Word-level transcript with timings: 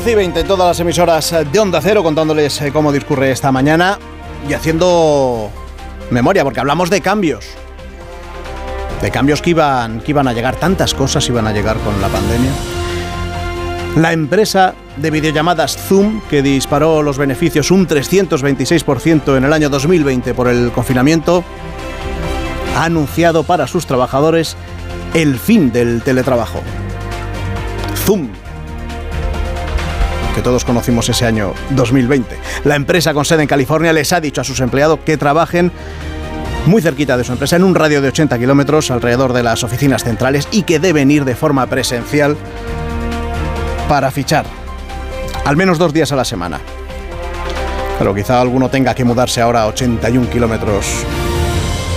12 0.00 0.12
y 0.12 0.14
20 0.14 0.40
en 0.40 0.46
todas 0.46 0.66
las 0.66 0.80
emisoras 0.80 1.34
de 1.52 1.58
Onda 1.58 1.78
Cero 1.82 2.02
contándoles 2.02 2.62
eh, 2.62 2.72
cómo 2.72 2.90
discurre 2.90 3.32
esta 3.32 3.52
mañana 3.52 3.98
y 4.48 4.54
haciendo 4.54 5.50
memoria, 6.10 6.42
porque 6.42 6.58
hablamos 6.58 6.88
de 6.88 7.02
cambios. 7.02 7.44
De 9.02 9.10
cambios 9.10 9.42
que 9.42 9.50
iban, 9.50 10.00
que 10.00 10.12
iban 10.12 10.26
a 10.26 10.32
llegar, 10.32 10.56
tantas 10.56 10.94
cosas 10.94 11.28
iban 11.28 11.46
a 11.46 11.52
llegar 11.52 11.76
con 11.80 12.00
la 12.00 12.08
pandemia. 12.08 12.50
La 13.96 14.14
empresa 14.14 14.72
de 14.96 15.10
videollamadas 15.10 15.76
Zoom, 15.76 16.22
que 16.30 16.40
disparó 16.40 17.02
los 17.02 17.18
beneficios 17.18 17.70
un 17.70 17.86
326% 17.86 19.36
en 19.36 19.44
el 19.44 19.52
año 19.52 19.68
2020 19.68 20.32
por 20.32 20.48
el 20.48 20.72
confinamiento, 20.72 21.44
ha 22.74 22.84
anunciado 22.84 23.42
para 23.42 23.66
sus 23.66 23.84
trabajadores 23.84 24.56
el 25.12 25.38
fin 25.38 25.70
del 25.70 26.00
teletrabajo. 26.00 26.62
Zoom 28.06 28.30
que 30.34 30.42
todos 30.42 30.64
conocimos 30.64 31.08
ese 31.08 31.26
año 31.26 31.54
2020. 31.70 32.36
La 32.64 32.76
empresa 32.76 33.14
con 33.14 33.24
sede 33.24 33.42
en 33.42 33.48
California 33.48 33.92
les 33.92 34.12
ha 34.12 34.20
dicho 34.20 34.40
a 34.40 34.44
sus 34.44 34.60
empleados 34.60 35.00
que 35.04 35.16
trabajen 35.16 35.72
muy 36.66 36.82
cerquita 36.82 37.16
de 37.16 37.24
su 37.24 37.32
empresa, 37.32 37.56
en 37.56 37.64
un 37.64 37.74
radio 37.74 38.00
de 38.00 38.08
80 38.08 38.38
kilómetros 38.38 38.90
alrededor 38.90 39.32
de 39.32 39.42
las 39.42 39.64
oficinas 39.64 40.04
centrales 40.04 40.46
y 40.50 40.62
que 40.62 40.78
deben 40.78 41.10
ir 41.10 41.24
de 41.24 41.34
forma 41.34 41.66
presencial 41.66 42.36
para 43.88 44.10
fichar, 44.10 44.44
al 45.44 45.56
menos 45.56 45.78
dos 45.78 45.92
días 45.92 46.12
a 46.12 46.16
la 46.16 46.24
semana. 46.24 46.60
Pero 47.98 48.14
quizá 48.14 48.40
alguno 48.40 48.68
tenga 48.68 48.94
que 48.94 49.04
mudarse 49.04 49.40
ahora 49.40 49.62
a 49.62 49.66
81 49.66 50.30
kilómetros 50.30 50.86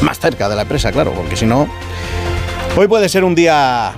más 0.02 0.20
cerca 0.20 0.50
de 0.50 0.56
la 0.56 0.64
empresa, 0.64 0.92
claro, 0.92 1.14
porque 1.14 1.36
si 1.36 1.45
no, 1.45 1.68
hoy 2.75 2.88
puede 2.88 3.09
ser 3.09 3.23
un 3.23 3.36
día 3.36 3.94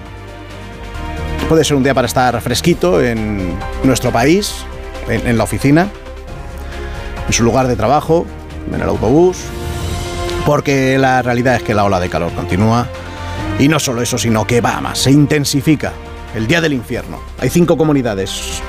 Puede 1.47 1.63
ser 1.63 1.77
un 1.77 1.83
día 1.83 1.93
para 1.93 2.07
estar 2.07 2.41
fresquito 2.41 3.03
en 3.03 3.53
nuestro 3.83 4.11
país, 4.11 4.65
en, 5.07 5.37
la 5.37 5.43
oficina, 5.43 5.87
en 7.27 7.33
su 7.33 7.43
lugar 7.43 7.67
de 7.67 7.75
trabajo, 7.75 8.25
en 8.73 8.81
el 8.81 8.89
autobús, 8.89 9.37
porque 10.43 10.97
la 10.97 11.21
realidad 11.21 11.57
es 11.57 11.63
que 11.63 11.75
la 11.75 11.83
ola 11.83 11.99
de 11.99 12.09
calor 12.09 12.33
continúa. 12.33 12.87
Y 13.59 13.67
no 13.67 13.79
solo 13.79 14.01
eso, 14.01 14.17
sino 14.17 14.47
que 14.47 14.59
va 14.59 14.81
más, 14.81 14.97
se 14.97 15.11
intensifica. 15.11 15.93
El 16.33 16.47
día 16.47 16.61
del 16.61 16.73
infierno. 16.73 17.19
Hay 17.39 17.49
cinco 17.49 17.77
comunidades 17.77 18.59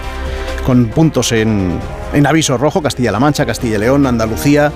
con 0.67 0.87
puntos 0.89 1.33
en, 1.33 1.81
en 2.13 2.27
aviso 2.27 2.59
rojo, 2.59 2.83
Castilla-La 2.83 3.19
Mancha, 3.19 3.47
Castilla 3.47 3.77
y 3.77 3.81
León, 3.81 4.07
Andalucía, 4.07 4.71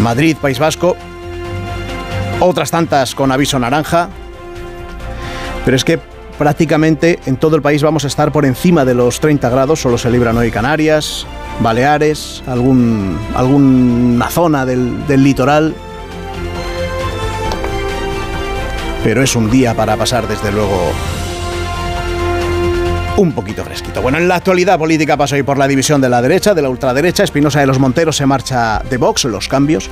Madrid, 0.00 0.36
País 0.36 0.58
Vasco. 0.58 0.96
Otras 2.40 2.72
tantas 2.72 3.14
con 3.14 3.30
aviso 3.30 3.60
naranja. 3.60 4.10
Pero 5.64 5.76
es 5.76 5.84
que 5.84 6.15
prácticamente 6.38 7.18
en 7.26 7.36
todo 7.36 7.56
el 7.56 7.62
país 7.62 7.82
vamos 7.82 8.04
a 8.04 8.06
estar 8.06 8.32
por 8.32 8.44
encima 8.44 8.84
de 8.84 8.94
los 8.94 9.20
30 9.20 9.48
grados, 9.48 9.80
solo 9.80 9.98
se 9.98 10.10
libran 10.10 10.36
hoy 10.36 10.50
Canarias, 10.50 11.26
Baleares, 11.60 12.42
algún, 12.46 13.18
alguna 13.34 14.28
zona 14.28 14.66
del, 14.66 15.06
del 15.06 15.24
litoral. 15.24 15.74
Pero 19.02 19.22
es 19.22 19.36
un 19.36 19.50
día 19.50 19.74
para 19.74 19.96
pasar 19.96 20.26
desde 20.26 20.50
luego 20.52 20.92
un 23.16 23.32
poquito 23.32 23.64
fresquito. 23.64 24.02
Bueno, 24.02 24.18
en 24.18 24.28
la 24.28 24.36
actualidad 24.36 24.78
política 24.78 25.16
pasa 25.16 25.36
hoy 25.36 25.42
por 25.42 25.56
la 25.56 25.66
división 25.66 26.00
de 26.00 26.08
la 26.08 26.20
derecha, 26.20 26.54
de 26.54 26.62
la 26.62 26.68
ultraderecha. 26.68 27.24
Espinosa 27.24 27.60
de 27.60 27.66
los 27.66 27.78
Monteros 27.78 28.16
se 28.16 28.26
marcha 28.26 28.82
de 28.90 28.96
Vox, 28.98 29.24
los 29.24 29.48
cambios. 29.48 29.88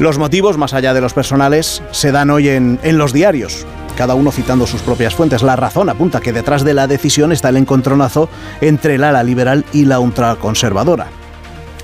Los 0.00 0.18
motivos, 0.18 0.58
más 0.58 0.74
allá 0.74 0.92
de 0.92 1.00
los 1.00 1.14
personales, 1.14 1.80
se 1.92 2.10
dan 2.10 2.30
hoy 2.30 2.48
en, 2.48 2.80
los 2.98 3.12
diarios 3.12 3.64
cada 3.96 4.16
uno 4.16 4.32
citando 4.32 4.66
sus 4.66 4.82
propias 4.82 5.14
fuentes. 5.14 5.44
La 5.44 5.54
razón 5.54 5.88
apunta 5.88 6.20
que 6.20 6.32
detrás 6.32 6.64
de 6.64 6.74
la 6.74 6.88
decisión 6.88 7.30
está 7.30 7.50
el 7.50 7.56
encontronazo 7.56 8.28
entre 8.60 8.96
el 8.96 9.04
ala 9.04 9.22
liberal 9.22 9.64
y 9.72 9.84
la 9.84 10.00
ultraconservadora. 10.00 11.06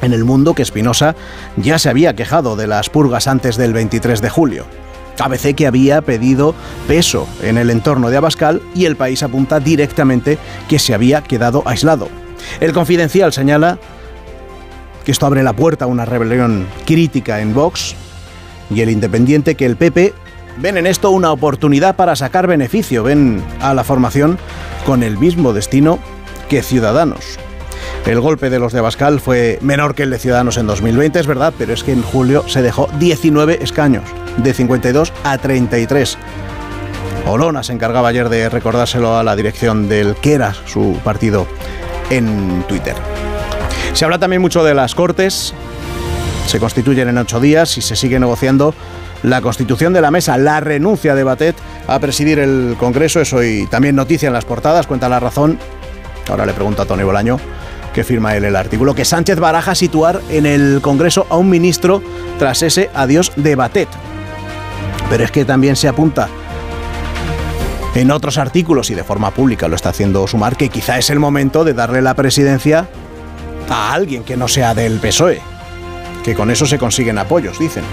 En 0.02 0.12
el 0.12 0.24
mundo 0.24 0.54
que 0.54 0.62
Espinosa 0.62 1.14
ya 1.56 1.78
se 1.78 1.88
había 1.88 2.16
quejado 2.16 2.56
de 2.56 2.66
las 2.66 2.90
purgas 2.90 3.28
antes 3.28 3.56
del 3.56 3.72
23 3.72 4.20
de 4.20 4.28
julio. 4.28 4.64
ABC 5.20 5.54
que 5.54 5.68
había 5.68 6.02
pedido 6.02 6.56
peso 6.88 7.28
en 7.42 7.58
el 7.58 7.70
entorno 7.70 8.10
de 8.10 8.16
Abascal 8.16 8.60
y 8.74 8.86
el 8.86 8.96
país 8.96 9.22
apunta 9.22 9.60
directamente 9.60 10.36
que 10.68 10.80
se 10.80 10.94
había 10.94 11.22
quedado 11.22 11.62
aislado. 11.64 12.08
El 12.58 12.72
confidencial 12.72 13.32
señala 13.32 13.78
que 15.04 15.12
esto 15.12 15.26
abre 15.26 15.42
la 15.42 15.52
puerta 15.52 15.84
a 15.84 15.88
una 15.88 16.04
rebelión 16.04 16.66
crítica 16.86 17.40
en 17.40 17.54
Vox 17.54 17.94
y 18.70 18.80
el 18.80 18.90
independiente 18.90 19.54
que 19.54 19.66
el 19.66 19.76
PP 19.76 20.14
ven 20.58 20.76
en 20.76 20.86
esto 20.86 21.10
una 21.10 21.32
oportunidad 21.32 21.96
para 21.96 22.16
sacar 22.16 22.46
beneficio, 22.46 23.02
ven 23.02 23.42
a 23.60 23.74
la 23.74 23.84
formación 23.84 24.38
con 24.86 25.02
el 25.02 25.18
mismo 25.18 25.52
destino 25.52 25.98
que 26.48 26.62
Ciudadanos. 26.62 27.38
El 28.06 28.20
golpe 28.20 28.50
de 28.50 28.58
los 28.58 28.72
de 28.72 28.78
Abascal 28.78 29.20
fue 29.20 29.58
menor 29.60 29.94
que 29.94 30.04
el 30.04 30.10
de 30.10 30.18
Ciudadanos 30.18 30.56
en 30.56 30.66
2020, 30.66 31.20
es 31.20 31.26
verdad, 31.26 31.52
pero 31.56 31.72
es 31.72 31.84
que 31.84 31.92
en 31.92 32.02
julio 32.02 32.48
se 32.48 32.62
dejó 32.62 32.88
19 32.98 33.62
escaños, 33.62 34.04
de 34.38 34.54
52 34.54 35.12
a 35.22 35.38
33. 35.38 36.18
Olona 37.26 37.62
se 37.62 37.72
encargaba 37.72 38.08
ayer 38.08 38.28
de 38.28 38.48
recordárselo 38.48 39.16
a 39.16 39.22
la 39.22 39.36
dirección 39.36 39.88
del 39.88 40.14
que 40.16 40.32
era 40.34 40.54
su 40.66 40.98
partido 41.04 41.46
en 42.10 42.64
Twitter. 42.66 42.96
Se 43.92 44.04
habla 44.04 44.18
también 44.18 44.40
mucho 44.40 44.64
de 44.64 44.74
las 44.74 44.94
Cortes, 44.94 45.52
se 46.46 46.58
constituyen 46.58 47.08
en 47.08 47.18
ocho 47.18 47.38
días 47.38 47.76
y 47.76 47.82
se 47.82 47.96
sigue 47.96 48.18
negociando 48.18 48.74
la 49.22 49.40
constitución 49.42 49.92
de 49.92 50.00
la 50.00 50.10
mesa, 50.10 50.38
la 50.38 50.60
renuncia 50.60 51.14
de 51.14 51.22
Batet 51.22 51.56
a 51.86 51.98
presidir 51.98 52.38
el 52.38 52.76
Congreso. 52.78 53.20
Es 53.20 53.32
hoy 53.32 53.66
también 53.70 53.94
noticia 53.94 54.28
en 54.28 54.32
las 54.32 54.44
portadas, 54.44 54.86
cuenta 54.86 55.08
la 55.08 55.20
razón. 55.20 55.58
Ahora 56.28 56.46
le 56.46 56.52
pregunto 56.52 56.82
a 56.82 56.86
Tony 56.86 57.02
Bolaño 57.02 57.38
que 57.92 58.04
firma 58.04 58.36
él 58.36 58.44
el 58.44 58.56
artículo, 58.56 58.94
que 58.94 59.04
Sánchez 59.04 59.38
baraja 59.38 59.74
situar 59.74 60.20
en 60.30 60.46
el 60.46 60.80
Congreso 60.80 61.26
a 61.28 61.36
un 61.36 61.50
ministro 61.50 62.02
tras 62.38 62.62
ese 62.62 62.88
adiós 62.94 63.32
de 63.36 63.56
Batet. 63.56 63.88
Pero 65.10 65.24
es 65.24 65.30
que 65.30 65.44
también 65.44 65.76
se 65.76 65.88
apunta 65.88 66.28
en 67.94 68.10
otros 68.12 68.38
artículos 68.38 68.90
y 68.90 68.94
de 68.94 69.02
forma 69.02 69.32
pública 69.32 69.66
lo 69.66 69.74
está 69.74 69.90
haciendo 69.90 70.26
Sumar, 70.26 70.56
que 70.56 70.68
quizá 70.68 70.98
es 70.98 71.10
el 71.10 71.18
momento 71.18 71.64
de 71.64 71.74
darle 71.74 72.00
la 72.00 72.14
presidencia 72.14 72.88
a 73.70 73.94
alguien 73.94 74.24
que 74.24 74.36
no 74.36 74.48
sea 74.48 74.74
del 74.74 74.98
PSOE, 74.98 75.40
que 76.24 76.34
con 76.34 76.50
eso 76.50 76.66
se 76.66 76.78
consiguen 76.78 77.18
apoyos, 77.18 77.58
dicen. 77.58 77.84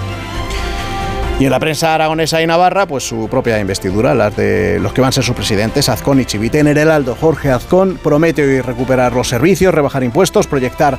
Y 1.39 1.45
en 1.45 1.51
la 1.51 1.59
prensa 1.59 1.93
aragonesa 1.93 2.41
y 2.41 2.47
navarra, 2.47 2.87
pues 2.87 3.07
su 3.07 3.29
propia 3.29 3.59
investidura, 3.59 4.15
las 4.15 4.35
de 4.35 4.79
los 4.79 4.91
que 4.91 5.01
van 5.01 5.09
a 5.09 5.11
ser 5.11 5.23
sus 5.23 5.35
presidentes, 5.35 5.87
Azcón 5.87 6.19
y 6.19 6.25
Chivite. 6.25 6.57
En 6.57 6.67
el 6.67 6.79
Heraldo, 6.79 7.15
Jorge 7.15 7.51
Azcón 7.51 7.99
promete 8.01 8.43
hoy 8.43 8.61
recuperar 8.61 9.13
los 9.13 9.29
servicios, 9.29 9.71
rebajar 9.71 10.03
impuestos, 10.03 10.47
proyectar 10.47 10.97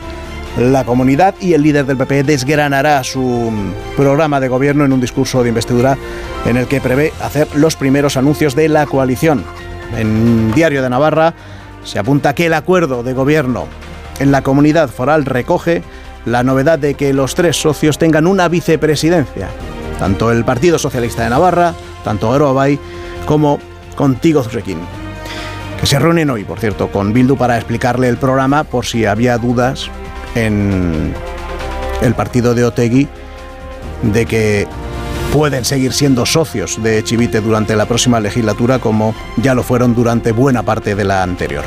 la 0.56 0.84
comunidad 0.84 1.34
y 1.40 1.54
el 1.54 1.62
líder 1.62 1.86
del 1.86 1.96
PP 1.96 2.22
desgranará 2.22 3.02
su 3.02 3.52
programa 3.96 4.38
de 4.38 4.46
gobierno 4.46 4.84
en 4.84 4.92
un 4.92 5.00
discurso 5.00 5.42
de 5.42 5.48
investidura 5.48 5.98
en 6.46 6.56
el 6.56 6.68
que 6.68 6.80
prevé 6.80 7.12
hacer 7.20 7.48
los 7.54 7.74
primeros 7.74 8.16
anuncios 8.16 8.54
de 8.54 8.68
la 8.68 8.86
coalición. 8.86 9.44
En 9.96 10.52
Diario 10.52 10.82
de 10.82 10.90
Navarra 10.90 11.34
se 11.82 11.98
apunta 11.98 12.34
que 12.34 12.46
el 12.46 12.54
acuerdo 12.54 13.02
de 13.02 13.12
gobierno 13.12 13.66
en 14.18 14.32
la 14.32 14.42
comunidad 14.42 14.88
foral 14.88 15.24
recoge 15.24 15.82
la 16.24 16.42
novedad 16.42 16.78
de 16.78 16.94
que 16.94 17.12
los 17.12 17.34
tres 17.34 17.56
socios 17.56 17.98
tengan 17.98 18.26
una 18.26 18.48
vicepresidencia 18.48 19.48
tanto 19.98 20.30
el 20.30 20.44
Partido 20.44 20.78
Socialista 20.78 21.24
de 21.24 21.30
Navarra, 21.30 21.74
tanto 22.04 22.32
Aerobay 22.32 22.78
como 23.26 23.58
Contigo 23.96 24.42
Zurekin. 24.42 24.78
Que 25.80 25.86
se 25.86 25.98
reúnen 25.98 26.30
hoy, 26.30 26.44
por 26.44 26.58
cierto, 26.58 26.88
con 26.88 27.12
Bildu 27.12 27.36
para 27.36 27.56
explicarle 27.56 28.08
el 28.08 28.16
programa 28.16 28.64
por 28.64 28.86
si 28.86 29.04
había 29.04 29.38
dudas 29.38 29.90
en 30.34 31.12
el 32.00 32.14
partido 32.14 32.54
de 32.54 32.64
Otegui 32.64 33.08
de 34.02 34.26
que 34.26 34.66
pueden 35.32 35.64
seguir 35.64 35.92
siendo 35.92 36.24
socios 36.26 36.82
de 36.82 37.02
Chivite 37.02 37.40
durante 37.40 37.76
la 37.76 37.86
próxima 37.86 38.20
legislatura 38.20 38.78
como 38.78 39.14
ya 39.36 39.54
lo 39.54 39.62
fueron 39.62 39.94
durante 39.94 40.32
buena 40.32 40.62
parte 40.62 40.94
de 40.94 41.04
la 41.04 41.22
anterior. 41.22 41.64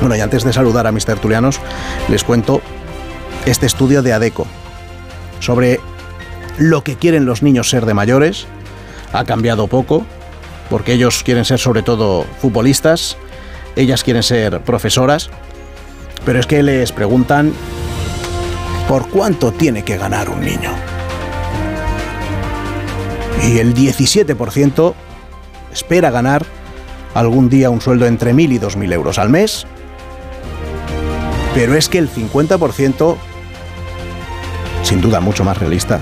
Bueno, 0.00 0.16
y 0.16 0.20
antes 0.20 0.44
de 0.44 0.52
saludar 0.52 0.86
a 0.86 0.92
mis 0.92 1.04
tertulianos, 1.04 1.60
les 2.08 2.22
cuento 2.24 2.62
este 3.46 3.66
estudio 3.66 4.02
de 4.02 4.12
ADECO 4.12 4.46
sobre 5.40 5.80
lo 6.58 6.82
que 6.84 6.96
quieren 6.96 7.24
los 7.24 7.42
niños 7.42 7.70
ser 7.70 7.86
de 7.86 7.94
mayores. 7.94 8.46
Ha 9.12 9.24
cambiado 9.24 9.66
poco, 9.66 10.04
porque 10.70 10.92
ellos 10.92 11.22
quieren 11.24 11.44
ser 11.44 11.58
sobre 11.58 11.82
todo 11.82 12.24
futbolistas. 12.40 13.16
ellas 13.76 14.02
quieren 14.02 14.22
ser 14.22 14.60
profesoras, 14.60 15.30
pero 16.24 16.40
es 16.40 16.46
que 16.46 16.62
les 16.62 16.90
preguntan 16.90 17.52
por 18.88 19.08
cuánto 19.08 19.52
tiene 19.52 19.84
que 19.84 19.96
ganar 19.96 20.28
un 20.28 20.40
niño. 20.40 20.72
Y 23.46 23.58
el 23.58 23.74
17% 23.74 24.94
espera 25.72 26.10
ganar 26.10 26.44
algún 27.14 27.48
día 27.48 27.70
un 27.70 27.80
sueldo 27.80 28.06
entre 28.06 28.34
1.000 28.34 28.52
y 28.52 28.58
2.000 28.58 28.92
euros 28.92 29.18
al 29.18 29.30
mes, 29.30 29.66
pero 31.54 31.74
es 31.74 31.88
que 31.88 31.98
el 31.98 32.10
50%, 32.10 33.16
sin 34.82 35.00
duda 35.00 35.20
mucho 35.20 35.44
más 35.44 35.58
realista, 35.58 36.00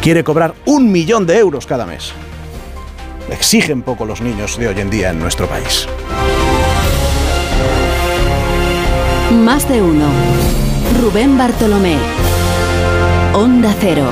quiere 0.00 0.24
cobrar 0.24 0.54
un 0.66 0.90
millón 0.90 1.26
de 1.26 1.38
euros 1.38 1.66
cada 1.66 1.86
mes. 1.86 2.12
Exigen 3.30 3.82
poco 3.82 4.04
los 4.04 4.20
niños 4.20 4.58
de 4.58 4.68
hoy 4.68 4.80
en 4.80 4.90
día 4.90 5.10
en 5.10 5.18
nuestro 5.18 5.46
país. 5.46 5.86
Más 9.30 9.68
de 9.68 9.80
uno. 9.80 10.08
Rubén 11.00 11.38
Bartolomé. 11.38 11.96
Onda 13.32 13.74
Cero. 13.80 14.06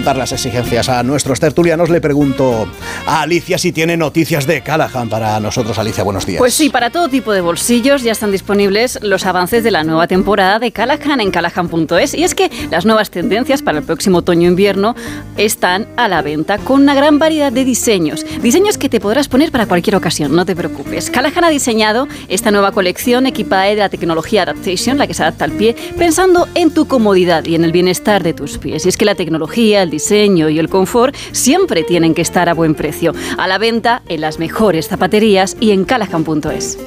Las 0.00 0.32
exigencias 0.32 0.88
a 0.88 1.02
nuestros 1.02 1.38
tertulianos, 1.38 1.90
le 1.90 2.00
pregunto 2.00 2.66
a 3.06 3.22
Alicia 3.22 3.58
si 3.58 3.70
tiene 3.70 3.96
noticias 3.96 4.46
de 4.46 4.62
Callahan 4.62 5.08
para 5.08 5.38
nosotros. 5.40 5.78
Alicia, 5.78 6.02
buenos 6.02 6.26
días. 6.26 6.38
Pues 6.38 6.54
sí, 6.54 6.68
para 6.70 6.90
todo 6.90 7.08
tipo 7.08 7.32
de 7.32 7.42
bolsillos 7.42 8.02
ya 8.02 8.12
están 8.12 8.32
disponibles 8.32 8.98
los 9.02 9.24
avances 9.26 9.62
de 9.62 9.70
la 9.70 9.84
nueva 9.84 10.08
temporada 10.08 10.58
de 10.58 10.72
Callahan 10.72 11.20
en 11.20 11.30
callahan.es. 11.30 12.14
Y 12.14 12.24
es 12.24 12.34
que 12.34 12.50
las 12.70 12.86
nuevas 12.86 13.10
tendencias 13.10 13.62
para 13.62 13.78
el 13.78 13.84
próximo 13.84 14.18
otoño-invierno 14.18 14.96
están 15.36 15.86
a 15.96 16.08
la 16.08 16.22
venta 16.22 16.58
con 16.58 16.82
una 16.82 16.94
gran 16.94 17.18
variedad 17.18 17.52
de 17.52 17.64
diseños. 17.64 18.24
Diseños 18.42 18.78
que 18.78 18.88
te 18.88 19.00
podrás 19.00 19.28
poner 19.28 19.52
para 19.52 19.66
cualquier 19.66 19.96
ocasión, 19.96 20.34
no 20.34 20.44
te 20.44 20.56
preocupes. 20.56 21.10
Callahan 21.10 21.44
ha 21.44 21.50
diseñado 21.50 22.08
esta 22.28 22.50
nueva 22.50 22.72
colección 22.72 23.26
equipada 23.26 23.64
de 23.64 23.76
la 23.76 23.88
tecnología 23.90 24.42
Adaptation, 24.42 24.98
la 24.98 25.06
que 25.06 25.14
se 25.14 25.22
adapta 25.22 25.44
al 25.44 25.52
pie, 25.52 25.76
pensando 25.96 26.48
en 26.54 26.72
tu 26.72 26.88
comodidad 26.88 27.44
y 27.44 27.54
en 27.54 27.64
el 27.64 27.70
bienestar 27.70 28.22
de 28.22 28.32
tus 28.32 28.58
pies. 28.58 28.86
Y 28.86 28.88
es 28.88 28.96
que 28.96 29.04
la 29.04 29.14
tecnología 29.14 29.82
el 29.82 29.90
diseño 29.90 29.99
y 30.10 30.58
el 30.58 30.68
confort 30.68 31.14
siempre 31.32 31.82
tienen 31.82 32.14
que 32.14 32.22
estar 32.22 32.48
a 32.48 32.54
buen 32.54 32.74
precio. 32.74 33.12
A 33.36 33.46
la 33.46 33.58
venta 33.58 34.02
en 34.08 34.22
las 34.22 34.38
mejores 34.38 34.88
zapaterías 34.88 35.56
y 35.60 35.72
en 35.72 35.84
callahan.es. 35.84 36.78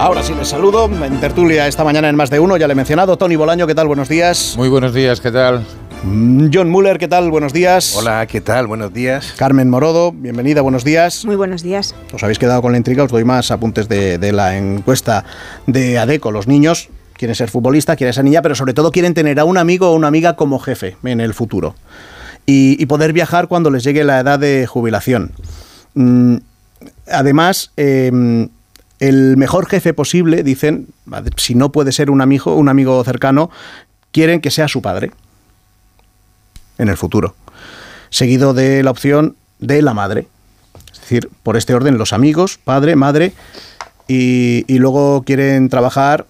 Ahora 0.00 0.22
sí 0.22 0.34
les 0.34 0.48
saludo. 0.48 0.84
En 0.86 1.20
tertulia 1.20 1.66
esta 1.66 1.84
mañana 1.84 2.08
en 2.08 2.16
más 2.16 2.30
de 2.30 2.38
uno, 2.38 2.56
ya 2.56 2.66
le 2.66 2.72
he 2.72 2.76
mencionado. 2.76 3.16
Tony 3.16 3.36
Bolaño, 3.36 3.66
¿qué 3.66 3.74
tal? 3.74 3.86
Buenos 3.86 4.08
días. 4.08 4.54
Muy 4.56 4.68
buenos 4.68 4.92
días, 4.92 5.20
¿qué 5.20 5.30
tal? 5.30 5.64
Mm, 6.04 6.48
John 6.52 6.70
Muller, 6.70 6.98
¿qué 6.98 7.08
tal? 7.08 7.30
Buenos 7.30 7.52
días. 7.52 7.96
Hola, 7.96 8.26
¿qué 8.26 8.40
tal? 8.40 8.66
Buenos 8.66 8.92
días. 8.92 9.34
Carmen 9.36 9.70
Morodo, 9.70 10.12
bienvenida, 10.12 10.60
buenos 10.60 10.84
días. 10.84 11.24
Muy 11.24 11.36
buenos 11.36 11.62
días. 11.62 11.94
Os 12.12 12.22
habéis 12.22 12.38
quedado 12.38 12.62
con 12.62 12.72
la 12.72 12.78
intriga, 12.78 13.02
os 13.04 13.10
doy 13.10 13.24
más 13.24 13.50
apuntes 13.50 13.88
de, 13.88 14.32
la 14.32 14.56
encuesta 14.56 15.24
de 15.66 15.98
ADECO. 15.98 16.30
Los 16.30 16.46
niños 16.46 16.90
quieren 17.14 17.34
ser 17.34 17.50
futbolistas, 17.50 17.96
quieren 17.96 18.12
ser 18.12 18.24
niña, 18.24 18.42
pero 18.42 18.54
sobre 18.54 18.74
todo 18.74 18.92
quieren 18.92 19.14
tener 19.14 19.40
a 19.40 19.44
un 19.44 19.58
amigo 19.58 19.90
o 19.90 19.94
una 19.94 20.08
amiga 20.08 20.36
como 20.36 20.58
jefe 20.58 20.96
en 21.02 21.20
el 21.20 21.34
futuro. 21.34 21.74
Y, 22.44 22.84
poder 22.86 23.12
viajar 23.12 23.48
cuando 23.48 23.70
les 23.70 23.82
llegue 23.82 24.04
la 24.04 24.20
edad 24.20 24.38
de 24.38 24.66
jubilación. 24.66 25.32
Mm, 25.94 26.36
además, 27.10 27.72
em, 27.76 28.48
el 29.00 29.36
mejor 29.36 29.66
jefe 29.66 29.92
posible, 29.94 30.44
dicen, 30.44 30.86
si 31.36 31.56
no 31.56 31.72
puede 31.72 31.90
ser 31.90 32.10
un 32.10 32.20
amigo, 32.20 32.54
un 32.54 32.68
amigo 32.68 33.02
cercano, 33.02 33.50
quieren 34.12 34.40
que 34.40 34.52
sea 34.52 34.68
su 34.68 34.80
padre 34.80 35.10
en 36.78 36.88
el 36.88 36.96
futuro. 36.96 37.34
Seguido 38.10 38.54
de 38.54 38.82
la 38.82 38.90
opción 38.90 39.36
de 39.58 39.82
la 39.82 39.94
madre. 39.94 40.28
Es 40.92 41.00
decir, 41.00 41.30
por 41.42 41.56
este 41.56 41.74
orden, 41.74 41.98
los 41.98 42.12
amigos, 42.12 42.58
padre, 42.62 42.96
madre, 42.96 43.32
y, 44.08 44.78
luego 44.78 45.22
quieren 45.24 45.68
trabajar 45.68 46.26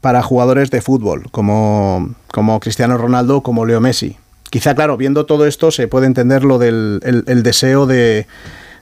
para 0.00 0.22
jugadores 0.22 0.70
de 0.70 0.80
fútbol, 0.80 1.30
como, 1.30 2.14
como 2.32 2.60
Cristiano 2.60 2.96
Ronaldo, 2.96 3.42
como 3.42 3.66
Leo 3.66 3.80
Messi. 3.80 4.16
Quizá, 4.50 4.74
claro, 4.74 4.96
viendo 4.96 5.26
todo 5.26 5.46
esto 5.46 5.70
se 5.70 5.88
puede 5.88 6.06
entender 6.06 6.44
lo 6.44 6.58
del 6.58 7.00
el, 7.02 7.42
deseo 7.42 7.86
de, 7.86 8.26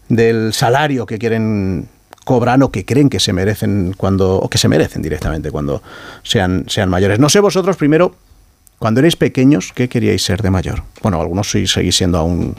del 0.08 0.52
salario 0.52 1.06
que 1.06 1.18
quieren 1.18 1.88
cobrar 2.24 2.62
o 2.62 2.70
que 2.70 2.84
creen 2.84 3.08
que 3.08 3.20
se 3.20 3.32
merecen 3.32 3.94
cuando 3.96 4.36
o 4.36 4.48
que 4.48 4.58
se 4.58 4.68
merecen 4.68 5.00
directamente 5.00 5.50
cuando 5.50 5.82
sean, 6.22 6.66
sean 6.68 6.90
mayores. 6.90 7.18
No 7.18 7.30
sé 7.30 7.40
vosotros 7.40 7.76
primero 7.76 8.14
cuando 8.82 8.99
erais 8.99 9.14
pequeños, 9.14 9.70
¿qué 9.73 9.88
queríais 9.88 10.25
ser 10.25 10.43
de 10.43 10.50
mayor? 10.50 10.82
Bueno, 11.02 11.20
algunos 11.20 11.49
seguís 11.49 11.94
siendo 11.94 12.19
aún 12.19 12.56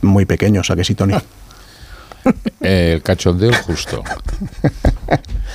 muy 0.00 0.24
pequeños, 0.24 0.70
¿a 0.70 0.74
qué 0.74 0.84
sí, 0.84 0.94
Tony? 0.94 1.12
El 2.62 3.02
cachondeo 3.02 3.52
justo. 3.66 4.02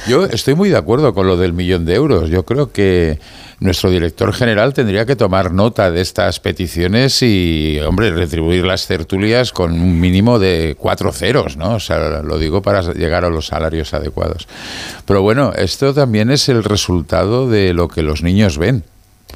Yo 0.08 0.26
estoy 0.26 0.54
muy 0.54 0.70
de 0.70 0.78
acuerdo 0.78 1.16
con 1.16 1.26
lo 1.26 1.38
del 1.38 1.54
millón 1.54 1.86
de 1.86 1.96
euros. 1.96 2.30
Yo 2.30 2.46
creo 2.46 2.72
que 2.72 3.18
nuestro 3.62 3.90
director 3.90 4.32
general 4.32 4.76
tendría 4.76 5.08
que 5.08 5.16
tomar 5.16 5.52
nota 5.52 5.90
de 5.90 6.02
estas 6.02 6.40
peticiones 6.40 7.24
y, 7.24 7.80
hombre, 7.80 8.12
retribuir 8.12 8.66
las 8.66 8.86
tertulias 8.86 9.52
con 9.52 9.72
un 9.72 10.00
mínimo 10.00 10.38
de 10.38 10.76
cuatro 10.78 11.12
ceros, 11.12 11.58
¿no? 11.58 11.74
O 11.74 11.80
sea, 11.80 12.22
lo 12.22 12.38
digo 12.38 12.62
para 12.62 12.84
llegar 12.94 13.26
a 13.26 13.32
los 13.32 13.48
salarios 13.48 13.92
adecuados. 13.96 14.48
Pero 15.06 15.24
bueno, 15.24 15.52
esto 15.56 15.96
también 15.96 16.30
es 16.30 16.48
el 16.48 16.64
resultado 16.64 17.50
de 17.50 17.74
lo 17.74 17.88
que 17.88 18.04
los 18.04 18.22
niños 18.22 18.60
ven 18.60 18.84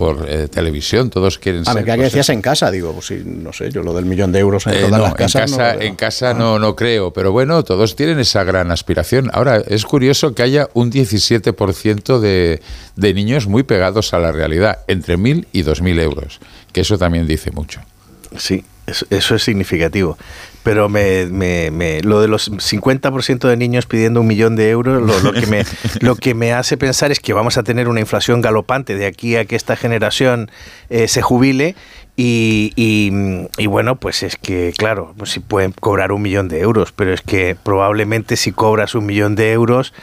por 0.04 0.30
eh, 0.30 0.50
televisión, 0.50 1.10
todos 1.10 1.40
quieren 1.40 1.64
ser. 1.64 1.72
A 1.72 1.76
ver, 1.76 1.86
¿qué 1.86 2.04
decías 2.04 2.28
en 2.28 2.42
casa? 2.42 2.70
Digo, 2.70 2.92
pues 2.92 3.06
sí, 3.06 3.24
no 3.26 3.54
sé, 3.54 3.72
yo 3.72 3.84
lo 3.84 3.94
del 3.94 4.04
millón 4.04 4.34
de 4.34 4.40
euros 4.40 4.68
en 4.68 4.74
eh, 4.74 4.82
todas 4.82 5.00
las 5.00 5.14
casas. 5.14 5.52
En 5.52 5.58
casa, 5.58 5.74
no, 5.76 5.82
en 5.82 5.96
casa 5.96 6.34
no, 6.34 6.60
no 6.60 6.76
creo, 6.76 7.14
pero 7.14 7.32
bueno, 7.32 7.64
todos 7.64 7.96
tienen 7.96 8.20
esa 8.20 8.44
gran 8.44 8.70
aspiración. 8.70 9.30
Ahora, 9.32 9.64
es 9.66 9.86
curioso 9.86 10.36
que 10.36 10.44
haya 10.44 10.68
un 10.74 10.92
17% 10.92 12.20
de, 12.20 12.62
de 12.98 13.14
niños 13.14 13.48
muy 13.48 13.64
pegados 13.64 14.14
a 14.14 14.20
la 14.20 14.34
realidad, 14.34 14.80
entre 14.88 15.18
1.000 15.18 15.48
y 15.54 15.64
2.000 15.64 16.02
euros, 16.02 16.40
que 16.74 16.82
eso 16.82 16.98
también 16.98 17.26
dice 17.26 17.52
mucho. 17.52 17.80
Sí, 18.36 18.66
eso 19.10 19.36
es 19.36 19.42
significativo 19.42 20.18
pero 20.64 20.90
me, 20.90 21.26
me, 21.28 22.02
lo 22.02 22.22
de 22.22 22.28
los 22.28 22.52
50% 22.52 23.48
de 23.48 23.58
niños 23.58 23.86
pidiendo 23.86 24.22
un 24.22 24.28
millón 24.28 24.56
de 24.56 24.70
euros, 24.70 25.24
lo, 25.24 25.34
que 25.34 25.46
me, 25.48 25.64
lo 26.00 26.16
que 26.16 26.34
me 26.34 26.54
hace 26.54 26.78
pensar 26.78 27.12
es 27.12 27.20
que 27.20 27.34
vamos 27.34 27.58
a 27.58 27.64
tener 27.64 27.88
una 27.88 28.00
inflación 28.00 28.42
galopante 28.42 28.96
de 28.96 29.06
aquí 29.06 29.36
a 29.36 29.46
que 29.46 29.56
esta 29.56 29.76
generación 29.76 30.50
eh, 30.90 31.08
se 31.08 31.22
jubile 31.22 31.76
y, 32.16 32.72
y, 33.58 33.66
bueno, 33.66 33.96
pues 33.96 34.22
es 34.22 34.36
que, 34.36 34.72
claro, 34.78 35.16
pues 35.18 35.32
si 35.32 35.40
pueden 35.40 35.72
cobrar 35.72 36.12
un 36.12 36.22
millón 36.22 36.48
de 36.48 36.60
euros, 36.60 36.92
pero 36.92 37.12
es 37.12 37.22
que 37.22 37.56
probablemente 37.62 38.38
si 38.38 38.52
cobras 38.52 38.94
un 38.94 39.08
millón 39.08 39.36
de 39.36 39.52
euros, 39.52 39.94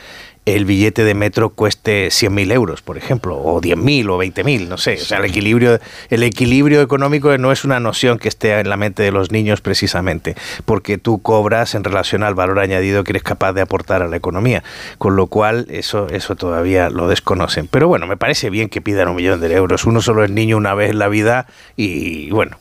el 0.47 0.65
billete 0.65 1.05
de 1.05 1.15
metro 1.15 1.51
cueste 1.51 2.09
100.000 2.09 2.53
euros, 2.53 2.83
por 2.83 2.97
ejemplo, 2.97 3.37
o 3.37 3.61
10.000 3.61 4.09
o 4.11 4.19
20.000, 4.19 4.69
no 4.69 4.79
sé. 4.79 4.95
O 4.95 5.05
sea, 5.05 5.19
el 5.19 5.27
equilibrio, 5.27 5.79
el 6.09 6.23
equilibrio 6.23 6.81
económico 6.81 7.37
no 7.39 7.53
es 7.53 7.65
una 7.65 7.79
noción 7.79 8.19
que 8.19 8.29
esté 8.29 8.59
en 8.59 8.69
la 8.69 8.77
mente 8.77 9.03
de 9.03 9.13
los 9.13 9.31
niños 9.31 9.61
precisamente, 9.61 10.35
porque 10.65 10.99
tú 10.99 11.21
cobras 11.21 11.75
en 11.75 11.85
relación 11.85 12.23
al 12.23 12.35
valor 12.35 12.59
añadido 12.59 13.05
que 13.05 13.13
eres 13.13 13.23
capaz 13.23 13.53
de 13.53 13.61
aportar 13.61 14.03
a 14.03 14.09
la 14.09 14.17
economía, 14.17 14.65
con 14.99 15.15
lo 15.17 15.27
cual 15.27 15.67
eso, 15.71 16.09
eso 16.09 16.37
todavía 16.37 16.91
lo 16.91 17.09
desconocen. 17.09 17.69
Pero 17.69 17.89
bueno, 17.89 18.07
me 18.07 18.17
parece 18.17 18.51
bien 18.51 18.69
que 18.69 18.81
pidan 18.81 19.09
un 19.09 19.17
millón 19.17 19.41
de 19.41 19.53
euros. 19.55 19.85
Uno 19.85 20.01
solo 20.01 20.25
es 20.25 20.31
niño 20.31 20.57
una 20.57 20.75
vez 20.75 20.91
en 20.91 20.99
la 20.99 21.09
vida 21.09 21.47
y 21.77 22.31
bueno, 22.31 22.57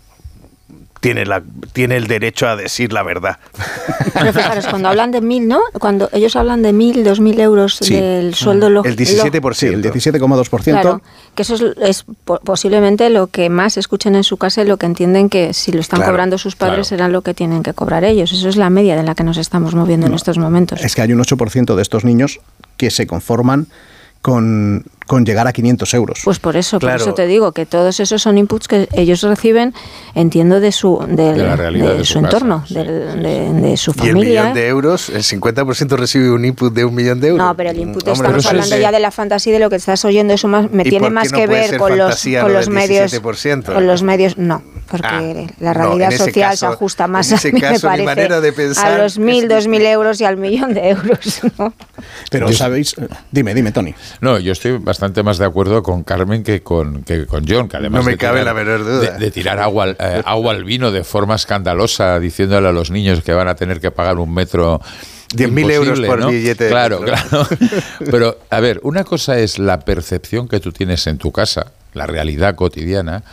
tiene, 0.99 1.25
la, 1.25 1.41
tiene 1.73 1.97
el 1.97 2.07
derecho 2.07 2.47
a 2.47 2.55
decir 2.55 2.91
la 2.91 3.03
verdad. 3.03 3.37
Pero 4.13 4.33
fijaros, 4.33 4.67
cuando 4.67 4.89
hablan 4.89 5.11
de 5.11 5.21
mil, 5.21 5.47
¿no? 5.47 5.61
Cuando 5.79 6.09
ellos 6.11 6.35
hablan 6.35 6.61
de 6.61 6.73
mil, 6.73 7.03
dos 7.03 7.19
mil 7.19 7.39
euros 7.39 7.79
del 7.79 8.35
sueldo... 8.35 8.69
Lo, 8.69 8.83
el 8.83 8.95
17%. 8.95 9.73
el 9.73 9.83
17,2%. 9.83 10.63
Claro, 10.63 11.01
que 11.35 11.43
eso 11.43 11.55
es, 11.81 12.05
posiblemente 12.43 13.09
lo 13.09 13.27
que 13.27 13.49
más 13.49 13.77
escuchen 13.77 14.15
en 14.15 14.23
su 14.23 14.37
casa 14.37 14.61
y 14.61 14.65
lo 14.65 14.77
que 14.77 14.85
entienden 14.85 15.29
que 15.29 15.53
si 15.53 15.71
lo 15.71 15.79
están 15.79 16.01
cobrando 16.01 16.37
sus 16.37 16.55
padres 16.55 16.87
será 16.87 17.07
lo 17.07 17.21
que 17.21 17.33
tienen 17.33 17.63
que 17.63 17.73
cobrar 17.73 18.03
ellos. 18.03 18.31
Eso 18.31 18.49
es 18.49 18.57
la 18.57 18.69
media 18.69 18.95
de 18.95 19.03
la 19.03 19.15
que 19.15 19.23
nos 19.23 19.37
estamos 19.37 19.75
moviendo 19.75 20.07
en 20.07 20.13
estos 20.13 20.37
momentos. 20.37 20.81
Es 20.83 20.95
que 20.95 21.01
hay 21.01 21.13
un 21.13 21.19
8% 21.19 21.75
de 21.75 21.81
estos 21.81 22.03
niños 22.03 22.39
que 22.77 22.91
se 22.91 23.07
conforman 23.07 23.67
con, 24.21 24.83
con 25.07 25.25
llegar 25.25 25.47
a 25.47 25.53
500 25.53 25.93
euros. 25.93 26.21
Pues 26.23 26.39
por 26.39 26.55
eso, 26.55 26.79
por 26.79 26.91
eso 26.91 27.13
te 27.13 27.25
digo 27.25 27.51
que 27.51 27.65
todos 27.65 27.99
esos 27.99 28.21
son 28.21 28.37
inputs 28.37 28.67
que 28.67 28.87
ellos 28.93 29.21
reciben, 29.21 29.73
entiendo, 30.13 30.59
de 30.59 30.71
su, 30.71 31.03
de, 31.07 32.05
su, 32.05 32.19
entorno, 32.19 32.63
de, 32.69 33.75
su 33.77 33.93
familia. 33.93 34.05
Y 34.05 34.09
el 34.09 34.27
millón 34.27 34.53
de 34.53 34.67
euros, 34.67 35.09
el 35.09 35.23
50% 35.23 35.97
recibe 35.97 36.31
un 36.31 36.45
input 36.45 36.73
de 36.73 36.85
un 36.85 36.93
millón 36.93 37.19
de 37.19 37.29
euros. 37.29 37.47
No, 37.47 37.55
pero 37.55 37.71
el 37.71 37.79
input 37.79 38.07
estamos 38.07 38.45
hablando 38.45 38.77
ya 38.77 38.91
de 38.91 38.99
la 38.99 39.11
fantasía 39.11 39.53
de 39.53 39.59
lo 39.59 39.69
que 39.69 39.77
estás 39.77 40.03
oyendo, 40.05 40.33
eso 40.33 40.47
más, 40.47 40.69
me 40.71 40.83
tiene 40.83 41.09
más 41.09 41.31
que 41.31 41.47
ver 41.47 41.77
con 41.77 41.97
los, 41.97 42.23
con 42.41 42.53
los 42.53 42.69
medios. 42.69 43.19
Con 43.65 43.87
los 43.87 44.03
medios, 44.03 44.37
no. 44.37 44.61
Porque 44.89 45.07
ah, 45.07 45.53
la 45.59 45.73
realidad 45.73 46.11
social 46.11 46.57
se 46.57 46.65
ajusta 46.65 47.07
más 47.07 47.31
a 47.45 47.47
mí 47.47 47.61
me 47.61 47.79
parece 47.79 48.41
de 48.41 48.53
pensar 48.53 48.93
a 48.93 48.97
los 48.97 49.17
mil, 49.19 49.47
dos 49.47 49.67
mil 49.67 49.85
euros 49.85 50.19
y 50.21 50.25
al 50.25 50.37
millón 50.37 50.73
de 50.73 50.89
euros. 50.89 51.41
Pero 52.31 52.51
sabéis, 52.53 52.95
dime, 53.31 53.53
dime, 53.53 53.71
Tony. 53.71 53.93
No, 54.21 54.39
yo 54.39 54.51
estoy 54.51 54.77
bastante 54.77 55.23
más 55.23 55.37
de 55.37 55.45
acuerdo 55.45 55.83
con 55.83 56.03
Carmen 56.03 56.43
que 56.43 56.61
con, 56.61 57.03
que 57.03 57.25
con 57.25 57.45
John, 57.47 57.67
que 57.67 57.77
además 57.77 58.03
no 58.03 58.11
me 58.11 58.17
cabe 58.17 58.43
la 58.43 58.53
menor 58.53 58.83
duda. 58.83 59.17
De, 59.17 59.31
tirar 59.31 59.59
agua, 59.59 59.89
eh, 59.89 60.21
agua 60.25 60.53
al 60.53 60.63
vino 60.63 60.91
de 60.91 61.03
forma 61.03 61.35
escandalosa, 61.35 62.19
diciéndole 62.19 62.67
a 62.67 62.71
los 62.71 62.91
niños 62.91 63.21
que 63.21 63.33
van 63.33 63.47
a 63.47 63.55
tener 63.55 63.79
que 63.79 63.91
pagar 63.91 64.17
un 64.17 64.33
metro 64.33 64.81
10.000 65.35 65.71
euros 65.71 65.99
por 65.99 66.31
billete. 66.31 66.69
claro, 66.69 67.01
claro. 67.01 67.47
Pero, 68.11 68.39
a 68.49 68.59
ver, 68.59 68.79
una 68.83 69.03
cosa 69.03 69.37
es 69.37 69.59
la 69.59 69.79
percepción 69.81 70.47
que 70.47 70.59
tú 70.59 70.71
tienes 70.71 71.05
en 71.07 71.17
tu 71.17 71.31
casa, 71.31 71.71
la 71.93 72.07
realidad 72.07 72.55
cotidiana, 72.55 73.23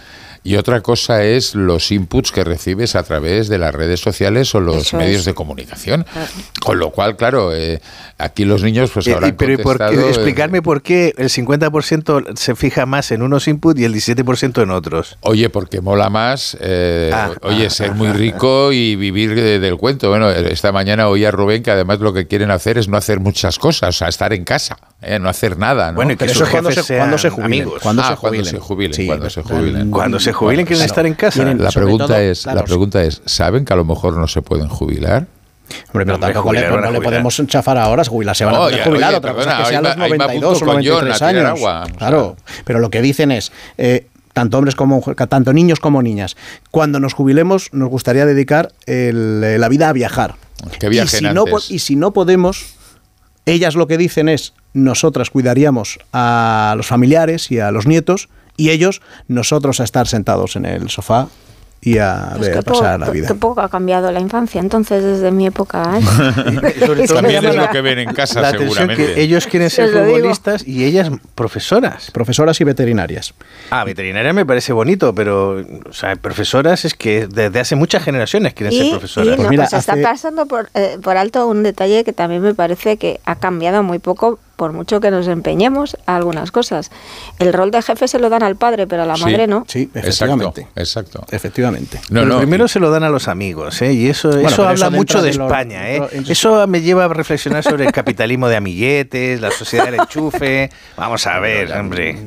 y 0.46 0.54
otra 0.54 0.80
cosa 0.80 1.24
es 1.24 1.56
los 1.56 1.90
inputs 1.90 2.30
que 2.30 2.44
recibes 2.44 2.94
a 2.94 3.02
través 3.02 3.48
de 3.48 3.58
las 3.58 3.74
redes 3.74 3.98
sociales 3.98 4.54
o 4.54 4.60
los 4.60 4.94
medios 4.94 5.24
de 5.24 5.34
comunicación. 5.34 6.06
Con 6.60 6.78
lo 6.78 6.90
cual, 6.90 7.16
claro, 7.16 7.52
eh, 7.52 7.80
aquí 8.16 8.44
los 8.44 8.62
niños 8.62 8.90
pues 8.94 9.08
habrán 9.08 9.34
Pero 9.36 9.58
por 9.58 9.78
qué, 9.78 10.08
explicarme 10.08 10.62
por 10.62 10.82
qué 10.82 11.12
el 11.18 11.30
50% 11.30 12.36
se 12.36 12.54
fija 12.54 12.86
más 12.86 13.10
en 13.10 13.22
unos 13.22 13.48
inputs 13.48 13.80
y 13.80 13.84
el 13.86 13.94
17% 13.94 14.62
en 14.62 14.70
otros. 14.70 15.18
Oye, 15.22 15.50
porque 15.50 15.80
mola 15.80 16.10
más, 16.10 16.56
eh, 16.60 17.10
ah, 17.12 17.32
oye, 17.42 17.66
ah, 17.66 17.70
ser 17.70 17.94
muy 17.94 18.10
rico 18.10 18.70
y 18.72 18.94
vivir 18.94 19.34
del 19.34 19.76
cuento. 19.76 20.10
Bueno, 20.10 20.30
esta 20.30 20.70
mañana 20.70 21.08
oí 21.08 21.24
a 21.24 21.32
Rubén 21.32 21.64
que 21.64 21.72
además 21.72 21.98
lo 21.98 22.12
que 22.12 22.28
quieren 22.28 22.52
hacer 22.52 22.78
es 22.78 22.86
no 22.86 22.96
hacer 22.96 23.18
muchas 23.18 23.58
cosas, 23.58 23.88
o 23.88 23.98
sea, 23.98 24.08
estar 24.08 24.32
en 24.32 24.44
casa, 24.44 24.78
eh, 25.02 25.18
no 25.18 25.28
hacer 25.28 25.58
nada. 25.58 25.92
Bueno, 25.92 26.12
y 26.12 26.16
que 26.16 26.24
eso 26.24 26.44
es 26.44 26.50
cuando 26.50 26.72
se, 26.72 26.96
cuando 26.96 27.18
se 27.18 27.30
jubilen. 27.30 27.68
Cuando, 27.82 28.02
se 28.02 28.16
jubilen. 28.16 29.06
cuando 29.06 29.30
se 29.30 29.42
jubilen. 29.42 29.90
Cuando 29.90 30.20
se 30.20 30.32
jubilen 30.32 30.66
quieren 30.66 30.84
estar 30.84 31.06
en 31.06 31.14
casa. 31.14 31.44
La 31.54 31.70
pregunta, 31.70 32.22
es, 32.22 32.46
la 32.46 32.64
pregunta 32.64 33.02
es, 33.02 33.22
¿saben 33.26 33.64
que 33.64 33.72
a 33.72 33.76
lo 33.76 33.84
mejor 33.84 34.16
no 34.16 34.26
se 34.26 34.42
pueden 34.42 34.68
jubilar? 34.68 35.26
Hombre, 35.88 36.06
pero 36.06 36.18
tampoco 36.18 36.52
le, 36.52 36.68
no 36.68 36.90
le 36.90 37.00
podemos 37.00 37.42
chafar 37.46 37.76
ahora, 37.76 38.04
se 38.04 38.44
van 38.44 38.54
a 38.54 38.58
poder 38.58 38.84
jubilar, 38.84 39.14
otra 39.14 39.34
cosa 39.34 39.58
que 39.58 39.64
sean 39.66 39.84
los 39.84 39.96
92 39.96 40.62
o 40.62 40.64
93 40.64 41.22
años. 41.22 41.60
claro, 41.98 42.36
pero 42.64 42.78
lo 42.78 42.90
que 42.90 43.02
dicen 43.02 43.32
es... 43.32 43.52
Eh, 43.78 44.06
tanto 44.32 44.58
hombres 44.58 44.74
como 44.74 45.00
tanto 45.00 45.54
niños 45.54 45.80
como 45.80 46.02
niñas. 46.02 46.36
Cuando 46.70 47.00
nos 47.00 47.14
jubilemos, 47.14 47.70
nos 47.72 47.88
gustaría 47.88 48.26
dedicar 48.26 48.70
eh, 48.84 49.10
la 49.58 49.68
vida 49.70 49.88
a 49.88 49.94
viajar. 49.94 50.34
Que 50.78 50.88
y 50.88 51.06
si, 51.06 51.24
no, 51.24 51.44
y 51.70 51.78
si 51.78 51.96
no 51.96 52.12
podemos, 52.12 52.75
ellas 53.46 53.76
lo 53.76 53.86
que 53.86 53.96
dicen 53.96 54.28
es, 54.28 54.52
nosotras 54.74 55.30
cuidaríamos 55.30 55.98
a 56.12 56.74
los 56.76 56.86
familiares 56.86 57.50
y 57.50 57.60
a 57.60 57.70
los 57.70 57.86
nietos 57.86 58.28
y 58.56 58.70
ellos, 58.70 59.00
nosotros 59.28 59.80
a 59.80 59.84
estar 59.84 60.06
sentados 60.06 60.56
en 60.56 60.66
el 60.66 60.90
sofá 60.90 61.28
y 61.80 61.98
a 61.98 62.32
pues 62.36 62.50
ver 62.50 62.64
pasar 62.64 62.98
la 62.98 63.10
vida. 63.10 63.28
Qué 63.28 63.34
poco 63.34 63.60
ha 63.60 63.68
cambiado 63.68 64.10
la 64.10 64.20
infancia, 64.20 64.60
entonces 64.60 65.04
desde 65.04 65.30
mi 65.30 65.46
época. 65.46 65.98
¿eh? 65.98 67.06
También 67.08 67.44
es 67.44 67.54
lo 67.54 67.70
que 67.70 67.80
ven 67.80 68.00
en 68.00 68.12
casa, 68.12 68.40
la 68.40 68.50
seguramente. 68.50 69.14
Que 69.14 69.22
ellos 69.22 69.46
quieren 69.46 69.70
ser 69.70 69.90
futbolistas 69.90 70.66
y 70.66 70.84
ellas 70.84 71.10
profesoras. 71.34 72.10
Profesoras 72.10 72.60
y 72.60 72.64
veterinarias. 72.64 73.34
Ah, 73.70 73.84
veterinaria 73.84 74.32
me 74.32 74.44
parece 74.44 74.72
bonito, 74.72 75.14
pero 75.14 75.64
o 75.88 75.92
sea, 75.92 76.16
profesoras 76.16 76.84
es 76.84 76.94
que 76.94 77.28
desde 77.28 77.60
hace 77.60 77.76
muchas 77.76 78.02
generaciones 78.02 78.54
quieren 78.54 78.76
ser 78.76 78.90
profesoras. 78.90 79.34
Y 79.34 79.36
pues 79.36 79.48
mira, 79.48 79.66
pues 79.70 79.78
está 79.78 79.96
pasando 80.02 80.46
por, 80.46 80.68
eh, 80.74 80.98
por 81.02 81.16
alto 81.16 81.46
un 81.46 81.62
detalle 81.62 82.04
que 82.04 82.12
también 82.12 82.42
me 82.42 82.54
parece 82.54 82.96
que 82.96 83.20
ha 83.24 83.36
cambiado 83.36 83.82
muy 83.82 83.98
poco 83.98 84.38
por 84.56 84.72
mucho 84.72 85.00
que 85.00 85.10
nos 85.10 85.28
empeñemos 85.28 85.96
a 86.06 86.16
algunas 86.16 86.50
cosas. 86.50 86.90
El 87.38 87.52
rol 87.52 87.70
de 87.70 87.82
jefe 87.82 88.08
se 88.08 88.18
lo 88.18 88.30
dan 88.30 88.42
al 88.42 88.56
padre, 88.56 88.86
pero 88.86 89.02
a 89.02 89.06
la 89.06 89.16
madre 89.16 89.46
no. 89.46 89.64
Sí, 89.68 89.90
efectivamente. 89.94 90.66
Exacto. 90.74 91.24
Efectivamente. 91.30 92.00
No, 92.10 92.24
no, 92.24 92.38
primero 92.38 92.66
se 92.66 92.80
lo 92.80 92.90
dan 92.90 93.04
a 93.04 93.10
los 93.10 93.28
amigos, 93.28 93.80
¿eh? 93.82 93.92
y 93.92 94.08
eso, 94.08 94.30
eso 94.38 94.66
habla 94.66 94.90
mucho 94.90 95.22
de, 95.22 95.30
España. 95.30 95.90
¿eh? 95.90 96.02
Eso 96.28 96.66
me 96.66 96.80
lleva 96.80 97.04
a 97.04 97.08
reflexionar 97.08 97.62
sobre 97.62 97.84
el 97.84 97.92
capitalismo 97.92 98.48
de 98.48 98.56
amiguetes, 98.56 99.40
la 99.40 99.50
sociedad 99.50 99.84
del 99.84 100.00
enchufe. 100.00 100.70
Vamos 100.96 101.26
a 101.26 101.38
ver, 101.38 101.72
hombre. 101.72 102.18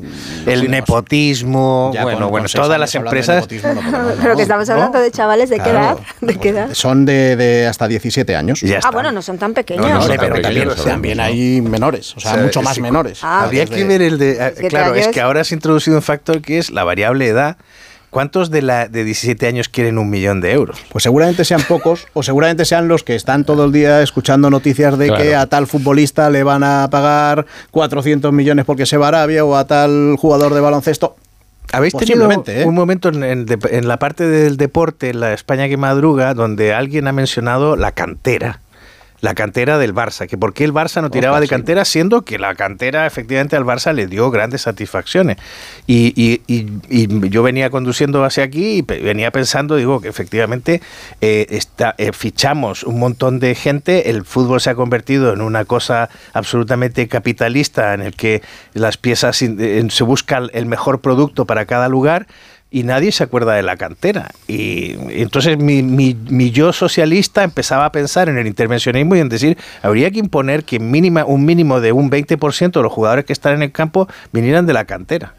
El 0.46 0.70
nepotismo. 0.70 1.92
bueno, 2.02 2.30
bueno, 2.30 2.48
todas 2.54 2.80
las 2.80 2.94
empresas. 2.94 3.48
pero 4.22 4.36
que 4.36 4.44
estamos 4.44 4.70
hablando 4.70 5.00
de 5.00 5.12
chavales 5.12 5.50
de 5.50 5.60
qué 5.60 5.70
edad. 5.70 5.98
¿De 6.22 6.36
qué 6.38 6.50
edad? 6.50 6.70
Son 6.74 7.06
de, 7.06 7.66
hasta 7.68 7.88
17 7.88 8.36
años. 8.36 8.62
ah, 8.84 8.92
bueno, 8.92 9.12
no 9.12 9.22
son 9.22 9.38
tan 9.38 9.54
pequeños. 9.54 10.08
pero 10.08 10.42
también, 10.42 10.70
también 10.86 11.20
hay 11.20 11.62
menores 11.62 12.16
o 12.26 12.30
sea, 12.30 12.42
mucho 12.42 12.62
más 12.62 12.80
menores. 12.80 13.20
Ah, 13.24 13.44
habría 13.44 13.66
que 13.66 13.84
ver 13.84 14.02
el 14.02 14.18
de... 14.18 14.32
Eh, 14.32 14.68
claro, 14.70 14.96
es 14.96 15.08
que 15.08 15.22
ahora 15.22 15.42
has 15.42 15.52
introducido 15.52 15.98
un 15.98 16.04
factor 16.04 16.42
que 16.42 16.58
es 16.58 16.70
la 16.70 16.84
variable 16.84 17.28
edad. 17.28 17.58
¿Cuántos 18.10 18.50
de, 18.50 18.64
la, 18.64 18.88
de 18.88 19.04
17 19.04 19.46
años 19.46 19.70
quieren 19.70 20.00
un 20.00 20.10
millón 20.10 20.42
de 20.42 20.52
euros? 20.52 20.80
Pues 20.92 21.04
seguramente 21.04 21.46
sean 21.46 21.62
pocos, 21.62 22.08
o 22.14 22.24
seguramente 22.24 22.66
sean 22.66 22.88
los 22.88 23.04
que 23.04 23.16
están 23.16 23.46
todo 23.46 23.66
el 23.66 23.72
día 23.72 24.02
escuchando 24.02 24.50
noticias 24.50 24.98
de 24.98 25.12
que 25.14 25.36
a 25.36 25.46
tal 25.46 25.68
futbolista 25.68 26.30
le 26.32 26.42
van 26.42 26.64
a 26.64 26.88
pagar 26.90 27.46
400 27.70 28.34
millones 28.34 28.66
porque 28.66 28.88
se 28.88 28.98
va 28.98 29.06
a 29.06 29.10
Arabia, 29.10 29.46
o 29.46 29.56
a 29.56 29.68
tal 29.68 30.16
jugador 30.18 30.56
de 30.56 30.60
baloncesto. 30.60 31.18
¿Habéis 31.72 31.94
tenido 31.94 32.28
¿eh? 32.32 32.66
un 32.66 32.74
momento 32.74 33.10
en, 33.10 33.24
en, 33.24 33.88
la 33.88 33.98
parte 33.98 34.28
del 34.28 34.58
deporte, 34.58 35.12
en 35.12 35.20
la 35.20 35.34
España 35.34 35.68
que 35.68 35.78
madruga, 35.78 36.34
donde 36.34 36.74
alguien 36.74 37.08
ha 37.08 37.12
mencionado 37.12 37.76
la 37.76 37.92
cantera? 37.92 38.60
La 39.22 39.36
cantera 39.36 39.78
del 39.78 39.94
Barça, 39.94 40.28
que 40.28 40.38
por 40.38 40.54
qué 40.54 40.64
el 40.64 40.74
Barça 40.74 41.02
no 41.02 41.10
tiraba 41.10 41.40
de 41.40 41.48
cantera, 41.48 41.86
siendo 41.86 42.24
que 42.24 42.40
la 42.40 42.56
cantera 42.56 43.06
efectivamente 43.06 43.56
al 43.56 43.66
Barça 43.66 43.94
le 43.94 44.08
dio 44.08 44.32
grandes 44.32 44.62
satisfacciones. 44.62 45.38
Y, 45.88 46.14
y, 46.16 46.42
y, 46.48 47.30
yo 47.30 47.44
venía 47.44 47.70
conduciendo 47.70 48.24
hacia 48.24 48.44
aquí 48.44 48.78
y 48.78 48.82
venía 48.82 49.32
pensando, 49.32 49.76
digo, 49.76 50.02
que 50.02 50.08
efectivamente 50.08 50.82
eh, 51.22 51.48
está, 51.50 51.96
eh, 51.98 52.12
fichamos 52.14 52.84
un 52.84 53.00
montón 53.00 53.40
de 53.40 53.56
gente, 53.56 54.10
el 54.10 54.26
fútbol 54.26 54.62
se 54.62 54.70
ha 54.70 54.76
convertido 54.76 55.34
en 55.34 55.42
una 55.42 55.66
cosa 55.66 56.10
absolutamente 56.34 57.08
capitalista 57.08 57.94
en 57.94 58.02
el 58.02 58.16
que 58.16 58.42
las 58.74 58.98
piezas 58.98 59.38
se 59.38 60.04
busca 60.04 60.42
el 60.54 60.66
mejor 60.66 61.02
producto 61.02 61.46
para 61.46 61.66
cada 61.66 61.90
lugar 61.90 62.28
y 62.72 62.84
nadie 62.84 63.12
se 63.12 63.24
acuerda 63.24 63.54
de 63.54 63.64
la 63.64 63.78
cantera. 63.78 64.32
Y, 64.48 64.96
entonces 65.22 65.58
mi, 65.58 65.82
mi, 65.84 66.52
yo 66.52 66.72
socialista 66.74 67.44
empezaba 67.44 67.86
a 67.86 67.92
pensar 67.92 68.30
en 68.30 68.38
el 68.38 68.48
intervencionismo 68.48 69.16
y 69.16 69.20
en 69.20 69.30
decir, 69.30 69.58
habría 69.82 70.12
que 70.12 70.20
imponer 70.20 70.64
que 70.64 70.80
mínima, 70.80 71.26
un 71.26 71.46
mínimo 71.46 71.82
de 71.82 71.92
un 71.92 72.12
20% 72.12 72.72
de 72.72 72.82
los 72.84 72.92
jugadores 72.92 73.26
que 73.26 73.34
están 73.34 73.56
en 73.56 73.64
el 73.64 73.72
campo 73.72 74.08
vinieran 74.32 74.66
de 74.66 74.74
la 74.74 74.86
cantera. 74.86 75.34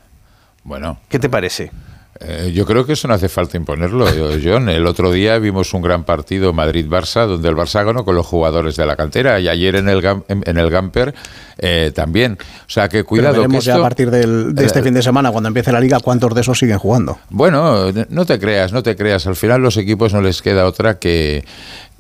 Bueno. 0.65 0.99
¿Qué 1.09 1.19
te 1.19 1.29
parece? 1.29 1.71
Eh, 2.19 2.51
yo 2.53 2.67
creo 2.67 2.85
que 2.85 2.95
eso 2.95 3.07
no 3.09 3.15
hace 3.15 3.29
falta 3.29 3.57
imponerlo, 3.57 4.07
John. 4.43 4.69
El 4.69 4.87
otro 4.87 5.13
día 5.13 5.39
vimos 5.39 5.73
un 5.73 5.81
gran 5.81 6.05
partido 6.05 6.53
Madrid-Barça, 6.53 7.27
donde 7.27 7.49
el 7.49 7.55
Barça 7.55 7.85
ganó 7.85 8.05
con 8.05 8.15
los 8.15 8.27
jugadores 8.27 8.77
de 8.77 8.85
la 8.85 8.97
cantera, 8.97 9.39
y 9.39 9.49
ayer 9.49 9.77
en 9.77 9.89
el, 9.89 10.05
en, 10.29 10.57
el 10.59 10.71
Gamper 10.71 11.15
eh, 11.59 11.93
también. 11.95 12.37
O 12.67 12.71
sea, 12.71 12.89
que 12.89 13.05
cuidado. 13.05 13.47
que 13.47 13.61
ya 13.61 13.77
a 13.77 13.81
partir 13.81 14.11
de 14.11 14.65
este 14.65 14.81
eh, 14.81 14.83
fin 14.83 14.95
de 14.95 15.03
semana, 15.03 15.31
cuando 15.31 15.49
empiece 15.49 15.73
la 15.73 15.81
liga, 15.81 16.01
cuántos 16.01 16.35
de 16.35 16.41
esos 16.41 16.59
siguen 16.59 16.79
jugando. 16.79 17.19
Bueno, 17.31 17.93
no 18.09 18.27
te 18.27 18.39
creas, 18.39 18.73
no 18.73 18.83
te 18.83 18.97
creas. 18.97 19.27
Al 19.27 19.37
final 19.37 19.63
los 19.63 19.77
equipos 19.77 20.13
no 20.13 20.21
les 20.21 20.43
queda 20.43 20.67
otra 20.67 20.99
que 20.99 21.45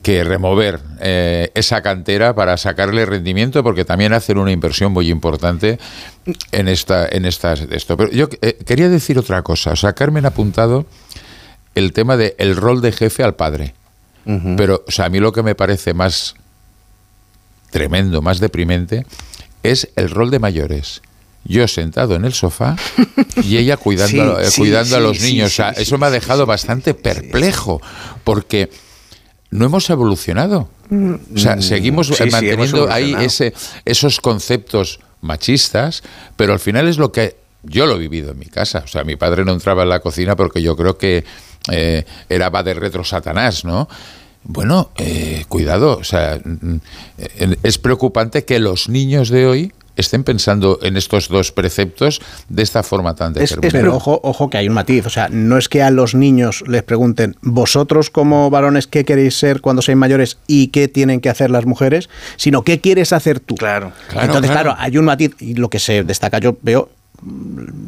que 0.02 0.24
remover 0.24 0.80
eh, 1.00 1.50
esa 1.54 1.82
cantera 1.82 2.34
para 2.34 2.56
sacarle 2.56 3.04
rendimiento 3.04 3.62
porque 3.62 3.84
también 3.84 4.12
hacen 4.12 4.38
una 4.38 4.50
inversión 4.50 4.92
muy 4.92 5.10
importante 5.10 5.78
en 6.52 6.68
esta 6.68 7.06
en 7.06 7.26
estas 7.26 7.60
esto. 7.60 7.96
Pero 7.96 8.10
yo 8.10 8.28
eh, 8.40 8.58
quería 8.64 8.88
decir 8.88 9.18
otra 9.18 9.42
cosa. 9.42 9.72
O 9.72 9.76
sea 9.76 9.92
Carmen 9.92 10.24
ha 10.24 10.28
apuntado 10.28 10.86
el 11.74 11.92
tema 11.92 12.16
de 12.16 12.34
el 12.38 12.56
rol 12.56 12.80
de 12.80 12.92
jefe 12.92 13.22
al 13.22 13.34
padre. 13.34 13.74
Pero 14.56 14.84
o 14.86 14.90
sea 14.90 15.06
a 15.06 15.08
mí 15.08 15.18
lo 15.18 15.32
que 15.32 15.42
me 15.42 15.54
parece 15.54 15.92
más 15.92 16.36
tremendo 17.70 18.22
más 18.22 18.38
deprimente 18.38 19.06
es 19.62 19.88
el 19.96 20.10
rol 20.10 20.30
de 20.30 20.38
mayores. 20.38 21.02
Yo 21.44 21.66
sentado 21.68 22.14
en 22.16 22.24
el 22.26 22.34
sofá 22.34 22.76
y 23.42 23.56
ella 23.56 23.76
cuidando, 23.76 24.36
a, 24.38 24.42
cuidando 24.54 24.96
a 24.96 25.00
los 25.00 25.20
niños. 25.20 25.52
O 25.52 25.54
sea, 25.54 25.70
eso 25.70 25.96
me 25.98 26.06
ha 26.06 26.10
dejado 26.10 26.44
bastante 26.44 26.92
perplejo, 26.92 27.80
porque 28.24 28.70
no 29.50 29.64
hemos 29.64 29.88
evolucionado. 29.90 30.68
Mm. 30.88 31.14
O 31.34 31.38
sea, 31.38 31.60
seguimos 31.60 32.10
manteniendo 32.18 32.90
ahí 32.90 33.14
ese, 33.20 33.52
esos 33.84 34.20
conceptos 34.20 35.00
machistas, 35.20 36.02
pero 36.36 36.52
al 36.52 36.60
final 36.60 36.88
es 36.88 36.98
lo 36.98 37.12
que 37.12 37.36
yo 37.62 37.86
lo 37.86 37.96
he 37.96 37.98
vivido 37.98 38.32
en 38.32 38.38
mi 38.38 38.46
casa. 38.46 38.82
O 38.84 38.88
sea, 38.88 39.04
mi 39.04 39.16
padre 39.16 39.44
no 39.44 39.52
entraba 39.52 39.82
en 39.82 39.90
la 39.90 40.00
cocina 40.00 40.36
porque 40.36 40.62
yo 40.62 40.76
creo 40.76 40.96
que 40.96 41.24
eh, 41.70 42.04
era 42.28 42.48
va 42.48 42.62
de 42.62 42.74
retro 42.74 43.04
Satanás, 43.04 43.64
¿no? 43.64 43.88
Bueno, 44.42 44.90
eh, 44.96 45.44
cuidado, 45.48 45.98
o 45.98 46.04
sea, 46.04 46.40
mm, 46.42 46.74
mm, 46.74 46.80
es 47.62 47.76
preocupante 47.76 48.46
que 48.46 48.58
los 48.58 48.88
niños 48.88 49.28
de 49.28 49.46
hoy 49.46 49.72
estén 50.00 50.24
pensando 50.24 50.78
en 50.82 50.96
estos 50.96 51.28
dos 51.28 51.52
preceptos 51.52 52.20
de 52.48 52.62
esta 52.62 52.82
forma 52.82 53.14
tan 53.14 53.32
determinada. 53.32 53.72
pero 53.72 53.96
ojo, 53.96 54.20
ojo 54.22 54.50
que 54.50 54.58
hay 54.58 54.68
un 54.68 54.74
matiz, 54.74 55.06
o 55.06 55.10
sea, 55.10 55.28
no 55.30 55.58
es 55.58 55.68
que 55.68 55.82
a 55.82 55.90
los 55.90 56.14
niños 56.14 56.64
les 56.66 56.82
pregunten, 56.82 57.36
vosotros 57.42 58.10
como 58.10 58.50
varones, 58.50 58.86
¿qué 58.86 59.04
queréis 59.04 59.38
ser 59.38 59.60
cuando 59.60 59.82
seáis 59.82 59.98
mayores 59.98 60.38
y 60.46 60.68
qué 60.68 60.88
tienen 60.88 61.20
que 61.20 61.28
hacer 61.28 61.50
las 61.50 61.66
mujeres? 61.66 62.08
Sino, 62.36 62.62
¿qué 62.62 62.80
quieres 62.80 63.12
hacer 63.12 63.40
tú? 63.40 63.54
Claro, 63.54 63.92
claro 64.08 64.26
Entonces, 64.26 64.50
claro. 64.50 64.74
hay 64.78 64.98
un 64.98 65.04
matiz 65.04 65.34
y 65.40 65.54
lo 65.54 65.70
que 65.70 65.78
se 65.78 66.02
destaca, 66.04 66.38
yo 66.38 66.56
veo 66.62 66.88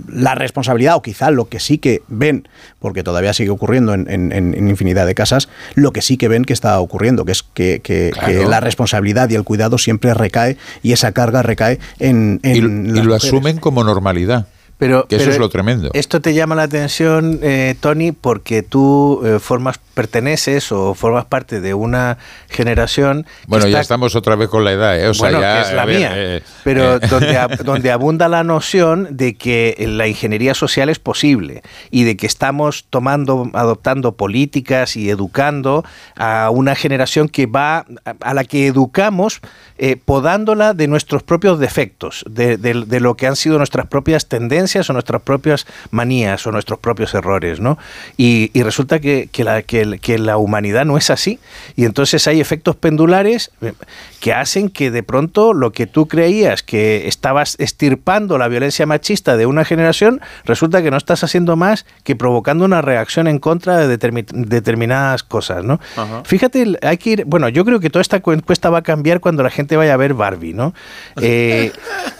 la 0.09 0.35
responsabilidad, 0.35 0.97
o 0.97 1.03
quizá 1.03 1.31
lo 1.31 1.47
que 1.49 1.61
sí 1.61 1.79
que 1.79 2.03
ven, 2.09 2.49
porque 2.79 3.03
todavía 3.03 3.33
sigue 3.33 3.51
ocurriendo 3.51 3.95
en, 3.95 4.69
infinidad 4.69 5.07
de 5.07 5.15
casas, 5.15 5.49
lo 5.75 5.93
que 5.93 6.03
sí 6.03 6.17
que 6.17 6.29
ven 6.29 6.45
que 6.45 6.53
está 6.53 6.79
ocurriendo, 6.81 7.25
que 7.25 7.33
es 7.33 7.43
que, 7.43 8.13
la 8.49 8.61
responsabilidad 8.61 9.31
y 9.31 9.35
el 9.35 9.45
cuidado 9.45 9.79
siempre 9.79 10.15
recae 10.15 10.57
y 10.83 10.93
esa 10.93 11.13
carga 11.13 11.43
recae 11.43 11.79
en... 11.99 12.41
y, 12.43 12.61
lo 12.61 13.15
asumen 13.15 13.59
como 13.59 13.85
normalidad. 13.85 14.47
Pero, 14.83 15.07
eso 15.11 15.31
es 15.31 15.39
lo 15.39 15.49
tremendo. 15.49 15.91
Esto 15.93 16.21
te 16.21 16.35
llama 16.35 16.57
la 16.57 16.65
atención, 16.65 17.39
eh, 17.41 17.77
Tony, 17.79 18.11
porque 18.11 18.65
tú 18.65 19.23
eh, 19.25 19.39
formas 19.39 19.79
perteneces 19.79 20.73
o 20.73 20.95
formas 20.95 21.27
parte 21.27 21.61
de 21.61 21.73
una 21.73 22.19
generación. 22.49 23.25
Bueno, 23.47 23.69
ya 23.69 23.81
estamos 23.81 24.17
otra 24.17 24.35
vez 24.35 24.49
con 24.49 24.65
la 24.65 24.73
edad, 24.73 24.99
¿eh? 24.99 25.07
O 25.07 25.15
sea, 25.15 25.31
ya, 25.31 25.61
es 25.61 25.73
la 25.73 25.87
mía. 25.87 26.11
Eh, 26.17 26.43
pero 26.65 26.99
donde, 26.99 27.39
donde 27.65 27.93
abunda 27.93 28.29
la 28.29 28.43
noción 28.43 29.07
de 29.13 29.37
que 29.37 29.77
la 29.89 30.09
ingeniería 30.09 30.53
social 30.53 30.89
es 30.89 30.99
posible 30.99 31.63
y 31.93 32.03
de 32.03 32.17
que 32.17 32.27
estamos 32.27 32.87
tomando, 32.91 33.51
adoptando 33.53 34.17
políticas 34.17 34.97
y 34.97 35.11
educando 35.11 35.85
a 36.17 36.51
una 36.51 36.75
generación 36.75 37.29
que 37.29 37.47
va, 37.47 37.87
a 38.21 38.35
la 38.35 38.43
que 38.43 38.67
educamos 38.67 39.41
podándola 40.05 40.75
de 40.75 40.87
nuestros 40.87 41.23
propios 41.23 41.59
defectos, 41.59 42.25
de, 42.29 42.57
de, 42.57 43.01
lo 43.01 43.17
que 43.17 43.27
han 43.27 43.35
sido 43.35 43.59
nuestras 43.59 43.87
propias 43.87 44.29
tendencias 44.29 44.72
o 44.81 44.93
nuestras 44.93 45.23
propias 45.23 45.67
manías 45.91 46.47
o 46.47 46.53
nuestros 46.53 46.79
propios 46.79 47.15
errores, 47.15 47.61
¿no? 47.61 47.79
Y, 48.17 48.51
y 48.55 48.63
resulta 48.63 49.01
que, 49.01 49.29
que, 49.31 49.45
la, 49.45 49.63
que 49.63 49.83
que, 50.01 50.19
la 50.19 50.37
humanidad 50.37 50.85
no 50.85 50.97
es 50.97 51.11
así. 51.11 51.39
Y 51.77 51.85
entonces 51.85 52.27
hay 52.27 52.41
efectos 52.41 52.77
pendulares 52.77 53.51
eh, 53.61 53.73
que 54.21 54.33
hacen 54.33 54.69
que 54.69 54.91
de 54.91 55.03
pronto 55.03 55.53
lo 55.53 55.73
que 55.73 55.87
tú 55.87 56.07
creías 56.07 56.63
que 56.63 57.09
estabas 57.09 57.57
estirpando 57.59 58.39
la 58.39 58.49
violencia 58.49 58.87
machista 58.87 59.37
de 59.37 59.47
una 59.47 59.65
generación, 59.65 60.21
resulta 60.45 60.83
que 60.83 60.91
no 60.91 60.97
estás 60.97 61.25
haciendo 61.25 61.57
más 61.57 61.87
que 62.05 62.17
provocando 62.17 62.65
una 62.65 62.83
reacción 62.83 63.27
en 63.27 63.39
contra 63.39 63.87
de 63.87 63.97
determinadas 63.97 65.23
cosas, 65.23 65.65
¿no? 65.65 65.81
Fíjate, 66.25 66.79
hay 66.83 66.99
que 66.99 67.11
ir, 67.11 67.25
bueno, 67.25 67.49
yo 67.49 67.65
creo 67.65 67.81
que 67.81 67.91
toda 67.91 68.03
esta 68.03 68.23
encuesta 68.25 68.71
va 68.71 68.79
a 68.79 68.83
cambiar 68.83 69.21
cuando 69.21 69.43
la 69.43 69.51
gente 69.51 69.77
vaya 69.77 69.95
a 69.95 69.97
ver 69.97 70.15
Barbie, 70.15 70.55
¿no? 70.55 70.75
Eh, 71.21 71.73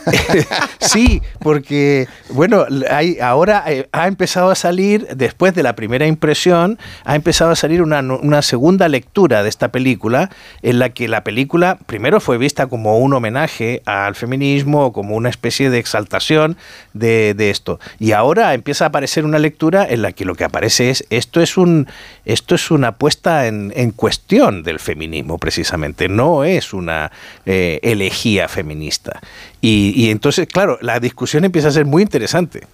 sí, 0.81 1.23
porque, 1.41 2.09
bueno, 2.33 2.67
hay, 2.91 3.19
ahora 3.21 3.65
eh, 3.67 3.89
ha 3.93 4.09
empezado 4.09 4.51
a 4.51 4.55
salir, 4.55 5.07
después 5.15 5.55
de 5.55 5.63
la 5.63 5.75
primera 5.75 6.07
impresión, 6.07 6.79
ha 7.05 7.15
empezado 7.15 7.51
a 7.51 7.57
salir 7.57 7.83
una, 7.83 8.01
una, 8.01 8.43
segunda 8.43 8.89
lectura 8.89 9.43
de 9.43 9.49
esta 9.49 9.71
película, 9.71 10.31
en 10.63 10.79
la 10.79 10.91
que 10.91 11.09
la 11.09 11.25
película 11.25 11.79
primero 11.87 12.21
fue 12.21 12.39
vista 12.39 12.67
como 12.67 12.99
un 12.99 13.13
homenaje 13.15 13.83
al 13.87 14.15
feminismo, 14.15 14.93
como 14.93 15.17
una 15.17 15.29
especie 15.29 15.71
de 15.71 15.79
exaltación 15.79 16.57
de, 16.93 17.35
de, 17.35 17.51
esto. 17.51 17.79
Y 17.99 18.13
ahora 18.13 18.55
empieza 18.55 18.85
a 18.85 18.89
aparecer 18.89 19.25
una 19.25 19.39
lectura 19.39 19.87
en 19.89 20.03
la 20.03 20.13
que 20.13 20.25
lo 20.25 20.35
que 20.35 20.45
aparece 20.45 20.91
es 20.91 21.05
esto 21.11 21.41
es 21.41 21.57
un 21.57 21.87
esto 22.25 22.55
es 22.55 22.71
una 22.71 22.93
puesta 22.93 23.47
en, 23.47 23.73
en 23.77 23.91
cuestión 23.91 24.63
del 24.63 24.79
feminismo, 24.79 25.39
precisamente. 25.39 26.09
No 26.09 26.45
es 26.45 26.73
una 26.73 27.11
eh, 27.47 27.81
elegía 27.83 28.49
feminista. 28.49 29.21
Y, 29.63 29.95
y 29.97 30.11
entonces, 30.11 30.47
claro, 30.47 30.79
la 30.83 31.01
discusión 31.01 31.45
empieza 31.45 31.69
a 31.69 31.73
ser 31.73 31.87
muy 31.87 32.03
interesante. 32.03 32.67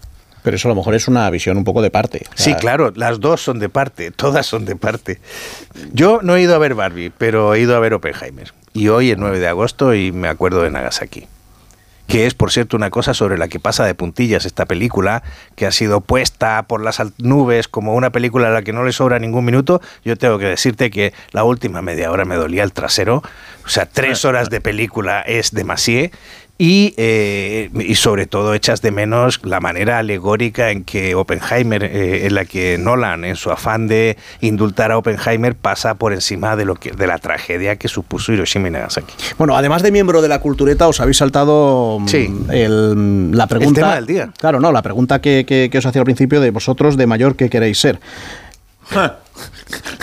Pero 0.42 0.56
eso 0.56 0.68
a 0.68 0.70
lo 0.70 0.76
mejor 0.76 0.94
es 0.94 1.08
una 1.08 1.28
visión 1.30 1.56
un 1.56 1.64
poco 1.64 1.82
de 1.82 1.90
parte. 1.90 2.24
sí, 2.34 2.54
claro, 2.54 2.92
las 2.96 3.20
dos 3.20 3.42
son 3.42 3.58
de 3.58 3.68
parte, 3.68 4.10
todas 4.10 4.46
son 4.46 4.64
de 4.64 4.76
parte. 4.76 5.20
Yo 5.92 6.20
no 6.22 6.36
he 6.36 6.42
ido 6.42 6.54
a 6.54 6.58
ver 6.58 6.74
Barbie, 6.74 7.10
pero 7.10 7.54
he 7.54 7.60
ido 7.60 7.76
a 7.76 7.80
ver 7.80 7.94
Oppenheimer. 7.94 8.52
Y 8.72 8.88
hoy 8.88 9.10
es 9.10 9.18
9 9.18 9.40
de 9.40 9.48
agosto 9.48 9.94
y 9.94 10.12
me 10.12 10.28
acuerdo 10.28 10.62
de 10.62 10.70
Nagasaki. 10.70 11.26
Que 12.06 12.26
es, 12.26 12.32
por 12.32 12.50
cierto, 12.50 12.78
una 12.78 12.88
cosa 12.88 13.12
sobre 13.12 13.36
la 13.36 13.48
que 13.48 13.60
pasa 13.60 13.84
de 13.84 13.94
puntillas 13.94 14.46
esta 14.46 14.64
película, 14.64 15.22
que 15.56 15.66
ha 15.66 15.72
sido 15.72 16.00
puesta 16.00 16.62
por 16.62 16.82
las 16.82 17.02
nubes 17.18 17.68
como 17.68 17.94
una 17.94 18.10
película 18.10 18.48
a 18.48 18.50
la 18.50 18.62
que 18.62 18.72
no 18.72 18.84
le 18.84 18.92
sobra 18.92 19.18
ningún 19.18 19.44
minuto. 19.44 19.82
Yo 20.04 20.16
tengo 20.16 20.38
que 20.38 20.46
decirte 20.46 20.90
que 20.90 21.12
la 21.32 21.44
última 21.44 21.82
media 21.82 22.10
hora 22.10 22.24
me 22.24 22.36
dolía 22.36 22.62
el 22.62 22.72
trasero. 22.72 23.22
O 23.66 23.68
sea, 23.68 23.84
tres 23.84 24.24
horas 24.24 24.48
de 24.48 24.62
película 24.62 25.20
es 25.20 25.50
demasiado 25.52 26.08
y, 26.60 26.92
eh, 26.96 27.70
y 27.72 27.94
sobre 27.94 28.26
todo 28.26 28.52
echas 28.52 28.82
de 28.82 28.90
menos 28.90 29.40
la 29.44 29.60
manera 29.60 29.98
alegórica 29.98 30.70
en 30.72 30.82
que 30.82 31.14
Oppenheimer, 31.14 31.84
eh, 31.84 32.26
en 32.26 32.34
la 32.34 32.44
que 32.44 32.76
Nolan, 32.78 33.24
en 33.24 33.36
su 33.36 33.52
afán 33.52 33.86
de 33.86 34.16
indultar 34.40 34.90
a 34.90 34.98
Oppenheimer, 34.98 35.54
pasa 35.54 35.94
por 35.94 36.12
encima 36.12 36.56
de 36.56 36.64
lo 36.64 36.74
que 36.74 36.90
de 36.90 37.06
la 37.06 37.18
tragedia 37.18 37.76
que 37.76 37.86
supuso 37.86 38.32
Hiroshima 38.32 38.66
y 38.66 38.70
Nagasaki. 38.72 39.14
Bueno, 39.38 39.56
además 39.56 39.82
de 39.82 39.92
miembro 39.92 40.20
de 40.20 40.26
la 40.26 40.40
cultureta, 40.40 40.88
os 40.88 41.00
habéis 41.00 41.18
saltado 41.18 42.00
mm, 42.00 42.50
el, 42.50 43.30
la 43.36 43.46
pregunta. 43.46 43.80
El 43.80 43.84
tema 43.84 43.94
del 43.94 44.06
día. 44.06 44.32
Claro, 44.36 44.58
no, 44.58 44.72
la 44.72 44.82
pregunta 44.82 45.20
que, 45.20 45.46
que, 45.46 45.78
os 45.78 45.86
hacía 45.86 46.00
al 46.00 46.06
principio 46.06 46.40
de 46.40 46.50
vosotros 46.50 46.96
de 46.96 47.06
mayor 47.06 47.36
que 47.36 47.48
queréis 47.48 47.78
ser. 47.78 48.00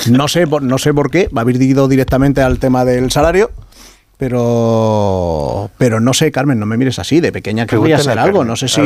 No 0.09 0.27
sé, 0.29 0.45
no 0.45 0.77
sé 0.77 0.93
por 0.93 1.11
qué, 1.11 1.27
va 1.35 1.41
a 1.41 1.43
haber 1.43 1.61
ido 1.61 1.89
directamente 1.89 2.41
al 2.41 2.59
tema 2.59 2.85
del 2.85 3.11
salario. 3.11 3.51
Pero, 4.17 5.69
pero 5.77 5.99
no 5.99 6.13
sé, 6.13 6.31
Carmen, 6.31 6.59
no 6.59 6.65
me 6.65 6.77
mires 6.77 6.99
así. 6.99 7.19
De 7.19 7.31
pequeña 7.31 7.65
quería 7.65 7.97
ser 7.99 8.17
algo. 8.17 8.45
No 8.45 8.55
sé 8.55 8.67
si, 8.67 8.81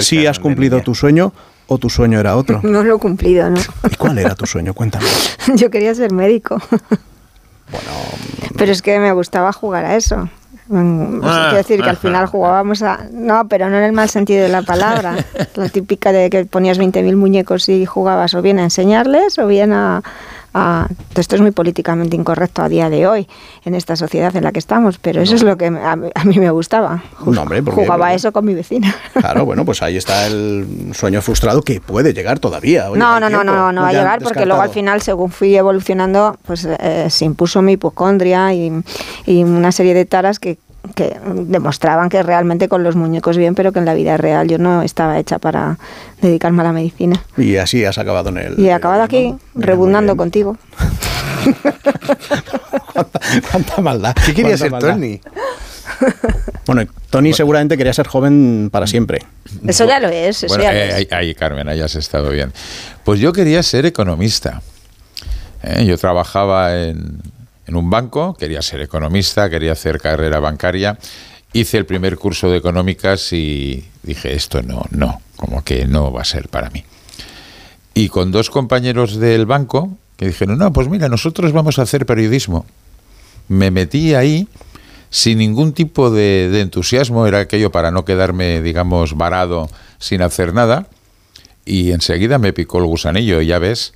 si 0.00 0.26
has 0.26 0.38
cumplido 0.38 0.82
tu 0.82 0.94
sueño 0.94 1.32
o 1.66 1.78
tu 1.78 1.88
sueño 1.88 2.20
era 2.20 2.36
otro. 2.36 2.60
No 2.66 2.82
lo 2.82 2.96
he 2.96 2.98
cumplido, 2.98 3.48
¿no? 3.48 3.60
¿Y 3.90 3.96
cuál 3.96 4.18
era 4.18 4.34
tu 4.34 4.46
sueño? 4.46 4.74
Cuéntame. 4.74 5.06
Yo 5.54 5.70
quería 5.70 5.94
ser 5.94 6.12
médico. 6.12 6.60
Bueno. 7.68 7.90
Pero 8.56 8.70
es 8.70 8.80
que 8.80 9.00
me 9.00 9.10
gustaba 9.10 9.52
jugar 9.52 9.84
a 9.84 9.96
eso. 9.96 10.28
Mm, 10.68 11.20
pues 11.20 11.32
quiero 11.32 11.56
decir 11.56 11.82
que 11.82 11.90
al 11.90 11.96
final 11.96 12.26
jugábamos 12.26 12.80
a... 12.82 13.08
No, 13.10 13.48
pero 13.48 13.68
no 13.68 13.76
en 13.76 13.82
el 13.82 13.92
mal 13.92 14.08
sentido 14.08 14.44
de 14.44 14.48
la 14.48 14.62
palabra. 14.62 15.16
La 15.56 15.68
típica 15.68 16.12
de 16.12 16.30
que 16.30 16.44
ponías 16.44 16.78
20.000 16.78 17.16
muñecos 17.16 17.68
y 17.68 17.84
jugabas 17.84 18.34
o 18.34 18.42
bien 18.42 18.60
a 18.60 18.62
enseñarles 18.62 19.40
o 19.40 19.48
bien 19.48 19.72
a, 19.72 20.04
esto 21.14 21.34
es 21.34 21.40
muy 21.40 21.50
políticamente 21.50 22.16
incorrecto 22.16 22.62
a 22.62 22.68
día 22.68 22.90
de 22.90 23.06
hoy, 23.06 23.26
en 23.64 23.74
esta 23.74 23.96
sociedad 23.96 24.34
en 24.36 24.44
la 24.44 24.52
que 24.52 24.58
estamos, 24.58 24.98
pero 24.98 25.20
eso 25.22 25.34
es 25.34 25.42
lo 25.42 25.56
que 25.56 25.66
a, 25.66 25.96
mí 25.96 26.38
me 26.38 26.50
gustaba. 26.50 27.02
Jugaba 27.16 28.14
eso 28.14 28.32
con 28.32 28.44
mi 28.44 28.54
vecina. 28.54 28.94
Claro, 29.12 29.44
bueno, 29.44 29.64
pues 29.64 29.82
ahí 29.82 29.96
está 29.96 30.26
el 30.26 30.92
sueño 30.92 31.22
frustrado 31.22 31.62
que 31.62 31.80
puede 31.80 32.12
llegar 32.12 32.38
todavía. 32.38 32.88
no, 32.94 33.20
no, 33.20 33.28
no, 33.28 33.44
no, 33.44 33.72
no, 33.72 33.82
va 33.82 33.88
a 33.88 33.92
llegar 33.92 34.22
porque 34.22 34.46
luego 34.46 34.62
al 34.62 34.70
final, 34.70 35.02
según 35.02 35.30
fui 35.30 35.56
evolucionando, 35.56 36.38
pues 36.46 36.64
eh, 36.64 37.08
se 37.10 37.24
impuso 37.24 37.62
mi 37.62 37.72
hipocondria 37.72 38.52
y, 38.54 38.72
y 39.26 39.42
una 39.42 39.72
serie 39.72 39.94
de 39.94 40.04
taras 40.04 40.38
que 40.38 40.58
que 40.94 41.18
demostraban 41.24 42.08
que 42.08 42.22
realmente 42.22 42.68
con 42.68 42.82
los 42.82 42.96
muñecos 42.96 43.36
bien, 43.36 43.54
pero 43.54 43.72
que 43.72 43.78
en 43.78 43.84
la 43.84 43.94
vida 43.94 44.16
real 44.16 44.48
yo 44.48 44.58
no 44.58 44.82
estaba 44.82 45.18
hecha 45.18 45.38
para 45.38 45.78
dedicarme 46.20 46.62
a 46.62 46.64
la 46.64 46.72
medicina. 46.72 47.22
Y 47.36 47.56
así 47.56 47.84
has 47.84 47.98
acabado 47.98 48.30
en 48.30 48.38
el... 48.38 48.58
Y 48.58 48.68
he 48.68 48.72
acabado 48.72 49.02
aquí, 49.02 49.34
rebundando 49.54 50.16
contigo. 50.16 50.56
¿Cuánta, 53.50 53.80
maldad. 53.80 54.14
¿Qué 54.24 54.34
quería 54.34 54.56
ser 54.56 54.72
Tony? 54.78 55.20
Bueno, 56.66 56.82
Tony 57.10 57.32
seguramente 57.32 57.76
quería 57.76 57.92
ser 57.92 58.06
joven 58.08 58.70
para 58.72 58.86
siempre. 58.86 59.20
Eso 59.66 59.84
ya 59.86 60.00
lo 60.00 60.08
es. 60.08 60.42
Eso 60.42 60.58
ya 60.58 60.74
eh, 60.74 61.08
Ahí, 61.10 61.34
Carmen, 61.34 61.68
ahí 61.68 61.80
has 61.80 61.94
estado 61.94 62.30
bien. 62.30 62.52
Pues 63.04 63.20
yo 63.20 63.32
quería 63.32 63.62
ser 63.62 63.86
economista. 63.86 64.62
Eh, 65.62 65.84
yo 65.86 65.96
trabajaba 65.96 66.76
en, 66.76 67.20
en 67.66 67.76
un 67.76 67.90
banco, 67.90 68.34
quería 68.34 68.62
ser 68.62 68.80
economista, 68.80 69.50
quería 69.50 69.72
hacer 69.72 70.00
carrera 70.00 70.40
bancaria. 70.40 70.98
Hice 71.52 71.78
el 71.78 71.86
primer 71.86 72.16
curso 72.16 72.50
de 72.50 72.58
económicas 72.58 73.32
y 73.32 73.84
dije, 74.02 74.34
esto 74.34 74.62
no, 74.62 74.84
no, 74.90 75.20
como 75.36 75.64
que 75.64 75.86
no 75.86 76.12
va 76.12 76.22
a 76.22 76.24
ser 76.24 76.48
para 76.48 76.70
mí. 76.70 76.84
Y 77.94 78.08
con 78.08 78.30
dos 78.30 78.50
compañeros 78.50 79.16
del 79.16 79.46
banco 79.46 79.96
que 80.16 80.26
dijeron, 80.26 80.58
no, 80.58 80.72
pues 80.72 80.88
mira, 80.88 81.08
nosotros 81.08 81.52
vamos 81.52 81.78
a 81.78 81.82
hacer 81.82 82.06
periodismo. 82.06 82.66
Me 83.48 83.70
metí 83.70 84.14
ahí 84.14 84.48
sin 85.10 85.38
ningún 85.38 85.72
tipo 85.72 86.10
de, 86.10 86.48
de 86.50 86.60
entusiasmo, 86.60 87.26
era 87.26 87.40
aquello 87.40 87.70
para 87.70 87.90
no 87.90 88.04
quedarme, 88.04 88.60
digamos, 88.60 89.16
varado 89.16 89.70
sin 89.98 90.22
hacer 90.22 90.52
nada. 90.52 90.88
Y 91.64 91.92
enseguida 91.92 92.38
me 92.38 92.52
picó 92.52 92.78
el 92.78 92.84
gusanillo, 92.84 93.40
ya 93.40 93.58
ves, 93.58 93.92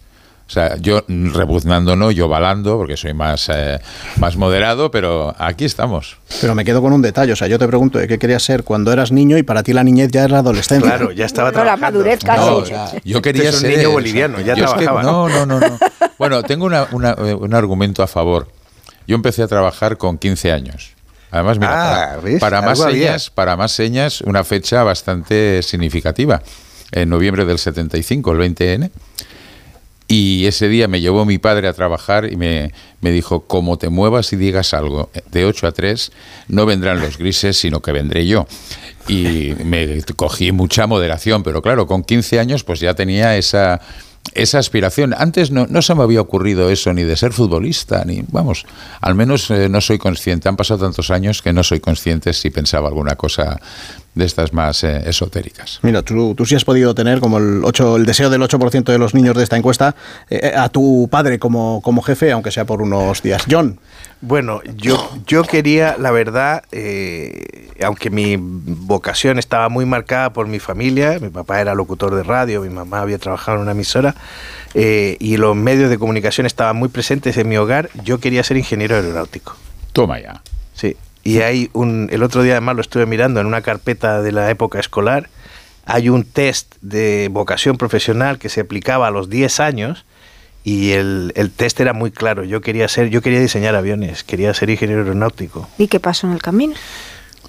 o 0.51 0.53
sea, 0.53 0.77
yo 0.79 1.05
rebuznando 1.07 1.95
no, 1.95 2.11
yo 2.11 2.27
balando, 2.27 2.77
porque 2.77 2.97
soy 2.97 3.15
más, 3.15 3.49
eh, 3.55 3.79
más 4.17 4.37
moderado, 4.37 4.91
pero 4.91 5.33
aquí 5.39 5.65
estamos. 5.65 6.17
Pero 6.41 6.57
me 6.57 6.65
quedo 6.65 6.83
con 6.83 6.93
un 6.93 7.01
detalle, 7.03 7.33
o 7.33 7.37
sea, 7.37 7.47
yo 7.47 7.57
te 7.57 7.69
pregunto, 7.69 8.01
¿qué 8.01 8.19
querías 8.19 8.43
ser 8.43 8.65
cuando 8.65 8.93
eras 8.93 9.13
niño 9.13 9.39
y 9.39 9.45
para 9.45 9.63
ti 9.63 9.73
la 9.73 9.85
niñez 9.85 10.11
ya 10.11 10.25
era 10.25 10.39
adolescencia? 10.41 10.91
Claro, 10.91 11.13
ya 11.13 11.25
estaba 11.25 11.53
trabajando. 11.53 11.81
la 11.81 11.93
madurez 11.93 12.19
casi. 12.25 13.01
yo 13.05 13.23
quería 13.23 13.53
ser... 13.53 13.71
un 13.71 13.77
niño 13.77 13.91
boliviano, 13.93 14.41
ya 14.41 14.57
trabajaba. 14.57 15.05
no, 15.05 15.29
no, 15.29 15.47
no, 15.47 15.61
no. 15.61 15.79
Bueno, 16.19 16.43
tengo 16.43 16.65
una, 16.65 16.83
eh, 16.91 17.35
un 17.35 17.55
argumento 17.55 18.03
a 18.03 18.09
favor. 18.09 18.49
Yo 19.07 19.15
empecé 19.15 19.45
a 19.45 19.47
trabajar 19.47 19.99
con 19.99 20.19
15 20.19 20.51
años. 20.51 20.95
Además, 21.31 21.61
mira, 21.61 22.15
ah, 22.15 22.21
para, 22.41 22.61
más 22.61 22.81
señas, 22.81 23.31
para 23.31 23.57
más 23.57 23.71
señas, 23.71 24.21
una 24.23 24.43
fecha 24.43 24.83
bastante 24.83 25.63
significativa. 25.63 26.43
En 26.91 27.09
noviembre 27.09 27.45
del 27.45 27.61
75, 27.61 28.33
el 28.33 28.39
20N. 28.39 28.91
Y 30.13 30.47
ese 30.47 30.69
día 30.69 30.89
me 30.89 31.01
llevó 31.01 31.25
mi 31.25 31.39
padre 31.39 31.69
a 31.69 31.73
trabajar 31.73 32.33
y 32.33 32.37
me, 32.37 32.73
me 33.01 33.13
dijo, 33.13 33.43
como 33.43 33.79
te 33.79 33.91
muevas 33.91 34.33
y 34.33 34.37
digas 34.37 34.75
algo 34.75 35.09
de 35.31 35.45
8 35.45 35.69
a 35.69 35.73
3, 35.73 36.11
no 36.49 36.67
vendrán 36.67 37.01
los 37.01 37.17
grises, 37.17 37.57
sino 37.57 37.81
que 37.81 37.93
vendré 37.93 38.27
yo. 38.27 38.49
Y 39.07 39.55
me 39.65 40.03
cogí 40.17 40.51
mucha 40.51 40.89
moderación, 40.89 41.45
pero 41.45 41.63
claro, 41.63 41.87
con 41.87 42.03
15 42.03 42.41
años 42.41 42.65
pues 42.65 42.81
ya 42.81 42.95
tenía 42.95 43.37
esa 43.37 43.81
esa 44.35 44.59
aspiración. 44.59 45.15
Antes 45.17 45.51
no, 45.51 45.67
no, 45.69 45.83
se 45.83 45.95
me 45.95 46.03
había 46.03 46.21
ocurrido 46.21 46.71
eso, 46.71 46.93
ni 46.93 47.03
de 47.03 47.17
ser 47.17 47.33
futbolista, 47.33 48.05
ni, 48.05 48.23
vamos, 48.29 48.67
al 49.01 49.15
menos 49.15 49.51
eh, 49.51 49.69
no 49.69 49.81
soy 49.81 49.99
consciente. 49.99 50.49
Han 50.49 50.57
pasado 50.57 50.81
tantos 50.81 51.11
años 51.11 51.43
que 51.43 51.53
no 51.53 51.63
soy 51.63 51.81
consciente 51.81 52.33
si 52.33 52.51
pensaba 52.51 52.89
alguna 52.89 53.17
cosa 53.17 53.61
de 54.21 54.27
estas 54.27 54.53
más 54.53 54.85
eh, 54.85 55.03
esotéricas. 55.07 55.81
Mira, 55.83 56.03
tú, 56.03 56.35
tú 56.37 56.47
sí 56.47 56.55
has 56.55 56.65
podido 56.65 56.95
tener, 56.95 57.19
como 57.19 57.39
el, 57.39 57.63
8, 57.65 57.97
el 57.97 58.07
deseo 58.07 58.31
del 58.31 58.41
8% 58.43 58.85
de 58.85 58.99
los 58.99 59.15
niños 59.15 59.37
de 59.37 59.43
esta 59.43 59.57
encuesta, 59.57 59.97
eh, 60.29 60.53
a 60.57 60.69
tu 60.69 61.09
padre 61.11 61.41
como, 61.41 61.81
como 61.83 62.03
jefe, 62.03 62.31
aunque 62.31 62.53
sea 62.53 62.65
por 62.65 62.83
unos 62.83 63.23
días. 63.23 63.45
John. 63.51 63.81
Bueno, 64.21 64.61
yo, 64.77 65.11
yo 65.27 65.43
quería, 65.45 65.97
la 65.99 66.11
verdad, 66.11 66.63
eh, 66.71 67.71
aunque 67.83 68.11
mi 68.11 68.37
vocación 68.39 69.39
estaba 69.39 69.71
muy 69.71 69.87
marcada 69.87 70.33
por 70.33 70.47
mi 70.47 70.61
familia, 70.61 71.19
mi 71.19 71.31
papá 71.31 71.61
era 71.61 71.75
locutor 71.75 72.15
de 72.15 72.23
radio, 72.23 72.61
mi 72.61 72.69
mamá 72.69 73.01
había 73.01 73.19
trabajado 73.19 73.57
en 73.57 73.63
una 73.63 73.73
emisora, 73.73 74.15
y 74.75 75.37
los 75.39 75.57
medios 75.57 75.89
de 75.89 75.99
comunicación 75.99 76.47
estaban 76.47 76.77
muy 76.77 76.91
presentes 76.91 77.39
en 77.39 77.49
mi 77.49 77.57
hogar, 77.57 77.89
yo 78.05 78.21
quería 78.21 78.45
ser 78.45 78.59
ingeniero 78.59 78.95
aeronáutico. 78.95 79.57
Toma 79.95 80.21
ya. 80.21 80.43
Sí, 80.75 80.97
y 81.23 81.41
hay 81.41 81.71
un, 81.73 82.09
el 82.11 82.23
otro 82.23 82.43
día 82.43 82.55
además 82.55 82.77
lo 82.77 82.81
estuve 82.83 83.07
mirando 83.07 83.41
en 83.41 83.47
una 83.47 83.63
carpeta 83.63 84.23
de 84.23 84.33
la 84.33 84.51
época 84.51 84.79
escolar, 84.79 85.29
hay 85.85 86.09
un 86.09 86.25
test 86.25 86.75
de 86.81 87.29
vocación 87.31 87.77
profesional 87.77 88.39
que 88.39 88.49
se 88.49 88.61
aplicaba 88.61 89.09
a 89.09 89.11
los 89.11 89.29
10 89.29 89.61
años 89.61 90.05
y 90.63 90.93
el, 90.93 91.33
el, 91.37 91.51
test 91.51 91.81
era 91.81 91.93
muy 91.93 92.11
claro. 92.11 92.45
Yo 92.45 92.61
quería 92.61 92.87
ser, 92.87 93.09
yo 93.09 93.23
quería 93.23 93.41
diseñar 93.41 93.75
aviones, 93.75 94.23
quería 94.25 94.53
ser 94.55 94.71
ingeniero 94.71 95.03
aeronáutico. 95.03 95.69
¿Y 95.79 95.89
qué 95.89 95.99
pasó 95.99 96.27
en 96.27 96.35
el 96.35 96.43
camino? 96.43 96.75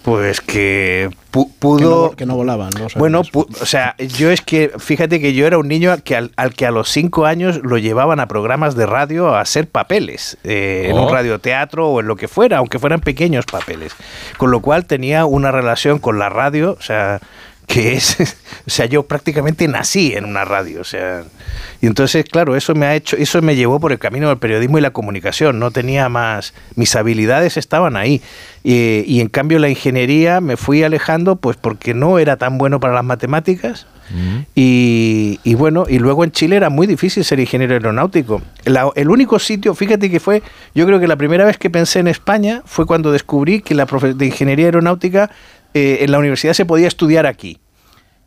Pues 0.04 0.42
que 0.42 1.10
pudo... 1.30 2.12
Que 2.12 2.26
no, 2.26 2.36
volaban, 2.36 2.72
Bueno, 2.96 3.22
o 3.34 3.66
sea, 3.66 3.96
yo 4.00 4.32
es 4.32 4.42
que, 4.42 4.72
fíjate 4.78 5.22
que 5.22 5.34
yo 5.34 5.46
era 5.46 5.60
un 5.60 5.68
niño 5.68 5.96
que 6.04 6.16
al, 6.16 6.32
que 6.56 6.66
a 6.66 6.72
los 6.72 6.90
cinco 6.90 7.26
años 7.26 7.62
lo 7.64 7.78
llevaban 7.78 8.20
a 8.20 8.28
programas 8.28 8.76
de 8.76 8.88
radio 8.88 9.36
a 9.36 9.42
hacer 9.42 9.68
papeles, 9.68 10.38
eh, 10.44 10.88
en 10.90 10.98
un 10.98 11.06
oh. 11.06 11.12
radioteatro 11.12 11.88
o 11.88 12.00
en 12.00 12.08
lo 12.08 12.16
que 12.16 12.28
fuera, 12.28 12.58
aunque 12.58 12.80
fueran 12.80 13.00
pequeños 13.00 13.46
papeles. 13.46 13.94
Con 14.38 14.50
lo 14.50 14.62
cual 14.62 14.86
tenía 14.86 15.26
una 15.26 15.52
relación 15.52 16.00
con 16.00 16.18
la 16.18 16.30
radio, 16.30 16.76
o 16.80 16.82
sea, 16.82 17.20
que 17.68 17.94
es, 17.94 18.18
o 18.68 18.70
sea, 18.70 18.86
yo 18.86 19.04
prácticamente 19.04 19.68
nací 19.68 20.14
en 20.14 20.26
una 20.26 20.46
radio, 20.46 20.82
o 20.82 20.84
sea, 20.84 21.24
y 21.82 21.88
entonces, 21.88 22.26
claro, 22.26 22.56
eso 22.56 22.76
me 22.76 22.86
ha 22.86 22.96
hecho, 22.96 23.16
eso 23.18 23.42
me 23.42 23.56
llevó 23.56 23.80
por 23.80 23.92
el 23.92 24.00
camino 24.00 24.28
del 24.30 24.38
periodismo 24.38 24.78
y 24.78 24.82
la 24.82 24.92
comunicación, 24.92 25.60
no 25.60 25.72
tenía 25.72 26.10
más, 26.10 26.54
mis 26.76 26.96
habilidades 26.96 27.58
estaban 27.58 27.96
ahí, 27.96 28.22
y, 28.64 29.20
en 29.22 29.28
cambio 29.30 29.58
la 29.58 29.70
ingeniería 29.70 30.40
me 30.42 30.58
fui 30.58 30.84
alejando, 30.84 31.36
pues 31.36 31.58
porque 31.58 31.94
no 31.94 32.20
era 32.20 32.38
tan 32.38 32.58
bueno 32.58 32.80
para 32.80 32.94
las 32.94 33.04
matemáticas, 33.04 33.88
y, 34.56 35.40
y, 35.46 35.54
bueno, 35.56 35.86
y 35.88 35.98
luego 35.98 36.26
en 36.26 36.32
Chile 36.32 36.58
era 36.58 36.70
muy 36.70 36.86
difícil 36.86 37.24
ser 37.24 37.40
ingeniero 37.40 37.76
aeronáutico. 37.76 38.42
el 38.66 39.10
único 39.10 39.40
sitio, 39.40 39.74
fíjate 39.74 40.12
que 40.12 40.20
fue, 40.20 40.44
yo 40.76 40.86
creo 40.86 41.00
que 41.00 41.08
la 41.08 41.16
primera 41.16 41.46
vez 41.46 41.58
que 41.58 41.70
pensé 41.70 42.00
en 42.00 42.10
España 42.10 42.62
fue 42.66 42.86
cuando 42.86 43.14
descubrí 43.14 43.62
que 43.62 43.74
la 43.74 43.86
de 43.86 44.26
ingeniería 44.26 44.66
aeronáutica 44.66 45.32
eh, 45.74 46.00
en 46.02 46.12
la 46.12 46.20
universidad 46.20 46.54
se 46.54 46.66
podía 46.66 46.88
estudiar 46.88 47.26
aquí. 47.26 47.60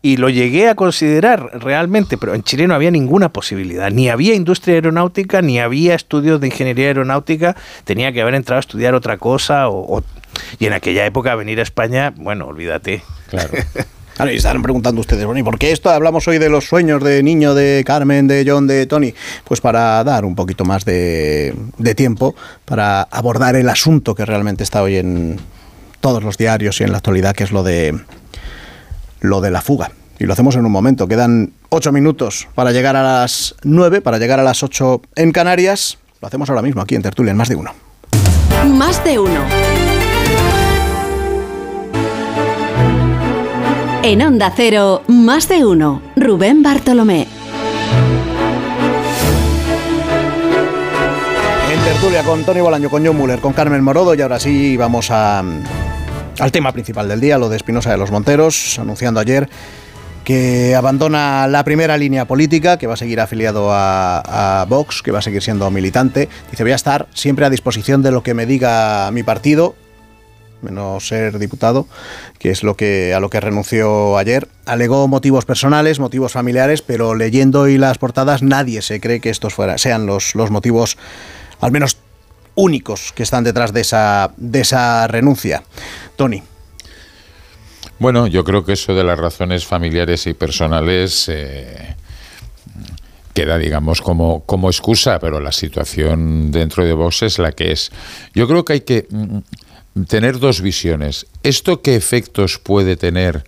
Y 0.02 0.18
lo 0.18 0.28
llegué 0.28 0.68
a 0.68 0.74
considerar 0.74 1.62
realmente, 1.62 2.18
pero 2.18 2.35
en 2.35 2.42
Chile 2.42 2.66
no 2.66 2.74
había 2.74 2.90
ninguna 2.90 3.30
posibilidad. 3.30 3.90
Ni 3.90 4.11
había 4.11 4.35
industria 4.35 4.74
aeronáutica, 4.74 5.40
ni 5.40 5.59
había 5.59 5.94
estudios 5.94 6.42
de 6.42 6.48
ingeniería 6.48 6.88
aeronáutica. 6.88 7.57
Tenía 7.85 8.12
que 8.12 8.20
haber 8.20 8.35
entrado 8.35 8.59
a 8.59 8.61
estudiar 8.61 8.94
otra 8.94 9.16
cosa. 9.16 9.70
O, 9.70 10.02
y 10.59 10.66
en 10.66 10.74
aquella 10.74 11.07
época 11.07 11.35
venir 11.37 11.59
a 11.59 11.62
España, 11.62 12.12
bueno, 12.16 12.46
olvídate. 12.46 13.02
Claro. 13.30 13.54
Claro, 14.14 14.30
y 14.30 14.37
están 14.37 14.62
preguntando 14.62 15.00
ustedes, 15.00 15.24
bueno, 15.24 15.40
¿y 15.40 15.42
por 15.42 15.59
qué 15.59 15.72
esto 15.72 15.90
hablamos 15.90 16.28
hoy 16.28 16.38
de 16.38 16.48
los 16.48 16.66
sueños 16.66 17.02
de 17.02 17.20
niño, 17.24 17.52
de 17.52 17.83
Carmen, 17.85 18.28
de 18.28 18.44
John, 18.46 18.68
de 18.68 18.87
Tony? 18.87 19.12
Pues 19.42 19.61
para 19.61 20.04
dar 20.04 20.24
un 20.24 20.37
poquito 20.37 20.64
más 20.64 20.85
de, 20.85 21.52
de 21.78 21.94
tiempo 21.96 22.37
para 22.64 23.02
abordar 23.02 23.57
el 23.57 23.68
asunto 23.68 24.14
que 24.14 24.24
realmente 24.24 24.62
está 24.62 24.85
hoy 24.85 24.98
en, 24.98 25.40
todos 26.05 26.23
los 26.23 26.37
diarios 26.37 26.83
y 26.83 26.85
en 26.85 26.93
la 26.93 26.99
actualidad, 26.99 27.35
que 27.35 27.45
es 27.45 27.51
lo 27.51 27.62
de 27.62 27.99
lo 29.21 29.40
de 29.40 29.51
la 29.51 29.62
fuga. 29.62 29.90
Y 30.19 30.27
lo 30.27 30.35
hacemos 30.35 30.55
en 30.55 30.67
un 30.67 30.71
momento. 30.71 31.09
Quedan 31.09 31.55
ocho 31.71 31.93
minutos 31.93 32.47
para 32.55 32.73
llegar 32.73 32.95
a 32.95 33.03
las 33.03 33.55
nueve, 33.62 34.03
para 34.03 34.19
llegar 34.19 34.38
a 34.38 34.43
las 34.43 34.62
ocho 34.62 35.01
en 35.17 35.33
Canarias. 35.33 35.97
Lo 36.21 36.29
hacemos 36.29 36.51
ahora 36.51 36.61
mismo 36.61 36.83
aquí 36.83 36.95
en 36.95 37.01
Tertulia, 37.01 37.31
en 37.31 37.38
Más 37.38 37.49
de 37.49 37.57
Uno. 37.57 37.73
Más 38.67 39.03
de 39.03 39.19
Uno. 39.19 39.40
En 44.03 44.21
Onda 44.21 44.53
Cero, 44.55 45.05
Más 45.09 45.49
de 45.49 45.64
Uno. 45.64 46.03
Rubén 46.17 46.62
Bartolomé. 46.62 47.27
En 51.73 51.81
Tertulia 51.83 52.23
con 52.25 52.45
Tony 52.45 52.61
Bolaño, 52.61 52.90
con 52.90 53.07
John 53.07 53.17
Muller, 53.17 53.40
con 53.40 53.55
Carmen 53.55 53.83
Morodo 53.83 54.14
y 54.14 54.21
ahora 54.21 54.38
sí 54.38 54.77
vamos 54.77 55.11
a 55.11 55.43
al 56.38 56.53
tema 56.53 56.73
principal 56.73 57.09
del 57.09 57.20
día, 57.20 57.38
lo 57.38 57.49
de 57.49 57.57
Espinosa 57.57 57.90
de 57.90 57.97
los 57.97 58.11
Monteros, 58.11 58.79
anunciando 58.79 59.20
ayer 59.20 59.49
que 60.25 60.75
abandona 60.75 61.47
la 61.47 61.64
primera 61.64 61.99
línea 61.99 62.25
política, 62.25 62.79
que 62.79 62.87
va 62.87 62.94
a 62.94 62.97
seguir 62.97 63.20
afiliado 63.20 63.68
a, 63.70 64.64
Vox, 64.68 65.03
que 65.03 65.12
va 65.12 65.18
a 65.18 65.23
seguir 65.23 65.42
siendo 65.42 65.70
militante. 65.70 66.29
Dice, 66.51 66.64
voy 66.64 66.73
a 66.73 66.77
estar 66.77 67.07
siempre 67.12 67.44
a 67.44 67.51
disposición 67.51 68.03
de 68.03 68.11
lo 68.11 68.23
que 68.23 68.33
me 68.33 68.47
diga 68.47 69.11
mi 69.12 69.23
partido, 69.23 69.77
menos 70.62 71.07
ser 71.07 71.38
diputado, 71.38 71.87
que 72.38 72.51
es 72.51 72.62
lo 72.62 72.75
que 72.75 73.12
a 73.12 73.20
lo 73.20 73.29
que 73.29 73.38
renunció 73.38 74.16
ayer. 74.16 74.49
Alegó 74.64 75.07
motivos 75.09 75.44
personales, 75.44 76.01
motivos 76.01 76.33
familiares, 76.33 76.81
pero 76.81 77.14
leyendo 77.14 77.61
hoy 77.61 77.77
las 77.77 77.99
portadas 77.99 78.42
nadie 78.42 78.81
se 78.81 79.01
cree 79.01 79.20
que 79.20 79.29
estos 79.29 79.53
fuera, 79.53 79.77
sean 79.77 80.07
los, 80.07 80.35
los 80.35 80.51
motivos, 80.51 80.97
al 81.61 81.70
menos 81.70 81.93
únicos 82.55 83.12
que 83.12 83.23
están 83.23 83.45
detrás 83.45 83.73
de 83.73 83.81
esa, 83.81 84.33
de 84.37 84.61
esa 84.61 85.07
renuncia. 85.07 85.62
Tony. 86.17 86.43
Bueno, 87.99 88.27
yo 88.27 88.45
creo 88.45 88.64
que 88.64 88.73
eso 88.73 88.95
de 88.95 89.05
las 89.05 89.19
razones 89.19 89.64
familiares 89.64 90.27
y 90.27 90.35
personales 90.35 91.29
eh, 91.29 91.95
queda, 93.33 93.59
digamos, 93.59 94.01
como, 94.01 94.45
como 94.45 94.69
excusa, 94.69 95.19
pero 95.19 95.40
la 95.40 95.53
situación 95.53 96.51
dentro 96.51 96.85
de 96.85 96.93
Vox 96.93 97.23
es 97.23 97.38
la 97.38 97.53
que 97.53 97.73
es. 97.73 97.90
Yo 98.35 98.49
creo 98.49 98.64
que 98.64 98.73
hay 98.75 98.81
que 98.81 99.07
mm, 99.11 100.03
tener 100.09 100.38
dos 100.38 100.61
visiones. 100.61 101.27
¿Esto 101.43 101.83
qué 101.83 101.97
efectos 101.97 102.59
puede 102.59 102.97
tener 102.97 103.45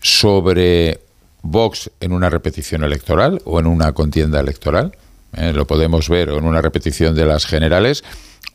sobre 0.00 1.00
Vox 1.42 1.90
en 2.00 2.12
una 2.12 2.30
repetición 2.30 2.84
electoral 2.84 3.40
o 3.44 3.60
en 3.60 3.66
una 3.66 3.92
contienda 3.92 4.40
electoral? 4.40 4.96
Eh, 5.36 5.52
lo 5.52 5.66
podemos 5.66 6.08
ver 6.08 6.30
en 6.30 6.44
una 6.44 6.60
repetición 6.60 7.14
de 7.14 7.26
las 7.26 7.46
generales 7.46 8.04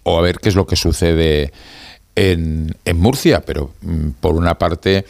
o 0.03 0.17
a 0.17 0.21
ver 0.21 0.39
qué 0.39 0.49
es 0.49 0.55
lo 0.55 0.67
que 0.67 0.75
sucede 0.75 1.51
en, 2.15 2.75
en 2.85 2.97
Murcia. 2.97 3.41
Pero 3.41 3.73
mm, 3.81 4.09
por 4.19 4.35
una 4.35 4.57
parte, 4.57 5.05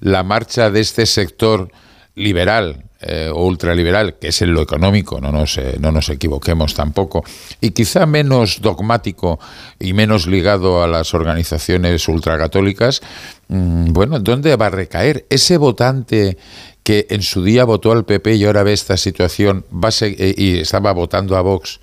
la 0.00 0.22
marcha 0.22 0.70
de 0.70 0.80
este 0.80 1.06
sector 1.06 1.70
liberal 2.14 2.86
eh, 2.98 3.30
o 3.30 3.44
ultraliberal, 3.44 4.18
que 4.18 4.28
es 4.28 4.40
en 4.40 4.54
lo 4.54 4.62
económico, 4.62 5.20
no 5.20 5.30
nos, 5.30 5.58
eh, 5.58 5.76
no 5.78 5.92
nos 5.92 6.08
equivoquemos 6.08 6.74
tampoco, 6.74 7.22
y 7.60 7.72
quizá 7.72 8.06
menos 8.06 8.62
dogmático 8.62 9.38
y 9.78 9.92
menos 9.92 10.26
ligado 10.26 10.82
a 10.82 10.88
las 10.88 11.12
organizaciones 11.12 12.08
ultracatólicas, 12.08 13.02
mm, 13.48 13.92
bueno, 13.92 14.18
¿dónde 14.18 14.56
va 14.56 14.66
a 14.66 14.70
recaer 14.70 15.26
ese 15.28 15.58
votante 15.58 16.38
que 16.86 17.08
en 17.10 17.22
su 17.22 17.42
día 17.42 17.64
votó 17.64 17.90
al 17.90 18.04
PP 18.04 18.36
y 18.36 18.44
ahora 18.44 18.62
ve 18.62 18.72
esta 18.72 18.96
situación 18.96 19.64
va 19.72 19.88
eh, 20.02 20.34
y 20.38 20.60
estaba 20.60 20.92
votando 20.92 21.36
a 21.36 21.40
Vox? 21.40 21.80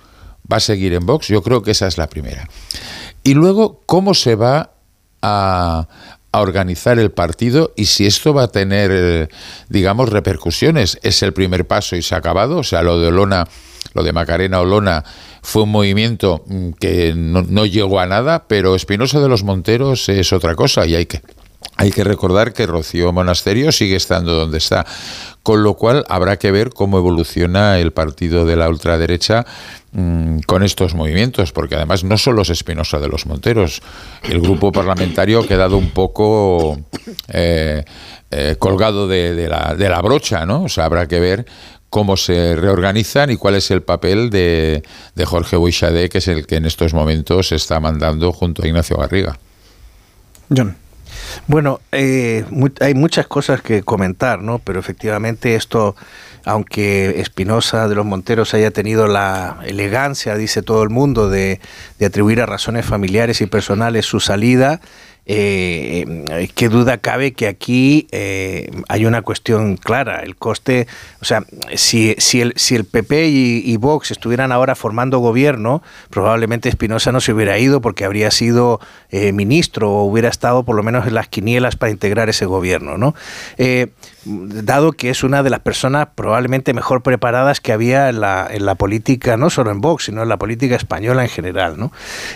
va 0.49 0.57
a 0.57 0.59
seguir 0.61 0.93
en 0.93 1.05
Vox? 1.05 1.27
Yo 1.27 1.43
creo 1.43 1.61
que 1.61 1.71
esa 1.71 1.87
es 1.87 1.97
la 1.97 2.07
primera. 2.07 2.47
Y 3.21 3.33
luego, 3.33 3.81
¿cómo 3.85 4.13
se 4.13 4.35
va 4.35 4.71
a, 5.21 5.89
organizar 6.31 6.99
el 6.99 7.11
partido 7.11 7.73
y 7.75 7.85
si 7.85 8.07
esto 8.07 8.33
va 8.33 8.43
a 8.43 8.47
tener, 8.47 9.29
digamos, 9.67 10.07
repercusiones? 10.07 10.97
¿Es 11.03 11.21
el 11.21 11.33
primer 11.33 11.67
paso 11.67 11.97
y 11.97 12.01
se 12.01 12.15
ha 12.15 12.19
acabado? 12.19 12.59
O 12.59 12.63
sea, 12.63 12.81
lo 12.81 12.97
de 12.97 13.07
Olona, 13.07 13.45
lo 13.93 14.03
de 14.03 14.13
Macarena 14.13 14.61
Olona 14.61 15.03
fue 15.41 15.63
un 15.63 15.71
movimiento 15.71 16.45
mm, 16.47 16.69
que 16.79 17.13
no 17.13 17.65
llegó 17.65 17.99
a 17.99 18.05
nada, 18.05 18.47
pero 18.47 18.73
Espinosa 18.73 19.19
de 19.19 19.27
los 19.27 19.43
Monteros 19.43 20.07
es 20.07 20.31
otra 20.31 20.55
cosa 20.55 20.85
y 20.85 20.95
hay 20.95 21.07
que 21.07 21.21
hay 21.75 21.91
que 21.91 22.03
recordar 22.03 22.53
que 22.53 22.65
Rocío 22.67 23.11
Monasterio 23.11 23.71
sigue 23.71 23.95
estando 23.95 24.33
donde 24.33 24.57
está, 24.57 24.85
con 25.41 25.63
lo 25.63 25.73
cual 25.75 26.05
habrá 26.07 26.37
que 26.37 26.51
ver 26.51 26.69
cómo 26.69 26.97
evoluciona 26.97 27.79
el 27.79 27.91
partido 27.91 28.45
de 28.45 28.55
la 28.55 28.69
ultraderecha 28.69 29.45
mm, 29.91 30.39
con 30.47 30.63
estos 30.63 30.95
movimientos, 30.95 31.51
porque 31.51 31.75
además 31.75 32.03
no 32.03 32.17
solo 32.17 32.43
es 32.43 32.49
Espinosa 32.49 32.99
de 32.99 33.07
los 33.07 33.25
Monteros, 33.25 33.81
el 34.23 34.39
grupo 34.39 34.71
parlamentario 34.71 35.41
ha 35.41 35.47
quedado 35.47 35.77
un 35.77 35.89
poco 35.89 36.79
eh, 37.27 37.83
eh, 38.31 38.55
colgado 38.57 39.07
de, 39.07 39.47
la, 39.47 40.01
brocha, 40.01 40.45
¿no? 40.45 40.63
O 40.63 40.69
sea, 40.69 40.85
habrá 40.85 41.07
que 41.07 41.19
ver 41.19 41.45
cómo 41.89 42.17
se 42.17 42.55
reorganizan 42.55 43.29
y 43.29 43.37
cuál 43.37 43.55
es 43.55 43.69
el 43.69 43.83
papel 43.83 44.29
de, 44.29 44.81
Jorge 45.25 45.57
Buixade, 45.57 46.09
que 46.09 46.19
es 46.19 46.27
el 46.27 46.47
que 46.47 46.55
en 46.55 46.65
estos 46.65 46.93
momentos 46.93 47.51
está 47.51 47.79
mandando 47.79 48.31
junto 48.31 48.63
a 48.63 48.67
Ignacio 48.67 48.97
Garriga. 48.97 49.37
John. 50.55 50.75
Bueno, 51.47 51.79
eh, 51.91 52.45
hay 52.79 52.93
muchas 52.93 53.27
cosas 53.27 53.61
que 53.61 53.83
comentar, 53.83 54.41
¿no? 54.41 54.59
Pero 54.59 54.79
efectivamente 54.79 55.55
esto, 55.55 55.95
aunque 56.45 57.21
Espinosa 57.21 57.87
de 57.87 57.95
los 57.95 58.05
Monteros 58.05 58.53
haya 58.53 58.71
tenido 58.71 59.07
la 59.07 59.59
elegancia, 59.65 60.35
dice 60.35 60.61
todo 60.61 60.83
el 60.83 60.89
mundo, 60.89 61.29
de, 61.29 61.59
de 61.99 62.05
atribuir 62.05 62.41
a 62.41 62.45
razones 62.45 62.85
familiares 62.85 63.41
y 63.41 63.45
personales 63.45 64.05
su 64.05 64.19
salida, 64.19 64.81
eh, 65.25 66.49
qué 66.55 66.67
duda 66.67 66.97
cabe 66.97 67.31
que 67.31 67.47
aquí 67.47 68.07
eh, 68.11 68.69
hay 68.89 69.05
una 69.05 69.21
cuestión 69.21 69.77
clara. 69.77 70.21
El 70.21 70.35
coste, 70.35 70.87
o 71.21 71.25
sea, 71.25 71.45
si, 71.75 72.15
si, 72.17 72.41
el, 72.41 72.53
si 72.55 72.75
el 72.75 72.85
PP 72.85 73.27
y, 73.29 73.77
Vox 73.77 74.11
estuvieran 74.11 74.51
ahora 74.51 74.75
formando 74.75 75.19
gobierno, 75.19 75.81
probablemente 76.09 76.69
Espinosa 76.69 77.11
no 77.11 77.21
se 77.21 77.33
hubiera 77.33 77.57
ido 77.57 77.81
porque 77.81 78.05
habría 78.05 78.31
sido 78.31 78.79
eh, 79.09 79.31
ministro 79.33 79.91
o 79.91 80.03
hubiera 80.03 80.29
estado 80.29 80.63
por 80.63 80.75
lo 80.75 80.83
menos 80.83 81.07
en 81.07 81.15
las 81.15 81.27
quinielas 81.27 81.75
para 81.75 81.91
integrar 81.91 82.29
ese 82.29 82.45
gobierno, 82.45 82.97
¿no? 82.97 83.15
Dado 84.25 84.93
que 84.93 85.09
es 85.09 85.23
una 85.23 85.43
de 85.43 85.49
las 85.49 85.59
personas 85.59 86.09
probablemente 86.15 86.73
mejor 86.73 87.03
preparadas 87.03 87.61
que 87.61 87.73
había 87.73 88.09
en 88.09 88.21
la, 88.21 88.47
en 88.49 88.65
la 88.65 88.75
política, 88.75 89.37
no 89.37 89.49
solo 89.49 89.71
en 89.71 89.81
Vox, 89.81 90.05
sino 90.05 90.23
en 90.23 90.29
la 90.29 90.37
política 90.37 90.75
española 90.75 91.23
en 91.23 91.29
general, 91.29 91.77
¿no? 91.77 91.91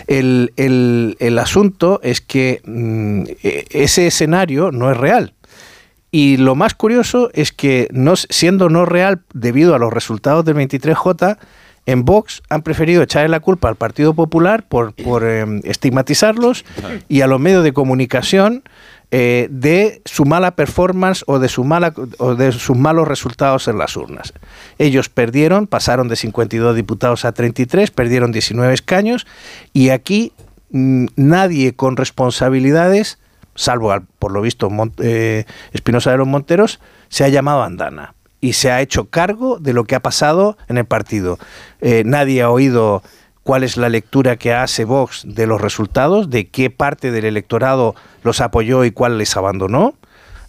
El, 0.06 0.52
el, 0.56 1.16
el 1.20 1.38
asunto 1.38 2.00
es 2.02 2.20
que 2.20 2.60
Mm, 2.64 3.24
e, 3.42 3.66
ese 3.70 4.06
escenario 4.06 4.70
no 4.70 4.90
es 4.90 4.96
real. 4.96 5.34
Y 6.10 6.38
lo 6.38 6.54
más 6.54 6.74
curioso 6.74 7.30
es 7.34 7.52
que, 7.52 7.88
no, 7.92 8.16
siendo 8.16 8.68
no 8.70 8.86
real 8.86 9.20
debido 9.34 9.74
a 9.74 9.78
los 9.78 9.92
resultados 9.92 10.44
del 10.44 10.56
23J, 10.56 11.38
en 11.88 12.04
Vox 12.04 12.42
han 12.48 12.62
preferido 12.62 13.02
echarle 13.02 13.28
la 13.28 13.40
culpa 13.40 13.68
al 13.68 13.74
Partido 13.74 14.14
Popular 14.14 14.64
por, 14.68 14.94
em, 15.24 15.60
estigmatizarlos 15.64 16.64
y 17.08 17.22
a 17.22 17.26
los 17.26 17.40
medios 17.40 17.64
de 17.64 17.72
comunicación 17.72 18.62
eh, 19.10 19.48
de 19.50 20.02
su 20.04 20.26
mala 20.26 20.50
performance 20.50 21.24
o 21.26 21.38
de, 21.38 21.48
sus 21.48 22.76
malos 22.76 23.08
resultados 23.08 23.66
en 23.66 23.78
las 23.78 23.96
urnas. 23.96 24.34
Ellos 24.78 25.08
perdieron, 25.08 25.66
pasaron 25.66 26.08
de 26.08 26.16
52 26.16 26.76
diputados 26.76 27.24
a 27.24 27.32
33, 27.32 27.90
perdieron 27.90 28.32
19 28.32 28.74
escaños 28.74 29.26
y 29.72 29.88
aquí 29.88 30.32
Mm, 30.70 31.06
nadie 31.16 31.74
con 31.74 31.96
responsabilidades, 31.96 33.18
salvo 33.54 33.94
por 34.18 34.32
lo 34.32 34.42
visto 34.42 34.68
eh, 34.98 35.44
Espinosa 35.72 36.10
de 36.10 36.18
los 36.18 36.26
Monteros, 36.26 36.78
se 37.08 37.24
ha 37.24 37.28
llamado 37.28 37.62
Andana 37.62 38.14
y 38.40 38.54
se 38.54 38.70
ha 38.70 38.80
hecho 38.80 39.10
cargo 39.10 39.58
de 39.58 39.72
lo 39.72 39.84
que 39.84 39.94
ha 39.94 40.00
pasado 40.00 40.56
en 40.68 40.78
el 40.78 40.84
partido. 40.84 41.38
Eh, 41.80 42.02
nadie 42.06 42.42
ha 42.42 42.50
oído 42.50 43.02
cuál 43.42 43.64
es 43.64 43.76
la 43.76 43.88
lectura 43.88 44.36
que 44.36 44.52
hace 44.52 44.84
Vox 44.84 45.22
de 45.26 45.46
los 45.46 45.60
resultados, 45.60 46.30
de 46.30 46.48
qué 46.48 46.70
parte 46.70 47.10
del 47.10 47.24
electorado 47.24 47.94
los 48.22 48.40
apoyó 48.40 48.84
y 48.84 48.90
cuál 48.90 49.18
les 49.18 49.36
abandonó. 49.36 49.94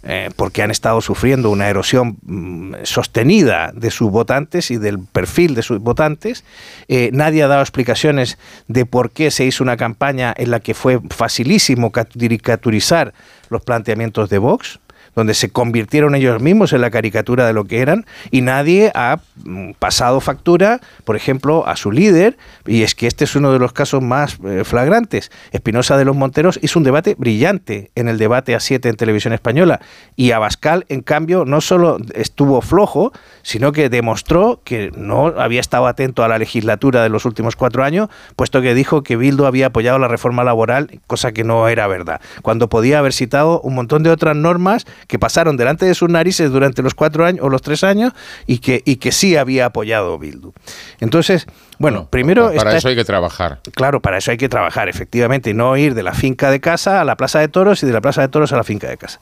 Eh, 0.02 0.30
porque 0.34 0.62
han 0.62 0.70
estado 0.70 1.02
sufriendo 1.02 1.50
una 1.50 1.68
erosión 1.68 2.16
mm, 2.22 2.74
sostenida 2.84 3.70
de 3.74 3.90
sus 3.90 4.10
votantes 4.10 4.70
y 4.70 4.78
del 4.78 4.98
perfil 4.98 5.54
de 5.54 5.62
sus 5.62 5.78
votantes. 5.78 6.42
Eh, 6.88 7.10
nadie 7.12 7.42
ha 7.42 7.48
dado 7.48 7.60
explicaciones 7.60 8.38
de 8.66 8.86
por 8.86 9.10
qué 9.10 9.30
se 9.30 9.44
hizo 9.44 9.62
una 9.62 9.76
campaña 9.76 10.32
en 10.34 10.52
la 10.52 10.60
que 10.60 10.72
fue 10.72 11.00
facilísimo 11.10 11.92
caricaturizar 11.92 13.12
los 13.50 13.62
planteamientos 13.62 14.30
de 14.30 14.38
Vox 14.38 14.80
donde 15.14 15.34
se 15.34 15.50
convirtieron 15.50 16.14
ellos 16.14 16.40
mismos 16.40 16.72
en 16.72 16.80
la 16.80 16.90
caricatura 16.90 17.46
de 17.46 17.52
lo 17.52 17.64
que 17.64 17.80
eran 17.80 18.06
y 18.30 18.42
nadie 18.42 18.92
ha 18.94 19.20
mm, 19.44 19.72
pasado 19.78 20.20
factura, 20.20 20.80
por 21.04 21.16
ejemplo, 21.16 21.66
a 21.66 21.76
su 21.76 21.92
líder, 21.92 22.36
y 22.66 22.82
es 22.82 22.94
que 22.94 23.06
este 23.06 23.24
es 23.24 23.36
uno 23.36 23.52
de 23.52 23.58
los 23.58 23.72
casos 23.72 24.02
más 24.02 24.38
eh, 24.44 24.64
flagrantes. 24.64 25.30
Espinosa 25.52 25.96
de 25.96 26.04
los 26.04 26.16
Monteros 26.16 26.58
hizo 26.62 26.78
un 26.78 26.84
debate 26.84 27.14
brillante 27.18 27.90
en 27.94 28.08
el 28.08 28.18
debate 28.18 28.54
a 28.54 28.60
7 28.60 28.88
en 28.88 28.96
televisión 28.96 29.32
española 29.32 29.80
y 30.16 30.32
Abascal, 30.32 30.86
en 30.88 31.02
cambio, 31.02 31.44
no 31.44 31.60
solo 31.60 31.98
estuvo 32.14 32.60
flojo, 32.60 33.12
sino 33.42 33.72
que 33.72 33.88
demostró 33.88 34.60
que 34.64 34.90
no 34.96 35.26
había 35.26 35.60
estado 35.60 35.86
atento 35.86 36.24
a 36.24 36.28
la 36.28 36.38
legislatura 36.38 37.02
de 37.02 37.08
los 37.08 37.24
últimos 37.24 37.56
cuatro 37.56 37.84
años, 37.84 38.08
puesto 38.36 38.60
que 38.60 38.74
dijo 38.74 39.02
que 39.02 39.16
Bildo 39.16 39.46
había 39.46 39.66
apoyado 39.66 39.98
la 39.98 40.08
reforma 40.08 40.44
laboral, 40.44 41.00
cosa 41.06 41.32
que 41.32 41.44
no 41.44 41.68
era 41.68 41.86
verdad, 41.86 42.20
cuando 42.42 42.68
podía 42.68 42.98
haber 42.98 43.12
citado 43.12 43.60
un 43.60 43.74
montón 43.74 44.02
de 44.02 44.10
otras 44.10 44.36
normas 44.36 44.86
que 45.06 45.18
pasaron 45.18 45.56
delante 45.56 45.86
de 45.86 45.94
sus 45.94 46.08
narices 46.08 46.50
durante 46.50 46.82
los 46.82 46.94
cuatro 46.94 47.24
años 47.24 47.44
o 47.44 47.48
los 47.48 47.62
tres 47.62 47.84
años 47.84 48.12
y 48.46 48.58
que, 48.58 48.82
y 48.84 48.96
que 48.96 49.12
sí 49.12 49.36
había 49.36 49.66
apoyado 49.66 50.18
Bildu. 50.18 50.52
Entonces, 51.00 51.46
bueno, 51.78 52.08
primero... 52.10 52.52
Para 52.54 52.76
eso 52.76 52.88
hay 52.88 52.96
que 52.96 53.04
trabajar. 53.04 53.60
Claro, 53.74 54.00
para 54.00 54.18
eso 54.18 54.30
hay 54.30 54.36
que 54.36 54.48
trabajar, 54.48 54.88
efectivamente, 54.88 55.50
y 55.50 55.54
no 55.54 55.76
ir 55.76 55.94
de 55.94 56.02
la 56.02 56.12
finca 56.12 56.50
de 56.50 56.60
casa 56.60 57.00
a 57.00 57.04
la 57.04 57.16
plaza 57.16 57.40
de 57.40 57.48
toros 57.48 57.82
y 57.82 57.86
de 57.86 57.92
la 57.92 58.00
plaza 58.00 58.20
de 58.20 58.28
toros 58.28 58.52
a 58.52 58.56
la 58.56 58.64
finca 58.64 58.88
de 58.88 58.96
casa. 58.96 59.20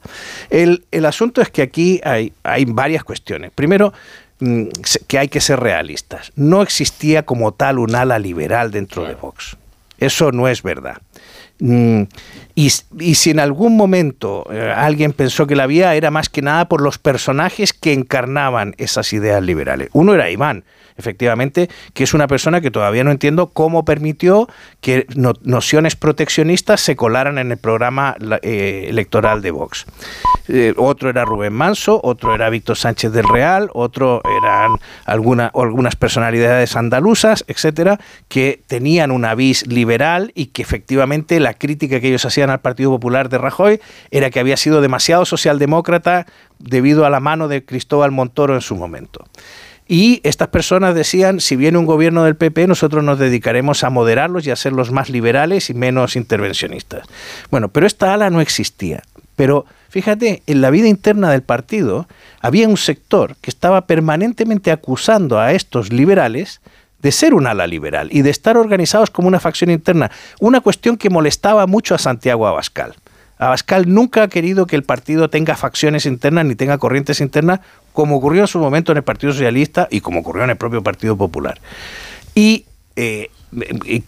El, 0.50 0.84
el 0.90 1.06
asunto 1.06 1.40
es 1.40 1.50
que 1.50 1.62
aquí 1.62 2.00
hay, 2.04 2.32
hay 2.42 2.64
varias 2.64 3.04
cuestiones. 3.04 3.52
Primero, 3.54 3.92
mm, 4.40 4.64
que 5.06 5.18
hay 5.18 5.28
que 5.28 5.40
ser 5.40 5.60
realistas. 5.60 6.32
No 6.34 6.62
existía 6.62 7.24
como 7.24 7.52
tal 7.52 7.78
un 7.78 7.94
ala 7.94 8.18
liberal 8.18 8.70
dentro 8.70 9.04
de 9.04 9.14
Vox. 9.14 9.56
Eso 9.98 10.32
no 10.32 10.48
es 10.48 10.62
verdad. 10.62 10.98
Mm, 11.60 12.02
y, 12.54 12.70
si 12.70 13.30
en 13.30 13.40
algún 13.40 13.76
momento 13.76 14.46
eh, 14.50 14.72
alguien 14.74 15.12
pensó 15.12 15.46
que 15.46 15.56
la 15.56 15.64
había, 15.64 15.94
era 15.94 16.10
más 16.10 16.28
que 16.28 16.42
nada 16.42 16.68
por 16.68 16.80
los 16.80 16.98
personajes 16.98 17.72
que 17.72 17.92
encarnaban 17.92 18.74
esas 18.78 19.12
ideas 19.12 19.42
liberales. 19.42 19.88
Uno 19.92 20.14
era 20.14 20.30
Iván, 20.30 20.64
efectivamente, 20.98 21.70
que 21.94 22.04
es 22.04 22.12
una 22.12 22.26
persona 22.26 22.60
que 22.60 22.70
todavía 22.70 23.04
no 23.04 23.10
entiendo 23.10 23.46
cómo 23.46 23.84
permitió 23.84 24.48
que 24.80 25.06
nociones 25.42 25.96
proteccionistas 25.96 26.80
se 26.80 26.96
colaran 26.96 27.38
en 27.38 27.52
el 27.52 27.58
programa 27.58 28.16
eh, 28.42 28.86
electoral 28.88 29.40
de 29.40 29.50
Vox. 29.52 29.86
Eh, 30.48 30.74
otro 30.76 31.08
era 31.08 31.24
Rubén 31.24 31.52
Manso, 31.52 32.00
otro 32.02 32.34
era 32.34 32.50
Víctor 32.50 32.76
Sánchez 32.76 33.12
del 33.12 33.28
Real, 33.28 33.70
otro 33.74 34.20
eran 34.42 34.72
alguna, 35.04 35.50
algunas 35.54 35.96
personalidades 35.96 36.76
andaluzas, 36.76 37.44
etcétera, 37.46 38.00
que 38.28 38.62
tenían 38.66 39.10
una 39.10 39.34
vis 39.34 39.66
liberal 39.66 40.32
y 40.34 40.46
que 40.46 40.62
efectivamente 40.62 41.38
la 41.38 41.54
crítica 41.54 42.00
que 42.00 42.08
ellos 42.08 42.24
hacían 42.24 42.50
al 42.50 42.60
Partido 42.60 42.90
Popular 42.90 43.28
de 43.28 43.38
Rajoy 43.38 43.80
era 44.10 44.30
que 44.30 44.40
había 44.40 44.56
sido 44.56 44.80
demasiado 44.80 45.24
socialdemócrata 45.24 46.26
debido 46.58 47.06
a 47.06 47.10
la 47.10 47.20
mano 47.20 47.46
de 47.46 47.64
Cristóbal 47.64 48.10
Montoro 48.10 48.54
en 48.54 48.60
su 48.60 48.74
momento. 48.74 49.24
Y 49.90 50.20
estas 50.22 50.48
personas 50.48 50.94
decían, 50.94 51.40
si 51.40 51.56
viene 51.56 51.78
un 51.78 51.86
gobierno 51.86 52.22
del 52.22 52.36
PP, 52.36 52.66
nosotros 52.66 53.02
nos 53.02 53.18
dedicaremos 53.18 53.82
a 53.84 53.90
moderarlos 53.90 54.46
y 54.46 54.50
a 54.50 54.52
hacerlos 54.52 54.92
más 54.92 55.08
liberales 55.08 55.70
y 55.70 55.74
menos 55.74 56.14
intervencionistas. 56.14 57.08
Bueno, 57.50 57.70
pero 57.70 57.86
esta 57.86 58.12
ala 58.12 58.28
no 58.28 58.42
existía. 58.42 59.02
Pero 59.34 59.64
fíjate, 59.88 60.42
en 60.46 60.60
la 60.60 60.68
vida 60.68 60.88
interna 60.88 61.30
del 61.30 61.42
partido 61.42 62.06
había 62.40 62.68
un 62.68 62.76
sector 62.76 63.36
que 63.40 63.50
estaba 63.50 63.86
permanentemente 63.86 64.70
acusando 64.70 65.38
a 65.38 65.52
estos 65.52 65.90
liberales 65.90 66.60
de 67.00 67.12
ser 67.12 67.32
un 67.32 67.46
ala 67.46 67.66
liberal 67.66 68.08
y 68.12 68.22
de 68.22 68.30
estar 68.30 68.56
organizados 68.58 69.10
como 69.10 69.28
una 69.28 69.40
facción 69.40 69.70
interna, 69.70 70.10
una 70.40 70.60
cuestión 70.60 70.96
que 70.96 71.08
molestaba 71.08 71.66
mucho 71.66 71.94
a 71.94 71.98
Santiago 71.98 72.46
Abascal. 72.46 72.94
Abascal 73.38 73.92
nunca 73.92 74.24
ha 74.24 74.28
querido 74.28 74.66
que 74.66 74.76
el 74.76 74.82
partido 74.82 75.30
tenga 75.30 75.56
facciones 75.56 76.06
internas 76.06 76.44
ni 76.44 76.54
tenga 76.54 76.78
corrientes 76.78 77.20
internas, 77.20 77.60
como 77.92 78.16
ocurrió 78.16 78.42
en 78.42 78.48
su 78.48 78.58
momento 78.58 78.92
en 78.92 78.98
el 78.98 79.04
Partido 79.04 79.32
Socialista 79.32 79.88
y 79.90 80.00
como 80.00 80.20
ocurrió 80.20 80.44
en 80.44 80.50
el 80.50 80.56
propio 80.56 80.82
Partido 80.82 81.16
Popular. 81.16 81.60
Y 82.34 82.64
eh, 82.96 83.30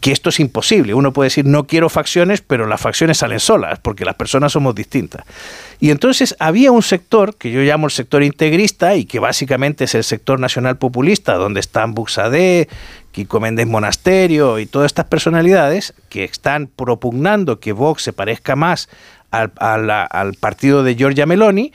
que 0.01 0.13
esto 0.13 0.29
es 0.29 0.41
imposible. 0.41 0.95
Uno 0.95 1.13
puede 1.13 1.27
decir, 1.27 1.47
no 1.47 1.67
quiero 1.67 1.89
facciones, 1.89 2.43
pero 2.43 2.67
las 2.67 2.81
facciones 2.81 3.19
salen 3.19 3.41
solas, 3.41 3.79
porque 3.79 4.05
las 4.05 4.15
personas 4.15 4.53
somos 4.53 4.75
distintas. 4.75 5.25
Y 5.79 5.91
entonces 5.91 6.37
había 6.39 6.73
un 6.73 6.83
sector 6.83 7.37
que 7.37 7.51
yo 7.51 7.61
llamo 7.61 7.87
el 7.87 7.91
sector 7.91 8.23
integrista 8.23 8.97
y 8.97 9.07
que 9.07 9.19
básicamente 9.19 9.85
es 9.85 9.95
el 9.95 10.05
sector 10.05 10.41
nacional 10.41 10.77
populista, 10.77 11.35
donde 11.35 11.61
están 11.61 11.95
Buxadé, 11.95 12.69
Kiko 13.13 13.41
Méndez 13.41 13.67
Monasterio 13.67 14.59
y 14.59 14.67
todas 14.67 14.87
estas 14.87 15.07
personalidades 15.07 15.95
que 16.09 16.25
están 16.25 16.69
propugnando 16.69 17.61
que 17.61 17.73
Vox 17.73 18.03
se 18.03 18.13
parezca 18.13 18.57
más 18.57 18.89
al, 19.31 20.35
partido 20.41 20.83
de 20.83 20.97
Giorgia 20.97 21.27
Meloni, 21.27 21.73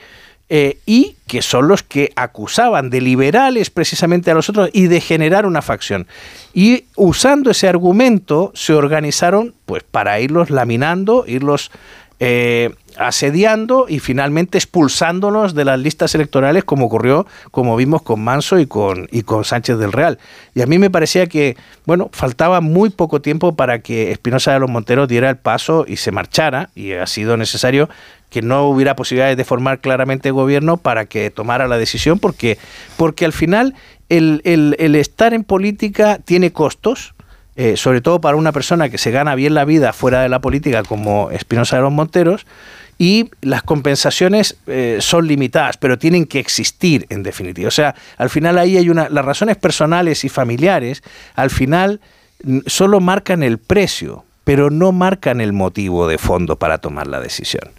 eh, 0.48 0.78
y 0.86 1.16
que 1.26 1.42
son 1.42 1.66
los 1.66 1.82
que 1.82 2.12
acusaban 2.14 2.88
de 2.88 3.00
liberales 3.00 3.70
precisamente 3.70 4.30
a 4.30 4.34
los 4.34 4.48
otros 4.48 4.70
y 4.72 4.86
de 4.86 5.00
generar 5.00 5.44
una 5.44 5.60
facción. 5.60 6.06
Y 6.54 6.84
usando 6.94 7.50
ese 7.50 7.66
argumento 7.66 8.52
se 8.54 8.72
organizaron 8.72 9.54
pues 9.64 9.82
para 9.82 10.20
irlos 10.20 10.50
laminando, 10.50 11.24
irlos 11.26 11.72
eh, 12.20 12.70
asediando 12.98 13.86
y 13.88 13.98
finalmente 13.98 14.58
expulsándolos 14.58 15.54
de 15.54 15.64
las 15.64 15.78
listas 15.78 16.14
electorales 16.14 16.64
como 16.64 16.86
ocurrió, 16.86 17.26
como 17.50 17.76
vimos 17.76 18.02
con 18.02 18.22
Manso 18.22 18.58
y 18.58 18.66
con, 18.66 19.08
y 19.10 19.22
con 19.22 19.44
Sánchez 19.44 19.78
del 19.78 19.92
Real. 19.92 20.18
Y 20.54 20.62
a 20.62 20.66
mí 20.66 20.78
me 20.78 20.90
parecía 20.90 21.26
que, 21.26 21.56
bueno, 21.84 22.10
faltaba 22.12 22.60
muy 22.60 22.90
poco 22.90 23.20
tiempo 23.20 23.54
para 23.54 23.80
que 23.80 24.12
Espinosa 24.12 24.52
de 24.52 24.60
los 24.60 24.70
Monteros 24.70 25.08
diera 25.08 25.30
el 25.30 25.36
paso 25.36 25.84
y 25.86 25.96
se 25.96 26.12
marchara, 26.12 26.70
y 26.74 26.92
ha 26.92 27.06
sido 27.06 27.36
necesario 27.36 27.88
que 28.30 28.42
no 28.42 28.64
hubiera 28.64 28.96
posibilidades 28.96 29.36
de 29.36 29.44
formar 29.44 29.80
claramente 29.80 30.30
gobierno 30.30 30.76
para 30.76 31.06
que 31.06 31.30
tomara 31.30 31.68
la 31.68 31.78
decisión, 31.78 32.18
porque, 32.18 32.58
porque 32.96 33.24
al 33.24 33.32
final 33.32 33.74
el, 34.08 34.42
el, 34.44 34.94
estar 34.94 35.34
en 35.34 35.44
política 35.44 36.18
tiene 36.24 36.52
costos, 36.52 37.14
eh, 37.56 37.76
sobre 37.76 38.00
todo 38.00 38.20
para 38.20 38.36
una 38.36 38.52
persona 38.52 38.88
que 38.88 38.98
se 38.98 39.10
gana 39.10 39.34
bien 39.34 39.54
la 39.54 39.64
vida 39.64 39.92
fuera 39.92 40.22
de 40.22 40.28
la 40.28 40.40
política 40.40 40.82
como 40.82 41.30
Espinosa 41.30 41.76
de 41.76 41.82
los 41.82 41.92
Monteros, 41.92 42.46
y 42.98 43.30
las 43.42 43.62
compensaciones 43.62 44.56
eh, 44.66 44.98
son 45.00 45.26
limitadas, 45.26 45.76
pero 45.76 45.98
tienen 45.98 46.24
que 46.26 46.38
existir 46.38 47.06
en 47.10 47.22
definitiva. 47.22 47.68
O 47.68 47.72
sea, 47.72 47.94
al 48.16 48.30
final 48.30 48.58
ahí 48.58 48.76
hay 48.76 48.88
una... 48.88 49.08
Las 49.08 49.24
razones 49.24 49.56
personales 49.56 50.24
y 50.24 50.28
familiares, 50.28 51.02
al 51.34 51.50
final 51.50 52.00
solo 52.66 53.00
marcan 53.00 53.42
el 53.42 53.58
precio, 53.58 54.24
pero 54.44 54.70
no 54.70 54.92
marcan 54.92 55.40
el 55.40 55.52
motivo 55.52 56.06
de 56.06 56.18
fondo 56.18 56.56
para 56.56 56.78
tomar 56.78 57.06
la 57.06 57.20
decisión. 57.20 57.70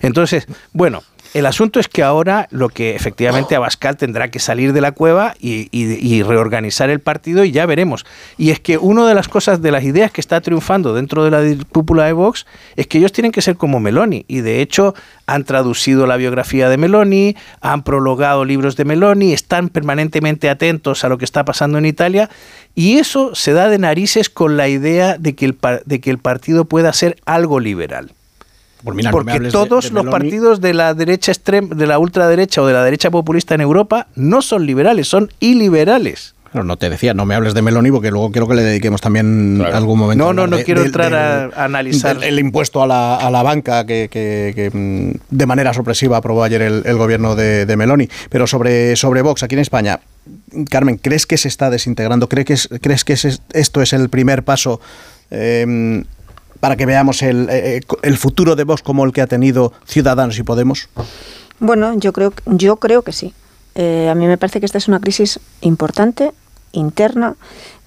Entonces, 0.00 0.46
bueno, 0.72 1.02
el 1.34 1.46
asunto 1.46 1.80
es 1.80 1.88
que 1.88 2.02
ahora 2.02 2.46
lo 2.50 2.68
que 2.68 2.94
efectivamente 2.94 3.56
Abascal 3.56 3.96
tendrá 3.96 4.30
que 4.30 4.38
salir 4.38 4.72
de 4.72 4.80
la 4.82 4.92
cueva 4.92 5.34
y, 5.40 6.22
reorganizar 6.22 6.90
el 6.90 7.00
partido 7.00 7.44
y 7.44 7.52
ya 7.52 7.64
veremos. 7.66 8.04
Y 8.36 8.50
es 8.50 8.60
que 8.60 8.76
una 8.78 9.06
de 9.06 9.14
las 9.14 9.28
cosas, 9.28 9.62
de 9.62 9.70
las 9.70 9.84
ideas 9.84 10.12
que 10.12 10.20
está 10.20 10.40
triunfando 10.40 10.94
dentro 10.94 11.24
de 11.24 11.30
la 11.30 11.64
cúpula 11.70 12.04
de 12.04 12.12
Vox 12.12 12.46
es 12.76 12.86
que 12.86 12.98
ellos 12.98 13.12
tienen 13.12 13.32
que 13.32 13.42
ser 13.42 13.56
como 13.56 13.80
Meloni. 13.80 14.24
Y 14.28 14.40
de 14.40 14.60
hecho 14.60 14.94
han 15.26 15.44
traducido 15.44 16.06
la 16.06 16.16
biografía 16.16 16.68
de 16.68 16.76
Meloni, 16.76 17.36
han 17.60 17.82
prologado 17.82 18.44
libros 18.44 18.76
de 18.76 18.84
Meloni, 18.84 19.32
están 19.32 19.68
permanentemente 19.68 20.50
atentos 20.50 21.04
a 21.04 21.08
lo 21.08 21.18
que 21.18 21.24
está 21.24 21.44
pasando 21.44 21.78
en 21.78 21.86
Italia. 21.86 22.28
Y 22.74 22.98
eso 22.98 23.34
se 23.34 23.52
da 23.52 23.68
de 23.68 23.78
narices 23.78 24.28
con 24.28 24.56
la 24.56 24.68
idea 24.68 25.16
de 25.18 25.34
que 25.34 25.46
el, 25.46 25.58
de 25.86 26.00
que 26.00 26.10
el 26.10 26.18
partido 26.18 26.66
pueda 26.66 26.92
ser 26.92 27.16
algo 27.24 27.58
liberal. 27.58 28.12
Porque 28.84 29.40
todos 29.50 29.92
los 29.92 30.06
partidos 30.06 30.60
de 30.60 30.74
la 30.74 30.94
derecha 30.94 31.32
extrema, 31.32 31.74
de 31.74 31.86
la 31.86 31.98
ultraderecha 31.98 32.62
o 32.62 32.66
de 32.66 32.72
la 32.72 32.84
derecha 32.84 33.10
populista 33.10 33.54
en 33.54 33.60
Europa 33.60 34.08
no 34.14 34.42
son 34.42 34.66
liberales, 34.66 35.08
son 35.08 35.30
iliberales. 35.40 36.34
Pero 36.52 36.64
no 36.64 36.76
te 36.76 36.90
decía, 36.90 37.14
no 37.14 37.24
me 37.24 37.34
hables 37.34 37.54
de 37.54 37.62
Meloni 37.62 37.90
porque 37.90 38.10
luego 38.10 38.30
quiero 38.30 38.46
que 38.46 38.54
le 38.54 38.62
dediquemos 38.62 39.00
también 39.00 39.64
algún 39.72 39.98
momento. 39.98 40.22
No, 40.22 40.34
no, 40.34 40.46
no 40.46 40.62
quiero 40.62 40.84
entrar 40.84 41.14
a, 41.14 41.64
analizar. 41.64 42.22
el 42.22 42.38
impuesto 42.38 42.82
a 42.82 42.86
la, 42.86 43.16
a 43.16 43.30
la 43.30 43.42
banca 43.42 43.86
que, 43.86 44.70
mm, 44.70 45.34
de 45.34 45.46
manera 45.46 45.72
sorpresiva 45.72 46.18
aprobó 46.18 46.44
ayer 46.44 46.60
el, 46.60 46.96
gobierno 46.98 47.34
de, 47.36 47.74
Meloni. 47.74 48.06
Pero 48.28 48.46
sobre, 48.46 48.96
sobre 48.96 49.22
Vox 49.22 49.42
aquí 49.42 49.54
en 49.54 49.60
España, 49.60 50.00
Carmen, 50.68 50.98
¿crees 50.98 51.26
que 51.26 51.38
se 51.38 51.48
está 51.48 51.70
desintegrando? 51.70 52.28
¿Crees 52.28 52.68
que, 52.68 52.78
¿crees 52.80 53.04
que 53.04 53.14
esto 53.14 53.80
es 53.80 53.92
el 53.94 54.10
primer 54.10 54.42
paso? 54.42 54.78
Eh, 55.30 56.04
para 56.62 56.76
que 56.76 56.86
veamos 56.86 57.22
el, 57.22 57.48
eh, 57.50 57.80
el 58.02 58.16
futuro 58.16 58.54
de 58.54 58.62
Vox 58.62 58.82
como 58.82 59.04
el 59.04 59.12
que 59.12 59.20
ha 59.20 59.26
tenido 59.26 59.72
Ciudadanos 59.84 60.38
y 60.38 60.44
Podemos? 60.44 60.88
Bueno, 61.58 61.92
yo 61.98 62.12
creo, 62.12 62.32
yo 62.46 62.76
creo 62.76 63.02
que 63.02 63.10
sí. 63.10 63.34
Eh, 63.74 64.08
a 64.08 64.14
mí 64.14 64.28
me 64.28 64.38
parece 64.38 64.60
que 64.60 64.66
esta 64.66 64.78
es 64.78 64.86
una 64.86 65.00
crisis 65.00 65.40
importante, 65.60 66.30
interna, 66.70 67.34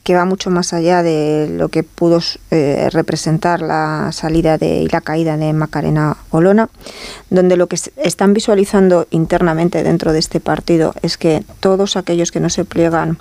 que 0.04 0.14
va 0.14 0.26
mucho 0.26 0.50
más 0.50 0.74
allá 0.74 1.04
de 1.04 1.48
lo 1.58 1.70
que 1.70 1.84
pudo 1.84 2.20
eh, 2.52 2.90
representar 2.92 3.62
la 3.62 4.10
salida 4.12 4.58
de, 4.58 4.82
y 4.82 4.90
la 4.90 5.00
caída 5.00 5.38
de 5.38 5.54
Macarena 5.54 6.18
Olona, 6.32 6.68
donde 7.30 7.56
lo 7.56 7.68
que 7.68 7.78
están 7.96 8.34
visualizando 8.34 9.08
internamente 9.10 9.84
dentro 9.84 10.12
de 10.12 10.20
este 10.20 10.42
partido 10.42 10.94
es 11.02 11.18
que 11.18 11.46
todos 11.62 11.96
aquellos 11.96 12.34
que 12.34 12.42
no 12.42 12.50
se 12.50 12.66
pliegan 12.66 13.20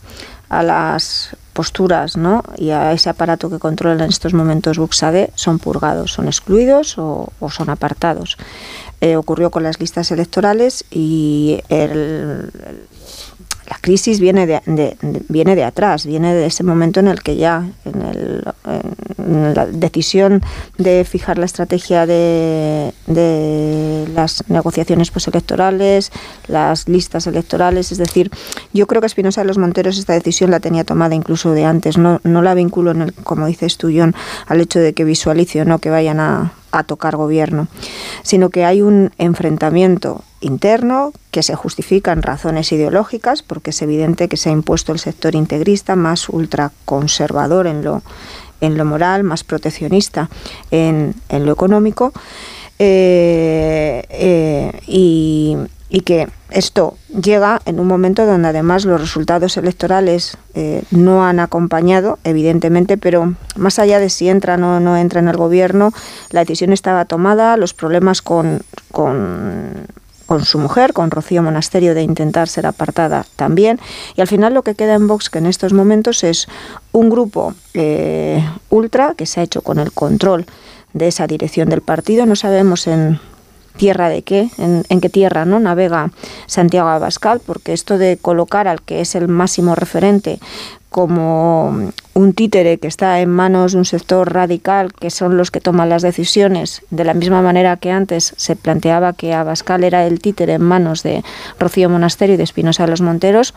a 0.48 0.64
las 0.64 1.36
posturas 1.54 2.18
¿no? 2.18 2.42
y 2.58 2.70
a 2.70 2.92
ese 2.92 3.08
aparato 3.08 3.48
que 3.48 3.58
controla 3.58 4.04
en 4.04 4.10
estos 4.10 4.34
momentos 4.34 4.76
Buxade 4.76 5.30
son 5.34 5.58
purgados, 5.58 6.12
son 6.12 6.26
excluidos 6.26 6.98
o, 6.98 7.30
son 7.50 7.70
apartados. 7.70 8.36
Eh, 9.00 9.16
ocurrió 9.16 9.50
con 9.50 9.62
las 9.62 9.80
listas 9.80 10.10
electorales 10.10 10.84
y 10.90 11.60
el, 11.68 12.50
la 13.68 13.78
crisis 13.80 14.20
viene 14.20 14.46
de, 14.46 14.96
viene 15.28 15.56
de 15.56 15.64
atrás, 15.64 16.06
viene 16.06 16.34
de 16.34 16.46
ese 16.46 16.64
momento 16.64 17.00
en 17.00 17.08
el 17.08 17.22
que 17.22 17.36
ya 17.36 17.66
en, 17.84 18.02
el, 18.02 19.54
la 19.54 19.66
decisión 19.66 20.42
de 20.76 21.04
fijar 21.04 21.38
la 21.38 21.46
estrategia 21.46 22.06
de, 22.06 22.92
de 23.06 24.06
las 24.14 24.44
negociaciones 24.48 25.10
postelectorales, 25.10 26.12
las 26.46 26.88
listas 26.88 27.26
electorales, 27.26 27.90
es 27.92 27.98
decir, 27.98 28.30
yo 28.72 28.86
creo 28.86 29.00
que 29.00 29.06
Espinosa 29.06 29.40
de 29.40 29.46
los 29.46 29.58
Monteros 29.58 29.98
esta 29.98 30.12
decisión 30.12 30.50
la 30.50 30.60
tenía 30.60 30.84
tomada 30.84 31.14
incluso 31.14 31.52
de 31.52 31.64
antes, 31.64 31.96
no, 31.96 32.20
no 32.24 32.42
la 32.42 32.54
vinculo, 32.54 32.90
en 32.90 33.02
el, 33.02 33.14
como 33.14 33.46
dices 33.46 33.78
tú, 33.78 33.90
John, 33.94 34.14
al 34.46 34.60
hecho 34.60 34.78
de 34.78 34.92
que 34.92 35.04
visualice 35.04 35.62
o 35.62 35.64
no 35.64 35.78
que 35.78 35.90
vayan 35.90 36.20
a, 36.20 36.52
a 36.74 36.82
tocar 36.82 37.16
gobierno, 37.16 37.68
sino 38.22 38.50
que 38.50 38.64
hay 38.64 38.82
un 38.82 39.12
enfrentamiento 39.18 40.24
interno 40.40 41.12
que 41.30 41.42
se 41.42 41.54
justifica 41.54 42.12
en 42.12 42.22
razones 42.22 42.72
ideológicas, 42.72 43.42
porque 43.42 43.70
es 43.70 43.80
evidente 43.80 44.28
que 44.28 44.36
se 44.36 44.50
ha 44.50 44.52
impuesto 44.52 44.92
el 44.92 44.98
sector 44.98 45.34
integrista 45.34 45.94
más 45.94 46.28
ultraconservador 46.28 47.68
en 47.68 47.84
lo, 47.84 48.02
en 48.60 48.76
lo 48.76 48.84
moral, 48.84 49.22
más 49.22 49.44
proteccionista 49.44 50.28
en, 50.70 51.14
en 51.28 51.46
lo 51.46 51.52
económico, 51.52 52.12
eh, 52.78 54.04
eh, 54.10 54.80
y, 54.88 55.56
y 55.88 56.00
que 56.00 56.28
esto 56.50 56.96
llega 57.08 57.60
en 57.66 57.78
un 57.78 57.86
momento 57.86 58.26
donde 58.26 58.48
además 58.48 58.84
los 58.84 59.00
resultados 59.00 59.56
electorales 59.56 60.36
eh, 60.54 60.82
no 60.90 61.24
han 61.24 61.40
acompañado, 61.40 62.18
evidentemente, 62.24 62.96
pero 62.96 63.34
más 63.56 63.78
allá 63.78 63.98
de 63.98 64.08
si 64.08 64.28
entra 64.28 64.54
o 64.54 64.80
no 64.80 64.96
entra 64.96 65.20
en 65.20 65.28
el 65.28 65.36
gobierno, 65.36 65.92
la 66.30 66.40
decisión 66.40 66.72
estaba 66.72 67.04
tomada, 67.04 67.56
los 67.56 67.74
problemas 67.74 68.22
con, 68.22 68.62
con, 68.90 69.86
su 70.44 70.58
mujer, 70.58 70.92
con 70.92 71.10
Rocío 71.10 71.42
Monasterio, 71.42 71.94
de 71.94 72.02
intentar 72.02 72.48
ser 72.48 72.66
apartada 72.66 73.26
también. 73.36 73.78
Y 74.16 74.20
al 74.20 74.26
final 74.26 74.54
lo 74.54 74.62
que 74.62 74.74
queda 74.74 74.94
en 74.94 75.06
Vox, 75.06 75.30
que 75.30 75.38
en 75.38 75.46
estos 75.46 75.72
momentos 75.72 76.24
es 76.24 76.48
un 76.92 77.10
grupo 77.10 77.54
eh, 77.74 78.42
ultra 78.70 79.14
que 79.16 79.26
se 79.26 79.40
ha 79.40 79.42
hecho 79.44 79.62
con 79.62 79.78
el 79.78 79.92
control 79.92 80.46
de 80.92 81.08
esa 81.08 81.26
dirección 81.26 81.68
del 81.68 81.82
partido. 81.82 82.26
No 82.26 82.36
sabemos 82.36 82.86
en 82.86 83.20
tierra 83.76 84.08
de 84.08 84.22
qué, 84.22 84.48
en, 84.58 85.00
qué 85.00 85.08
tierra 85.08 85.44
no 85.44 85.60
navega 85.60 86.10
Santiago 86.46 86.88
Abascal, 86.88 87.40
porque 87.44 87.72
esto 87.72 87.98
de 87.98 88.16
colocar 88.16 88.68
al 88.68 88.82
que 88.82 89.00
es 89.00 89.14
el 89.14 89.28
máximo 89.28 89.74
referente 89.74 90.38
como 90.90 91.90
un 92.14 92.32
títere 92.34 92.78
que 92.78 92.86
está 92.86 93.18
en 93.18 93.28
manos 93.28 93.72
de 93.72 93.78
un 93.78 93.84
sector 93.84 94.32
radical, 94.32 94.92
que 94.92 95.10
son 95.10 95.36
los 95.36 95.50
que 95.50 95.60
toman 95.60 95.88
las 95.88 96.02
decisiones, 96.02 96.82
de 96.90 97.02
la 97.02 97.14
misma 97.14 97.42
manera 97.42 97.76
que 97.78 97.90
antes 97.90 98.32
se 98.36 98.54
planteaba 98.54 99.12
que 99.12 99.34
Abascal 99.34 99.82
era 99.82 100.06
el 100.06 100.20
títere 100.20 100.52
en 100.52 100.62
manos 100.62 101.02
de 101.02 101.24
Rocío 101.58 101.90
Monasterio 101.90 102.34
y 102.34 102.38
de 102.38 102.44
Espinosa 102.44 102.84
de 102.84 102.90
los 102.90 103.00
Monteros, 103.00 103.54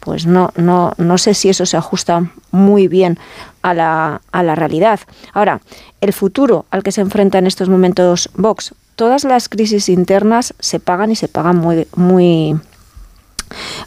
pues 0.00 0.26
no, 0.26 0.50
no, 0.56 0.94
no 0.96 1.16
sé 1.18 1.34
si 1.34 1.48
eso 1.48 1.64
se 1.64 1.76
ajusta 1.76 2.32
muy 2.50 2.88
bien 2.88 3.18
a 3.62 3.72
la, 3.72 4.22
a 4.32 4.42
la 4.42 4.56
realidad. 4.56 4.98
Ahora, 5.32 5.60
el 6.00 6.12
futuro 6.12 6.64
al 6.72 6.82
que 6.82 6.90
se 6.90 7.02
enfrenta 7.02 7.38
en 7.38 7.46
estos 7.46 7.68
momentos 7.68 8.30
Vox, 8.34 8.74
todas 9.00 9.24
las 9.24 9.48
crisis 9.48 9.88
internas 9.88 10.52
se 10.58 10.78
pagan 10.78 11.10
y 11.10 11.16
se 11.16 11.26
pagan 11.26 11.56
muy, 11.56 11.88
muy 11.96 12.54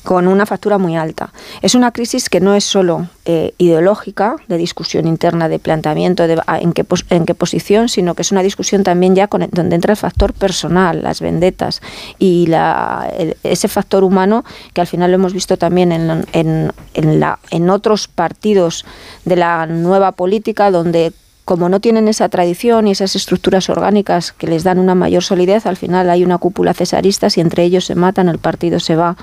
con 0.02 0.28
una 0.28 0.48
factura 0.48 0.80
muy 0.80 0.96
alta. 0.96 1.32
Es 1.62 1.76
una 1.76 1.92
crisis 1.92 2.30
que 2.30 2.40
no 2.40 2.56
es 2.56 2.64
solo 2.64 3.08
eh, 3.26 3.54
ideológica, 3.60 4.38
de 4.48 4.58
discusión 4.58 5.06
interna, 5.06 5.50
de 5.50 5.60
planteamiento 5.60 6.28
de 6.28 6.42
en, 6.60 6.74
qué 6.74 6.84
en 7.12 7.26
qué 7.28 7.36
posición, 7.36 7.90
sino 7.90 8.16
que 8.16 8.24
es 8.24 8.32
una 8.32 8.42
discusión 8.42 8.84
también 8.84 9.14
ya 9.14 9.28
con, 9.28 9.48
donde 9.52 9.76
entra 9.76 9.92
el 9.92 9.98
factor 9.98 10.34
personal, 10.34 11.04
las 11.04 11.22
vendetas 11.22 11.84
y 12.18 12.48
la, 12.48 13.08
ese 13.44 13.68
factor 13.68 14.04
humano 14.04 14.44
que 14.74 14.82
al 14.82 14.88
final 14.88 15.12
lo 15.12 15.16
hemos 15.16 15.34
visto 15.34 15.58
también 15.58 15.92
en, 15.92 16.26
en, 16.34 16.74
en, 16.96 17.20
la, 17.20 17.38
en 17.52 17.70
otros 17.70 18.08
partidos 18.08 18.84
de 19.26 19.36
la 19.36 19.68
nueva 19.68 20.14
política, 20.14 20.72
donde 20.72 21.14
como 21.46 21.68
no 21.70 21.80
tienen 21.80 22.08
esa 22.08 22.30
tradición 22.30 22.88
y 22.88 22.92
esas 22.92 23.16
estructuras 23.16 23.70
orgánicas 23.70 24.32
que 24.32 24.48
les 24.48 24.64
dan 24.64 24.80
una 24.80 24.96
mayor 24.96 25.24
solidez, 25.24 25.66
al 25.66 25.78
final 25.78 26.10
hay 26.10 26.24
una 26.24 26.38
cúpula 26.38 26.74
cesarista, 26.74 27.30
si 27.30 27.42
entre 27.42 27.64
ellos 27.64 27.86
se 27.86 27.96
matan, 27.96 28.30
el 28.30 28.40
partido 28.40 28.80
se 28.80 28.96
va 28.96 29.18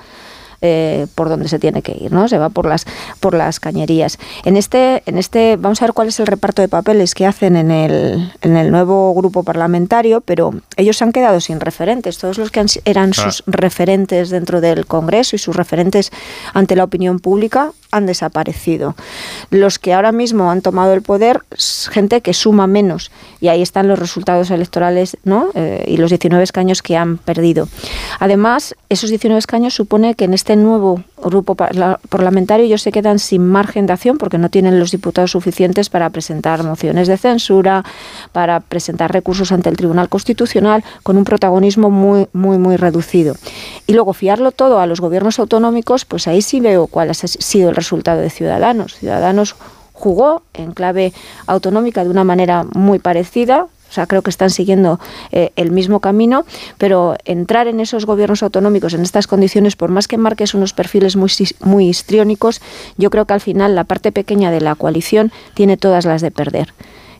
eh, 0.62 1.06
por 1.14 1.28
donde 1.28 1.48
se 1.48 1.58
tiene 1.58 1.82
que 1.82 1.92
ir, 1.92 2.12
¿no? 2.12 2.28
Se 2.28 2.38
va 2.38 2.48
por 2.48 2.66
las 2.66 2.86
por 3.20 3.34
las 3.34 3.60
cañerías. 3.60 4.18
En 4.44 4.56
este 4.56 5.02
en 5.06 5.18
este 5.18 5.56
vamos 5.56 5.80
a 5.82 5.86
ver 5.86 5.92
cuál 5.92 6.08
es 6.08 6.20
el 6.20 6.26
reparto 6.26 6.62
de 6.62 6.68
papeles 6.68 7.14
que 7.14 7.26
hacen 7.26 7.56
en 7.56 7.70
el, 7.70 8.32
en 8.42 8.56
el 8.56 8.70
nuevo 8.70 9.14
grupo 9.14 9.42
parlamentario, 9.42 10.20
pero 10.20 10.52
ellos 10.76 10.96
se 10.96 11.04
han 11.04 11.12
quedado 11.12 11.40
sin 11.40 11.60
referentes. 11.60 12.18
Todos 12.18 12.38
los 12.38 12.50
que 12.50 12.64
eran 12.84 13.14
sus 13.14 13.42
referentes 13.46 14.30
dentro 14.30 14.60
del 14.60 14.86
Congreso 14.86 15.36
y 15.36 15.38
sus 15.38 15.56
referentes 15.56 16.10
ante 16.54 16.76
la 16.76 16.84
opinión 16.84 17.18
pública 17.20 17.72
han 17.90 18.06
desaparecido. 18.06 18.94
Los 19.50 19.78
que 19.78 19.94
ahora 19.94 20.12
mismo 20.12 20.50
han 20.50 20.62
tomado 20.62 20.92
el 20.92 21.02
poder, 21.02 21.40
gente 21.90 22.20
que 22.20 22.34
suma 22.34 22.66
menos. 22.66 23.10
Y 23.40 23.48
ahí 23.48 23.62
están 23.62 23.88
los 23.88 23.98
resultados 23.98 24.50
electorales 24.50 25.16
¿no? 25.24 25.48
Eh, 25.54 25.84
y 25.88 25.96
los 25.96 26.10
19 26.10 26.42
escaños 26.42 26.82
que 26.82 26.96
han 26.96 27.18
perdido. 27.18 27.68
Además, 28.18 28.76
esos 28.88 29.10
19 29.10 29.38
escaños 29.38 29.74
supone 29.74 30.14
que 30.14 30.24
en 30.24 30.34
este 30.34 30.49
nuevo 30.56 31.02
grupo 31.22 31.54
parlamentario 31.54 32.66
ellos 32.66 32.82
se 32.82 32.92
quedan 32.92 33.18
sin 33.18 33.46
margen 33.46 33.86
de 33.86 33.92
acción 33.92 34.18
porque 34.18 34.38
no 34.38 34.48
tienen 34.48 34.78
los 34.78 34.90
diputados 34.90 35.32
suficientes 35.32 35.90
para 35.90 36.10
presentar 36.10 36.62
mociones 36.62 37.08
de 37.08 37.16
censura, 37.16 37.84
para 38.32 38.60
presentar 38.60 39.12
recursos 39.12 39.52
ante 39.52 39.68
el 39.68 39.76
Tribunal 39.76 40.08
Constitucional 40.08 40.84
con 41.02 41.16
un 41.16 41.24
protagonismo 41.24 41.90
muy, 41.90 42.26
muy, 42.32 42.58
muy 42.58 42.76
reducido. 42.76 43.34
Y 43.86 43.92
luego 43.92 44.12
fiarlo 44.12 44.50
todo 44.52 44.80
a 44.80 44.86
los 44.86 45.00
gobiernos 45.00 45.38
autonómicos, 45.38 46.04
pues 46.04 46.26
ahí 46.26 46.42
sí 46.42 46.60
veo 46.60 46.86
cuál 46.86 47.10
ha 47.10 47.14
sido 47.14 47.70
el 47.70 47.76
resultado 47.76 48.20
de 48.20 48.30
Ciudadanos. 48.30 48.94
Ciudadanos 48.94 49.56
jugó 49.92 50.42
en 50.54 50.72
clave 50.72 51.12
autonómica 51.46 52.04
de 52.04 52.10
una 52.10 52.24
manera 52.24 52.64
muy 52.72 52.98
parecida, 52.98 53.66
o 53.90 53.92
sea, 53.92 54.06
creo 54.06 54.22
que 54.22 54.30
están 54.30 54.50
siguiendo 54.50 55.00
eh, 55.32 55.50
el 55.56 55.72
mismo 55.72 55.98
camino, 55.98 56.44
pero 56.78 57.16
entrar 57.24 57.66
en 57.66 57.80
esos 57.80 58.06
gobiernos 58.06 58.42
autonómicos 58.42 58.94
en 58.94 59.02
estas 59.02 59.26
condiciones, 59.26 59.74
por 59.74 59.90
más 59.90 60.06
que 60.06 60.16
marques 60.16 60.54
unos 60.54 60.72
perfiles 60.72 61.16
muy, 61.16 61.30
muy 61.60 61.88
histriónicos, 61.88 62.60
yo 62.96 63.10
creo 63.10 63.26
que 63.26 63.34
al 63.34 63.40
final 63.40 63.74
la 63.74 63.84
parte 63.84 64.12
pequeña 64.12 64.52
de 64.52 64.60
la 64.60 64.76
coalición 64.76 65.32
tiene 65.54 65.76
todas 65.76 66.04
las 66.04 66.22
de 66.22 66.30
perder. 66.30 66.72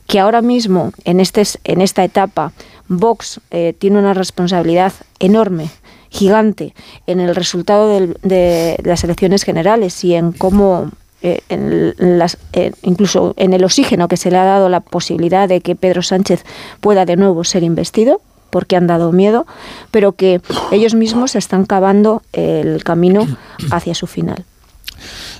Que 0.07 0.19
ahora 0.19 0.41
mismo, 0.41 0.91
en, 1.03 1.19
este, 1.19 1.43
en 1.65 1.81
esta 1.81 2.03
etapa, 2.03 2.53
Vox 2.87 3.41
eh, 3.51 3.73
tiene 3.77 3.99
una 3.99 4.13
responsabilidad 4.13 4.93
enorme 5.19 5.69
gigante 6.09 6.73
en 7.07 7.19
el 7.21 7.35
resultado 7.35 7.87
de 7.89 8.77
las 8.83 9.03
elecciones 9.03 9.43
generales 9.43 10.03
y 10.03 10.15
en 10.15 10.33
cómo 10.33 10.91
eh, 11.23 11.41
en 11.49 11.93
las, 11.97 12.39
eh, 12.53 12.71
incluso 12.81 13.35
en 13.37 13.53
el 13.53 13.63
oxígeno 13.63 14.07
que 14.07 14.17
se 14.17 14.31
le 14.31 14.37
ha 14.37 14.43
dado 14.43 14.69
la 14.69 14.79
posibilidad 14.79 15.47
de 15.47 15.61
que 15.61 15.75
Pedro 15.75 16.01
Sánchez 16.01 16.43
pueda 16.79 17.05
de 17.05 17.15
nuevo 17.15 17.43
ser 17.43 17.61
investido, 17.61 18.21
porque 18.49 18.75
han 18.75 18.87
dado 18.87 19.11
miedo, 19.11 19.45
pero 19.91 20.13
que 20.13 20.41
ellos 20.71 20.95
mismos 20.95 21.35
están 21.35 21.65
cavando 21.65 22.23
el 22.33 22.83
camino 22.83 23.27
hacia 23.69 23.93
su 23.93 24.07
final. 24.07 24.45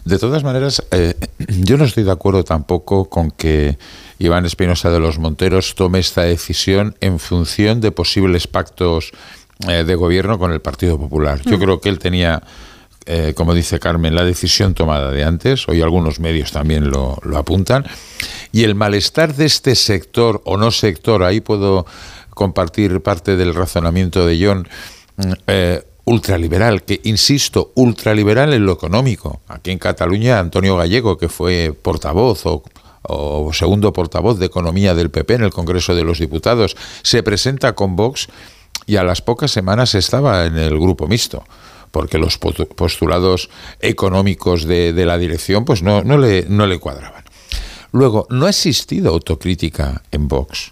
De 0.06 0.20
todas 0.20 0.44
maneras, 0.44 0.84
eh, 0.92 1.16
yo 1.48 1.78
no 1.78 1.86
estoy 1.86 2.04
de 2.04 2.12
acuerdo 2.12 2.44
tampoco 2.44 3.10
con 3.10 3.32
que 3.32 3.80
Iván 4.20 4.46
Espinosa 4.46 4.92
de 4.92 5.00
los 5.00 5.18
Monteros 5.18 5.74
tome 5.74 5.98
esta 5.98 6.22
decisión 6.22 6.96
en 7.02 7.18
función 7.18 7.82
de 7.82 7.92
posibles 7.92 8.46
pactos 8.46 9.12
de 9.60 9.96
gobierno 9.96 10.40
con 10.40 10.52
el 10.52 10.60
Partido 10.60 10.98
Popular. 10.98 11.42
Yo 11.44 11.58
mm. 11.58 11.62
creo 11.62 11.82
que 11.82 11.90
él 11.90 12.00
tenía 12.00 12.42
eh, 13.06 13.34
como 13.36 13.56
dice 13.56 13.80
Carmen, 13.80 14.14
la 14.14 14.24
decisión 14.24 14.76
tomada 14.76 15.10
de 15.10 15.24
antes, 15.24 15.68
hoy 15.68 15.82
algunos 15.82 16.20
medios 16.20 16.52
también 16.52 16.92
lo, 16.92 17.20
apuntan, 17.36 17.86
y 18.52 18.64
el 18.64 18.76
malestar 18.76 19.36
de 19.36 19.46
este 19.46 19.76
sector 19.76 20.42
o 20.46 20.58
no 20.58 20.70
sector, 20.70 21.24
ahí 21.24 21.42
puedo 21.42 21.86
compartir 22.30 23.02
parte 23.02 23.38
del 23.38 23.56
razonamiento 23.56 24.26
de 24.26 24.46
John, 24.46 24.68
mm, 25.18 25.32
eh, 25.48 25.84
ultraliberal, 26.06 26.84
que 26.84 27.02
insisto, 27.04 27.72
ultraliberal 27.76 28.54
en 28.54 28.66
lo 28.66 28.74
económico. 28.74 29.42
Aquí 29.48 29.72
en 29.72 29.80
Cataluña, 29.80 30.40
Antonio 30.40 30.78
Gallego, 30.78 31.18
que 31.18 31.30
fue 31.30 31.74
portavoz 31.80 32.46
o, 32.46 32.64
o 33.04 33.52
segundo 33.54 33.94
portavoz 33.94 34.38
de 34.38 34.46
Economía 34.46 34.94
del 34.94 35.10
PP 35.10 35.36
en 35.36 35.44
el 35.44 35.52
Congreso 35.52 35.96
de 35.96 36.04
los 36.04 36.20
Diputados, 36.20 36.76
se 37.02 37.24
presenta 37.24 37.74
con 37.74 37.96
Vox 37.96 38.28
y 38.86 38.98
a 38.98 39.04
las 39.04 39.22
pocas 39.22 39.52
semanas 39.52 39.96
estaba 39.96 40.46
en 40.46 40.58
el 40.58 40.80
grupo 40.80 41.08
mixto 41.08 41.44
porque 41.92 42.18
los 42.18 42.38
postulados 42.38 43.50
económicos 43.80 44.66
de, 44.66 44.94
la 45.06 45.18
dirección 45.18 45.66
pues 45.66 45.84
no, 45.84 46.04
no, 46.04 46.18
le, 46.18 46.46
no 46.48 46.66
le 46.66 46.80
cuadraban. 46.80 47.24
Luego, 47.92 48.26
no 48.30 48.46
ha 48.46 48.50
existido 48.50 49.12
autocrítica 49.12 50.02
en 50.12 50.28
Vox. 50.28 50.72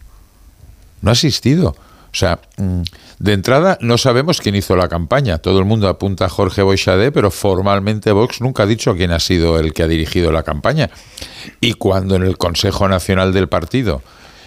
No 1.02 1.10
ha 1.10 1.14
existido. 1.14 1.76
O 2.12 2.16
sea, 2.16 2.40
mm, 2.58 2.82
de 3.20 3.34
entrada 3.34 3.78
no 3.82 3.98
sabemos 3.98 4.42
quién 4.42 4.56
hizo 4.56 4.76
la 4.76 4.88
campaña. 4.88 5.38
Todo 5.38 5.60
el 5.60 5.66
mundo 5.66 5.88
apunta 5.88 6.26
a 6.26 6.30
Jorge 6.30 6.64
Boixade, 6.64 7.12
pero 7.12 7.30
formalmente 7.30 8.12
Vox 8.12 8.42
nunca 8.42 8.64
ha 8.64 8.66
dicho 8.66 8.96
quién 8.96 9.12
ha 9.12 9.20
sido 9.20 9.60
el 9.60 9.74
que 9.74 9.84
ha 9.84 9.88
dirigido 9.88 10.32
la 10.32 10.44
campaña. 10.44 10.90
Y 11.62 11.74
cuando 11.74 12.16
en 12.16 12.24
el 12.24 12.38
Consejo 12.38 12.88
Nacional 12.88 13.34
del 13.34 13.50
Partido 13.50 14.02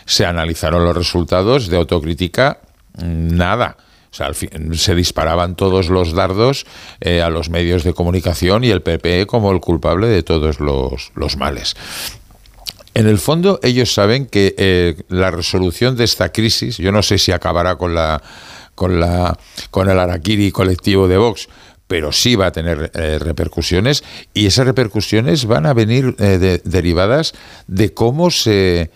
se 0.06 0.26
analizaron 0.26 0.84
los 0.84 0.96
resultados 0.96 1.68
de 1.68 1.76
autocrítica, 1.76 2.58
mm, 2.96 3.36
nada. 3.36 3.76
O 4.12 4.14
sea, 4.14 4.30
se 4.34 4.94
disparaban 4.94 5.56
todos 5.56 5.88
los 5.88 6.12
dardos 6.12 6.66
eh, 7.00 7.22
a 7.22 7.30
los 7.30 7.48
medios 7.48 7.82
de 7.82 7.94
comunicación 7.94 8.62
y 8.62 8.68
el 8.68 8.82
PP 8.82 9.26
como 9.26 9.50
el 9.52 9.60
culpable 9.60 10.06
de 10.06 10.22
todos 10.22 10.60
los, 10.60 11.36
males. 11.38 11.74
En 12.92 13.06
el 13.06 13.16
fondo, 13.16 13.58
ellos 13.62 13.94
saben 13.94 14.26
que 14.26 14.54
eh, 14.58 14.96
la 15.08 15.30
resolución 15.30 15.96
de 15.96 16.04
esta 16.04 16.30
crisis, 16.30 16.76
yo 16.76 16.92
no 16.92 17.02
sé 17.02 17.16
si 17.16 17.32
acabará 17.32 17.76
con 17.76 17.94
la 17.94 18.22
con 18.74 19.00
la 19.00 19.38
con 19.70 19.88
el 19.88 19.98
araquiri 19.98 20.50
colectivo 20.50 21.08
de 21.08 21.16
Vox, 21.16 21.48
pero 21.86 22.12
sí 22.12 22.36
va 22.36 22.48
a 22.48 22.52
tener 22.52 22.90
eh, 22.92 23.18
repercusiones 23.18 24.04
y 24.34 24.44
esas 24.44 24.66
repercusiones 24.66 25.46
van 25.46 25.64
a 25.64 25.72
venir 25.72 26.16
derivadas 26.16 27.32
de 27.66 27.94
cómo 27.94 28.30
se 28.30 28.90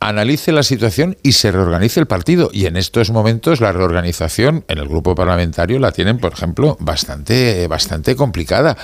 analice 0.00 0.50
la 0.50 0.62
situación 0.62 1.16
y 1.22 1.32
se 1.32 1.52
reorganice 1.52 2.00
el 2.00 2.06
partido. 2.06 2.50
Y 2.52 2.66
en 2.66 2.76
estos 2.76 3.10
momentos 3.10 3.60
la 3.60 3.72
reorganización 3.72 4.64
en 4.68 4.78
el 4.78 4.88
grupo 4.88 5.14
parlamentario 5.14 5.78
la 5.78 5.92
tienen, 5.92 6.18
por 6.18 6.32
ejemplo, 6.32 6.76
bastante, 6.80 7.68
bastante 7.68 8.16
complicada. 8.16 8.76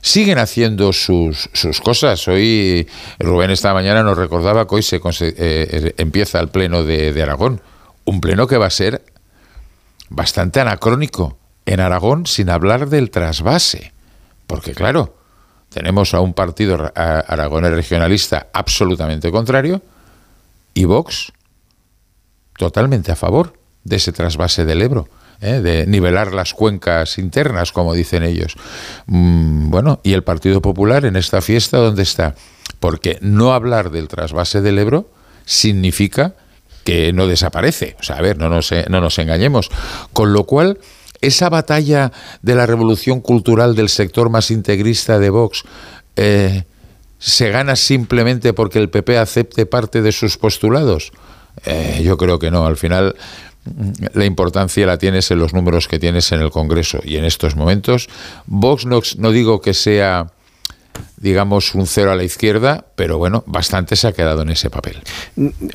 Siguen 0.00 0.38
haciendo 0.38 0.92
sus, 0.92 1.50
sus 1.52 1.80
cosas. 1.80 2.26
Hoy 2.28 2.88
Rubén 3.18 3.50
esta 3.50 3.74
mañana 3.74 4.02
nos 4.02 4.16
recordaba 4.16 4.66
que 4.66 4.76
hoy 4.76 4.82
se 4.82 5.00
eh, 5.20 5.94
empieza 5.98 6.40
el 6.40 6.48
pleno 6.48 6.84
de, 6.84 7.12
de 7.12 7.22
Aragón. 7.22 7.60
Un 8.04 8.20
pleno 8.20 8.46
que 8.46 8.56
va 8.56 8.66
a 8.66 8.70
ser 8.70 9.02
bastante 10.08 10.60
anacrónico 10.60 11.36
en 11.66 11.80
Aragón 11.80 12.26
sin 12.26 12.48
hablar 12.48 12.88
del 12.88 13.10
trasvase. 13.10 13.92
Porque 14.46 14.72
claro, 14.72 15.16
tenemos 15.68 16.14
a 16.14 16.20
un 16.20 16.32
partido 16.32 16.90
aragonés 16.94 17.72
regionalista 17.72 18.48
absolutamente 18.52 19.30
contrario, 19.30 19.82
y 20.78 20.84
Vox 20.84 21.32
totalmente 22.56 23.10
a 23.10 23.16
favor 23.16 23.58
de 23.82 23.96
ese 23.96 24.12
trasvase 24.12 24.64
del 24.64 24.80
Ebro. 24.80 25.08
¿eh? 25.40 25.60
de 25.60 25.86
nivelar 25.86 26.32
las 26.32 26.54
cuencas 26.54 27.18
internas, 27.18 27.72
como 27.72 27.94
dicen 27.94 28.22
ellos. 28.22 28.54
Mm, 29.06 29.70
bueno, 29.70 30.00
¿y 30.04 30.12
el 30.12 30.22
Partido 30.22 30.62
Popular 30.62 31.04
en 31.04 31.16
esta 31.16 31.40
fiesta 31.40 31.78
dónde 31.78 32.02
está? 32.04 32.36
Porque 32.78 33.18
no 33.22 33.52
hablar 33.52 33.90
del 33.90 34.06
trasvase 34.06 34.60
del 34.60 34.78
Ebro 34.78 35.10
significa 35.44 36.34
que 36.84 37.12
no 37.12 37.26
desaparece. 37.26 37.96
O 37.98 38.04
sea, 38.04 38.16
a 38.16 38.22
ver, 38.22 38.38
no 38.38 38.48
nos, 38.48 38.70
no 38.88 39.00
nos 39.00 39.18
engañemos. 39.18 39.70
Con 40.12 40.32
lo 40.32 40.44
cual, 40.44 40.78
esa 41.20 41.48
batalla 41.48 42.12
de 42.42 42.54
la 42.54 42.66
revolución 42.66 43.20
cultural 43.20 43.74
del 43.74 43.88
sector 43.88 44.30
más 44.30 44.52
integrista 44.52 45.18
de 45.18 45.30
Vox, 45.30 45.64
eh, 46.14 46.64
se 47.18 47.50
gana 47.50 47.76
simplemente 47.76 48.52
porque 48.52 48.78
el 48.78 48.90
PP 48.90 49.18
acepte 49.18 49.66
parte 49.66 50.02
de 50.02 50.12
sus 50.12 50.36
postulados? 50.36 51.12
Eh, 51.66 52.02
yo 52.04 52.16
creo 52.16 52.38
que 52.38 52.50
no. 52.50 52.66
Al 52.66 52.76
final 52.76 53.16
la 54.14 54.24
importancia 54.24 54.86
la 54.86 54.98
tienes 54.98 55.30
en 55.30 55.38
los 55.38 55.52
números 55.52 55.88
que 55.88 55.98
tienes 55.98 56.32
en 56.32 56.40
el 56.40 56.50
Congreso 56.50 57.00
y 57.04 57.16
en 57.16 57.24
estos 57.24 57.56
momentos. 57.56 58.08
Vox 58.46 58.86
no, 58.86 59.00
no 59.18 59.30
digo 59.30 59.60
que 59.60 59.74
sea 59.74 60.32
digamos, 61.16 61.74
un 61.74 61.86
cero 61.86 62.12
a 62.12 62.16
la 62.16 62.24
izquierda, 62.24 62.84
pero 62.94 63.18
bueno, 63.18 63.42
bastante 63.46 63.96
se 63.96 64.06
ha 64.06 64.12
quedado 64.12 64.42
en 64.42 64.50
ese 64.50 64.70
papel. 64.70 64.98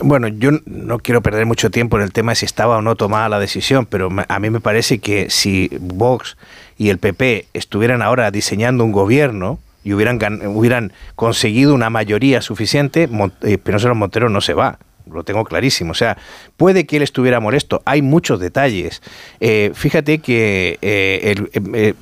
Bueno, 0.01 0.27
yo 0.27 0.51
no 0.65 0.99
quiero 0.99 1.21
perder 1.21 1.45
mucho 1.45 1.69
tiempo 1.69 1.97
en 1.97 2.03
el 2.03 2.13
tema 2.13 2.31
de 2.31 2.37
si 2.37 2.45
estaba 2.45 2.77
o 2.77 2.81
no 2.81 2.95
tomada 2.95 3.29
la 3.29 3.39
decisión, 3.39 3.85
pero 3.85 4.09
a 4.27 4.39
mí 4.39 4.49
me 4.49 4.59
parece 4.59 4.99
que 4.99 5.29
si 5.29 5.69
Vox 5.79 6.37
y 6.77 6.89
el 6.89 6.97
PP 6.97 7.47
estuvieran 7.53 8.01
ahora 8.01 8.31
diseñando 8.31 8.83
un 8.83 8.91
gobierno, 8.91 9.59
y 9.83 9.93
hubieran, 9.93 10.19
hubieran 10.47 10.93
conseguido 11.15 11.73
una 11.73 11.89
mayoría 11.89 12.41
suficiente, 12.41 13.09
eh, 13.41 13.57
Penoso 13.57 13.93
Montero 13.95 14.29
no 14.29 14.41
se 14.41 14.53
va 14.53 14.79
lo 15.11 15.23
tengo 15.23 15.43
clarísimo. 15.43 15.91
O 15.91 15.95
sea, 15.95 16.17
puede 16.57 16.85
que 16.85 16.97
él 16.97 17.03
estuviera 17.03 17.39
molesto. 17.39 17.81
Hay 17.85 18.01
muchos 18.01 18.39
detalles. 18.39 19.01
Eh, 19.39 19.71
fíjate 19.73 20.19
que 20.19 20.77
eh, 20.81 21.35
eh, 21.73 21.93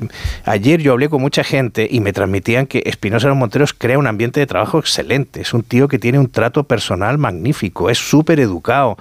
ayer 0.46 0.82
yo 0.82 0.92
hablé 0.92 1.10
con 1.10 1.22
mucha 1.22 1.44
gente 1.44 1.88
y 1.90 2.00
me 2.00 2.14
transmitían 2.14 2.68
que 2.68 2.84
Espinosa 2.86 3.28
los 3.28 3.38
Monteros 3.38 3.74
crea 3.74 3.98
un 3.98 4.08
ambiente 4.08 4.40
de 4.40 4.48
trabajo 4.48 4.80
excelente. 4.80 5.42
Es 5.42 5.54
un 5.54 5.64
tío 5.64 5.88
que 5.88 6.00
tiene 6.00 6.20
un 6.20 6.30
trato 6.30 6.64
personal 6.64 7.18
magnífico. 7.18 7.90
Es 7.90 7.98
súper 7.98 8.40
educado. 8.40 8.98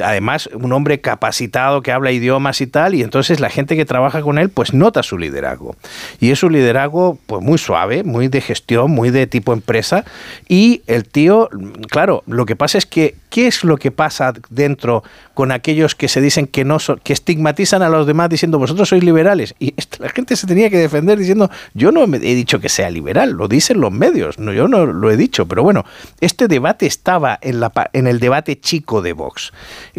además, 0.00 0.48
un 0.54 0.72
hombre 0.72 1.00
capacitado 1.00 1.82
que 1.82 1.92
habla 1.92 2.12
idiomas 2.12 2.60
y 2.60 2.66
tal. 2.66 2.94
Y 2.94 3.02
entonces 3.02 3.40
la 3.40 3.50
gente 3.50 3.76
que 3.76 3.84
trabaja 3.84 4.22
con 4.22 4.38
él, 4.38 4.48
pues 4.48 4.74
nota 4.74 5.02
su 5.02 5.18
liderazgo. 5.18 5.76
Y 6.20 6.30
es 6.30 6.42
un 6.42 6.52
liderazgo, 6.52 7.18
pues 7.26 7.42
muy 7.42 7.58
suave, 7.58 8.04
muy 8.04 8.28
de 8.28 8.40
gestión, 8.40 8.90
muy 8.90 9.10
de 9.10 9.26
tipo 9.26 9.52
empresa. 9.52 10.04
Y 10.48 10.82
el 10.86 11.04
tío, 11.04 11.48
claro, 11.90 12.22
lo 12.26 12.46
que 12.46 12.56
pasa 12.56 12.78
es 12.78 12.86
que 12.86 13.03
¿qué 13.30 13.46
es 13.46 13.64
lo 13.64 13.76
que 13.76 13.90
pasa 13.90 14.32
dentro 14.48 15.02
con 15.34 15.52
aquellos 15.52 15.94
que 15.94 16.08
se 16.08 16.20
dicen 16.20 16.46
que 16.46 16.64
no 16.64 16.78
son, 16.78 17.00
que 17.02 17.12
estigmatizan 17.12 17.82
a 17.82 17.88
los 17.88 18.06
demás 18.06 18.28
diciendo 18.28 18.58
vosotros 18.58 18.88
sois 18.88 19.04
liberales? 19.04 19.54
Y 19.58 19.74
la 19.98 20.08
gente 20.08 20.36
se 20.36 20.46
tenía 20.46 20.70
que 20.70 20.78
defender 20.78 21.18
diciendo 21.18 21.50
yo 21.74 21.92
no 21.92 22.04
he 22.04 22.34
dicho 22.34 22.60
que 22.60 22.68
sea 22.68 22.90
liberal, 22.90 23.32
lo 23.32 23.48
dicen 23.48 23.80
los 23.80 23.92
medios, 23.92 24.38
no, 24.38 24.52
yo 24.52 24.68
no 24.68 24.86
lo 24.86 25.10
he 25.10 25.16
dicho, 25.16 25.46
pero 25.46 25.62
bueno, 25.62 25.84
este 26.20 26.48
debate 26.48 26.86
estaba 26.86 27.38
en, 27.42 28.06
el 28.06 28.20
debate 28.20 28.58
chico 28.60 29.02
de 29.02 29.12
Vox, 29.12 29.52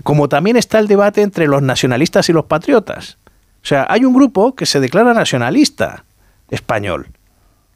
como 0.03 0.29
también 0.29 0.57
está 0.57 0.79
el 0.79 0.87
debate 0.87 1.21
entre 1.21 1.47
los 1.47 1.61
nacionalistas 1.61 2.29
y 2.29 2.33
los 2.33 2.45
patriotas. 2.45 3.17
O 3.63 3.67
sea, 3.67 3.87
hay 3.89 4.05
un 4.05 4.13
grupo 4.13 4.55
que 4.55 4.65
se 4.65 4.79
declara 4.79 5.13
nacionalista 5.13 6.05
español 6.49 7.07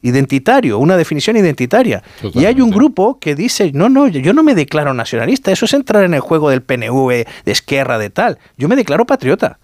identitario, 0.02 0.80
una 0.80 0.98
definición 0.98 1.38
identitaria. 1.38 2.04
Y 2.34 2.46
hay 2.46 2.62
un 2.62 2.70
grupo 2.70 3.20
que 3.20 3.36
dice, 3.36 3.72
no, 3.74 3.90
no, 3.90 4.08
yo 4.08 4.34
no 4.34 4.44
me 4.44 4.56
declaro 4.56 4.94
nacionalista, 4.94 5.52
eso 5.52 5.66
es 5.66 5.74
entrar 5.74 6.04
en 6.04 6.14
el 6.14 6.22
juego 6.22 6.50
del 6.50 6.62
PNV, 6.62 7.26
de 7.46 7.52
Esquerra, 7.52 7.98
de 7.98 8.10
tal. 8.10 8.40
Yo 8.58 8.68
me 8.68 8.76
declaro 8.76 9.06
patriota. 9.06 9.60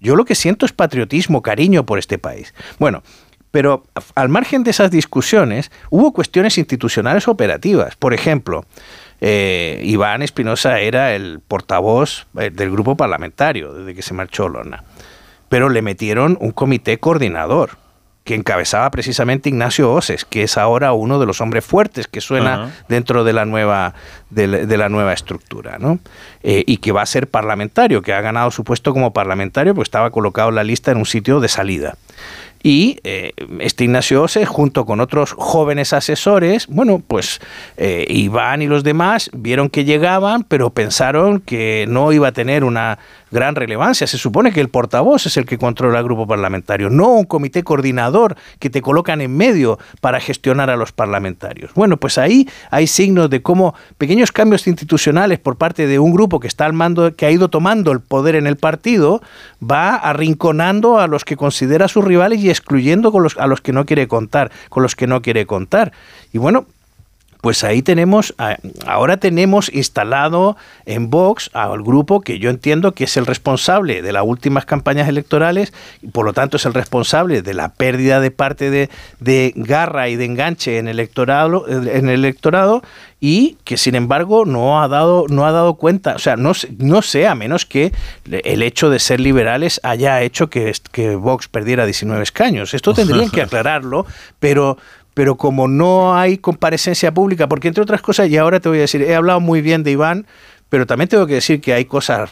Yo 0.00 0.16
lo 0.16 0.24
que 0.24 0.34
siento 0.34 0.66
es 0.66 0.72
patriotismo, 0.72 1.42
cariño 1.42 1.84
por 1.84 1.98
este 1.98 2.18
país. 2.18 2.54
Bueno, 2.78 3.02
pero 3.50 3.84
al 4.14 4.28
margen 4.28 4.62
de 4.64 4.70
esas 4.70 4.90
discusiones, 4.90 5.70
hubo 5.90 6.12
cuestiones 6.12 6.56
institucionales 6.56 7.28
operativas. 7.28 7.96
Por 7.96 8.14
ejemplo, 8.14 8.64
eh, 9.20 9.82
Iván 9.84 10.22
Espinosa 10.22 10.80
era 10.80 11.14
el 11.14 11.40
portavoz 11.40 12.26
eh, 12.38 12.50
del 12.50 12.70
grupo 12.70 12.96
parlamentario 12.96 13.74
desde 13.74 13.94
que 13.94 14.02
se 14.02 14.14
marchó 14.14 14.48
Lorna. 14.48 14.84
Pero 15.48 15.68
le 15.68 15.82
metieron 15.82 16.38
un 16.40 16.52
comité 16.52 16.98
coordinador 16.98 17.79
que 18.30 18.36
encabezaba 18.36 18.88
precisamente 18.92 19.48
Ignacio 19.48 19.92
Oses, 19.92 20.24
que 20.24 20.44
es 20.44 20.56
ahora 20.56 20.92
uno 20.92 21.18
de 21.18 21.26
los 21.26 21.40
hombres 21.40 21.64
fuertes 21.64 22.06
que 22.06 22.20
suena 22.20 22.70
dentro 22.88 23.24
de 23.24 23.32
la 23.32 23.44
nueva, 23.44 23.94
de 24.30 24.76
la, 24.76 24.88
nueva 24.88 25.12
estructura, 25.12 25.78
¿no? 25.80 25.98
Eh, 26.44 26.62
y 26.64 26.76
que 26.76 26.92
va 26.92 27.02
a 27.02 27.06
ser 27.06 27.26
parlamentario, 27.26 28.02
que 28.02 28.12
ha 28.12 28.20
ganado 28.20 28.52
su 28.52 28.62
puesto 28.62 28.92
como 28.92 29.12
parlamentario, 29.12 29.74
porque 29.74 29.88
estaba 29.88 30.10
colocado 30.10 30.50
en 30.50 30.54
la 30.54 30.62
lista 30.62 30.92
en 30.92 30.98
un 30.98 31.06
sitio 31.06 31.40
de 31.40 31.48
salida. 31.48 31.96
Y 32.62 32.98
eh, 33.04 33.32
este 33.58 33.84
Ignacio 33.84 34.22
Ose, 34.22 34.44
junto 34.46 34.84
con 34.84 35.00
otros 35.00 35.32
jóvenes 35.32 35.92
asesores, 35.92 36.66
bueno, 36.68 37.02
pues 37.04 37.40
eh, 37.78 38.04
Iván 38.08 38.62
y 38.62 38.66
los 38.66 38.84
demás 38.84 39.30
vieron 39.32 39.70
que 39.70 39.84
llegaban, 39.84 40.44
pero 40.44 40.70
pensaron 40.70 41.40
que 41.40 41.86
no 41.88 42.12
iba 42.12 42.28
a 42.28 42.32
tener 42.32 42.62
una 42.62 42.98
gran 43.30 43.54
relevancia. 43.54 44.06
Se 44.06 44.18
supone 44.18 44.52
que 44.52 44.60
el 44.60 44.68
portavoz 44.68 45.26
es 45.26 45.36
el 45.36 45.46
que 45.46 45.58
controla 45.58 45.98
el 45.98 46.04
grupo 46.04 46.26
parlamentario, 46.26 46.90
no 46.90 47.08
un 47.10 47.24
comité 47.24 47.62
coordinador 47.62 48.36
que 48.58 48.70
te 48.70 48.82
colocan 48.82 49.20
en 49.20 49.36
medio 49.36 49.78
para 50.00 50.20
gestionar 50.20 50.70
a 50.70 50.76
los 50.76 50.92
parlamentarios. 50.92 51.72
Bueno, 51.74 51.96
pues 51.96 52.18
ahí 52.18 52.48
hay 52.70 52.86
signos 52.86 53.30
de 53.30 53.42
cómo 53.42 53.74
pequeños 53.98 54.32
cambios 54.32 54.66
institucionales 54.66 55.38
por 55.38 55.56
parte 55.56 55.86
de 55.86 55.98
un 55.98 56.12
grupo 56.12 56.40
que 56.40 56.48
está 56.48 56.66
al 56.66 56.72
mando, 56.72 57.14
que 57.14 57.26
ha 57.26 57.30
ido 57.30 57.48
tomando 57.48 57.92
el 57.92 58.00
poder 58.00 58.34
en 58.34 58.46
el 58.46 58.56
partido, 58.56 59.22
va 59.62 59.94
arrinconando 59.94 60.98
a 60.98 61.06
los 61.06 61.24
que 61.24 61.36
considera 61.36 61.88
sus 61.88 62.04
rivales 62.04 62.40
y 62.40 62.50
excluyendo 62.50 63.12
con 63.12 63.22
los, 63.22 63.36
a 63.38 63.46
los 63.46 63.60
que 63.60 63.72
no 63.72 63.86
quiere 63.86 64.08
contar, 64.08 64.50
con 64.68 64.82
los 64.82 64.96
que 64.96 65.06
no 65.06 65.22
quiere 65.22 65.46
contar. 65.46 65.92
Y 66.32 66.38
bueno, 66.38 66.66
pues 67.40 67.64
ahí 67.64 67.82
tenemos, 67.82 68.34
ahora 68.86 69.16
tenemos 69.18 69.72
instalado 69.72 70.56
en 70.86 71.10
Vox 71.10 71.50
al 71.54 71.82
grupo 71.82 72.20
que 72.20 72.38
yo 72.38 72.50
entiendo 72.50 72.92
que 72.92 73.04
es 73.04 73.16
el 73.16 73.26
responsable 73.26 74.02
de 74.02 74.12
las 74.12 74.24
últimas 74.24 74.66
campañas 74.66 75.08
electorales 75.08 75.72
y 76.02 76.08
por 76.08 76.24
lo 76.26 76.32
tanto 76.32 76.56
es 76.56 76.66
el 76.66 76.74
responsable 76.74 77.42
de 77.42 77.54
la 77.54 77.70
pérdida 77.70 78.20
de 78.20 78.30
parte 78.30 78.70
de, 78.70 79.52
garra 79.56 80.08
y 80.08 80.16
de 80.16 80.24
enganche 80.24 80.78
en 80.78 80.88
el 80.88 81.00
electorado, 81.00 81.66
en 81.68 82.08
el 82.08 82.24
electorado 82.24 82.82
y 83.20 83.58
que 83.64 83.76
sin 83.76 83.94
embargo 83.94 84.44
no 84.46 84.82
ha 84.82 84.88
dado, 84.88 85.26
no 85.28 85.46
ha 85.46 85.52
dado 85.52 85.74
cuenta, 85.74 86.14
o 86.14 86.18
sea, 86.18 86.36
no, 86.36 86.52
no 86.78 87.02
sé, 87.02 87.26
a 87.26 87.34
menos 87.34 87.66
que 87.66 87.92
el 88.24 88.62
hecho 88.62 88.88
de 88.88 88.98
ser 88.98 89.20
liberales 89.20 89.80
haya 89.82 90.22
hecho 90.22 90.48
que, 90.48 90.72
que 90.90 91.16
Vox 91.16 91.48
perdiera 91.48 91.84
19 91.84 92.22
escaños. 92.22 92.72
Esto 92.72 92.94
tendrían 92.94 93.30
que 93.30 93.42
aclararlo, 93.42 94.06
pero 94.38 94.78
pero 95.20 95.34
como 95.34 95.68
no 95.68 96.16
hay 96.16 96.38
comparecencia 96.38 97.12
pública, 97.12 97.46
porque 97.46 97.68
entre 97.68 97.82
otras 97.82 98.00
cosas, 98.00 98.30
y 98.30 98.38
ahora 98.38 98.58
te 98.58 98.70
voy 98.70 98.78
a 98.78 98.80
decir, 98.80 99.02
he 99.02 99.14
hablado 99.14 99.38
muy 99.38 99.60
bien 99.60 99.82
de 99.82 99.90
Iván, 99.90 100.26
pero 100.70 100.86
también 100.86 101.08
tengo 101.10 101.26
que 101.26 101.34
decir 101.34 101.60
que 101.60 101.74
hay 101.74 101.84
cosas 101.84 102.30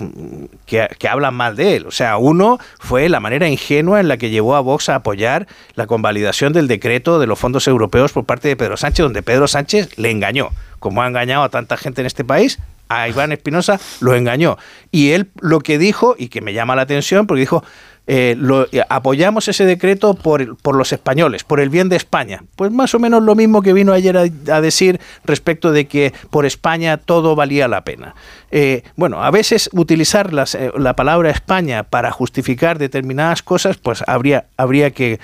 que, 0.64 0.88
hablan 1.06 1.34
mal 1.34 1.54
de 1.54 1.76
él. 1.76 1.86
O 1.86 1.90
sea, 1.90 2.16
uno 2.16 2.58
fue 2.78 3.10
la 3.10 3.20
manera 3.20 3.46
ingenua 3.46 4.00
en 4.00 4.08
la 4.08 4.16
que 4.16 4.30
llevó 4.30 4.56
a 4.56 4.60
Vox 4.60 4.88
a 4.88 4.94
apoyar 4.94 5.46
la 5.74 5.86
convalidación 5.86 6.54
del 6.54 6.66
decreto 6.66 7.18
de 7.18 7.26
los 7.26 7.38
fondos 7.38 7.68
europeos 7.68 8.12
por 8.12 8.24
parte 8.24 8.48
de 8.48 8.56
Pedro 8.56 8.78
Sánchez, 8.78 9.02
donde 9.02 9.22
Pedro 9.22 9.48
Sánchez 9.48 9.98
le 9.98 10.10
engañó, 10.10 10.48
como 10.78 11.02
ha 11.02 11.06
engañado 11.06 11.42
a 11.42 11.50
tanta 11.50 11.76
gente 11.76 12.00
en 12.00 12.06
este 12.06 12.24
país. 12.24 12.58
A 12.88 13.06
Iván 13.06 13.32
Espinosa 13.32 13.78
lo 14.00 14.14
engañó. 14.14 14.56
Y 14.90 15.10
él 15.10 15.28
lo 15.42 15.60
que 15.60 15.76
dijo, 15.76 16.16
y 16.18 16.28
que 16.28 16.40
me 16.40 16.54
llama 16.54 16.74
la 16.74 16.80
atención, 16.80 17.26
porque 17.26 17.40
dijo, 17.40 17.62
eh, 18.10 18.34
lo, 18.38 18.64
eh, 18.72 18.82
apoyamos 18.88 19.48
ese 19.48 19.66
decreto 19.66 20.14
por, 20.14 20.56
por, 20.56 20.74
los 20.74 20.94
españoles, 20.94 21.44
por 21.44 21.60
el 21.60 21.68
bien 21.68 21.90
de 21.90 21.96
España. 21.96 22.42
Pues 22.56 22.72
más 22.72 22.94
o 22.94 22.98
menos 22.98 23.22
lo 23.22 23.34
mismo 23.34 23.60
que 23.60 23.74
vino 23.74 23.92
ayer 23.92 24.16
a, 24.16 24.60
decir 24.62 24.98
respecto 25.24 25.72
de 25.72 25.86
que 25.86 26.14
por 26.30 26.46
España 26.46 26.96
todo 26.96 27.36
valía 27.36 27.68
la 27.68 27.84
pena. 27.84 28.14
Eh, 28.50 28.82
bueno, 28.96 29.22
a 29.22 29.30
veces 29.30 29.70
utilizar 29.72 30.32
la 30.32 30.96
palabra 30.96 31.30
España 31.30 31.82
para 31.84 32.10
justificar 32.10 32.78
determinadas 32.78 33.42
cosas, 33.42 33.76
pues 33.76 34.02
habría, 34.06 34.46
habría 34.56 34.90
que, 34.90 35.20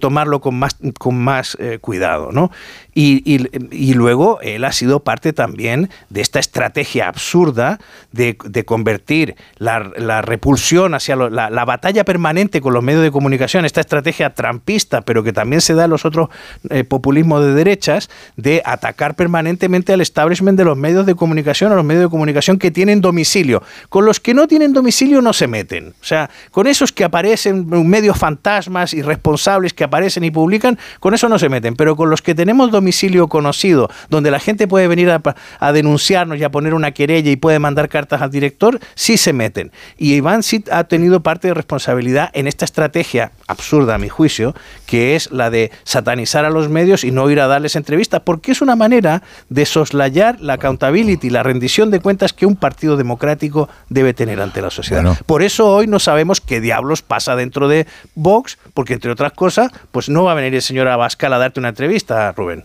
tomarlo 0.00 0.40
con 0.40 0.58
más, 0.58 0.76
con 0.98 1.18
más 1.18 1.56
cuidado, 1.80 2.30
¿no? 2.30 2.50
Y, 2.94 3.94
luego 3.94 4.40
él 4.42 4.64
ha 4.64 4.72
sido 4.72 5.00
parte 5.00 5.32
también 5.32 5.88
de 6.10 6.20
esta 6.20 6.40
estrategia 6.40 7.08
absurda 7.08 7.78
de, 8.12 8.36
convertir 8.64 9.36
la, 9.58 9.78
repulsión 10.22 10.94
hacia 10.94 11.16
la, 11.16 11.50
la 11.50 11.64
batalla 11.64 12.04
permanente 12.04 12.60
con 12.60 12.74
los 12.74 12.82
medios 12.82 13.02
de 13.02 13.10
comunicación, 13.10 13.64
esta 13.64 13.80
estrategia 13.80 14.34
trampista, 14.34 15.02
pero 15.02 15.22
que 15.22 15.32
también 15.32 15.60
se 15.60 15.74
da 15.74 15.84
en 15.84 15.90
los 15.90 16.04
otros 16.04 16.28
eh, 16.70 16.84
populismos 16.84 17.44
de 17.44 17.54
derechas, 17.54 18.10
de 18.36 18.62
atacar 18.64 19.14
permanentemente 19.14 19.92
al 19.92 20.00
establishment 20.00 20.58
de 20.58 20.64
los 20.64 20.76
medios 20.76 21.06
de 21.06 21.14
comunicación, 21.14 21.72
a 21.72 21.76
los 21.76 21.84
medios 21.84 22.04
de 22.04 22.10
comunicación 22.10 22.58
que 22.58 22.67
tienen 22.70 23.00
domicilio. 23.00 23.62
Con 23.88 24.04
los 24.04 24.20
que 24.20 24.34
no 24.34 24.46
tienen 24.46 24.72
domicilio 24.72 25.20
no 25.20 25.32
se 25.32 25.46
meten. 25.46 25.94
O 26.00 26.04
sea, 26.04 26.30
con 26.50 26.66
esos 26.66 26.92
que 26.92 27.04
aparecen, 27.04 27.68
medios 27.88 28.18
fantasmas, 28.18 28.94
irresponsables 28.94 29.72
que 29.72 29.84
aparecen 29.84 30.24
y 30.24 30.30
publican, 30.30 30.78
con 31.00 31.14
eso 31.14 31.28
no 31.28 31.38
se 31.38 31.48
meten. 31.48 31.74
Pero 31.76 31.96
con 31.96 32.10
los 32.10 32.22
que 32.22 32.34
tenemos 32.34 32.70
domicilio 32.70 33.28
conocido, 33.28 33.90
donde 34.10 34.30
la 34.30 34.40
gente 34.40 34.68
puede 34.68 34.88
venir 34.88 35.10
a, 35.10 35.22
a 35.60 35.72
denunciarnos 35.72 36.38
y 36.38 36.44
a 36.44 36.50
poner 36.50 36.74
una 36.74 36.92
querella 36.92 37.30
y 37.30 37.36
puede 37.36 37.58
mandar 37.58 37.88
cartas 37.88 38.22
al 38.22 38.30
director, 38.30 38.78
sí 38.94 39.16
se 39.16 39.32
meten. 39.32 39.72
Y 39.96 40.14
Iván 40.14 40.42
sí 40.42 40.64
ha 40.70 40.84
tenido 40.84 41.22
parte 41.22 41.48
de 41.48 41.54
responsabilidad 41.54 42.30
en 42.32 42.46
esta 42.46 42.64
estrategia 42.64 43.32
absurda, 43.46 43.94
a 43.94 43.98
mi 43.98 44.08
juicio, 44.08 44.54
que 44.86 45.16
es 45.16 45.30
la 45.30 45.50
de 45.50 45.70
satanizar 45.84 46.44
a 46.44 46.50
los 46.50 46.68
medios 46.68 47.04
y 47.04 47.10
no 47.10 47.30
ir 47.30 47.40
a 47.40 47.46
darles 47.46 47.76
entrevistas, 47.76 48.22
porque 48.24 48.52
es 48.52 48.60
una 48.60 48.76
manera 48.76 49.22
de 49.48 49.66
soslayar 49.66 50.40
la 50.40 50.54
accountability, 50.54 51.30
la 51.30 51.42
rendición 51.42 51.90
de 51.90 52.00
cuentas 52.00 52.32
que 52.32 52.46
un 52.46 52.56
partido 52.58 52.96
democrático 52.96 53.68
debe 53.88 54.14
tener 54.14 54.40
ante 54.40 54.62
la 54.62 54.70
sociedad. 54.70 55.18
Por 55.26 55.42
eso 55.42 55.68
hoy 55.68 55.86
no 55.86 55.98
sabemos 55.98 56.40
qué 56.40 56.60
diablos 56.60 57.02
pasa 57.02 57.36
dentro 57.36 57.68
de 57.68 57.86
Vox, 58.14 58.58
porque 58.74 58.94
entre 58.94 59.10
otras 59.10 59.32
cosas, 59.32 59.72
pues 59.90 60.08
no 60.08 60.24
va 60.24 60.32
a 60.32 60.34
venir 60.34 60.54
el 60.54 60.62
señor 60.62 60.88
Abascal 60.88 61.32
a 61.32 61.38
darte 61.38 61.60
una 61.60 61.70
entrevista, 61.70 62.32
Rubén. 62.32 62.64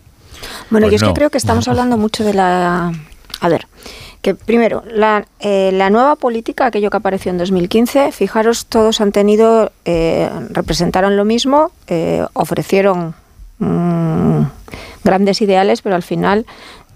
Bueno, 0.70 0.86
yo 0.86 0.90
pues 0.90 1.02
es 1.02 1.08
que 1.08 1.14
creo 1.14 1.30
que 1.30 1.38
estamos 1.38 1.68
hablando 1.68 1.96
mucho 1.96 2.24
de 2.24 2.34
la... 2.34 2.92
A 3.40 3.48
ver, 3.48 3.66
que 4.24 4.34
primero, 4.34 4.82
la, 4.90 5.26
eh, 5.40 5.70
la, 5.72 5.90
nueva 5.90 6.16
política, 6.16 6.64
aquello 6.64 6.88
que 6.88 6.96
apareció 6.96 7.30
en 7.30 7.36
2015, 7.36 8.10
fijaros, 8.10 8.64
todos 8.66 9.02
han 9.02 9.12
tenido, 9.12 9.70
eh, 9.84 10.30
representaron 10.48 11.16
lo 11.16 11.26
mismo, 11.26 11.72
eh, 11.88 12.24
ofrecieron 12.32 13.14
mm, 13.58 14.44
grandes 15.04 15.42
ideales, 15.42 15.82
pero 15.82 15.94
al 15.94 16.02
final 16.02 16.46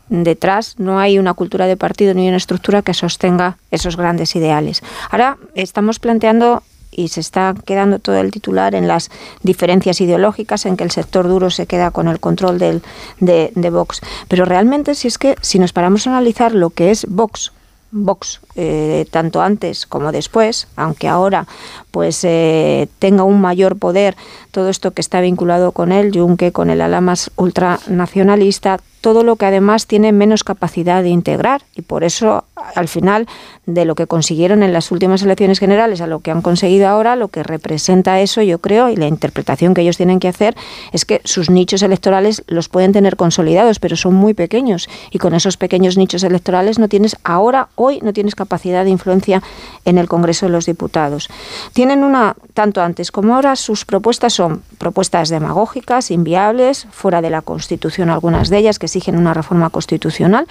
detrás 0.08 0.76
no 0.78 0.98
hay 0.98 1.18
una 1.18 1.34
cultura 1.34 1.66
de 1.66 1.76
partido 1.76 2.14
ni 2.14 2.28
una 2.28 2.36
estructura 2.36 2.82
que 2.82 2.94
sostenga 2.94 3.58
esos 3.70 3.96
grandes 3.96 4.34
ideales. 4.36 4.82
Ahora 5.10 5.38
estamos 5.54 5.98
planteando 5.98 6.62
y 6.90 7.08
se 7.08 7.20
está 7.20 7.54
quedando 7.64 7.98
todo 7.98 8.16
el 8.16 8.30
titular 8.30 8.74
en 8.74 8.88
las 8.88 9.10
diferencias 9.42 10.00
ideológicas, 10.00 10.66
en 10.66 10.76
que 10.76 10.84
el 10.84 10.90
sector 10.90 11.28
duro 11.28 11.50
se 11.50 11.66
queda 11.66 11.90
con 11.90 12.08
el 12.08 12.18
control 12.18 12.58
del, 12.58 12.82
de, 13.20 13.70
Vox. 13.70 14.00
Pero 14.28 14.44
realmente, 14.44 14.94
si 14.94 15.08
es 15.08 15.18
que 15.18 15.36
si 15.40 15.58
nos 15.58 15.72
paramos 15.72 16.06
a 16.06 16.10
analizar 16.10 16.54
lo 16.54 16.70
que 16.70 16.90
es 16.90 17.06
Vox, 17.08 17.52
Vox, 17.90 18.40
eh, 18.54 19.06
tanto 19.10 19.40
antes 19.40 19.86
como 19.86 20.12
después, 20.12 20.68
aunque 20.76 21.08
ahora 21.08 21.46
pues 21.90 22.22
eh, 22.24 22.88
tenga 22.98 23.22
un 23.22 23.40
mayor 23.40 23.78
poder 23.78 24.14
todo 24.50 24.68
esto 24.68 24.90
que 24.90 25.00
está 25.00 25.20
vinculado 25.20 25.72
con 25.72 25.90
él, 25.92 26.10
Junque, 26.12 26.52
con 26.52 26.68
el 26.68 26.82
ala 26.82 27.00
más 27.00 27.30
ultranacionalista, 27.36 28.78
todo 29.00 29.22
lo 29.22 29.36
que 29.36 29.46
además 29.46 29.86
tiene 29.86 30.12
menos 30.12 30.44
capacidad 30.44 31.02
de 31.02 31.08
integrar 31.08 31.62
y 31.74 31.82
por 31.82 32.04
eso 32.04 32.44
al 32.74 32.88
final 32.88 33.26
de 33.66 33.84
lo 33.84 33.94
que 33.94 34.06
consiguieron 34.06 34.62
en 34.62 34.72
las 34.72 34.90
últimas 34.90 35.22
elecciones 35.22 35.58
generales 35.58 36.00
a 36.00 36.06
lo 36.06 36.20
que 36.20 36.30
han 36.30 36.42
conseguido 36.42 36.88
ahora, 36.88 37.16
lo 37.16 37.28
que 37.28 37.42
representa 37.42 38.20
eso 38.20 38.42
yo 38.42 38.58
creo 38.58 38.88
y 38.88 38.96
la 38.96 39.06
interpretación 39.06 39.74
que 39.74 39.82
ellos 39.82 39.96
tienen 39.96 40.20
que 40.20 40.28
hacer 40.28 40.56
es 40.92 41.04
que 41.04 41.20
sus 41.24 41.50
nichos 41.50 41.82
electorales 41.82 42.42
los 42.46 42.68
pueden 42.68 42.92
tener 42.92 43.16
consolidados, 43.16 43.78
pero 43.78 43.96
son 43.96 44.14
muy 44.14 44.34
pequeños 44.34 44.88
y 45.10 45.18
con 45.18 45.34
esos 45.34 45.56
pequeños 45.56 45.96
nichos 45.96 46.22
electorales 46.22 46.78
no 46.78 46.88
tienes 46.88 47.16
ahora, 47.24 47.68
hoy 47.74 48.00
no 48.02 48.12
tienes 48.12 48.34
capacidad 48.34 48.84
de 48.84 48.90
influencia 48.90 49.42
en 49.84 49.98
el 49.98 50.08
Congreso 50.08 50.46
de 50.46 50.52
los 50.52 50.66
Diputados. 50.66 51.28
Tienen 51.72 52.04
una, 52.04 52.36
tanto 52.54 52.80
antes 52.82 53.10
como 53.10 53.34
ahora, 53.34 53.56
sus 53.56 53.84
propuestas 53.84 54.32
son 54.32 54.62
propuestas 54.78 55.28
demagógicas, 55.28 56.10
inviables, 56.10 56.86
fuera 56.90 57.20
de 57.20 57.30
la 57.30 57.42
Constitución 57.42 58.10
algunas 58.10 58.48
de 58.48 58.58
ellas 58.58 58.78
que 58.78 58.86
exigen 58.86 59.16
una 59.16 59.34
reforma 59.34 59.70
constitucional 59.70 60.46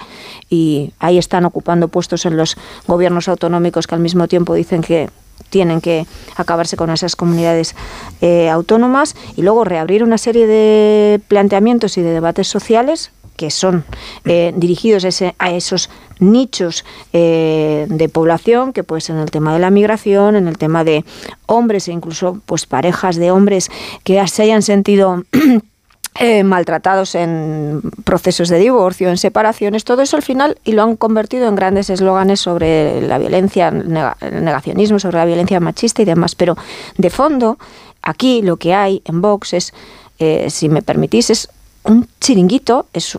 y 0.48 0.92
ahí 0.98 1.18
están 1.18 1.44
ocupando 1.44 1.88
puestos 1.98 2.26
en 2.26 2.36
los 2.36 2.56
gobiernos 2.86 3.26
autonómicos 3.26 3.88
que 3.88 3.96
al 3.96 4.00
mismo 4.00 4.28
tiempo 4.28 4.54
dicen 4.54 4.82
que 4.82 5.10
tienen 5.50 5.80
que 5.80 6.06
acabarse 6.36 6.76
con 6.76 6.90
esas 6.90 7.16
comunidades 7.16 7.74
eh, 8.20 8.48
autónomas 8.48 9.16
y 9.34 9.42
luego 9.42 9.64
reabrir 9.64 10.04
una 10.04 10.16
serie 10.16 10.46
de 10.46 11.20
planteamientos 11.26 11.98
y 11.98 12.02
de 12.02 12.12
debates 12.12 12.46
sociales 12.46 13.10
que 13.34 13.50
son 13.50 13.84
eh, 14.26 14.52
dirigidos 14.54 15.04
a, 15.38 15.50
esos 15.50 15.90
nichos 16.20 16.84
eh, 17.12 17.86
de 17.88 18.08
población, 18.08 18.72
que 18.72 18.84
pues 18.84 19.10
en 19.10 19.18
el 19.18 19.32
tema 19.32 19.52
de 19.52 19.58
la 19.58 19.70
migración, 19.70 20.36
en 20.36 20.46
el 20.46 20.56
tema 20.56 20.84
de 20.84 21.04
hombres 21.46 21.88
e 21.88 21.92
incluso 21.92 22.40
pues 22.46 22.66
parejas 22.66 23.16
de 23.16 23.32
hombres 23.32 23.70
que 24.04 24.24
se 24.28 24.42
hayan 24.44 24.62
sentido 24.62 25.24
eh, 26.14 26.42
maltratados 26.42 27.14
en 27.14 27.80
procesos 28.02 28.48
de 28.48 28.58
divorcio, 28.58 29.08
en 29.08 29.18
separaciones, 29.18 29.84
todo 29.84 30.02
eso 30.02 30.16
al 30.16 30.22
final 30.22 30.58
y 30.64 30.72
lo 30.72 30.82
han 30.82 30.96
convertido 30.96 31.46
en 31.46 31.54
grandes 31.54 31.90
eslóganes 31.90 32.40
sobre 32.40 33.00
la 33.02 33.18
violencia, 33.18 33.68
el 33.68 34.44
negacionismo, 34.44 34.98
sobre 34.98 35.18
la 35.18 35.26
violencia 35.26 35.60
machista 35.60 36.02
y 36.02 36.04
demás. 36.04 36.34
Pero 36.34 36.56
de 36.96 37.10
fondo, 37.10 37.58
aquí 38.02 38.42
lo 38.42 38.56
que 38.56 38.74
hay 38.74 39.00
en 39.04 39.20
Vox 39.20 39.52
es, 39.52 39.72
eh, 40.18 40.50
si 40.50 40.68
me 40.68 40.82
permitís, 40.82 41.30
es 41.30 41.50
un 41.84 42.08
chiringuito, 42.20 42.86
es, 42.92 43.16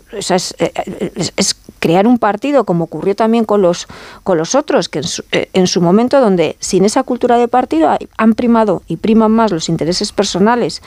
eh, 0.60 1.32
es, 1.38 1.56
crear 1.80 2.06
un 2.06 2.18
partido 2.18 2.66
como 2.66 2.84
ocurrió 2.84 3.16
también 3.16 3.46
con 3.46 3.62
los, 3.62 3.88
con 4.24 4.38
los 4.38 4.56
otros, 4.56 4.90
que 4.90 5.00
en 5.00 5.06
su, 5.06 5.24
en 5.32 5.68
su 5.68 5.80
momento 5.80 6.20
donde 6.20 6.58
sin 6.60 6.84
esa 6.84 7.04
cultura 7.04 7.38
de 7.38 7.48
partido 7.48 7.98
han 8.18 8.34
primado 8.34 8.84
y 8.88 8.98
priman 8.98 9.32
más 9.32 9.52
los 9.52 9.70
intereses 9.70 10.12
personales 10.12 10.82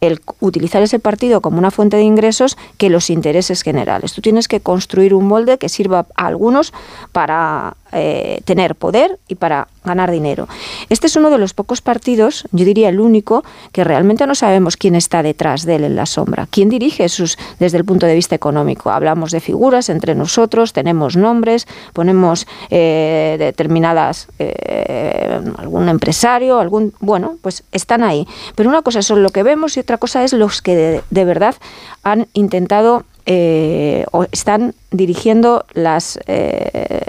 el 0.00 0.20
utilizar 0.40 0.82
ese 0.82 0.98
partido 0.98 1.40
como 1.40 1.58
una 1.58 1.70
fuente 1.70 1.96
de 1.96 2.02
ingresos 2.02 2.56
que 2.76 2.90
los 2.90 3.10
intereses 3.10 3.62
generales. 3.62 4.12
Tú 4.12 4.20
tienes 4.20 4.48
que 4.48 4.60
construir 4.60 5.14
un 5.14 5.26
molde 5.26 5.58
que 5.58 5.68
sirva 5.68 6.06
a 6.14 6.26
algunos 6.26 6.72
para 7.12 7.76
eh, 7.92 8.40
tener 8.44 8.74
poder 8.74 9.18
y 9.28 9.34
para 9.34 9.68
ganar 9.84 10.10
dinero. 10.10 10.48
Este 10.90 11.06
es 11.06 11.16
uno 11.16 11.30
de 11.30 11.38
los 11.38 11.54
pocos 11.54 11.80
partidos, 11.80 12.44
yo 12.52 12.64
diría 12.64 12.88
el 12.90 13.00
único, 13.00 13.44
que 13.72 13.84
realmente 13.84 14.26
no 14.26 14.34
sabemos 14.34 14.76
quién 14.76 14.94
está 14.94 15.22
detrás 15.22 15.64
de 15.64 15.76
él 15.76 15.84
en 15.84 15.96
la 15.96 16.06
sombra, 16.06 16.46
quién 16.50 16.68
dirige 16.68 17.08
sus 17.08 17.38
desde 17.58 17.78
el 17.78 17.84
punto 17.84 18.06
de 18.06 18.14
vista 18.14 18.34
económico. 18.34 18.90
Hablamos 18.90 19.30
de 19.30 19.40
figuras 19.40 19.88
entre 19.88 20.14
nosotros, 20.14 20.72
tenemos 20.72 21.16
nombres, 21.16 21.66
ponemos 21.92 22.46
eh, 22.70 23.36
determinadas 23.38 24.28
eh, 24.38 25.40
algún 25.56 25.88
empresario, 25.88 26.58
algún 26.58 26.92
bueno, 27.00 27.36
pues 27.40 27.64
están 27.72 28.02
ahí. 28.02 28.26
Pero 28.54 28.68
una 28.68 28.82
cosa 28.82 29.02
son 29.02 29.22
lo 29.22 29.30
que 29.30 29.42
vemos 29.42 29.76
y 29.76 29.80
otra 29.80 29.98
cosa 29.98 30.24
es 30.24 30.32
los 30.32 30.62
que 30.62 31.02
de 31.08 31.24
verdad 31.24 31.54
han 32.02 32.26
intentado 32.32 33.04
eh, 33.30 34.06
están 34.32 34.74
dirigiendo 34.90 35.66
las, 35.74 36.18
eh, 36.28 37.02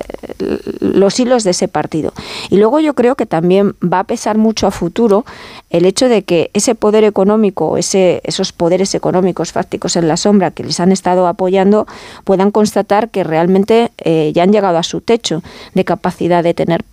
los 0.82 1.17
hilos 1.17 1.45
de 1.45 1.51
ese 1.51 1.70
partido. 1.70 2.11
Y 2.49 2.57
luego 2.57 2.82
yo 2.82 2.93
creo 2.93 3.15
que 3.15 3.26
también 3.26 3.74
va 3.82 3.99
a 3.99 4.03
pesar 4.03 4.38
mucho 4.38 4.67
a 4.67 4.72
futuro 4.72 5.24
el 5.70 5.86
hecho 5.86 6.09
de 6.09 6.24
que 6.24 6.51
ese 6.53 6.76
poder 6.76 7.05
económico, 7.05 7.78
ese, 7.78 8.20
esos 8.26 8.51
poderes 8.51 8.93
económicos 8.95 9.53
fácticos 9.53 9.95
en 9.95 10.09
la 10.09 10.17
sombra 10.17 10.51
que 10.51 10.65
les 10.65 10.82
han 10.82 10.91
estado 10.91 11.26
apoyando, 11.26 11.88
puedan 12.26 12.51
constatar 12.51 13.07
que 13.07 13.24
realmente 13.24 13.91
eh, 13.99 14.34
ya 14.36 14.43
han 14.43 14.51
llegado 14.51 14.78
a 14.78 14.84
su 14.84 14.99
techo 14.99 15.41
de 15.74 15.86
capacidad 15.86 16.43
de 16.43 16.53
tener 16.53 16.84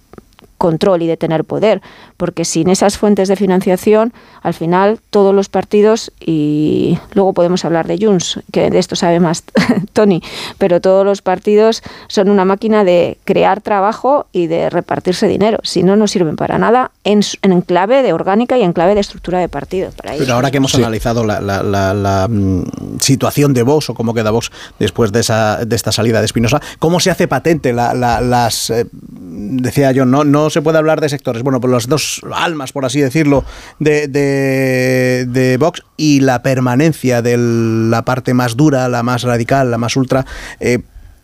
control 0.59 1.03
y 1.03 1.07
de 1.07 1.17
tener 1.17 1.45
poder, 1.45 1.83
porque 2.17 2.45
sin 2.45 2.69
esas 2.69 2.99
fuentes 2.99 3.29
de 3.29 3.37
financiación, 3.37 4.13
al 4.43 4.55
final 4.55 4.99
todos 5.11 5.35
los 5.35 5.49
partidos, 5.49 6.13
y 6.21 6.99
luego 7.15 7.33
podemos 7.33 7.65
hablar 7.65 7.87
de 7.87 7.99
Junts, 7.99 8.41
que 8.53 8.71
de 8.71 8.79
esto 8.79 8.97
sabe 8.97 9.21
más 9.21 9.45
Tony, 9.93 10.23
pero 10.59 10.81
todos 10.81 11.05
los 11.05 11.23
partidos 11.23 11.83
son 12.09 12.29
una 12.29 12.45
máquina 12.45 12.85
de 12.85 13.19
crear 13.25 13.61
trabajo 13.61 14.27
y 14.33 14.47
de 14.47 14.71
repartirse 14.71 15.29
dinero, 15.29 15.59
si 15.63 15.83
no, 15.83 15.97
no 15.97 16.07
sirven 16.07 16.37
para 16.37 16.59
nada 16.59 16.91
en, 17.05 17.21
en 17.43 17.61
clave 17.63 18.03
de 18.03 18.13
orgánica 18.13 18.59
y 18.59 18.63
en 18.63 18.73
clave 18.73 18.95
de 18.95 19.01
estructura 19.01 19.39
de 19.39 19.49
partido. 19.49 19.91
pero 20.03 20.35
ahora 20.35 20.51
que 20.51 20.59
hemos 20.59 20.75
analizado 20.75 21.25
la, 21.25 22.27
mm, 22.29 22.63
situación 23.01 23.55
de 23.55 23.63
Vox 23.63 23.91
o 23.91 23.95
cómo 23.95 24.15
queda 24.15 24.31
Vox 24.31 24.51
después 24.79 25.13
de, 25.13 25.21
esa, 25.21 25.65
de 25.65 25.77
esta 25.77 25.93
salida 25.93 26.21
de 26.21 26.27
Espinosa, 26.27 26.61
¿cómo 26.79 27.01
se 27.01 27.11
hace 27.11 27.29
patente 27.29 27.73
las, 27.73 28.71
eh, 28.71 28.87
decía 28.93 29.93
yo, 29.93 30.05
no, 30.05 30.25
no 30.25 30.51
se 30.57 30.63
puede 30.63 30.79
hablar 30.79 31.03
de 31.03 31.11
sectores. 31.11 31.43
Bueno, 31.43 31.61
pues 31.61 31.71
las 31.71 31.87
dos 31.87 32.23
almas, 32.33 32.73
por 32.73 32.87
así 32.87 32.99
decirlo, 32.99 33.45
de, 33.79 34.09
de, 34.09 35.57
Vox 35.59 35.83
y 35.99 36.21
la 36.21 36.41
permanencia 36.41 37.21
de 37.21 37.37
la 37.37 38.07
parte 38.07 38.33
más 38.33 38.57
dura, 38.57 38.89
la 38.89 39.03
más 39.03 39.23
radical, 39.23 39.71
la 39.71 39.77
más 39.77 39.97
ultra. 39.97 40.25
Eh, 40.59 40.79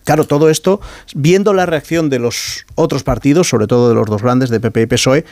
claro, 0.05 0.27
todo 0.27 0.51
esto, 0.51 0.83
viendo 1.15 1.55
la 1.55 1.65
reacción 1.65 2.11
de 2.11 2.19
los 2.19 2.67
otros 2.75 3.05
partidos, 3.05 3.49
sobre 3.49 3.67
todo 3.67 3.89
de 3.89 3.95
los 3.95 4.05
dos 4.05 4.21
grandes, 4.23 4.51
de 4.51 4.61
PP 4.61 4.83
y 4.83 4.87
PSOE, 4.87 5.25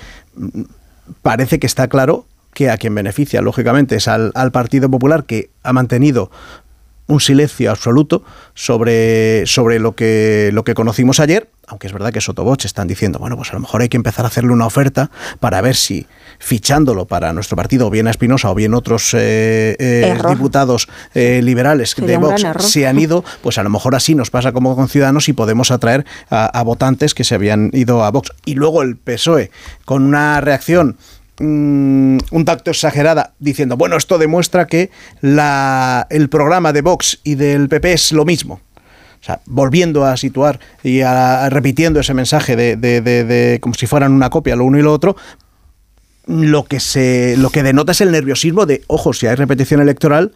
parece 1.21 1.59
que 1.59 1.67
está 1.67 1.87
claro 1.89 2.25
que 2.55 2.71
a 2.71 2.79
quien 2.79 2.95
beneficia, 2.95 3.43
lógicamente, 3.43 3.97
es 3.97 4.09
al 4.09 4.51
Partido 4.51 4.91
Popular, 4.91 5.25
que 5.25 5.51
ha 5.63 5.75
mantenido 5.75 6.31
un 7.11 7.21
silencio 7.21 7.71
absoluto 7.71 8.23
sobre, 8.55 9.45
sobre 9.47 9.79
lo, 9.79 9.95
que, 9.95 10.51
lo 10.53 10.65
que 10.65 10.75
conocimos 10.75 11.21
ayer, 11.21 11.51
aunque 11.67 11.87
es 11.87 11.93
verdad 11.93 12.13
que 12.13 12.21
Sotoboch 12.21 12.65
están 12.65 12.89
diciendo, 12.89 13.19
bueno, 13.19 13.37
pues 13.37 13.51
a 13.51 13.55
lo 13.55 13.61
mejor 13.61 13.83
hay 13.83 13.89
que 13.89 13.97
empezar 13.97 14.25
a 14.25 14.29
hacerle 14.29 14.53
una 14.53 14.67
oferta 14.67 15.11
para 15.41 15.61
ver 15.61 15.77
si 15.77 16.07
fichándolo 16.39 17.07
para 17.07 17.33
nuestro 17.33 17.57
partido, 17.57 17.89
o 17.89 17.91
bien 17.91 18.07
a 18.07 18.11
Espinosa 18.11 18.51
o 18.51 18.55
bien 18.55 18.75
otros 18.75 19.13
eh, 19.15 19.77
eh, 19.79 20.17
diputados 20.29 20.89
eh, 21.15 21.41
liberales 21.43 21.95
de 21.97 22.17
Vox 22.17 22.43
se 22.61 22.87
han 22.87 22.99
ido, 22.99 23.25
pues 23.43 23.59
a 23.59 23.63
lo 23.63 23.71
mejor 23.71 23.95
así 23.95 24.15
nos 24.15 24.31
pasa 24.31 24.53
como 24.53 24.75
con 24.75 24.89
Ciudadanos 24.89 25.29
y 25.29 25.33
podemos 25.33 25.71
atraer 25.71 26.07
a 26.31 26.63
votantes 26.63 27.15
que 27.15 27.25
se 27.25 27.35
habían 27.35 27.71
ido 27.73 28.05
a 28.05 28.11
Vox. 28.11 28.33
Y 28.45 28.55
luego 28.55 28.83
el 28.83 28.97
PSOE, 28.97 29.51
con 29.85 30.05
una 30.05 30.41
reacción 30.41 30.97
Mm, 31.43 32.19
un 32.33 32.45
tacto 32.45 32.71
exagerada 32.71 33.33
diciendo, 33.39 33.79
bueno, 33.79 33.97
esto 33.97 34.19
demuestra 34.19 34.67
que 34.67 34.91
la, 35.23 36.07
el 36.11 36.29
programa 36.29 36.75
de 36.75 36.83
Vox 36.83 37.19
y 37.25 37.35
del 37.35 37.71
PP 37.71 37.95
es 37.95 38.13
lo 38.13 38.27
mismo. 38.27 38.61
O 39.21 39.25
sea, 39.25 39.41
volviendo 39.47 40.05
a 40.05 40.19
situar 40.19 40.61
y 40.83 41.03
repitiendo 41.49 42.01
ese 42.01 42.13
mensaje 42.13 42.57
de, 42.57 42.77
de, 42.77 43.59
como 43.61 43.75
si 43.75 43.87
fueran 43.87 44.13
una 44.13 44.29
copia 44.29 44.55
lo 44.55 44.65
uno 44.65 44.79
y 44.79 44.83
lo 44.83 44.93
otro, 44.93 45.17
lo 46.27 46.65
que, 46.65 46.79
se, 46.79 47.37
lo 47.39 47.49
que 47.49 47.63
denota 47.63 47.93
es 47.93 48.03
el 48.03 48.13
nerviosismo 48.13 48.67
de, 48.67 48.83
ojo, 48.87 49.15
si 49.15 49.27
hay 49.27 49.35
repetición 49.35 49.81
electoral, 49.81 50.33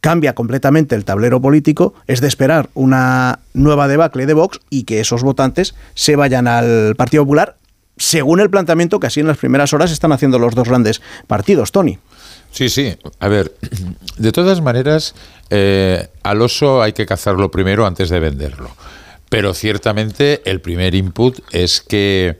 cambia 0.00 0.34
completamente 0.34 0.94
el 0.94 1.04
tablero 1.04 1.42
político, 1.42 1.92
es 2.06 2.22
de 2.22 2.28
esperar 2.28 2.70
una 2.72 3.40
nueva 3.52 3.86
debacle 3.86 4.24
de 4.24 4.34
Vox 4.34 4.60
y 4.70 4.84
que 4.84 5.00
esos 5.00 5.22
votantes 5.22 5.74
se 5.94 6.16
vayan 6.16 6.48
al 6.48 6.94
Partido 6.96 7.24
Popular 7.24 7.56
según 7.96 8.40
el 8.40 8.50
planteamiento 8.50 9.00
que 9.00 9.06
así 9.06 9.20
en 9.20 9.26
las 9.26 9.38
primeras 9.38 9.72
horas 9.72 9.90
están 9.90 10.12
haciendo 10.12 10.38
los 10.38 10.54
dos 10.54 10.68
grandes 10.68 11.00
partidos, 11.26 11.72
Tony. 11.72 11.98
Sí, 12.50 12.68
sí. 12.68 12.96
A 13.20 13.28
ver, 13.28 13.54
de 14.18 14.32
todas 14.32 14.60
maneras, 14.60 15.14
eh, 15.50 16.08
al 16.22 16.42
oso 16.42 16.82
hay 16.82 16.92
que 16.92 17.06
cazarlo 17.06 17.50
primero 17.50 17.86
antes 17.86 18.10
de 18.10 18.20
venderlo. 18.20 18.70
Pero 19.28 19.54
ciertamente 19.54 20.42
el 20.44 20.60
primer 20.60 20.94
input 20.94 21.40
es 21.50 21.80
que 21.80 22.38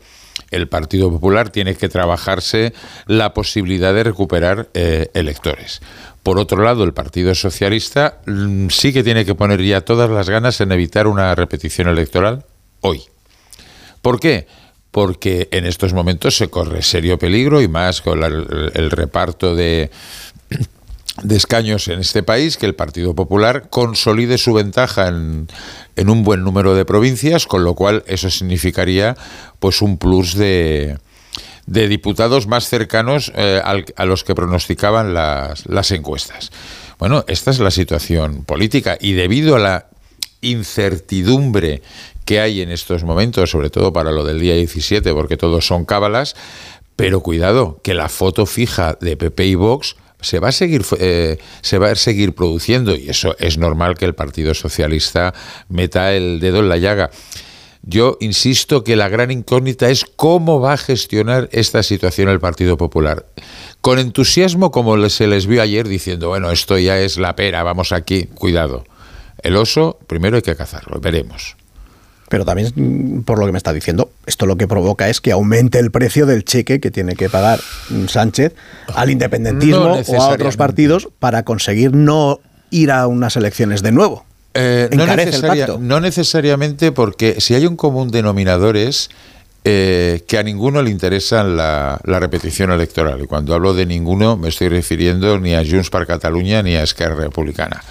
el 0.51 0.67
Partido 0.67 1.09
Popular 1.09 1.49
tiene 1.49 1.75
que 1.75 1.89
trabajarse 1.89 2.73
la 3.05 3.33
posibilidad 3.33 3.93
de 3.93 4.03
recuperar 4.03 4.69
eh, 4.73 5.09
electores. 5.13 5.81
Por 6.23 6.39
otro 6.39 6.63
lado, 6.63 6.83
el 6.83 6.93
Partido 6.93 7.35
Socialista 7.35 8.19
mm, 8.25 8.69
sí 8.69 8.93
que 8.93 9.03
tiene 9.03 9.25
que 9.25 9.35
poner 9.35 9.61
ya 9.61 9.81
todas 9.81 10.09
las 10.09 10.29
ganas 10.29 10.59
en 10.61 10.71
evitar 10.71 11.07
una 11.07 11.35
repetición 11.35 11.87
electoral 11.87 12.45
hoy. 12.81 13.03
¿Por 14.01 14.19
qué? 14.19 14.47
Porque 14.91 15.47
en 15.51 15.65
estos 15.65 15.93
momentos 15.93 16.37
se 16.37 16.49
corre 16.49 16.81
serio 16.81 17.19
peligro 17.19 17.61
y 17.61 17.67
más 17.67 18.01
con 18.01 18.23
el, 18.23 18.91
reparto 18.91 19.55
de, 19.55 19.91
de 21.23 21.35
escaños 21.35 21.87
en 21.87 21.99
este 21.99 22.23
país, 22.23 22.57
que 22.57 22.65
el 22.65 22.75
Partido 22.75 23.13
Popular 23.13 23.69
consolide 23.69 24.37
su 24.37 24.53
ventaja 24.53 25.07
en, 25.07 25.47
en, 25.95 26.09
un 26.09 26.23
buen 26.23 26.43
número 26.43 26.73
de 26.73 26.85
provincias, 26.85 27.45
con 27.45 27.63
lo 27.63 27.75
cual 27.75 28.03
eso 28.07 28.29
significaría 28.29 29.15
pues 29.59 29.81
un 29.81 29.97
plus 29.97 30.35
de, 30.35 30.97
de 31.67 31.87
diputados 31.87 32.47
más 32.47 32.67
cercanos 32.67 33.31
eh, 33.35 33.61
a 33.63 34.05
los 34.05 34.23
que 34.23 34.33
pronosticaban 34.33 35.13
las, 35.13 35.65
las 35.67 35.91
encuestas. 35.91 36.51
Bueno, 36.97 37.23
esta 37.27 37.51
es 37.51 37.59
la 37.59 37.69
situación 37.69 38.43
política 38.43 38.97
y 38.99 39.13
debido 39.13 39.55
a 39.55 39.59
la 39.59 39.85
incertidumbre 40.41 41.81
que 42.27 42.41
hay 42.41 42.61
en 42.61 42.69
estos 42.69 43.05
momentos, 43.05 43.49
sobre 43.49 43.69
todo 43.69 43.93
para 43.93 44.11
lo 44.11 44.25
del 44.25 44.39
día 44.41 44.53
17, 44.53 45.13
porque 45.13 45.37
todos 45.37 45.65
son 45.65 45.85
cábalas, 45.85 46.35
pero 46.97 47.21
cuidado, 47.21 47.79
que 47.83 47.93
la 47.93 48.09
foto 48.09 48.45
fija 48.45 48.97
de 48.99 49.15
PP 49.15 49.45
y 49.45 49.55
Vox 49.55 49.95
se 50.19 50.39
va 50.39 50.49
a 50.49 50.51
seguir 50.51 50.83
eh, 50.99 51.37
se 51.61 51.77
va 51.77 51.91
a 51.91 51.95
seguir 51.95 52.35
produciendo 52.35 52.95
y 52.95 53.09
eso 53.09 53.37
es 53.39 53.57
normal 53.57 53.97
que 53.97 54.03
el 54.03 54.13
Partido 54.13 54.53
Socialista 54.53 55.33
meta 55.69 56.13
el 56.13 56.41
dedo 56.41 56.59
en 56.59 56.69
la 56.69 56.75
llaga. 56.77 57.11
Yo 57.83 58.17
insisto 58.19 58.83
que 58.83 58.97
la 58.97 59.07
gran 59.07 59.31
incógnita 59.31 59.89
es 59.89 60.03
cómo 60.03 60.59
va 60.59 60.73
a 60.73 60.77
gestionar 60.77 61.47
esta 61.53 61.81
situación 61.81 62.27
el 62.27 62.41
Partido 62.41 62.75
Popular. 62.75 63.25
Con 63.79 63.99
entusiasmo 63.99 64.71
como 64.71 65.07
se 65.07 65.27
les 65.27 65.47
vio 65.47 65.61
ayer 65.61 65.87
diciendo, 65.87 66.27
bueno, 66.27 66.51
esto 66.51 66.77
ya 66.77 66.99
es 66.99 67.17
la 67.17 67.37
pera, 67.37 67.63
vamos 67.63 67.93
aquí, 67.93 68.25
cuidado. 68.25 68.83
El 69.41 69.55
oso, 69.55 69.97
primero 70.07 70.35
hay 70.35 70.41
que 70.41 70.57
cazarlo, 70.57 70.99
veremos. 70.99 71.56
Pero 72.29 72.45
también, 72.45 72.71
mm, 72.75 73.21
por 73.21 73.39
lo 73.39 73.45
que 73.45 73.51
me 73.51 73.57
está 73.57 73.73
diciendo, 73.73 74.09
esto 74.25 74.45
lo 74.45 74.57
que 74.57 74.67
provoca 74.67 75.09
es 75.09 75.21
que 75.21 75.31
aumente 75.31 75.79
el 75.79 75.91
precio 75.91 76.25
del 76.25 76.43
cheque 76.43 76.79
que 76.79 76.91
tiene 76.91 77.15
que 77.15 77.29
pagar 77.29 77.59
Sánchez 78.07 78.53
al 78.93 79.09
independentismo 79.09 80.01
o 80.05 80.21
a 80.21 80.29
otros 80.29 80.57
partidos 80.57 81.09
para 81.19 81.43
conseguir 81.43 81.93
no 81.93 82.39
ir 82.69 82.91
a 82.91 83.07
unas 83.07 83.35
elecciones 83.35 83.81
de 83.81 83.91
nuevo. 83.91 84.25
Eh, 84.53 84.89
no, 85.79 85.99
necesariamente 85.99 86.91
porque 86.91 87.39
si 87.39 87.53
hay 87.53 87.67
un 87.67 87.75
común 87.75 88.09
denominador 88.09 88.75
es 88.75 89.09
eh, 89.63 90.23
que 90.27 90.39
a 90.39 90.43
ninguno 90.43 90.81
le 90.81 90.89
interesa 90.89 91.43
la, 91.43 91.99
repetición 92.03 92.71
electoral. 92.71 93.21
Y 93.21 93.27
cuando 93.27 93.53
hablo 93.53 93.73
de 93.73 93.85
ninguno 93.85 94.35
me 94.35 94.49
estoy 94.49 94.69
refiriendo 94.69 95.39
ni 95.39 95.53
a 95.53 95.63
Junts 95.63 95.89
per 95.89 96.07
Cataluña 96.07 96.63
ni 96.63 96.75
a 96.75 96.83
Esquerra 96.83 97.15
Republicana. 97.15 97.83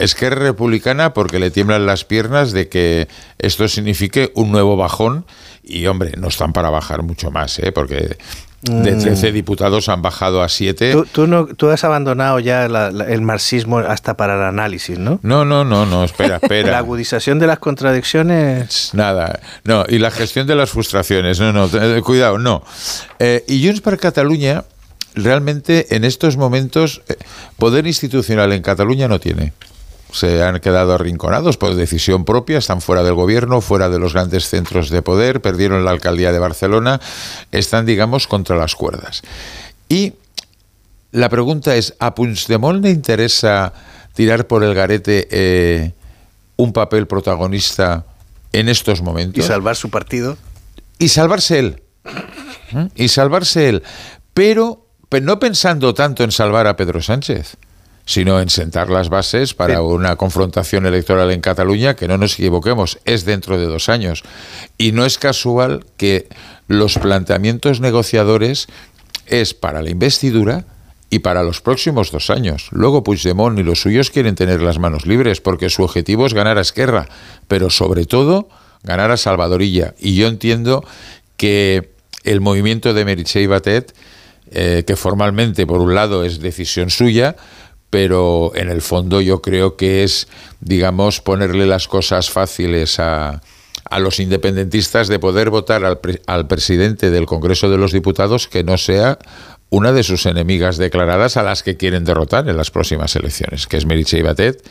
Esquerra 0.00 0.36
Republicana 0.36 1.12
porque 1.14 1.38
le 1.38 1.50
tiemblan 1.50 1.86
las 1.86 2.04
piernas 2.04 2.52
de 2.52 2.68
que 2.68 3.08
esto 3.38 3.68
signifique 3.68 4.32
un 4.34 4.50
nuevo 4.50 4.76
bajón 4.76 5.26
y 5.62 5.86
hombre, 5.86 6.12
no 6.16 6.28
están 6.28 6.52
para 6.52 6.70
bajar 6.70 7.02
mucho 7.02 7.30
más, 7.30 7.58
¿eh? 7.58 7.70
porque 7.70 8.16
de 8.62 8.92
13 8.94 9.30
mm. 9.30 9.34
diputados 9.34 9.88
han 9.88 10.02
bajado 10.02 10.42
a 10.42 10.48
7. 10.48 10.94
Tú, 11.12 11.26
no, 11.26 11.46
tú 11.46 11.70
has 11.70 11.82
abandonado 11.84 12.38
ya 12.40 12.64
el 12.66 13.22
marxismo 13.22 13.78
hasta 13.78 14.16
para 14.16 14.34
el 14.34 14.42
análisis, 14.42 14.98
¿no? 14.98 15.18
No, 15.22 15.44
no, 15.44 15.64
no, 15.64 15.86
no, 15.86 16.04
espera, 16.04 16.36
espera. 16.42 16.72
la 16.72 16.78
agudización 16.78 17.38
de 17.38 17.46
las 17.46 17.58
contradicciones. 17.58 18.90
Nada, 18.92 19.40
no, 19.64 19.84
y 19.88 19.98
la 19.98 20.10
gestión 20.10 20.46
de 20.46 20.56
las 20.56 20.70
frustraciones, 20.70 21.40
no, 21.40 21.52
no, 21.52 21.66
eh, 21.66 22.02
cuidado, 22.02 22.38
no. 22.38 22.62
Eh, 23.18 23.44
y 23.48 23.64
Junts 23.64 23.80
per 23.80 23.98
Cataluña, 23.98 24.64
realmente 25.14 25.94
en 25.96 26.04
estos 26.04 26.36
momentos, 26.36 27.02
eh, 27.08 27.16
poder 27.56 27.86
institucional 27.86 28.52
en 28.52 28.62
Cataluña 28.62 29.08
no 29.08 29.20
tiene 29.20 29.54
se 30.12 30.42
han 30.42 30.60
quedado 30.60 30.94
arrinconados 30.94 31.56
por 31.56 31.74
decisión 31.74 32.24
propia, 32.24 32.58
están 32.58 32.80
fuera 32.80 33.02
del 33.02 33.14
gobierno, 33.14 33.60
fuera 33.60 33.88
de 33.88 33.98
los 33.98 34.12
grandes 34.12 34.48
centros 34.48 34.90
de 34.90 35.02
poder, 35.02 35.40
perdieron 35.40 35.84
la 35.84 35.90
alcaldía 35.90 36.32
de 36.32 36.38
Barcelona, 36.38 37.00
están, 37.52 37.86
digamos, 37.86 38.26
contra 38.26 38.56
las 38.56 38.74
cuerdas. 38.74 39.22
Y 39.88 40.14
la 41.12 41.28
pregunta 41.28 41.74
es, 41.76 41.94
¿a 41.98 42.14
Puigdemont 42.14 42.82
le 42.82 42.90
interesa 42.90 43.72
tirar 44.14 44.46
por 44.46 44.62
el 44.62 44.74
garete 44.74 45.28
eh, 45.30 45.92
un 46.56 46.72
papel 46.72 47.06
protagonista 47.06 48.04
en 48.52 48.68
estos 48.68 49.02
momentos? 49.02 49.44
¿Y 49.44 49.46
salvar 49.46 49.76
su 49.76 49.90
partido? 49.90 50.36
Y 50.98 51.08
salvarse 51.08 51.58
él. 51.58 51.82
¿Mm? 52.72 52.86
Y 52.94 53.08
salvarse 53.08 53.68
él. 53.68 53.82
Pero, 54.34 54.86
pero 55.08 55.26
no 55.26 55.38
pensando 55.38 55.94
tanto 55.94 56.22
en 56.22 56.30
salvar 56.30 56.66
a 56.66 56.76
Pedro 56.76 57.02
Sánchez 57.02 57.56
sino 58.04 58.40
en 58.40 58.50
sentar 58.50 58.90
las 58.90 59.08
bases 59.08 59.54
para 59.54 59.82
una 59.82 60.16
confrontación 60.16 60.86
electoral 60.86 61.30
en 61.30 61.40
Cataluña, 61.40 61.94
que 61.94 62.08
no 62.08 62.18
nos 62.18 62.34
equivoquemos, 62.34 62.98
es 63.04 63.24
dentro 63.24 63.58
de 63.58 63.66
dos 63.66 63.88
años. 63.88 64.22
Y 64.78 64.92
no 64.92 65.04
es 65.04 65.18
casual 65.18 65.84
que 65.96 66.28
los 66.66 66.98
planteamientos 66.98 67.80
negociadores 67.80 68.66
es 69.26 69.54
para 69.54 69.82
la 69.82 69.90
investidura 69.90 70.64
y 71.10 71.20
para 71.20 71.42
los 71.42 71.60
próximos 71.60 72.10
dos 72.12 72.30
años. 72.30 72.68
Luego 72.70 73.02
Puigdemont 73.02 73.58
y 73.58 73.62
los 73.62 73.80
suyos 73.80 74.10
quieren 74.10 74.36
tener 74.36 74.62
las 74.62 74.78
manos 74.78 75.06
libres 75.06 75.40
porque 75.40 75.68
su 75.68 75.82
objetivo 75.82 76.26
es 76.26 76.34
ganar 76.34 76.58
a 76.58 76.62
Esquerra, 76.62 77.08
pero 77.48 77.70
sobre 77.70 78.06
todo 78.06 78.48
ganar 78.84 79.10
a 79.10 79.16
Salvadorilla. 79.16 79.94
Y 79.98 80.14
yo 80.14 80.28
entiendo 80.28 80.84
que 81.36 81.90
el 82.24 82.40
movimiento 82.40 82.94
de 82.94 83.04
Meritxell 83.04 83.48
Batet, 83.48 83.94
eh, 84.52 84.84
que 84.86 84.96
formalmente 84.96 85.66
por 85.66 85.80
un 85.80 85.94
lado 85.94 86.24
es 86.24 86.40
decisión 86.40 86.90
suya, 86.90 87.36
pero 87.90 88.52
en 88.54 88.70
el 88.70 88.82
fondo 88.82 89.20
yo 89.20 89.42
creo 89.42 89.76
que 89.76 90.04
es, 90.04 90.28
digamos, 90.60 91.20
ponerle 91.20 91.66
las 91.66 91.88
cosas 91.88 92.30
fáciles 92.30 93.00
a, 93.00 93.42
a 93.84 93.98
los 93.98 94.20
independentistas 94.20 95.08
de 95.08 95.18
poder 95.18 95.50
votar 95.50 95.84
al, 95.84 96.00
al, 96.26 96.46
presidente 96.46 97.10
del 97.10 97.26
Congreso 97.26 97.68
de 97.68 97.76
los 97.76 97.92
Diputados 97.92 98.46
que 98.46 98.62
no 98.62 98.78
sea 98.78 99.18
una 99.68 99.92
de 99.92 100.04
sus 100.04 100.26
enemigas 100.26 100.76
declaradas 100.78 101.36
a 101.36 101.42
las 101.42 101.62
que 101.62 101.76
quieren 101.76 102.04
derrotar 102.04 102.48
en 102.48 102.56
las 102.56 102.70
próximas 102.70 103.14
elecciones, 103.16 103.66
que 103.66 103.76
es 103.76 103.86
Meritxell 103.86 104.22
Batet, 104.22 104.64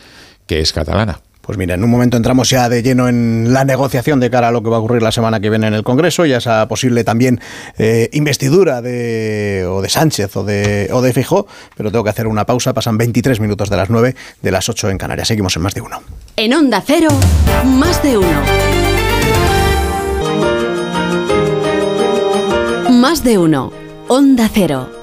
que 0.45 0.59
es 0.59 0.73
catalana. 0.73 1.21
Pues 1.49 1.57
mira, 1.57 1.73
en 1.73 1.83
un 1.83 1.89
momento 1.89 2.15
entramos 2.15 2.47
ya 2.47 2.69
de 2.69 2.83
lleno 2.83 3.09
en 3.09 3.51
la 3.51 3.65
negociación 3.65 4.19
de 4.19 4.29
cara 4.29 4.49
a 4.49 4.51
lo 4.51 4.61
que 4.61 4.69
va 4.69 4.75
a 4.75 4.79
ocurrir 4.81 5.01
la 5.01 5.11
semana 5.11 5.39
que 5.39 5.49
viene 5.49 5.65
en 5.65 5.73
el 5.73 5.81
Congreso 5.81 6.27
y 6.27 6.33
a 6.33 6.37
esa 6.37 6.67
posible 6.67 7.03
también 7.03 7.41
eh, 7.79 8.07
investidura 8.13 8.83
de, 8.83 9.65
o 9.67 9.81
de 9.81 9.89
Sánchez 9.89 10.37
o 10.37 10.43
de, 10.43 10.89
o 10.93 11.01
de 11.01 11.11
Fijó, 11.11 11.47
pero 11.75 11.89
tengo 11.89 12.03
que 12.03 12.11
hacer 12.11 12.27
una 12.27 12.45
pausa, 12.45 12.75
pasan 12.75 12.99
23 12.99 13.39
minutos 13.39 13.71
de 13.71 13.77
las 13.77 13.89
9 13.89 14.15
de 14.43 14.51
las 14.51 14.69
8 14.69 14.91
en 14.91 14.99
Canarias. 14.99 15.27
Seguimos 15.27 15.55
en 15.55 15.63
Más 15.63 15.73
de 15.73 15.81
Uno. 15.81 16.03
En 16.35 16.53
Onda 16.53 16.83
Cero, 16.85 17.09
Más 17.65 18.03
de 18.03 18.19
Uno. 18.19 18.41
Más 22.91 23.23
de 23.23 23.39
Uno, 23.39 23.73
Onda 24.07 24.47
Cero. 24.53 24.98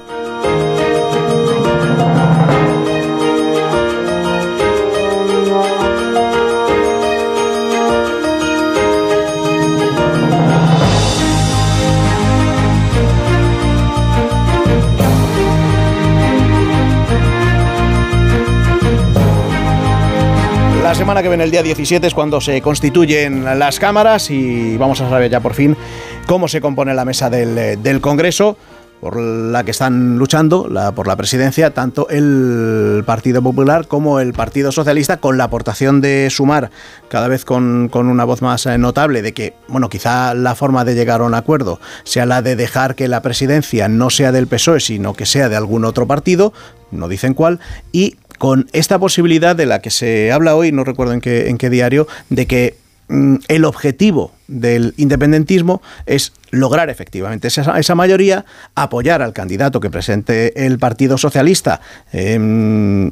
Semana 21.07 21.23
que 21.23 21.29
viene, 21.29 21.45
el 21.45 21.51
día 21.51 21.63
17, 21.63 22.05
es 22.05 22.13
cuando 22.13 22.41
se 22.41 22.61
constituyen 22.61 23.45
las 23.45 23.79
cámaras 23.79 24.29
y 24.29 24.75
vamos 24.75 24.99
a 24.99 25.09
saber 25.09 25.31
ya 25.31 25.39
por 25.39 25.53
fin 25.53 25.77
cómo 26.25 26.49
se 26.49 26.59
compone 26.59 26.93
la 26.93 27.05
mesa 27.05 27.29
del, 27.29 28.01
Congreso 28.01 28.57
por 28.99 29.17
la 29.17 29.63
que 29.63 29.71
están 29.71 30.17
luchando 30.17 30.69
por 30.93 31.07
la 31.07 31.15
presidencia 31.15 31.73
tanto 31.73 32.09
el 32.09 33.03
Partido 33.05 33.41
Popular 33.41 33.87
como 33.87 34.19
el 34.19 34.33
Partido 34.33 34.73
Socialista 34.73 35.15
con 35.15 35.37
la 35.37 35.45
aportación 35.45 36.01
de 36.01 36.29
Sumar 36.29 36.71
cada 37.07 37.29
vez 37.29 37.45
con, 37.45 37.87
con, 37.87 38.09
una 38.09 38.25
voz 38.25 38.41
más 38.41 38.65
eh, 38.65 38.77
notable 38.77 39.21
de 39.21 39.33
que, 39.33 39.53
bueno, 39.69 39.87
quizá 39.87 40.33
la 40.33 40.55
forma 40.55 40.83
de 40.83 40.95
llegar 40.95 41.21
a 41.21 41.23
un 41.23 41.35
acuerdo 41.35 41.79
sea 42.03 42.25
la 42.25 42.41
de 42.41 42.57
dejar 42.57 42.95
que 42.95 43.07
la 43.07 43.21
presidencia 43.21 43.87
no 43.87 44.09
sea 44.09 44.33
del 44.33 44.47
PSOE 44.47 44.81
sino 44.81 45.13
que 45.13 45.25
sea 45.25 45.47
de 45.47 45.55
algún 45.55 45.85
otro 45.85 46.05
partido, 46.05 46.51
no 46.91 47.07
dicen 47.07 47.33
cuál, 47.33 47.61
y 47.93 48.17
con 48.37 48.67
esta 48.73 48.99
posibilidad 48.99 49.55
de 49.55 49.65
la 49.65 49.81
que 49.81 49.89
se 49.89 50.31
habla 50.31 50.55
hoy, 50.55 50.71
no 50.71 50.83
recuerdo 50.83 51.13
en 51.13 51.21
qué, 51.21 51.49
en 51.49 51.57
qué 51.57 51.69
diario, 51.69 52.07
de 52.29 52.45
que 52.45 52.77
mm, 53.07 53.35
el 53.47 53.65
objetivo 53.65 54.31
del 54.47 54.93
independentismo 54.97 55.81
es 56.05 56.33
lograr 56.51 56.89
efectivamente 56.89 57.47
esa, 57.47 57.77
esa, 57.79 57.95
mayoría, 57.95 58.45
apoyar 58.75 59.21
al 59.21 59.33
candidato 59.33 59.79
que 59.79 59.89
presente 59.89 60.65
el 60.65 60.79
Partido 60.79 61.17
Socialista. 61.17 61.81
Em, 62.11 63.11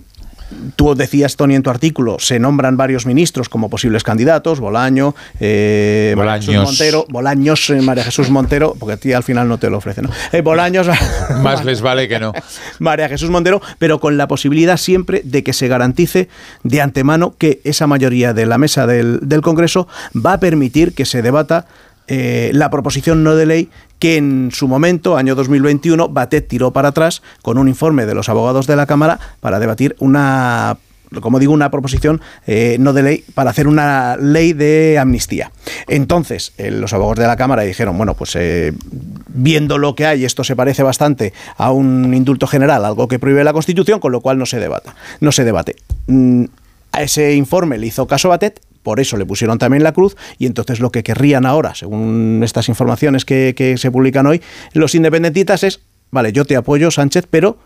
Tú 0.76 0.94
decías, 0.94 1.36
Tony, 1.36 1.56
en 1.56 1.64
tu 1.64 1.70
artículo, 1.70 2.18
se 2.20 2.40
nombran 2.40 2.78
varios 2.78 3.06
ministros 3.06 3.50
como 3.50 3.70
posibles 3.70 4.04
candidatos, 4.04 4.60
Bolaño, 4.60 5.16
eh, 5.40 6.14
Bolaños. 6.16 6.48
María 6.48 6.62
Jesús 6.62 6.80
Montero, 6.80 7.06
Bolaños, 7.10 7.70
eh, 7.70 7.82
María 7.82 8.04
Jesús 8.04 8.30
Montero, 8.30 8.76
porque 8.80 8.94
a 8.94 8.98
ti 8.98 9.14
al 9.14 9.24
final 9.24 9.48
no 9.48 9.58
te 9.58 9.70
lo 9.70 9.78
ofrecen, 9.78 10.06
¿no? 10.06 10.12
Eh, 10.32 10.42
Bolaños... 10.42 10.88
Más 11.42 11.66
les 11.66 11.82
vale 11.82 12.08
que 12.08 12.20
no. 12.20 12.34
María 12.80 13.10
Jesús 13.10 13.30
Montero, 13.30 13.62
pero 13.80 14.00
con 14.00 14.18
la 14.18 14.28
posibilidad 14.28 14.78
siempre 14.78 15.22
de 15.24 15.44
que 15.44 15.54
se 15.54 15.68
garantice 15.68 16.30
de 16.64 16.82
antemano 16.82 17.36
que 17.38 17.62
esa 17.64 17.88
mayoría 17.88 18.34
de 18.34 18.46
la 18.46 18.58
mesa 18.58 18.86
del, 18.86 19.20
del 19.24 19.42
Congreso 19.42 19.88
va 20.16 20.34
a 20.34 20.40
permitir 20.40 20.94
que 20.94 21.06
se 21.06 21.22
debata 21.22 21.66
eh, 22.08 22.52
la 22.54 22.70
proposición 22.70 23.24
no 23.24 23.36
de 23.36 23.46
ley 23.46 23.70
que 24.00 24.18
en 24.18 24.52
su 24.52 24.68
momento, 24.68 25.18
año 25.18 25.36
2021, 25.36 26.10
Batet 26.10 26.48
tiró 26.48 26.72
para 26.72 26.90
atrás 26.90 27.22
con 27.42 27.58
un 27.58 27.68
informe 27.68 28.06
de 28.06 28.14
los 28.14 28.30
abogados 28.30 28.68
de 28.68 28.76
la 28.76 28.86
Cámara 28.86 29.20
para 29.40 29.60
debatir 29.60 29.96
una 30.00 30.78
como 31.22 31.40
digo, 31.40 31.54
una 31.54 31.72
proposición 31.72 32.20
eh, 32.46 32.76
no 32.80 32.92
de 32.92 33.04
ley 33.04 33.24
para 33.36 33.52
hacer 33.52 33.68
una 33.68 34.18
ley 34.18 34.52
de 34.52 34.98
amnistía. 35.00 35.52
Entonces, 35.88 36.52
eh, 36.58 36.72
los 36.72 36.94
abogados 36.94 37.20
de 37.20 37.28
la 37.28 37.38
Cámara 37.38 37.62
dijeron, 37.62 37.96
bueno, 37.98 38.16
pues 38.16 38.38
viendo 39.28 39.78
lo 39.78 39.96
que 39.96 40.06
hay, 40.08 40.26
esto 40.26 40.44
se 40.44 40.58
parece 40.58 40.84
bastante 40.84 41.32
a 41.56 41.72
un 41.72 42.14
indulto 42.14 42.48
general, 42.48 42.84
algo 42.84 43.08
que 43.08 43.20
prohíbe 43.20 43.46
la 43.46 43.54
Constitución, 43.54 44.02
con 44.02 44.12
lo 44.12 44.20
cual 44.20 44.38
no 44.38 44.46
se 44.46 44.60
debata, 44.60 44.96
no 45.22 45.32
se 45.32 45.46
debate. 45.46 45.76
Mm, 46.08 46.46
a 46.92 47.04
ese 47.04 47.36
informe 47.36 47.78
le 47.78 47.88
hizo 47.88 48.08
caso 48.08 48.30
Batet, 48.30 48.60
por 48.86 49.00
eso 49.00 49.18
le 49.18 49.26
pusieron 49.26 49.58
también 49.58 49.84
la 49.84 49.94
cruz 49.94 50.16
y 50.38 50.46
entonces 50.46 50.80
lo 50.80 50.92
que 50.92 51.02
querrían 51.02 51.48
ahora, 51.48 51.74
según 51.74 52.42
estas 52.44 52.70
informaciones 52.70 53.26
que, 53.26 53.76
se 53.78 53.92
publican 53.92 54.28
hoy, 54.28 54.44
los 54.74 54.94
independentistas 54.94 55.64
es, 55.64 55.82
vale, 56.12 56.32
yo 56.32 56.46
te 56.46 56.56
apoyo 56.56 56.92
Sánchez, 56.92 57.26
pero 57.28 57.58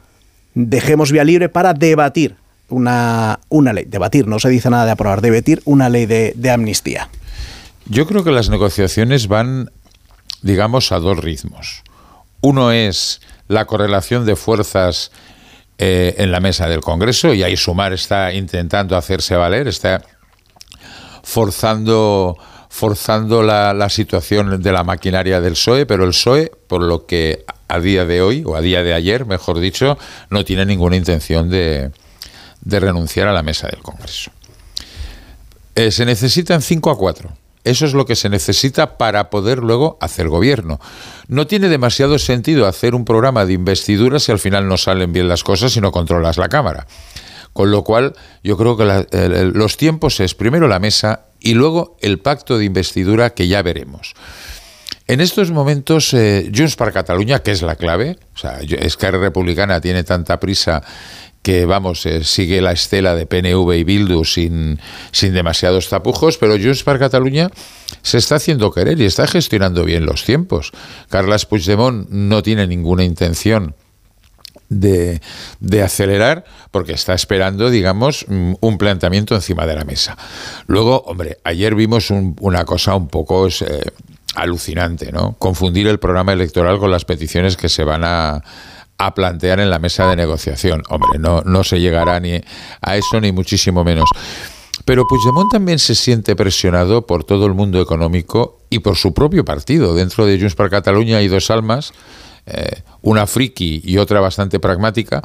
dejemos 0.54 1.12
vía 1.12 1.26
libre 1.26 1.50
para 1.50 1.74
debatir 1.74 2.38
una, 2.70 3.42
una 3.50 3.74
ley. 3.74 3.84
Debatir, 3.86 4.28
no 4.28 4.40
se 4.40 4.48
dice 4.48 4.70
nada 4.70 4.86
de 4.86 4.92
aprobar, 4.92 5.20
debatir 5.20 5.62
una 5.66 5.90
ley 5.90 6.06
de, 6.06 6.50
amnistía. 6.50 7.10
Yo 7.86 8.08
creo 8.08 8.24
que 8.24 8.32
las 8.32 8.50
negociaciones 8.50 9.28
van, 9.28 9.72
digamos, 10.42 10.94
a 10.94 11.00
dos 11.00 11.18
ritmos. 11.18 11.84
Uno 12.40 12.72
es 12.72 13.20
la 13.50 13.66
correlación 13.66 14.26
de 14.26 14.38
fuerzas 14.38 15.12
eh, 15.80 16.16
en 16.18 16.32
la 16.32 16.40
mesa 16.40 16.70
del 16.70 16.80
Congreso 16.80 17.34
y 17.34 17.44
ahí 17.44 17.58
Sumar 17.58 17.92
está 17.92 18.32
intentando 18.32 18.96
hacerse 18.96 19.36
valer, 19.36 19.68
está 19.68 20.02
forzando 21.30 22.38
forzando 22.72 23.42
la, 23.42 23.90
situación 23.90 24.62
de 24.62 24.72
la 24.72 24.84
maquinaria 24.84 25.42
del 25.42 25.54
PSOE, 25.54 25.86
pero 25.86 26.04
el 26.04 26.12
PSOE, 26.12 26.52
por 26.68 26.84
lo 26.84 27.06
que 27.06 27.44
a 27.68 27.80
día 27.80 28.06
de 28.06 28.22
hoy, 28.22 28.44
o 28.46 28.56
a 28.56 28.62
día 28.62 28.84
de 28.84 28.94
ayer, 28.94 29.26
mejor 29.26 29.60
dicho, 29.60 29.98
no 30.30 30.46
tiene 30.46 30.66
ninguna 30.66 30.96
intención 30.96 31.50
de, 31.50 31.92
de 32.62 32.80
renunciar 32.80 33.28
a 33.28 33.34
la 33.34 33.44
mesa 33.44 33.68
del 33.68 33.82
Congreso. 33.82 34.32
Eh, 35.76 35.92
se 35.92 36.06
necesitan 36.06 36.62
5 36.62 36.92
a 36.92 36.98
4. 36.98 37.30
Eso 37.64 37.86
es 37.86 37.94
lo 37.94 38.06
que 38.06 38.16
se 38.16 38.30
necesita 38.30 38.98
para 38.98 39.30
poder 39.30 39.60
luego 39.60 39.98
hacer 40.00 40.30
gobierno. 40.30 40.80
No 41.28 41.48
tiene 41.48 41.70
demasiado 41.70 42.18
sentido 42.20 42.68
hacer 42.68 42.96
un 42.96 43.04
programa 43.04 43.46
de 43.46 43.54
investidura 43.54 44.20
si 44.20 44.32
al 44.32 44.40
final 44.40 44.68
no 44.68 44.78
salen 44.78 45.12
bien 45.12 45.28
las 45.28 45.44
cosas 45.44 45.76
y 45.76 45.82
no 45.82 45.92
controlas 45.92 46.38
la 46.38 46.50
Cámara. 46.50 46.88
Con 47.54 47.72
lo 47.72 47.84
cual, 47.84 48.16
yo 48.44 48.58
creo 48.58 48.78
que 48.78 49.52
los 49.54 49.78
tiempos 49.78 50.20
es 50.20 50.36
primero 50.36 50.68
la 50.68 50.80
mesa 50.80 51.26
y 51.40 51.54
luego 51.54 51.98
el 52.02 52.20
pacto 52.20 52.58
de 52.58 52.66
investidura 52.66 53.32
que 53.32 53.48
ya 53.48 53.62
veremos. 53.62 54.14
En 55.08 55.22
estos 55.22 55.50
momentos, 55.50 56.14
eh, 56.14 56.52
Junts 56.56 56.76
para 56.76 56.92
Cataluña, 56.92 57.40
que 57.40 57.50
es 57.50 57.64
la 57.64 57.76
clave, 57.76 58.18
o 58.36 58.38
sea, 58.38 58.60
Esquerra 58.60 59.18
Republicana 59.18 59.82
tiene 59.82 60.04
tanta 60.04 60.40
prisa 60.40 60.84
que, 61.42 61.66
vamos, 61.66 62.06
eh, 62.06 62.24
sigue 62.24 62.62
la 62.62 62.74
estela 62.74 63.16
de 63.16 63.26
PNV 63.26 63.74
y 63.76 63.84
Bildu 63.84 64.24
sin, 64.24 64.80
sin 65.12 65.34
demasiados 65.34 65.90
tapujos, 65.90 66.38
pero 66.38 66.60
Junts 66.60 66.84
para 66.84 67.00
Cataluña 67.00 67.50
se 68.04 68.20
está 68.20 68.36
haciendo 68.36 68.72
querer 68.72 69.02
y 69.02 69.06
está 69.06 69.26
gestionando 69.26 69.84
bien 69.84 70.06
los 70.06 70.26
tiempos. 70.26 70.72
Carles 71.10 71.48
Puigdemont 71.48 72.08
no 72.10 72.44
tiene 72.44 72.68
ninguna 72.68 73.04
intención 73.04 73.74
de, 74.70 75.22
acelerar 75.84 76.46
porque 76.72 76.94
está 76.94 77.14
esperando, 77.14 77.70
digamos, 77.70 78.26
mm, 78.28 78.54
un 78.60 78.78
planteamiento 78.78 79.36
encima 79.36 79.66
de 79.66 79.76
la 79.76 79.84
mesa. 79.84 80.18
Luego, 80.68 81.02
hombre, 81.06 81.40
ayer 81.44 81.76
vimos 81.76 82.12
una 82.12 82.66
cosa 82.66 82.96
un 82.96 83.08
poco 83.08 83.48
eh, 83.48 83.52
alucinante, 84.36 85.12
¿no? 85.12 85.36
Confundir 85.38 85.88
el 85.88 86.00
programa 86.00 86.34
electoral 86.34 86.80
con 86.80 86.92
las 86.92 87.06
peticiones 87.06 87.58
que 87.58 87.70
se 87.70 87.84
van 87.84 88.04
a, 88.04 88.44
a 88.98 89.14
plantear 89.16 89.60
en 89.60 89.70
la 89.70 89.80
mesa 89.80 90.08
de 90.10 90.16
negociación. 90.16 90.84
Hombre, 90.90 91.20
no, 91.20 91.42
no 91.42 91.64
se 91.64 91.80
llegará 91.80 92.20
ni 92.20 92.40
a 92.82 92.96
eso 92.96 93.20
ni 93.20 93.32
muchísimo 93.32 93.84
menos. 93.84 94.10
Pero 94.86 95.06
Puigdemont 95.08 95.52
también 95.52 95.80
se 95.80 95.94
siente 95.94 96.36
presionado 96.36 97.06
por 97.06 97.24
todo 97.24 97.46
el 97.46 97.54
mundo 97.54 97.82
económico 97.82 98.60
y 98.70 98.80
por 98.80 98.96
su 98.96 99.14
propio 99.14 99.44
partido. 99.44 99.94
Dentro 99.94 100.26
de 100.26 100.40
Junts 100.40 100.56
per 100.56 100.70
Cataluña 100.70 101.18
hay 101.18 101.28
dos 101.28 101.50
almas 101.52 101.92
eh, 102.50 102.84
una 103.02 103.28
friki 103.28 103.82
y 103.84 103.98
otra 103.98 104.20
bastante 104.20 104.60
pragmática, 104.60 105.22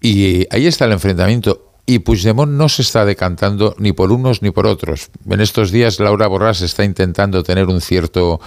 y 0.00 0.46
ahí 0.50 0.66
está 0.66 0.86
el 0.86 0.92
enfrentamiento. 0.92 1.66
Y 1.86 2.00
Puigdemont 2.00 2.52
no 2.52 2.68
se 2.68 2.82
está 2.82 3.04
decantando 3.04 3.74
ni 3.78 3.92
por 3.92 4.12
unos 4.12 4.42
ni 4.42 4.50
por 4.50 4.66
otros. 4.66 5.10
En 5.28 5.40
estos 5.40 5.72
días 5.72 5.98
Laura 5.98 6.28
Borràs 6.28 6.62
está 6.62 6.84
intentando 6.84 7.42
tener 7.42 7.66
un 7.66 7.80
cierto 7.80 8.40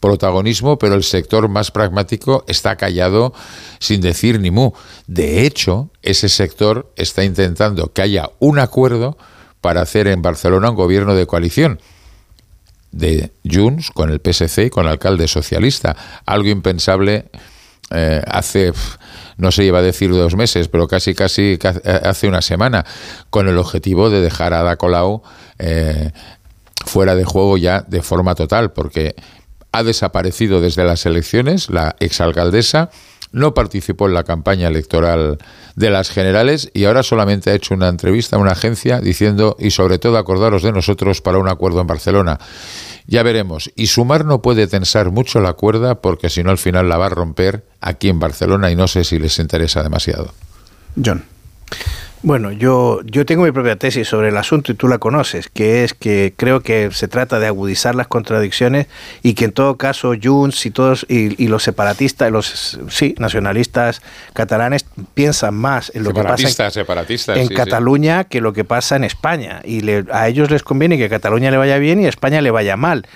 protagonismo, 0.00 0.78
pero 0.78 0.94
el 0.94 1.02
sector 1.02 1.48
más 1.48 1.70
pragmático 1.70 2.44
está 2.48 2.76
callado 2.76 3.32
sin 3.78 4.00
decir 4.00 4.40
ni 4.40 4.50
mu. 4.50 4.72
De 5.06 5.46
hecho, 5.46 5.90
ese 6.02 6.28
sector 6.28 6.92
está 6.96 7.24
intentando 7.24 7.92
que 7.92 8.02
haya 8.02 8.30
un 8.38 8.58
acuerdo 8.58 9.16
para 9.60 9.80
hacer 9.82 10.06
en 10.06 10.22
Barcelona 10.22 10.70
un 10.70 10.76
gobierno 10.76 11.14
de 11.14 11.26
coalición 11.26 11.80
de 12.96 13.32
Junts 13.44 13.90
con 13.90 14.10
el 14.10 14.20
PSC 14.20 14.66
y 14.66 14.70
con 14.70 14.86
el 14.86 14.92
alcalde 14.92 15.28
socialista. 15.28 15.96
Algo 16.24 16.48
impensable 16.48 17.26
eh, 17.90 18.22
hace, 18.26 18.72
no 19.36 19.52
se 19.52 19.64
iba 19.64 19.78
a 19.78 19.82
decir 19.82 20.10
dos 20.10 20.34
meses, 20.34 20.68
pero 20.68 20.88
casi 20.88 21.14
casi 21.14 21.58
hace 21.84 22.28
una 22.28 22.42
semana, 22.42 22.84
con 23.30 23.48
el 23.48 23.58
objetivo 23.58 24.10
de 24.10 24.20
dejar 24.20 24.54
a 24.54 24.60
Ada 24.60 24.76
Colau 24.76 25.22
eh, 25.58 26.10
fuera 26.84 27.14
de 27.14 27.24
juego 27.24 27.56
ya 27.56 27.82
de 27.82 28.02
forma 28.02 28.34
total, 28.34 28.72
porque 28.72 29.14
ha 29.72 29.82
desaparecido 29.82 30.60
desde 30.60 30.84
las 30.84 31.04
elecciones 31.06 31.68
la 31.68 31.96
exalcaldesa 32.00 32.90
no 33.32 33.52
participó 33.52 34.06
en 34.06 34.14
la 34.14 34.24
campaña 34.24 34.68
electoral 34.68 35.38
de 35.76 35.90
las 35.90 36.10
generales 36.10 36.70
y 36.74 36.84
ahora 36.84 37.02
solamente 37.02 37.50
ha 37.50 37.54
hecho 37.54 37.74
una 37.74 37.88
entrevista 37.88 38.36
a 38.36 38.38
una 38.38 38.52
agencia 38.52 38.98
diciendo 38.98 39.56
y 39.58 39.70
sobre 39.70 39.98
todo 39.98 40.16
acordaros 40.16 40.62
de 40.62 40.72
nosotros 40.72 41.20
para 41.20 41.38
un 41.38 41.48
acuerdo 41.48 41.80
en 41.80 41.86
Barcelona. 41.86 42.40
Ya 43.06 43.22
veremos. 43.22 43.70
Y 43.76 43.86
Sumar 43.86 44.24
no 44.24 44.42
puede 44.42 44.66
tensar 44.66 45.10
mucho 45.10 45.40
la 45.40 45.52
cuerda 45.52 46.00
porque 46.00 46.30
si 46.30 46.42
no 46.42 46.50
al 46.50 46.58
final 46.58 46.88
la 46.88 46.96
va 46.96 47.06
a 47.06 47.10
romper 47.10 47.64
aquí 47.80 48.08
en 48.08 48.18
Barcelona 48.18 48.70
y 48.70 48.76
no 48.76 48.88
sé 48.88 49.04
si 49.04 49.18
les 49.18 49.38
interesa 49.38 49.82
demasiado. 49.82 50.32
John. 51.02 51.24
Bueno, 52.26 52.50
yo, 52.50 53.02
yo 53.04 53.24
tengo 53.24 53.44
mi 53.44 53.52
propia 53.52 53.76
tesis 53.76 54.08
sobre 54.08 54.30
el 54.30 54.36
asunto 54.36 54.72
y 54.72 54.74
tú 54.74 54.88
la 54.88 54.98
conoces, 54.98 55.48
que 55.48 55.84
es 55.84 55.94
que 55.94 56.34
creo 56.36 56.58
que 56.58 56.90
se 56.90 57.06
trata 57.06 57.38
de 57.38 57.46
agudizar 57.46 57.94
las 57.94 58.08
contradicciones 58.08 58.88
y 59.22 59.34
que 59.34 59.44
en 59.44 59.52
todo 59.52 59.76
caso 59.76 60.12
Junts 60.20 60.66
y 60.66 60.72
todos 60.72 61.06
y, 61.08 61.46
los 61.46 61.62
separatistas, 61.62 62.32
los 62.32 62.80
sí, 62.88 63.14
nacionalistas 63.18 64.02
catalanes 64.32 64.86
piensan 65.14 65.54
más 65.54 65.92
en 65.94 66.02
lo 66.02 66.12
que 66.12 66.24
pasa 66.24 66.74
en, 67.32 67.42
en 67.42 67.46
Cataluña 67.46 68.24
que 68.24 68.40
lo 68.40 68.52
que 68.52 68.64
pasa 68.64 68.96
en 68.96 69.04
España. 69.04 69.60
Y 69.64 69.88
a 70.10 70.26
ellos 70.26 70.50
les 70.50 70.64
conviene 70.64 70.98
que 70.98 71.08
Cataluña 71.08 71.52
le 71.52 71.58
vaya 71.58 71.78
bien 71.78 72.00
y 72.00 72.06
a 72.06 72.08
España 72.08 72.40
le 72.40 72.50
vaya 72.50 72.76
mal 72.76 73.06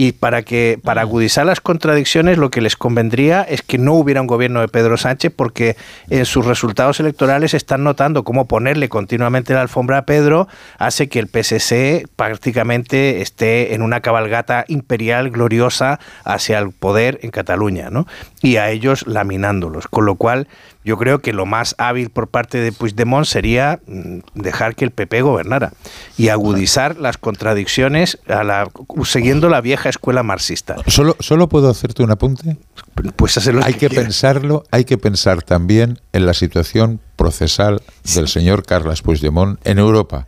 y 0.00 0.12
para 0.12 0.40
que 0.40 0.80
para 0.82 1.02
agudizar 1.02 1.44
las 1.44 1.60
contradicciones 1.60 2.38
lo 2.38 2.50
que 2.50 2.62
les 2.62 2.74
convendría 2.74 3.42
es 3.42 3.60
que 3.60 3.76
no 3.76 3.92
hubiera 3.92 4.22
un 4.22 4.26
gobierno 4.26 4.62
de 4.62 4.68
Pedro 4.68 4.96
Sánchez 4.96 5.30
porque 5.36 5.76
en 6.08 6.24
sus 6.24 6.46
resultados 6.46 7.00
electorales 7.00 7.52
están 7.52 7.84
notando 7.84 8.24
cómo 8.24 8.48
ponerle 8.48 8.88
continuamente 8.88 9.52
la 9.52 9.60
alfombra 9.60 9.98
a 9.98 10.06
Pedro 10.06 10.48
hace 10.78 11.10
que 11.10 11.18
el 11.18 11.28
PSC 11.28 12.08
prácticamente 12.16 13.20
esté 13.20 13.74
en 13.74 13.82
una 13.82 14.00
cabalgata 14.00 14.64
imperial 14.68 15.28
gloriosa 15.28 16.00
hacia 16.24 16.58
el 16.60 16.70
poder 16.72 17.20
en 17.22 17.30
Cataluña, 17.30 17.90
¿no? 17.90 18.06
Y 18.40 18.56
a 18.56 18.70
ellos 18.70 19.06
laminándolos, 19.06 19.86
con 19.86 20.06
lo 20.06 20.14
cual 20.14 20.48
yo 20.84 20.96
creo 20.96 21.20
que 21.20 21.32
lo 21.32 21.46
más 21.46 21.74
hábil 21.78 22.10
por 22.10 22.28
parte 22.28 22.58
de 22.58 22.72
Puigdemont 22.72 23.26
sería 23.26 23.80
mm, 23.86 24.18
dejar 24.34 24.74
que 24.74 24.84
el 24.84 24.90
PP 24.90 25.22
gobernara 25.22 25.72
y 26.16 26.28
agudizar 26.28 26.96
las 26.96 27.18
contradicciones 27.18 28.18
a 28.28 28.44
la, 28.44 28.68
siguiendo 29.04 29.48
la 29.48 29.60
vieja 29.60 29.88
escuela 29.88 30.22
marxista. 30.22 30.76
¿Solo, 30.86 31.16
solo 31.20 31.48
puedo 31.48 31.68
hacerte 31.68 32.02
un 32.02 32.10
apunte? 32.10 32.56
Pues 33.16 33.36
hacerlo 33.36 33.62
hay 33.64 33.74
que, 33.74 33.90
pensarlo, 33.90 34.64
hay 34.70 34.84
que 34.84 34.98
pensar 34.98 35.42
también 35.42 36.00
en 36.12 36.26
la 36.26 36.34
situación 36.34 37.00
procesal 37.16 37.82
del 38.14 38.28
señor 38.28 38.64
Carles 38.64 39.02
Puigdemont 39.02 39.58
en 39.66 39.78
Europa. 39.78 40.26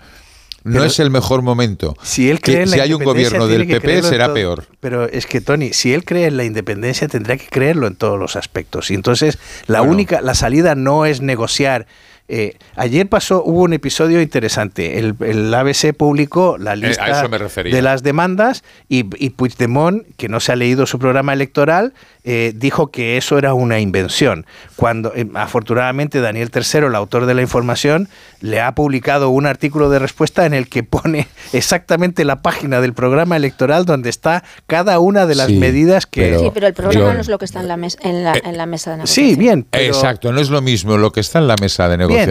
No 0.64 0.84
es 0.84 1.00
el 1.00 1.10
mejor 1.10 1.42
momento. 1.42 1.96
Si 2.02 2.30
él 2.30 2.40
cree 2.40 2.66
si 2.66 2.80
hay 2.80 2.94
un 2.94 3.02
gobierno 3.02 3.46
del 3.46 3.66
PP 3.66 4.02
será 4.02 4.32
peor. 4.32 4.66
Pero 4.80 5.08
es 5.08 5.26
que 5.26 5.40
Tony, 5.40 5.72
si 5.72 5.92
él 5.92 6.04
cree 6.04 6.26
en 6.26 6.36
la 6.36 6.44
independencia 6.44 7.08
tendrá 7.08 7.36
que 7.36 7.46
creerlo 7.48 7.86
en 7.86 7.96
todos 7.96 8.18
los 8.18 8.36
aspectos. 8.36 8.90
Y 8.90 8.94
entonces 8.94 9.38
la 9.66 9.82
única, 9.82 10.20
la 10.20 10.34
salida 10.34 10.74
no 10.74 11.06
es 11.06 11.20
negociar 11.20 11.86
eh, 12.34 12.56
ayer 12.76 13.06
pasó, 13.10 13.44
hubo 13.44 13.60
un 13.60 13.74
episodio 13.74 14.22
interesante. 14.22 14.98
El, 14.98 15.52
ABC 15.52 15.92
publicó 15.94 16.56
la 16.56 16.72
eh, 16.72 16.76
lista 16.78 17.28
de 17.28 17.82
las 17.82 18.02
demandas 18.02 18.64
y, 18.88 19.04
y, 19.22 19.30
Puigdemont, 19.30 20.06
que 20.16 20.30
no 20.30 20.40
se 20.40 20.50
ha 20.50 20.56
leído 20.56 20.86
su 20.86 20.98
programa 20.98 21.34
electoral, 21.34 21.92
eh, 22.24 22.54
dijo 22.54 22.90
que 22.90 23.18
eso 23.18 23.36
era 23.36 23.52
una 23.52 23.80
invención. 23.80 24.46
Cuando 24.76 25.12
afortunadamente 25.34 26.22
Daniel 26.22 26.50
III, 26.54 26.86
el 26.86 26.94
autor 26.94 27.26
de 27.26 27.34
la 27.34 27.42
información, 27.42 28.08
le 28.40 28.62
ha 28.62 28.74
publicado 28.74 29.28
un 29.28 29.44
artículo 29.44 29.90
de 29.90 29.98
respuesta 29.98 30.46
en 30.46 30.54
el 30.54 30.70
que 30.70 30.84
pone 30.84 31.28
exactamente 31.52 32.24
la 32.24 32.40
página 32.40 32.80
del 32.80 32.94
programa 32.94 33.36
electoral 33.36 33.84
donde 33.84 34.08
está 34.08 34.42
cada 34.66 35.00
una 35.00 35.26
de 35.26 35.34
las 35.34 35.50
medidas 35.50 36.06
que... 36.06 36.38
sí, 36.38 36.50
pero 36.54 36.66
el 36.66 36.72
programa 36.72 37.12
no 37.12 37.20
es 37.20 37.28
lo 37.28 37.38
que 37.38 37.44
está 37.44 37.60
en 37.60 37.68
la, 37.68 37.76
mesa 37.76 37.98
en 38.02 38.24
la, 38.24 38.66
mesa 38.66 38.92
de 38.92 38.96
negociación. 38.98 39.28
Sí, 39.28 39.36
bien. 39.36 39.66
Exacto, 39.72 40.32
no 40.32 40.40
es 40.40 40.48
lo 40.48 40.62
mismo 40.62 40.96
lo 40.96 41.12
que 41.12 41.20
está 41.20 41.38
en 41.38 41.46
la 41.46 41.56
mesa 41.60 41.90
de 41.90 41.98
negociación 41.98 42.21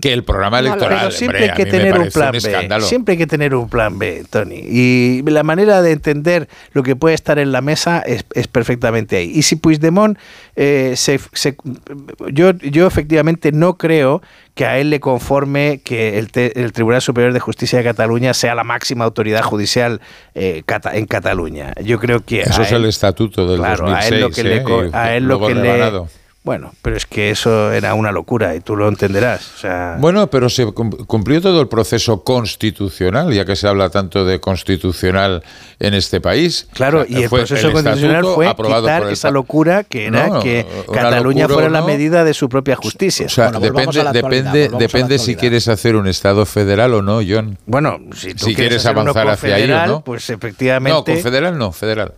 que 0.00 0.12
el 0.12 0.24
programa 0.24 0.58
electoral. 0.60 1.12
siempre 1.12 1.50
hay 1.50 1.56
que 1.56 1.66
tener 1.66 1.98
un 1.98 2.08
plan 2.08 2.32
B. 2.32 2.80
Siempre 2.80 3.12
hay 3.12 3.18
que 3.18 3.26
tener 3.26 3.54
un 3.54 3.68
plan 3.68 3.98
B, 3.98 4.24
Tony. 4.30 4.62
Y 4.66 5.22
la 5.22 5.42
manera 5.42 5.82
de 5.82 5.92
entender 5.92 6.48
lo 6.72 6.82
que 6.82 6.96
puede 6.96 7.14
estar 7.14 7.38
en 7.38 7.52
la 7.52 7.60
mesa 7.60 8.00
es, 8.00 8.24
perfectamente 8.48 9.16
ahí. 9.16 9.32
Y 9.34 9.42
si 9.42 9.56
Puigdemont 9.56 10.18
eh, 10.56 10.94
se, 10.96 11.18
yo, 12.32 12.52
yo 12.52 12.86
efectivamente 12.86 13.52
no 13.52 13.76
creo 13.76 14.22
que 14.54 14.66
a 14.66 14.78
él 14.78 14.90
le 14.90 15.00
conforme 15.00 15.80
que 15.84 16.18
el, 16.18 16.30
Tribunal 16.72 17.02
Superior 17.02 17.32
de 17.32 17.40
Justicia 17.40 17.78
de 17.78 17.84
Cataluña 17.84 18.34
sea 18.34 18.54
la 18.54 18.64
máxima 18.64 19.04
autoridad 19.04 19.42
judicial 19.42 20.00
eh, 20.34 20.62
en 20.92 21.06
Cataluña. 21.06 21.74
Yo 21.82 21.98
creo 21.98 22.24
que 22.24 22.42
eso 22.42 22.62
es 22.62 22.72
el 22.72 22.84
estatuto 22.84 23.48
del 23.48 23.58
claro, 23.58 23.92
a 23.92 24.06
él 24.06 24.20
lo 24.20 24.30
que 24.30 24.44
le, 24.44 24.56
¿eh? 24.58 24.90
a 24.92 25.16
él 25.16 25.24
lo 25.24 25.44
que 25.44 25.54
le 25.54 25.90
bueno, 26.44 26.74
pero 26.82 26.94
es 26.94 27.06
que 27.06 27.30
eso 27.30 27.72
era 27.72 27.94
una 27.94 28.12
locura 28.12 28.54
y 28.54 28.60
tú 28.60 28.76
lo 28.76 28.86
entenderás. 28.86 29.64
Bueno, 29.98 30.28
pero 30.28 30.50
se 30.50 30.66
cumplió 30.66 31.40
todo 31.40 31.58
el 31.62 31.68
proceso 31.68 32.22
constitucional, 32.22 33.32
ya 33.32 33.46
que 33.46 33.56
se 33.56 33.66
habla 33.66 33.88
tanto 33.88 34.26
de 34.26 34.40
constitucional 34.40 35.42
en 35.80 35.94
este 35.94 36.20
país. 36.20 36.68
Claro, 36.74 37.06
y 37.08 37.22
el 37.22 37.30
proceso 37.30 37.72
constitucional 37.72 38.26
fue 38.26 38.54
quitar 38.54 39.10
esa 39.10 39.30
locura 39.30 39.84
que 39.84 40.08
era 40.08 40.38
que 40.40 40.66
Cataluña 40.92 41.48
fuera 41.48 41.70
la 41.70 41.80
medida 41.80 42.24
de 42.24 42.34
su 42.34 42.50
propia 42.50 42.76
justicia. 42.76 43.24
O 43.24 43.30
sea, 43.30 43.50
depende, 43.50 44.04
depende, 44.12 44.68
depende 44.68 45.18
si 45.18 45.36
quieres 45.36 45.66
hacer 45.68 45.96
un 45.96 46.06
Estado 46.06 46.44
federal 46.44 46.92
o 46.92 47.00
no, 47.00 47.20
John. 47.26 47.56
Bueno, 47.64 47.98
si, 48.14 48.34
tú 48.34 48.52
quieres, 48.54 48.84
avanzar 48.84 49.28
hacia 49.28 49.54
ahí, 49.54 49.66
¿no? 49.66 50.04
pues 50.04 50.28
efectivamente... 50.28 50.94
No, 50.94 51.04
confederal 51.04 51.56
no, 51.56 51.72
federal. 51.72 52.12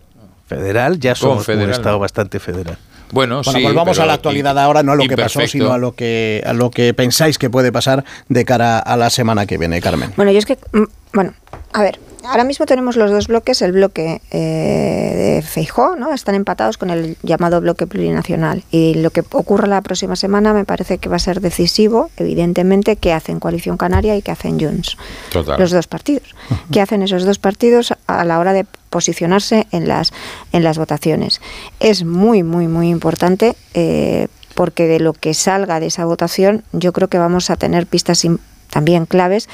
Federal, 0.47 0.99
ya 0.99 1.15
somos 1.15 1.47
un 1.47 1.69
Estado 1.69 1.97
bastante 1.97 2.41
federal. 2.41 2.77
Bueno, 3.11 3.41
bueno 3.43 3.61
volvamos 3.61 3.99
a 3.99 4.05
la 4.05 4.13
actualidad 4.13 4.57
ahora, 4.59 4.83
no 4.83 4.91
a 4.91 4.95
lo 4.95 5.07
que 5.07 5.17
pasó, 5.17 5.45
sino 5.47 5.71
a 5.71 5.77
lo 5.77 5.93
que, 5.93 6.43
a 6.45 6.53
lo 6.53 6.71
que 6.71 6.93
pensáis 6.93 7.37
que 7.37 7.49
puede 7.49 7.71
pasar 7.71 8.03
de 8.29 8.45
cara 8.45 8.79
a 8.79 8.97
la 8.97 9.09
semana 9.09 9.45
que 9.45 9.57
viene, 9.57 9.81
Carmen. 9.81 10.11
Bueno, 10.15 10.31
yo 10.31 10.39
es 10.39 10.45
que, 10.45 10.57
mm, 10.73 10.83
bueno, 11.13 11.33
a 11.73 11.81
ver, 11.81 11.99
ahora 12.27 12.43
mismo 12.43 12.65
tenemos 12.65 12.95
los 12.95 13.11
dos 13.11 13.27
bloques, 13.27 13.61
el 13.61 13.71
bloque 13.71 14.21
eh, 14.31 15.35
de 15.37 15.41
Feijó, 15.41 15.95
¿no? 15.95 16.13
Están 16.13 16.35
empatados 16.35 16.77
con 16.77 16.89
el 16.89 17.17
llamado 17.23 17.61
bloque 17.61 17.87
plurinacional. 17.87 18.63
Y 18.71 18.95
lo 18.95 19.09
que 19.09 19.21
ocurra 19.31 19.67
la 19.67 19.81
próxima 19.81 20.15
semana 20.15 20.53
me 20.53 20.65
parece 20.65 20.97
que 20.97 21.09
va 21.09 21.15
a 21.15 21.19
ser 21.19 21.41
decisivo, 21.41 22.09
evidentemente, 22.17 22.95
qué 22.95 23.13
hacen 23.13 23.39
Coalición 23.39 23.77
Canaria 23.77 24.15
y 24.15 24.21
qué 24.21 24.31
hacen 24.31 24.59
Junts. 24.59 24.97
Los 25.33 25.71
dos 25.71 25.87
partidos. 25.87 26.35
¿Qué 26.71 26.81
hacen 26.81 27.01
esos 27.01 27.25
dos 27.25 27.39
partidos 27.39 27.93
a 28.07 28.23
la 28.23 28.39
hora 28.39 28.53
de 28.53 28.65
posicionarse 28.89 29.67
en 29.71 29.87
las, 29.87 30.13
en 30.51 30.63
las 30.63 30.77
votaciones? 30.77 31.41
Es 31.79 32.03
muy, 32.03 32.43
muy, 32.43 32.67
muy 32.67 32.89
importante. 32.89 33.55
Eh, 33.73 34.27
porque 34.57 34.87
de 34.87 34.99
lo 34.99 35.13
que 35.13 35.35
salga 35.35 35.79
de 35.79 35.85
esa 35.85 36.03
votación 36.05 36.63
yo 36.71 36.91
creo 36.91 37.09
que 37.09 37.19
vamos 37.19 37.51
a 37.51 37.57
tener 37.57 37.85
pistas 37.85 38.25
también 38.71 39.05
claves 39.05 39.47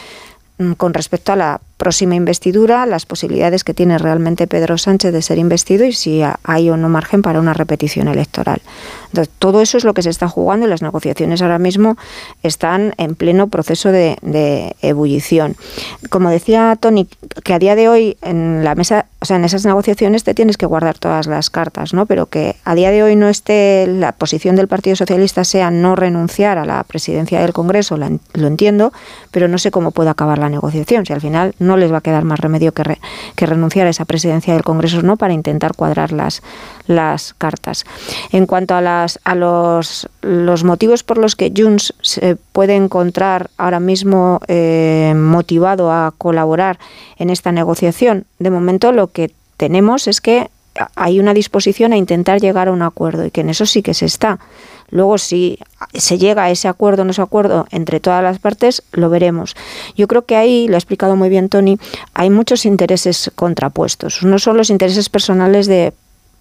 mm, 0.59 0.71
con 0.73 0.93
respecto 0.93 1.33
a 1.33 1.35
la 1.35 1.61
próxima 1.83 2.15
investidura, 2.15 2.85
las 2.85 3.05
posibilidades 3.05 3.65
que 3.65 3.73
tiene 3.73 3.97
realmente 3.97 4.47
Pedro 4.47 4.77
Sánchez 4.77 5.11
de 5.11 5.21
ser 5.21 5.37
investido 5.37 5.83
y 5.83 5.91
si 5.91 6.21
hay 6.43 6.69
o 6.69 6.77
no 6.77 6.87
margen 6.87 7.21
para 7.21 7.41
una 7.41 7.53
repetición 7.53 8.07
electoral. 8.07 8.61
Entonces, 9.07 9.33
todo 9.37 9.61
eso 9.61 9.77
es 9.77 9.83
lo 9.83 9.93
que 9.93 10.01
se 10.01 10.09
está 10.09 10.29
jugando 10.29 10.65
y 10.65 10.69
las 10.69 10.81
negociaciones 10.81 11.41
ahora 11.41 11.59
mismo 11.59 11.97
están 12.41 12.93
en 12.97 13.15
pleno 13.15 13.47
proceso 13.47 13.91
de, 13.91 14.17
ebullición. 14.81 15.57
Como 16.09 16.29
decía 16.29 16.77
Tony, 16.79 17.07
que 17.43 17.53
a 17.53 17.59
día 17.59 17.75
de 17.75 17.89
hoy 17.89 18.17
en 18.21 18.63
la 18.63 18.75
mesa, 18.75 19.07
o 19.19 19.25
sea, 19.25 19.35
en 19.35 19.43
esas 19.43 19.65
negociaciones 19.65 20.23
te 20.23 20.33
tienes 20.33 20.55
que 20.55 20.65
guardar 20.65 20.97
todas 20.97 21.27
las 21.27 21.49
cartas, 21.49 21.93
¿no? 21.93 22.05
Pero 22.05 22.27
que 22.27 22.55
a 22.63 22.75
día 22.75 22.91
de 22.91 23.03
hoy 23.03 23.17
no 23.17 23.27
esté 23.27 23.87
la 23.87 24.13
posición 24.13 24.55
del 24.55 24.69
Partido 24.69 24.95
Socialista 24.95 25.43
sea 25.43 25.69
no 25.69 25.95
renunciar 25.97 26.57
a 26.57 26.65
la 26.65 26.81
presidencia 26.85 27.41
del 27.41 27.51
Congreso, 27.51 27.97
lo 27.97 28.47
entiendo, 28.47 28.93
pero 29.31 29.47
no 29.47 29.57
sé 29.57 29.69
cómo 29.69 29.91
puede 29.91 30.09
acabar 30.09 30.39
la 30.39 30.49
negociación. 30.49 31.05
Si 31.05 31.13
al 31.13 31.21
final 31.21 31.53
no 31.59 31.72
les 31.77 31.91
va 31.91 31.97
a 31.97 32.01
quedar 32.01 32.23
más 32.23 32.39
remedio 32.39 32.73
que, 32.73 32.99
que 33.35 33.45
renunciar 33.45 33.87
a 33.87 33.89
esa 33.89 34.05
presidencia 34.05 34.53
del 34.53 34.63
Congreso 34.63 35.01
no 35.01 35.17
para 35.17 35.33
intentar 35.33 35.75
cuadrar 35.75 36.11
las, 36.11 36.41
las 36.87 37.33
cartas. 37.33 37.85
En 38.31 38.45
cuanto 38.45 38.75
a, 38.75 38.81
las, 38.81 39.19
a 39.23 39.35
los, 39.35 40.09
los 40.21 40.63
motivos 40.63 41.03
por 41.03 41.17
los 41.17 41.35
que 41.35 41.53
Junts 41.55 41.93
se 42.01 42.35
puede 42.35 42.75
encontrar 42.75 43.49
ahora 43.57 43.79
mismo 43.79 44.39
eh, 44.47 45.13
motivado 45.15 45.91
a 45.91 46.13
colaborar 46.17 46.79
en 47.17 47.29
esta 47.29 47.51
negociación, 47.51 48.25
de 48.39 48.49
momento 48.49 48.91
lo 48.91 49.07
que 49.07 49.31
tenemos 49.57 50.07
es 50.07 50.21
que 50.21 50.49
hay 50.95 51.19
una 51.19 51.33
disposición 51.33 51.93
a 51.93 51.97
intentar 51.97 52.39
llegar 52.39 52.67
a 52.67 52.71
un 52.71 52.81
acuerdo 52.81 53.25
y 53.25 53.31
que 53.31 53.41
en 53.41 53.49
eso 53.49 53.65
sí 53.65 53.81
que 53.81 53.93
se 53.93 54.05
está. 54.05 54.39
Luego, 54.89 55.17
si 55.17 55.59
se 55.93 56.17
llega 56.17 56.43
a 56.43 56.51
ese 56.51 56.67
acuerdo 56.67 57.01
o 57.01 57.05
no 57.05 57.11
ese 57.11 57.21
acuerdo 57.21 57.67
entre 57.71 57.99
todas 57.99 58.23
las 58.23 58.39
partes, 58.39 58.83
lo 58.91 59.09
veremos. 59.09 59.55
Yo 59.95 60.07
creo 60.07 60.25
que 60.25 60.35
ahí, 60.35 60.67
lo 60.67 60.75
ha 60.75 60.77
explicado 60.77 61.15
muy 61.15 61.29
bien 61.29 61.49
Tony, 61.49 61.77
hay 62.13 62.29
muchos 62.29 62.65
intereses 62.65 63.31
contrapuestos. 63.35 64.21
Uno 64.21 64.39
son 64.39 64.57
los 64.57 64.69
intereses 64.69 65.09
personales 65.09 65.67
de 65.67 65.93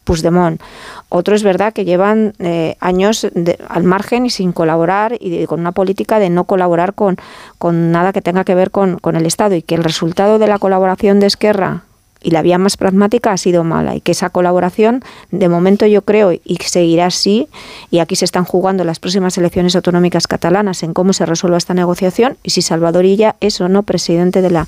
Puigdemont. 0.05 0.61
Otro 1.09 1.35
es 1.35 1.43
verdad 1.43 1.73
que 1.73 1.85
llevan 1.85 2.35
eh, 2.39 2.77
años 2.81 3.27
al 3.69 3.85
margen 3.85 4.27
y 4.27 4.31
sin 4.31 4.53
colaborar 4.53 5.17
y 5.21 5.47
con 5.47 5.61
una 5.61 5.73
política 5.73 6.19
de 6.19 6.31
no 6.31 6.45
colaborar 6.45 6.95
con, 6.95 7.17
con 7.59 7.93
nada 7.93 8.13
que 8.13 8.23
tenga 8.23 8.45
que 8.45 8.55
ver 8.55 8.71
con, 8.71 8.99
con, 8.99 9.17
el 9.17 9.27
Estado 9.27 9.55
y 9.55 9.63
que 9.63 9.75
el 9.75 9.85
resultado 9.85 10.39
de 10.39 10.47
la 10.47 10.59
colaboración 10.59 11.21
de 11.21 11.27
Esquerra 11.27 11.83
y 12.23 12.31
la 12.31 12.43
vía 12.43 12.59
más 12.59 12.77
pragmática 12.77 13.33
ha 13.33 13.37
sido 13.37 13.65
mala 13.65 13.95
y 13.97 14.01
que 14.01 14.13
esa 14.13 14.31
colaboración 14.31 15.03
de 15.31 15.49
momento 15.49 15.87
yo 15.87 16.03
creo 16.03 16.33
y 16.33 16.57
seguirá 16.65 17.07
así 17.07 17.49
y 17.91 17.99
aquí 17.99 18.17
se 18.17 18.25
están 18.25 18.45
jugando 18.45 18.85
las 18.85 18.99
próximas 18.99 19.37
elecciones 19.39 19.77
autonómicas 19.77 20.27
catalanas 20.27 20.83
en 20.83 20.95
cómo 20.95 21.13
se 21.13 21.27
resuelva 21.27 21.59
esta 21.59 21.75
negociación 21.75 22.37
y 22.43 22.51
si 22.51 22.63
Salvadorilla 22.63 23.37
es 23.41 23.61
o 23.61 23.69
no 23.69 23.83
presidente 23.83 24.43
de 24.43 24.51
la 24.51 24.67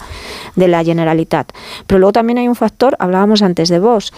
de 0.56 0.68
la 0.68 0.84
Generalitat. 0.84 1.52
Pero 1.86 1.98
luego 1.98 2.12
también 2.12 2.38
hay 2.38 2.48
un 2.48 2.56
factor, 2.56 2.96
hablábamos 2.98 3.42
antes 3.42 3.68
de 3.68 3.78
vos, 3.78 4.12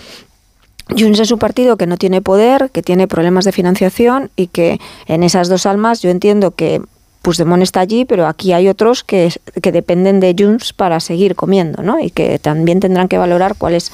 Junts 0.89 1.19
es 1.19 1.33
un 1.33 1.39
partido 1.39 1.77
que 1.77 1.87
no 1.87 1.97
tiene 1.97 2.23
poder, 2.23 2.71
que 2.71 2.83
tiene 2.83 3.09
problemas 3.09 3.45
de 3.45 3.53
financiación 3.53 4.31
y 4.37 4.47
que 4.47 4.81
en 5.07 5.25
esas 5.25 5.49
dos 5.49 5.67
almas 5.67 6.01
yo 6.01 6.11
entiendo 6.11 6.53
que 6.53 6.81
Puigdemont 7.27 7.61
está 7.61 7.81
allí, 7.81 8.05
pero 8.05 8.29
aquí 8.29 8.53
hay 8.53 8.69
otros 8.69 9.03
que, 9.03 9.33
que 9.61 9.73
dependen 9.73 10.21
de 10.21 10.33
Junts 10.39 10.73
para 10.73 11.01
seguir 11.01 11.35
comiendo, 11.35 11.83
¿no? 11.83 11.99
Y 11.99 12.11
que 12.11 12.39
también 12.39 12.79
tendrán 12.79 13.09
que 13.09 13.19
valorar 13.19 13.57
cuál 13.59 13.75
es 13.75 13.91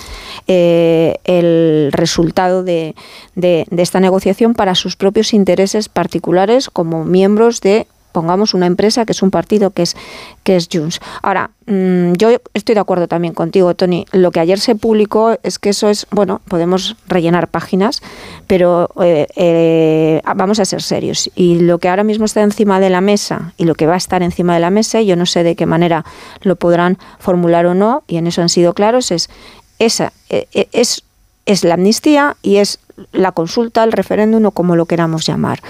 eh, 0.49 1.17
el 1.25 1.89
resultado 1.93 2.63
de, 2.63 2.95
de, 3.35 3.65
de 3.71 3.83
esta 3.83 4.01
negociación 4.01 4.53
para 4.53 4.75
sus 4.75 4.97
propios 4.97 5.33
intereses 5.33 5.89
particulares 5.89 6.69
como 6.69 7.07
miembros 7.07 7.63
de 7.63 7.87
pongamos 8.13 8.55
una 8.55 8.67
empresa 8.67 9.05
que 9.05 9.13
es 9.13 9.23
un 9.23 9.31
partido 9.31 9.71
que 9.71 9.83
es 9.83 9.97
que 10.45 10.57
es 10.57 10.69
Junts. 10.71 11.01
Ahora, 11.23 11.51
mm, 11.67 12.13
yo 12.15 12.29
estoy 12.55 12.75
de 12.75 12.81
acuerdo 12.81 13.09
también 13.09 13.35
contigo, 13.35 13.75
Tony. 13.75 14.07
Lo 14.13 14.31
que 14.31 14.41
ayer 14.41 14.61
se 14.61 14.75
publicó 14.75 15.39
es 15.43 15.59
que 15.59 15.71
eso 15.71 15.89
es, 15.89 16.07
bueno, 16.11 16.41
podemos 16.49 16.97
rellenar 17.09 17.49
páginas, 17.49 18.03
pero 18.47 18.91
eh, 19.03 19.27
eh, 19.37 20.23
vamos 20.37 20.61
a 20.61 20.65
ser 20.65 20.83
serios. 20.83 21.31
Y 21.35 21.61
lo 21.61 21.79
que 21.79 21.89
ahora 21.89 22.05
mismo 22.05 22.25
está 22.25 22.43
encima 22.43 22.81
de 22.81 22.91
la 22.91 23.01
mesa 23.01 23.53
y 23.57 23.65
lo 23.65 23.75
que 23.75 23.87
va 23.87 23.95
a 23.95 23.99
estar 23.99 24.23
encima 24.23 24.55
de 24.55 24.61
la 24.61 24.71
mesa, 24.71 25.01
yo 25.03 25.17
no 25.17 25.27
sé 25.27 25.43
de 25.43 25.57
qué 25.57 25.67
manera 25.67 26.05
lo 26.43 26.57
podrán 26.57 26.99
formular 27.19 27.67
o 27.67 27.75
no, 27.75 28.05
y 28.07 28.17
en 28.17 28.27
eso 28.27 28.43
han 28.43 28.49
sido 28.49 28.75
claros, 28.75 29.11
es 29.11 29.31
esa, 29.79 30.13
eh, 30.29 30.69
es 30.73 31.05
es 31.45 31.65
la 31.65 31.75
amnistía 31.75 32.37
y 32.43 32.57
es 32.57 32.79
la 33.13 33.33
consulta, 33.33 33.85
el 33.85 33.93
referéndum 33.93 34.47
o 34.47 34.51
como 34.51 34.77
lo 34.77 34.87
queramos 34.87 35.27
llamar. 35.27 35.61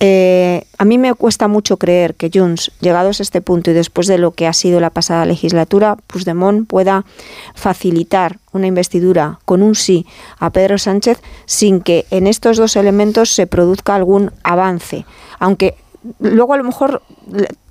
Eh, 0.00 0.64
a 0.78 0.84
mí 0.84 0.98
me 0.98 1.14
cuesta 1.14 1.48
mucho 1.48 1.76
creer 1.76 2.14
que 2.14 2.30
Junts, 2.32 2.72
llegados 2.80 3.20
a 3.20 3.22
este 3.22 3.40
punto 3.40 3.70
y 3.70 3.74
después 3.74 4.06
de 4.06 4.18
lo 4.18 4.32
que 4.32 4.46
ha 4.46 4.52
sido 4.52 4.80
la 4.80 4.90
pasada 4.90 5.24
legislatura, 5.24 5.96
Puigdemont 6.06 6.66
pueda 6.66 7.04
facilitar 7.54 8.38
una 8.52 8.66
investidura 8.66 9.38
con 9.44 9.62
un 9.62 9.74
sí 9.74 10.06
a 10.38 10.50
Pedro 10.50 10.78
Sánchez 10.78 11.20
sin 11.46 11.80
que 11.80 12.06
en 12.10 12.26
estos 12.26 12.56
dos 12.56 12.76
elementos 12.76 13.30
se 13.30 13.46
produzca 13.46 13.94
algún 13.94 14.32
avance. 14.42 15.04
Aunque 15.38 15.76
luego 16.20 16.54
a 16.54 16.56
lo 16.56 16.64
mejor 16.64 17.02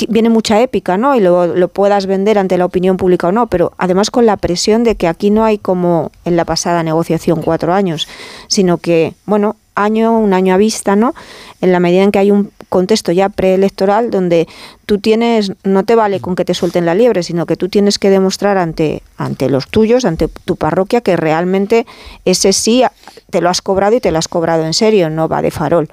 viene 0.08 0.30
mucha 0.30 0.62
épica, 0.62 0.98
¿no? 0.98 1.16
Y 1.16 1.20
lo, 1.20 1.48
lo, 1.48 1.68
puedas 1.68 2.06
vender 2.06 2.38
ante 2.38 2.58
la 2.58 2.66
opinión 2.66 2.98
pública 2.98 3.28
o 3.28 3.32
no, 3.32 3.48
pero 3.48 3.74
además 3.78 4.12
con 4.12 4.26
la 4.26 4.38
presión 4.38 4.84
de 4.84 4.96
que 4.96 5.08
aquí 5.08 5.30
no 5.30 5.44
hay 5.44 5.58
como 5.58 6.12
en 6.26 6.36
la 6.36 6.46
pasada 6.46 6.84
negociación 6.84 7.42
cuatro 7.42 7.74
años, 7.74 8.08
sino 8.48 8.78
que, 8.78 9.14
bueno, 9.26 9.56
año, 9.76 10.18
un 10.18 10.34
año 10.34 10.54
a 10.54 10.58
vista, 10.58 10.96
¿no? 10.96 11.14
En 11.62 11.72
la 11.72 11.80
medida 11.80 12.04
en 12.04 12.12
que 12.12 12.20
hay 12.20 12.32
un 12.32 12.52
contexto 12.70 13.12
ya 13.12 13.30
preelectoral 13.30 14.10
donde 14.10 14.48
tú 14.86 15.00
tienes, 15.00 15.52
no 15.64 15.84
te 15.84 15.96
vale 15.96 16.20
con 16.20 16.36
que 16.36 16.46
te 16.46 16.54
suelten 16.54 16.86
la 16.86 16.96
liebre, 16.96 17.24
sino 17.24 17.46
que 17.46 17.56
tú 17.56 17.70
tienes 17.70 18.00
que 18.00 18.10
demostrar 18.10 18.58
ante, 18.58 19.04
ante 19.18 19.50
los 19.50 19.68
tuyos, 19.68 20.06
ante 20.06 20.28
tu 20.28 20.56
parroquia, 20.56 21.02
que 21.02 21.16
realmente 21.16 21.86
ese 22.26 22.54
sí 22.54 22.84
te 23.30 23.42
lo 23.42 23.50
has 23.50 23.62
cobrado 23.62 23.96
y 23.96 24.02
te 24.02 24.12
lo 24.12 24.18
has 24.18 24.28
cobrado 24.28 24.66
en 24.66 24.74
serio, 24.74 25.10
no 25.10 25.28
va 25.28 25.42
de 25.42 25.52
farol 25.52 25.90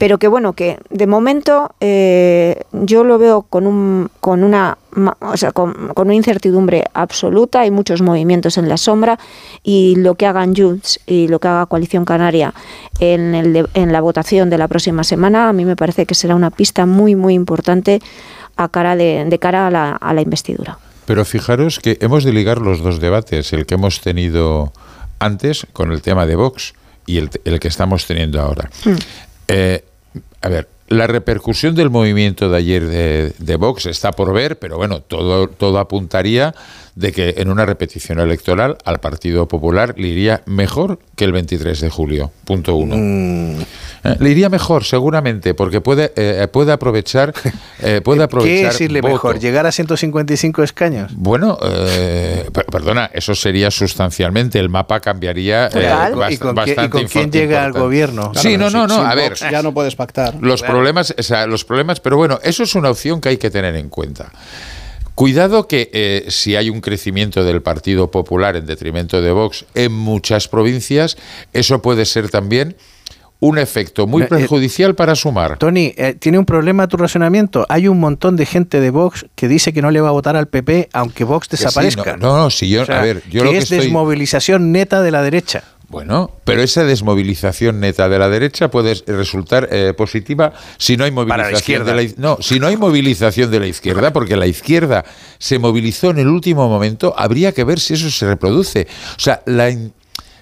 pero 0.00 0.18
que 0.18 0.28
bueno, 0.28 0.54
que 0.54 0.78
de 0.88 1.06
momento 1.06 1.74
eh, 1.78 2.62
yo 2.72 3.04
lo 3.04 3.18
veo 3.18 3.42
con, 3.42 3.66
un, 3.66 4.08
con 4.20 4.44
una 4.44 4.78
o 5.20 5.36
sea, 5.36 5.52
con, 5.52 5.92
una 5.94 6.14
incertidumbre 6.14 6.84
absoluta, 6.94 7.60
hay 7.60 7.70
muchos 7.70 8.00
movimientos 8.00 8.56
en 8.56 8.70
la 8.70 8.78
sombra 8.78 9.18
y 9.62 9.96
lo 9.96 10.14
que 10.14 10.24
hagan 10.24 10.56
Junts 10.56 11.00
y 11.06 11.28
lo 11.28 11.38
que 11.38 11.48
haga 11.48 11.66
Coalición 11.66 12.06
Canaria 12.06 12.54
en, 12.98 13.34
el 13.34 13.68
en 13.74 13.92
la 13.92 14.00
votación 14.00 14.48
de 14.48 14.56
la 14.56 14.68
próxima 14.68 15.04
semana, 15.04 15.50
a 15.50 15.52
mí 15.52 15.66
me 15.66 15.76
parece 15.76 16.06
que 16.06 16.14
será 16.14 16.34
una 16.34 16.50
pista 16.50 16.86
muy, 16.86 17.14
muy 17.14 17.34
importante 17.34 18.00
a 18.56 18.70
cara 18.70 18.96
de, 18.96 19.26
de 19.28 19.38
cara 19.38 19.66
a 19.66 19.70
la, 19.70 19.92
a 19.92 20.14
la 20.14 20.22
investidura. 20.22 20.78
Pero 21.04 21.26
fijaros 21.26 21.78
que 21.78 21.98
hemos 22.00 22.24
de 22.24 22.32
ligar 22.32 22.62
los 22.62 22.82
dos 22.82 23.00
debates, 23.00 23.52
el 23.52 23.66
que 23.66 23.74
hemos 23.74 24.00
tenido 24.00 24.72
antes 25.18 25.66
con 25.74 25.92
el 25.92 26.00
tema 26.00 26.24
de 26.24 26.36
Vox 26.36 26.72
y 27.04 27.18
el, 27.18 27.28
el 27.44 27.60
que 27.60 27.68
estamos 27.68 28.06
teniendo 28.06 28.40
ahora. 28.40 28.70
Hmm. 28.82 28.96
Eh, 29.52 29.84
a 30.42 30.48
ver, 30.48 30.68
la 30.88 31.06
repercusión 31.06 31.74
del 31.74 31.88
movimiento 31.88 32.50
de 32.50 32.56
ayer 32.56 32.84
de, 32.84 33.32
de, 33.38 33.56
Vox 33.56 33.86
está 33.86 34.10
por 34.10 34.32
ver, 34.32 34.58
pero 34.58 34.76
bueno, 34.76 35.00
todo, 35.00 35.48
todo 35.48 35.78
apuntaría 35.78 36.54
de 37.00 37.12
que 37.12 37.34
en 37.38 37.50
una 37.50 37.64
repetición 37.64 38.20
electoral 38.20 38.76
al 38.84 39.00
Partido 39.00 39.48
Popular 39.48 39.94
le 39.96 40.08
iría 40.08 40.42
mejor 40.44 40.98
que 41.16 41.24
el 41.24 41.32
23 41.32 41.80
de 41.80 41.88
julio. 41.88 42.30
Punto 42.44 42.74
uno. 42.74 42.94
Mm. 42.96 43.62
Eh, 44.04 44.16
le 44.18 44.30
iría 44.30 44.50
mejor, 44.50 44.84
seguramente, 44.84 45.54
porque 45.54 45.80
puede, 45.80 46.12
eh, 46.16 46.46
puede 46.52 46.72
aprovechar. 46.72 47.32
Eh, 47.82 48.02
puede 48.04 48.22
aprovechar 48.22 48.56
¿Qué 48.60 48.66
decirle 48.66 49.00
mejor? 49.00 49.38
¿Llegar 49.38 49.66
a 49.66 49.72
155 49.72 50.62
escaños? 50.62 51.12
Bueno, 51.16 51.58
perdona, 52.70 53.10
eso 53.14 53.34
sería 53.34 53.70
sustancialmente. 53.70 54.58
El 54.58 54.68
mapa 54.68 55.00
cambiaría 55.00 55.70
¿Y 56.28 56.36
con, 56.36 56.54
quién 57.06 57.32
llega 57.32 57.64
al 57.64 57.72
gobierno? 57.72 58.32
sí, 58.34 58.58
no, 58.58 58.68
no, 58.68 58.86
no. 58.86 58.96
a 58.96 59.14
ver. 59.14 59.34
Ya 59.50 59.62
no 59.62 59.72
puedes 59.72 59.96
pactar. 59.96 60.34
Los 60.40 60.62
problemas, 60.62 61.14
o 61.18 61.22
sea, 61.22 61.46
los 61.46 61.64
problemas, 61.64 62.00
pero 62.00 62.18
bueno, 62.18 62.38
eso 62.42 62.62
es 62.62 62.74
una 62.74 62.90
opción 62.90 63.22
que 63.22 63.30
hay 63.30 63.38
que 63.38 63.50
tener 63.50 63.74
en 63.76 63.88
cuenta. 63.88 64.30
Cuidado 65.20 65.68
que 65.68 66.24
si 66.28 66.56
hay 66.56 66.70
un 66.70 66.80
crecimiento 66.80 67.44
del 67.44 67.60
Partido 67.60 68.10
Popular 68.10 68.56
en 68.56 68.64
detrimento 68.64 69.20
de 69.20 69.30
Vox 69.32 69.66
en 69.74 69.92
muchas 69.92 70.48
provincias, 70.48 71.18
eso 71.52 71.82
puede 71.82 72.06
ser 72.06 72.30
también 72.30 72.74
un 73.38 73.58
efecto 73.58 74.06
muy 74.06 74.24
perjudicial 74.24 74.94
para 74.94 75.14
sumar. 75.14 75.58
Tony, 75.58 75.94
tiene 76.20 76.38
un 76.38 76.46
problema 76.46 76.88
tu 76.88 76.96
razonamiento. 76.96 77.66
Hay 77.68 77.86
un 77.86 78.00
montón 78.00 78.36
de 78.36 78.46
gente 78.46 78.80
de 78.80 78.88
Vox 78.88 79.26
que 79.34 79.46
dice 79.46 79.74
que 79.74 79.82
no 79.82 79.90
le 79.90 80.00
va 80.00 80.08
a 80.08 80.12
votar 80.12 80.36
al 80.36 80.48
PP 80.48 80.88
aunque 80.94 81.24
Vox 81.24 81.50
desaparezca. 81.50 82.16
no, 82.16 82.38
no, 82.38 82.48
si 82.48 82.70
yo, 82.70 82.82
a 82.82 83.02
ver, 83.02 83.22
yo 83.28 83.40
que 83.40 83.44
lo 83.44 83.50
que 83.50 83.58
es 83.58 83.68
desmovilización 83.68 84.72
neta 84.72 85.02
de 85.02 85.10
la 85.10 85.22
derecha. 85.22 85.64
Bueno, 85.90 86.30
pero 86.44 86.62
esa 86.62 86.84
desmovilización 86.84 87.80
neta 87.80 88.08
de 88.08 88.16
la 88.16 88.28
derecha 88.28 88.70
puede 88.70 88.94
resultar 89.08 89.68
eh, 89.72 89.92
positiva 89.92 90.52
si 90.78 90.96
no 90.96 91.02
hay 91.02 91.10
movilización 91.10 91.84
de 91.84 91.94
la 91.94 92.12
no, 92.16 92.38
si 92.40 92.60
no 92.60 92.68
hay 92.68 92.76
movilización 92.76 93.50
de 93.50 93.58
la 93.58 93.66
izquierda, 93.66 94.12
porque 94.12 94.36
la 94.36 94.46
izquierda 94.46 95.04
se 95.38 95.58
movilizó 95.58 96.10
en 96.10 96.20
el 96.20 96.28
último 96.28 96.68
momento, 96.68 97.12
habría 97.18 97.50
que 97.50 97.64
ver 97.64 97.80
si 97.80 97.94
eso 97.94 98.08
se 98.08 98.24
reproduce. 98.28 98.86
O 99.16 99.20
sea, 99.20 99.42
la 99.46 99.68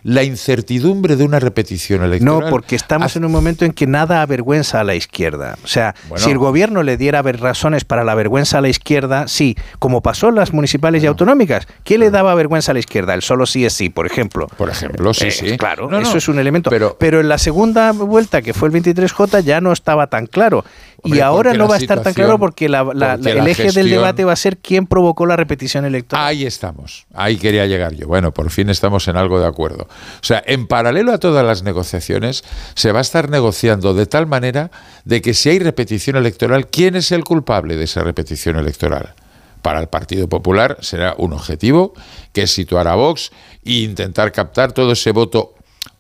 la 0.03 0.23
incertidumbre 0.23 1.17
de 1.17 1.25
una 1.25 1.39
repetición 1.39 2.03
electoral. 2.03 2.45
No, 2.45 2.51
porque 2.51 2.77
estamos 2.77 3.17
en 3.17 3.25
un 3.25 3.33
momento 3.33 3.65
en 3.65 3.73
que 3.73 3.87
nada 3.87 4.23
avergüenza 4.23 4.81
a 4.81 4.85
la 4.85 4.95
izquierda. 4.95 5.57
O 5.65 5.67
sea, 5.67 5.95
si 6.17 6.31
el 6.31 6.39
gobierno 6.39 6.83
le 6.83 6.97
diera 6.97 7.23
razones 7.37 7.85
para 7.85 8.05
la 8.05 8.15
vergüenza 8.15 8.59
a 8.59 8.61
la 8.61 8.69
izquierda, 8.69 9.29
sí, 9.29 9.57
como 9.79 10.03
pasó 10.03 10.29
en 10.29 10.37
las 10.37 10.53
municipales 10.53 11.03
y 11.03 11.07
autonómicas. 11.07 11.67
¿Qué 11.85 11.99
le 11.99 12.11
daba 12.11 12.35
vergüenza 12.35 12.73
a 12.73 12.75
la 12.75 12.81
izquierda? 12.81 13.15
El 13.15 13.23
solo 13.23 13.47
sí 13.47 13.65
es 13.65 13.73
sí, 13.73 13.89
por 13.89 14.07
ejemplo. 14.07 14.47
Por 14.57 14.71
ejemplo, 14.71 15.13
sí, 15.15 15.27
eh, 15.27 15.31
sí. 15.31 15.59
Claro, 15.59 15.91
eso 15.99 16.19
es 16.19 16.29
un 16.29 16.39
elemento. 16.39 16.71
Pero, 16.71 16.97
pero 16.99 17.21
en 17.21 17.29
la 17.29 17.39
segunda 17.39 17.93
vuelta, 17.93 18.43
que 18.43 18.55
fue 18.55 18.69
el 18.69 18.75
23J, 18.75 19.43
ya 19.43 19.61
no 19.61 19.73
estaba 19.73 20.07
tan 20.09 20.27
claro 20.27 20.65
y 21.05 21.21
ahora 21.21 21.55
no 21.55 21.69
va 21.69 21.77
a 21.77 21.79
estar 21.79 22.03
tan 22.03 22.13
claro 22.13 22.39
porque, 22.39 22.67
el 22.67 23.47
eje 23.49 23.73
del 23.73 23.91
debate 23.91 24.25
va 24.25 24.33
a 24.33 24.37
ser 24.37 24.59
quién 24.59 24.87
provocó 24.87 25.27
la 25.27 25.37
repetición 25.37 25.85
electoral. 25.85 26.27
Ahí 26.27 26.45
estamos, 26.45 27.07
ahí 27.15 27.37
quería 27.37 27.67
llegar 27.67 27.95
yo. 27.95 28.07
Bueno, 28.07 28.33
por 28.33 28.51
fin 28.51 28.69
estamos 28.69 29.07
en 29.09 29.17
algo 29.17 29.41
de 29.41 29.47
acuerdo. 29.47 29.85
O 29.85 30.25
sea, 30.25 30.43
en 30.47 30.67
paralelo 30.67 31.13
a 31.13 31.19
todas 31.19 31.45
las 31.45 31.63
negociaciones, 31.63 32.43
se 32.75 32.93
va 32.93 32.99
a 32.99 33.03
estar 33.03 33.31
negociando 33.31 33.95
de 33.95 34.07
tal 34.07 34.27
manera 34.27 34.71
de 35.05 35.23
que 35.23 35.35
si 35.35 35.51
hay 35.51 35.59
repetición 35.59 36.17
electoral, 36.17 36.67
¿quién 36.67 36.97
es 36.97 37.13
el 37.13 37.25
culpable 37.25 37.77
de 37.77 37.85
esa 37.85 38.03
repetición 38.03 38.57
electoral? 38.57 39.15
Para 39.63 39.81
el 39.81 39.89
Partido 39.89 40.29
Popular 40.29 40.79
será 40.81 41.15
un 41.19 41.33
objetivo, 41.33 41.93
que 42.33 42.43
es 42.43 42.51
situar 42.51 42.89
a 42.89 42.95
Vox 42.95 43.31
e 43.65 43.73
intentar 43.83 44.33
captar 44.33 44.73
todo 44.73 44.93
ese 44.93 45.13
voto 45.13 45.55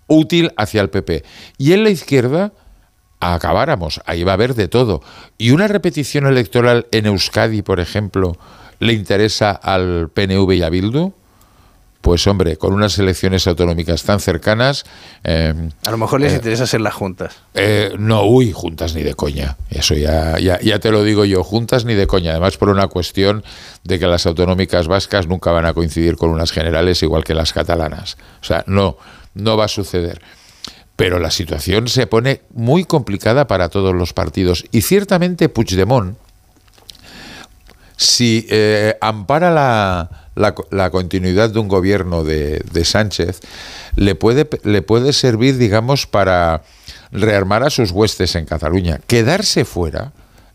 útil 0.06 0.52
hacia 0.56 0.80
el 0.80 0.90
PP. 0.90 1.24
Y 1.58 1.72
en 1.72 1.84
la 1.84 1.90
izquierda 1.90 2.52
acabáramos. 3.20 4.00
Ahí 4.06 4.24
va 4.24 4.32
a 4.32 4.34
haber 4.34 4.54
de 4.54 4.68
todo. 4.68 5.02
¿Y 5.36 5.50
una 5.50 5.68
repetición 5.68 6.26
electoral 6.26 6.86
en 6.92 7.06
Euskadi, 7.06 7.62
por 7.62 7.80
ejemplo, 7.80 8.36
le 8.78 8.92
interesa 8.92 9.50
al 9.50 10.10
PNV 10.12 10.52
y 10.52 10.62
a 10.62 10.70
Bildu? 10.70 11.12
Pues 12.00 12.26
hombre, 12.28 12.56
con 12.56 12.72
unas 12.72 12.96
elecciones 12.98 13.46
autonómicas 13.48 14.04
tan 14.04 14.20
cercanas... 14.20 14.84
Eh, 15.24 15.52
a 15.84 15.90
lo 15.90 15.98
mejor 15.98 16.20
les 16.20 16.32
eh, 16.32 16.36
interesa 16.36 16.64
ser 16.64 16.80
las 16.80 16.94
juntas. 16.94 17.38
Eh, 17.54 17.92
no, 17.98 18.24
uy, 18.24 18.52
juntas 18.52 18.94
ni 18.94 19.02
de 19.02 19.14
coña. 19.14 19.56
Eso 19.68 19.94
ya, 19.94 20.38
ya, 20.38 20.60
ya 20.60 20.78
te 20.78 20.92
lo 20.92 21.02
digo 21.02 21.24
yo, 21.24 21.42
juntas 21.42 21.84
ni 21.84 21.94
de 21.94 22.06
coña. 22.06 22.30
Además 22.30 22.56
por 22.56 22.68
una 22.68 22.86
cuestión 22.86 23.42
de 23.82 23.98
que 23.98 24.06
las 24.06 24.26
autonómicas 24.26 24.86
vascas 24.86 25.26
nunca 25.26 25.50
van 25.50 25.66
a 25.66 25.74
coincidir 25.74 26.16
con 26.16 26.30
unas 26.30 26.52
generales 26.52 27.02
igual 27.02 27.24
que 27.24 27.34
las 27.34 27.52
catalanas. 27.52 28.16
O 28.40 28.44
sea, 28.44 28.62
no, 28.68 28.96
no 29.34 29.56
va 29.56 29.64
a 29.64 29.68
suceder 29.68 30.22
pero 30.98 31.20
la 31.20 31.30
situación 31.30 31.86
se 31.86 32.08
pone 32.08 32.40
muy 32.52 32.84
complicada 32.84 33.46
para 33.46 33.68
todos 33.68 33.94
los 33.94 34.12
partidos. 34.12 34.64
Y 34.72 34.80
ciertamente 34.80 35.48
Puigdemont, 35.48 36.18
si 37.96 38.44
eh, 38.50 38.96
ampara 39.00 39.52
la, 40.34 40.90
continuidad 40.90 41.50
de 41.50 41.60
un 41.60 41.68
gobierno 41.68 42.24
de, 42.24 42.64
de, 42.72 42.84
Sánchez, 42.84 43.42
le 43.94 44.16
puede, 44.16 44.48
le 44.64 44.82
puede 44.82 45.12
servir, 45.12 45.56
digamos, 45.56 46.08
para 46.08 46.62
rearmar 47.12 47.62
a 47.62 47.70
sus 47.70 47.92
huestes 47.92 48.34
en 48.34 48.44
Cataluña. 48.44 48.98
Quedarse 49.06 49.64
fuera 49.64 50.10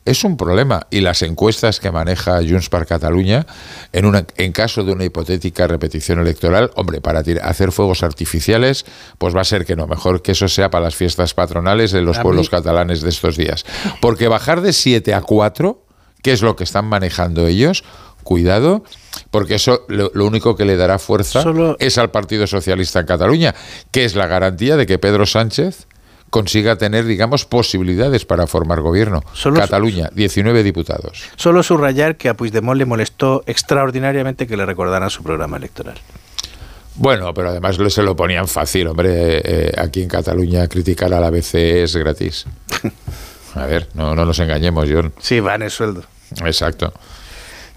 es 0.05 0.23
un 0.23 0.37
problema 0.37 0.87
y 0.89 1.01
las 1.01 1.21
encuestas 1.21 1.79
que 1.79 1.91
maneja 1.91 2.37
Junts 2.37 2.69
per 2.69 2.85
Cataluña 2.85 3.45
en, 3.93 4.05
una, 4.05 4.25
en 4.37 4.51
caso 4.51 4.83
de 4.83 4.91
una 4.91 5.05
hipotética 5.05 5.67
repetición 5.67 6.19
electoral, 6.19 6.71
hombre, 6.75 6.99
para 6.99 7.23
hacer 7.43 7.71
fuegos 7.71 8.03
artificiales, 8.03 8.85
pues 9.17 9.35
va 9.35 9.41
a 9.41 9.45
ser 9.45 9.65
que 9.65 9.75
no, 9.75 9.87
mejor 9.87 10.21
que 10.21 10.33
eso 10.33 10.47
sea 10.47 10.69
para 10.69 10.85
las 10.85 10.95
fiestas 10.95 11.33
patronales 11.33 11.91
de 11.91 12.01
los 12.01 12.19
pueblos 12.19 12.49
catalanes 12.49 13.01
de 13.01 13.09
estos 13.09 13.37
días. 13.37 13.65
Porque 14.01 14.27
bajar 14.27 14.61
de 14.61 14.73
7 14.73 15.13
a 15.13 15.21
4, 15.21 15.85
que 16.21 16.33
es 16.33 16.41
lo 16.41 16.55
que 16.55 16.63
están 16.63 16.85
manejando 16.85 17.47
ellos, 17.47 17.83
cuidado, 18.23 18.83
porque 19.31 19.55
eso 19.55 19.85
lo, 19.87 20.09
único 20.25 20.55
que 20.55 20.65
le 20.65 20.75
dará 20.75 20.97
fuerza 20.99 21.43
es 21.79 21.97
al 21.97 22.11
Partido 22.11 22.47
Socialista 22.47 22.99
en 22.99 23.05
Cataluña, 23.05 23.55
que 23.91 24.05
es 24.05 24.15
la 24.15 24.27
garantía 24.27 24.75
de 24.75 24.85
que 24.85 24.97
Pedro 24.97 25.25
Sánchez 25.25 25.87
consiga 26.33 26.77
tener, 26.77 27.05
digamos, 27.05 27.45
posibilidades 27.45 28.25
para 28.25 28.47
formar 28.47 28.81
gobierno. 28.81 29.23
Cataluña, 29.55 30.09
19 30.15 30.63
diputados. 30.63 31.25
Solo 31.35 31.61
subrayar 31.61 32.17
que 32.17 32.27
a 32.27 32.33
Puigdemont 32.33 32.75
le 32.75 32.87
molestó 32.87 33.43
extraordinariamente 33.45 34.47
que 34.47 34.57
le 34.57 34.65
recordaran 34.65 35.11
su 35.11 35.21
programa 35.21 35.57
electoral. 35.57 35.93
Bueno, 36.95 37.35
pero 37.35 37.49
además 37.49 37.77
se 37.87 38.01
lo 38.01 38.15
ponían 38.15 38.47
fácil, 38.47 38.87
hombre. 38.87 39.41
Eh, 39.45 39.73
aquí 39.77 40.01
en 40.01 40.09
Cataluña 40.09 40.67
criticar 40.67 41.13
a 41.13 41.19
la 41.19 41.29
BCE 41.29 41.83
es 41.83 41.95
gratis. 41.95 42.45
A 43.53 43.67
ver, 43.67 43.89
no, 43.93 44.15
no 44.15 44.25
nos 44.25 44.39
engañemos, 44.39 44.89
John. 44.91 45.13
Sí, 45.19 45.39
va 45.39 45.53
en 45.53 45.61
el 45.61 45.69
sueldo. 45.69 46.03
Exacto. 46.43 46.91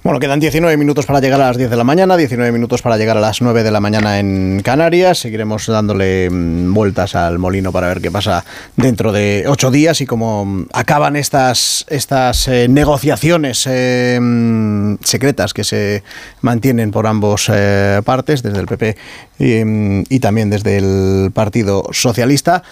Bueno, 0.07 0.21
quedan 0.21 0.39
19 0.39 0.77
minutos 0.77 1.05
para 1.05 1.19
llegar 1.19 1.41
a 1.41 1.49
las 1.49 1.57
10 1.57 1.69
de 1.69 1.75
la 1.77 1.83
mañana, 1.83 2.17
19 2.17 2.53
minutos 2.53 2.81
para 2.81 2.97
llegar 2.97 3.17
a 3.17 3.21
las 3.21 3.43
9 3.43 3.65
de 3.65 3.73
la 3.73 3.81
mañana 3.81 4.21
en 4.21 4.63
Canarias. 4.63 5.19
Seguiremos 5.19 5.67
dándole 5.67 6.31
mm, 6.31 6.73
vueltas 6.73 7.17
al 7.17 7.41
molino 7.41 7.73
para 7.73 7.89
ver 7.89 8.01
qué 8.01 8.13
pasa 8.13 8.45
dentro 8.77 9.11
de 9.11 9.47
ocho 9.49 9.73
días 9.73 10.01
y 10.01 10.07
cómo 10.07 10.45
mm, 10.45 10.67
acaban 10.73 11.17
estas, 11.17 11.87
estas 11.89 12.47
eh, 12.47 12.69
negociaciones 12.69 13.67
eh, 13.69 14.21
mm, 14.23 14.99
secretas 15.03 15.53
que 15.53 15.65
se 15.65 16.05
mantienen 16.41 16.93
por 16.93 17.09
ambos 17.09 17.51
eh, 17.53 18.01
partes, 18.05 18.45
desde 18.45 18.61
el 18.61 18.67
PP 18.69 18.97
y 19.39 20.21
también 20.21 20.51
desde 20.51 20.77
el 20.77 21.33
Partido 21.33 21.83
Socialista. 21.91 22.63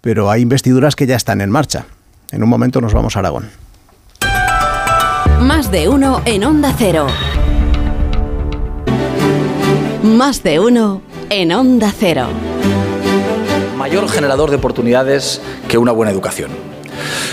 Pero 0.00 0.30
hay 0.30 0.40
investiduras 0.40 0.96
que 0.96 1.06
ya 1.06 1.16
están 1.16 1.42
en 1.42 1.50
marcha. 1.50 1.84
En 2.32 2.42
un 2.42 2.48
momento 2.48 2.80
nos 2.80 2.94
vamos 2.94 3.16
a 3.16 3.18
Aragón. 3.18 3.63
Más 5.44 5.70
de 5.70 5.90
uno 5.90 6.22
en 6.24 6.42
Onda 6.42 6.74
Cero. 6.78 7.06
Más 10.02 10.42
de 10.42 10.58
uno 10.58 11.02
en 11.28 11.52
Onda 11.52 11.92
Cero. 11.94 12.28
Mayor 13.76 14.08
generador 14.08 14.48
de 14.48 14.56
oportunidades 14.56 15.42
que 15.68 15.76
una 15.76 15.92
buena 15.92 16.10
educación. 16.10 16.50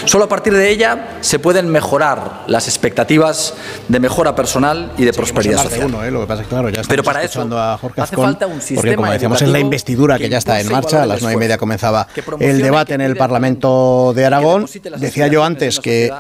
Solo 0.03 0.25
a 0.25 0.27
partir 0.27 0.51
de 0.51 0.69
ella 0.69 1.19
se 1.21 1.39
pueden 1.39 1.69
mejorar 1.69 2.43
las 2.47 2.67
expectativas 2.67 3.53
de 3.87 4.01
mejora 4.01 4.35
personal 4.35 4.91
y 4.97 5.05
de 5.05 5.13
prosperidad 5.13 5.63
social. 5.63 5.89
¿eh? 6.03 6.11
Lo 6.11 6.19
que 6.19 6.27
pasa 6.27 6.41
es 6.41 6.49
claro, 6.49 6.67
ya 6.67 6.81
Pero 6.89 7.03
para 7.03 7.23
eso 7.23 7.47
a 7.57 7.75
hace 7.95 8.17
falta 8.17 8.45
un 8.45 8.59
sistema 8.59 8.81
porque 8.81 8.95
como 8.97 9.11
decíamos 9.13 9.41
en 9.41 9.53
la 9.53 9.59
investidura 9.59 10.17
que, 10.17 10.27
ya 10.27 10.39
está 10.39 10.59
en 10.59 10.69
marcha, 10.69 11.03
a 11.03 11.05
las 11.05 11.21
nueve 11.21 11.35
y 11.35 11.39
media 11.39 11.57
comenzaba 11.57 12.07
el 12.41 12.61
debate 12.61 12.93
en 12.93 13.01
el 13.01 13.15
Parlamento 13.15 14.11
de 14.13 14.25
Aragón. 14.25 14.65
Decía 14.99 15.27
yo 15.27 15.45
antes 15.45 15.79
que 15.79 16.11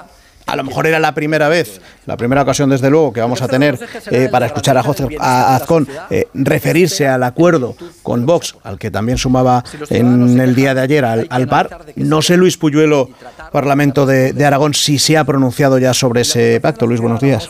a 0.45 0.55
lo 0.55 0.63
mejor 0.63 0.87
era 0.87 0.99
la 0.99 1.13
primera 1.13 1.49
vez, 1.49 1.81
la 2.05 2.17
primera 2.17 2.41
ocasión 2.41 2.69
desde 2.69 2.89
luego 2.89 3.13
que 3.13 3.21
vamos 3.21 3.41
a 3.41 3.47
tener 3.47 3.79
eh, 4.09 4.27
para 4.31 4.47
escuchar 4.47 4.77
a, 4.77 4.83
José, 4.83 5.07
Azcón 5.19 5.87
eh, 6.09 6.27
referirse 6.33 7.07
al 7.07 7.23
acuerdo 7.23 7.75
con 8.03 8.25
Vox, 8.25 8.55
al 8.63 8.77
que 8.77 8.91
también 8.91 9.17
sumaba 9.17 9.63
en 9.89 10.39
el 10.39 10.55
día 10.55 10.73
de 10.73 10.81
ayer 10.81 11.05
al, 11.05 11.27
al 11.29 11.47
par. 11.47 11.85
No 11.95 12.21
sé, 12.21 12.37
Luis 12.37 12.57
Puyuelo, 12.57 13.09
Parlamento 13.51 14.05
de, 14.05 14.33
de, 14.33 14.45
Aragón, 14.45 14.73
si 14.73 14.99
se 14.99 15.17
ha 15.17 15.23
pronunciado 15.23 15.77
ya 15.77 15.93
sobre 15.93 16.21
ese 16.21 16.59
pacto. 16.61 16.87
Luis, 16.87 17.01
buenos 17.01 17.19
días. 17.19 17.49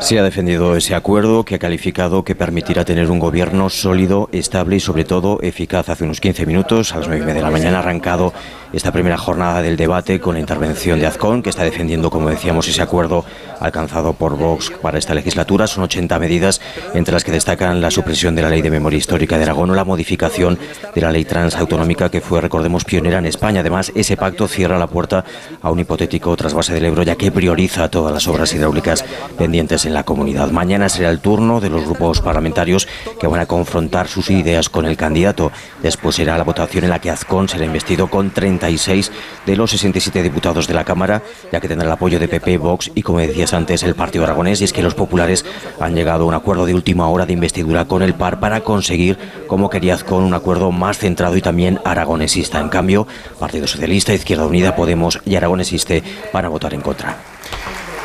Sí, 0.00 0.16
ha 0.16 0.22
defendido 0.22 0.76
ese 0.76 0.94
acuerdo 0.94 1.44
que 1.44 1.56
ha 1.56 1.58
calificado 1.58 2.24
que 2.24 2.34
permitirá 2.34 2.84
tener 2.84 3.10
un 3.10 3.18
gobierno 3.18 3.68
sólido, 3.68 4.28
estable 4.32 4.76
y 4.76 4.80
sobre 4.80 5.04
todo 5.04 5.40
eficaz. 5.42 5.88
Hace 5.88 6.04
unos 6.04 6.20
15 6.20 6.46
minutos, 6.46 6.92
a 6.94 6.98
las 6.98 7.08
9 7.08 7.34
de 7.34 7.42
la 7.42 7.50
mañana, 7.50 7.78
ha 7.78 7.80
arrancado 7.80 8.32
esta 8.72 8.92
primera 8.92 9.16
jornada 9.16 9.62
del 9.62 9.76
debate 9.76 10.20
con 10.20 10.34
la 10.34 10.40
intervención 10.40 11.00
de 11.00 11.06
Azcón, 11.06 11.42
que 11.42 11.50
está 11.50 11.64
defendiendo, 11.64 12.10
como 12.10 12.28
decíamos, 12.28 12.68
ese 12.68 12.82
acuerdo 12.82 13.24
alcanzado 13.60 14.12
por 14.12 14.36
Vox 14.36 14.70
para 14.82 14.98
esta 14.98 15.14
legislatura. 15.14 15.66
Son 15.66 15.84
80 15.84 16.18
medidas, 16.18 16.60
entre 16.94 17.14
las 17.14 17.24
que 17.24 17.32
destacan 17.32 17.80
la 17.80 17.90
supresión 17.90 18.34
de 18.34 18.42
la 18.42 18.50
Ley 18.50 18.62
de 18.62 18.70
Memoria 18.70 18.98
Histórica 18.98 19.38
de 19.38 19.44
Aragón 19.44 19.70
o 19.70 19.74
la 19.74 19.84
modificación 19.84 20.58
de 20.94 21.00
la 21.00 21.10
Ley 21.10 21.24
Transautonómica, 21.24 22.10
que 22.10 22.20
fue, 22.20 22.40
recordemos, 22.40 22.84
pionera 22.84 23.18
en 23.18 23.26
España. 23.26 23.60
Además, 23.60 23.90
ese 23.94 24.16
pacto 24.16 24.48
cierra 24.48 24.78
la 24.78 24.86
puerta 24.86 25.24
a 25.62 25.70
un 25.70 25.78
hipotético 25.78 26.36
trasvase 26.36 26.74
del 26.74 26.84
Ebro, 26.84 27.02
ya 27.02 27.16
que 27.16 27.32
prioriza 27.32 27.90
todas 27.90 28.12
las 28.12 28.28
obras 28.28 28.52
hidráulicas 28.52 29.04
pendientes 29.36 29.86
en 29.86 29.94
la 29.94 30.04
comunidad. 30.04 30.50
Mañana 30.50 30.88
será 30.88 31.10
el 31.10 31.20
turno 31.20 31.60
de 31.60 31.70
los 31.70 31.84
grupos 31.84 32.20
parlamentarios 32.20 32.86
que 33.18 33.26
van 33.26 33.40
a 33.40 33.46
confrontar 33.46 34.08
sus 34.08 34.30
ideas 34.30 34.68
con 34.68 34.84
el 34.84 34.96
candidato. 34.96 35.52
Después 35.82 36.16
será 36.16 36.36
la 36.36 36.44
votación 36.44 36.84
en 36.84 36.90
la 36.90 37.00
que 37.00 37.10
Azcón 37.10 37.48
será 37.48 37.64
investido 37.64 38.08
con 38.08 38.30
30 38.30 38.57
36 38.58 39.12
de 39.46 39.56
los 39.56 39.70
67 39.70 40.22
diputados 40.22 40.66
de 40.66 40.74
la 40.74 40.84
Cámara, 40.84 41.22
ya 41.52 41.60
que 41.60 41.68
tendrá 41.68 41.86
el 41.86 41.92
apoyo 41.92 42.18
de 42.18 42.28
PP, 42.28 42.58
Vox 42.58 42.90
y, 42.94 43.02
como 43.02 43.18
decías 43.20 43.54
antes, 43.54 43.82
el 43.82 43.94
Partido 43.94 44.24
Aragonés. 44.24 44.60
Y 44.60 44.64
es 44.64 44.72
que 44.72 44.82
los 44.82 44.94
populares 44.94 45.44
han 45.80 45.94
llegado 45.94 46.24
a 46.24 46.26
un 46.26 46.34
acuerdo 46.34 46.66
de 46.66 46.74
última 46.74 47.08
hora 47.08 47.26
de 47.26 47.32
investidura 47.32 47.86
con 47.86 48.02
el 48.02 48.14
PAR 48.14 48.40
para 48.40 48.60
conseguir, 48.60 49.18
como 49.46 49.70
quería 49.70 49.96
con 49.98 50.22
un 50.22 50.34
acuerdo 50.34 50.70
más 50.70 50.98
centrado 50.98 51.36
y 51.36 51.42
también 51.42 51.80
aragonesista. 51.84 52.60
En 52.60 52.68
cambio, 52.68 53.06
Partido 53.38 53.66
Socialista, 53.66 54.12
Izquierda 54.12 54.46
Unida, 54.46 54.76
Podemos 54.76 55.20
y 55.24 55.36
Aragonesiste 55.36 56.02
van 56.32 56.44
a 56.44 56.48
votar 56.48 56.74
en 56.74 56.80
contra. 56.80 57.16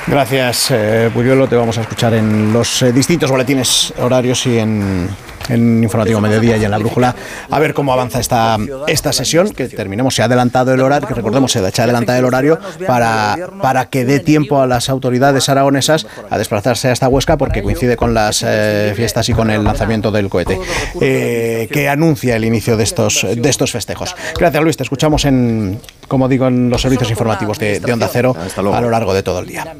Gracias, 0.05 0.69
eh, 0.71 1.09
Te 1.49 1.55
vamos 1.55 1.77
a 1.77 1.81
escuchar 1.81 2.13
en 2.13 2.51
los 2.51 2.81
eh, 2.81 2.91
distintos 2.91 3.31
boletines 3.31 3.93
horarios 3.97 4.45
y 4.47 4.59
en 4.59 5.07
en 5.49 5.83
Informativo 5.83 6.21
Mediodía 6.21 6.57
y 6.57 6.65
en 6.65 6.71
la 6.71 6.77
Brújula, 6.77 7.15
a 7.49 7.59
ver 7.59 7.73
cómo 7.73 7.93
avanza 7.93 8.19
esta, 8.19 8.57
esta 8.87 9.13
sesión, 9.13 9.51
que 9.51 9.67
terminemos, 9.67 10.15
se 10.15 10.21
ha 10.21 10.25
adelantado 10.25 10.73
el 10.73 10.81
horario, 10.81 11.07
que 11.07 11.13
recordemos, 11.13 11.51
se 11.51 11.59
ha 11.59 11.83
adelantado 11.83 12.19
el 12.19 12.25
horario 12.25 12.59
para, 12.87 13.37
para 13.61 13.89
que 13.89 14.05
dé 14.05 14.19
tiempo 14.19 14.59
a 14.59 14.67
las 14.67 14.89
autoridades 14.89 15.49
aragonesas 15.49 16.07
a 16.29 16.37
desplazarse 16.37 16.89
a 16.89 16.91
esta 16.91 17.07
Huesca, 17.07 17.37
porque 17.37 17.63
coincide 17.63 17.97
con 17.97 18.13
las 18.13 18.43
eh, 18.45 18.93
fiestas 18.95 19.29
y 19.29 19.33
con 19.33 19.49
el 19.49 19.63
lanzamiento 19.63 20.11
del 20.11 20.29
cohete, 20.29 20.59
eh, 21.01 21.67
que 21.71 21.89
anuncia 21.89 22.35
el 22.35 22.45
inicio 22.45 22.77
de 22.77 22.83
estos, 22.83 23.25
de 23.35 23.49
estos 23.49 23.71
festejos. 23.71 24.15
Gracias, 24.37 24.63
Luis, 24.63 24.77
te 24.77 24.83
escuchamos 24.83 25.25
en, 25.25 25.79
como 26.07 26.27
digo, 26.27 26.47
en 26.47 26.69
los 26.69 26.81
servicios 26.81 27.09
informativos 27.09 27.59
de, 27.59 27.79
de 27.79 27.93
Onda 27.93 28.09
Cero 28.11 28.35
a 28.55 28.81
lo 28.81 28.89
largo 28.89 29.13
de 29.13 29.23
todo 29.23 29.39
el 29.39 29.47
día. 29.47 29.75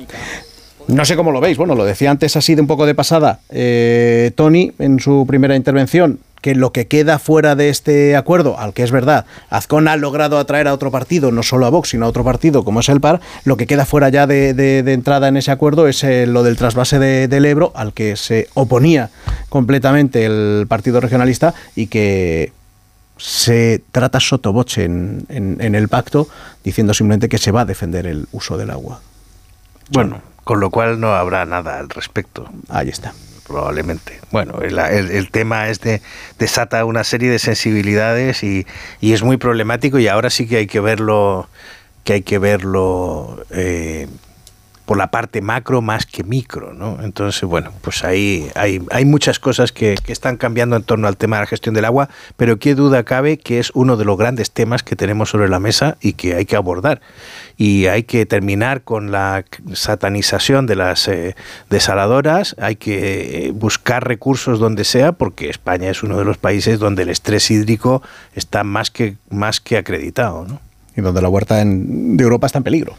No 0.87 1.05
sé 1.05 1.15
cómo 1.15 1.31
lo 1.31 1.39
veis, 1.39 1.57
bueno, 1.57 1.75
lo 1.75 1.85
decía 1.85 2.11
antes 2.11 2.35
así 2.35 2.55
de 2.55 2.61
un 2.61 2.67
poco 2.67 2.85
de 2.85 2.93
pasada 2.93 3.39
eh, 3.49 4.31
Tony 4.35 4.73
en 4.79 4.99
su 4.99 5.25
primera 5.25 5.55
intervención, 5.55 6.19
que 6.41 6.55
lo 6.55 6.73
que 6.73 6.87
queda 6.87 7.19
fuera 7.19 7.55
de 7.55 7.69
este 7.69 8.17
acuerdo, 8.17 8.59
al 8.59 8.73
que 8.73 8.83
es 8.83 8.91
verdad, 8.91 9.25
Azcón 9.49 9.87
ha 9.87 9.95
logrado 9.95 10.37
atraer 10.37 10.67
a 10.67 10.73
otro 10.73 10.91
partido, 10.91 11.31
no 11.31 11.41
solo 11.41 11.65
a 11.65 11.69
Vox, 11.69 11.89
sino 11.89 12.05
a 12.05 12.09
otro 12.09 12.25
partido 12.25 12.65
como 12.65 12.81
es 12.81 12.89
el 12.89 12.99
PAR, 12.99 13.21
lo 13.45 13.55
que 13.55 13.65
queda 13.65 13.85
fuera 13.85 14.09
ya 14.09 14.27
de, 14.27 14.79
entrada 14.79 15.29
en 15.29 15.37
ese 15.37 15.51
acuerdo 15.51 15.87
es 15.87 16.03
eh, 16.03 16.27
lo 16.27 16.43
del 16.43 16.57
trasvase 16.57 16.99
del 16.99 17.45
Ebro, 17.45 17.71
al 17.75 17.93
que 17.93 18.17
se 18.17 18.49
oponía 18.53 19.09
completamente 19.47 20.25
el 20.25 20.65
Partido 20.67 20.99
Regionalista 20.99 21.53
y 21.77 21.87
que 21.87 22.51
se 23.15 23.81
trata 23.93 24.19
sotoboche 24.19 24.83
en, 24.83 25.25
en 25.29 25.75
el 25.75 25.87
pacto, 25.87 26.27
diciendo 26.61 26.93
simplemente 26.93 27.29
que 27.29 27.37
se 27.37 27.51
va 27.51 27.61
a 27.61 27.65
defender 27.65 28.05
el 28.05 28.27
uso 28.33 28.57
del 28.57 28.71
agua. 28.71 28.99
Bueno, 29.91 30.32
con 30.43 30.59
lo 30.59 30.69
cual 30.69 30.99
no 30.99 31.13
habrá 31.15 31.45
nada 31.45 31.79
al 31.79 31.89
respecto. 31.89 32.49
Ahí 32.69 32.89
está. 32.89 33.13
Probablemente. 33.47 34.19
Bueno, 34.31 34.59
el, 34.61 35.29
tema 35.29 35.67
es 35.67 35.81
de, 35.81 36.01
desata 36.39 36.85
una 36.85 37.03
serie 37.03 37.29
de 37.29 37.39
sensibilidades 37.39 38.41
y, 38.41 38.65
y, 39.01 39.11
es 39.11 39.21
muy 39.21 39.35
problemático 39.35 39.99
y 39.99 40.07
ahora 40.07 40.29
sí 40.29 40.47
que 40.47 40.57
hay 40.57 40.67
que 40.67 40.79
verlo, 40.79 41.49
que 42.05 42.13
hay 42.13 42.21
que 42.21 42.39
verlo 42.39 43.45
eh, 43.51 44.07
por 44.85 44.97
la 44.97 45.07
parte 45.07 45.41
macro 45.41 45.81
más 45.81 46.05
que 46.05 46.23
micro, 46.23 46.73
¿no? 46.73 47.01
Entonces, 47.01 47.43
bueno, 47.43 47.71
pues 47.81 48.03
ahí 48.03 48.49
hay, 48.55 48.81
hay 48.91 49.05
muchas 49.05 49.39
cosas 49.39 49.71
que, 49.71 49.95
que, 50.03 50.11
están 50.11 50.35
cambiando 50.35 50.75
en 50.75 50.83
torno 50.83 51.07
al 51.07 51.15
tema 51.15 51.37
de 51.37 51.43
la 51.43 51.47
gestión 51.47 51.73
del 51.73 51.85
agua, 51.85 52.09
pero 52.35 52.59
qué 52.59 52.75
duda 52.75 53.03
cabe 53.03 53.37
que 53.37 53.59
es 53.59 53.71
uno 53.75 53.95
de 53.95 54.05
los 54.05 54.17
grandes 54.17 54.51
temas 54.51 54.83
que 54.83 54.95
tenemos 54.95 55.29
sobre 55.29 55.47
la 55.47 55.59
mesa 55.59 55.97
y 56.01 56.13
que 56.13 56.35
hay 56.35 56.45
que 56.45 56.55
abordar. 56.55 57.01
Y 57.55 57.85
hay 57.85 58.03
que 58.03 58.25
terminar 58.25 58.81
con 58.81 59.11
la 59.11 59.45
satanización 59.73 60.65
de 60.65 60.75
las 60.75 61.07
eh, 61.07 61.35
desaladoras, 61.69 62.55
hay 62.59 62.75
que 62.75 63.51
buscar 63.55 64.05
recursos 64.05 64.59
donde 64.59 64.83
sea, 64.83 65.13
porque 65.13 65.49
España 65.49 65.89
es 65.89 66.03
uno 66.03 66.17
de 66.17 66.25
los 66.25 66.37
países 66.37 66.79
donde 66.79 67.03
el 67.03 67.09
estrés 67.09 67.49
hídrico 67.51 68.01
está 68.35 68.63
más 68.63 68.91
que, 68.91 69.15
más 69.29 69.61
que 69.61 69.77
acreditado, 69.77 70.45
¿no? 70.45 70.59
Y 70.95 71.01
donde 71.01 71.21
la 71.23 71.29
huerta 71.29 71.63
de 71.65 72.23
Europa 72.23 72.45
está 72.45 72.59
en 72.59 72.63
peligro 72.63 72.95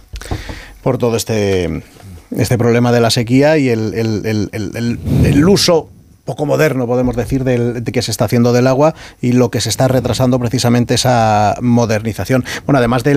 por 0.85 0.99
todo 0.99 1.17
este, 1.17 1.83
este 2.31 2.57
problema 2.57 2.93
de 2.93 3.01
la 3.01 3.11
sequía 3.11 3.59
y 3.59 3.69
el, 3.71 3.93
el 3.95 5.49
uso 5.49 5.89
poco 6.25 6.47
moderno, 6.47 6.87
podemos 6.87 7.17
decir, 7.17 7.45
del, 7.45 7.85
de 7.85 7.93
que 7.93 8.03
se 8.03 8.11
está 8.11 8.25
haciendo 8.25 8.53
del 8.53 8.67
agua 8.67 8.95
y 9.21 9.33
lo 9.33 9.51
que 9.51 9.61
se 9.61 9.69
está 9.69 9.89
retrasando 9.89 10.39
precisamente 10.39 10.95
esa 10.95 11.57
modernización. 11.61 12.45
Bueno, 12.67 12.79
además 12.79 13.05
de 13.05 13.15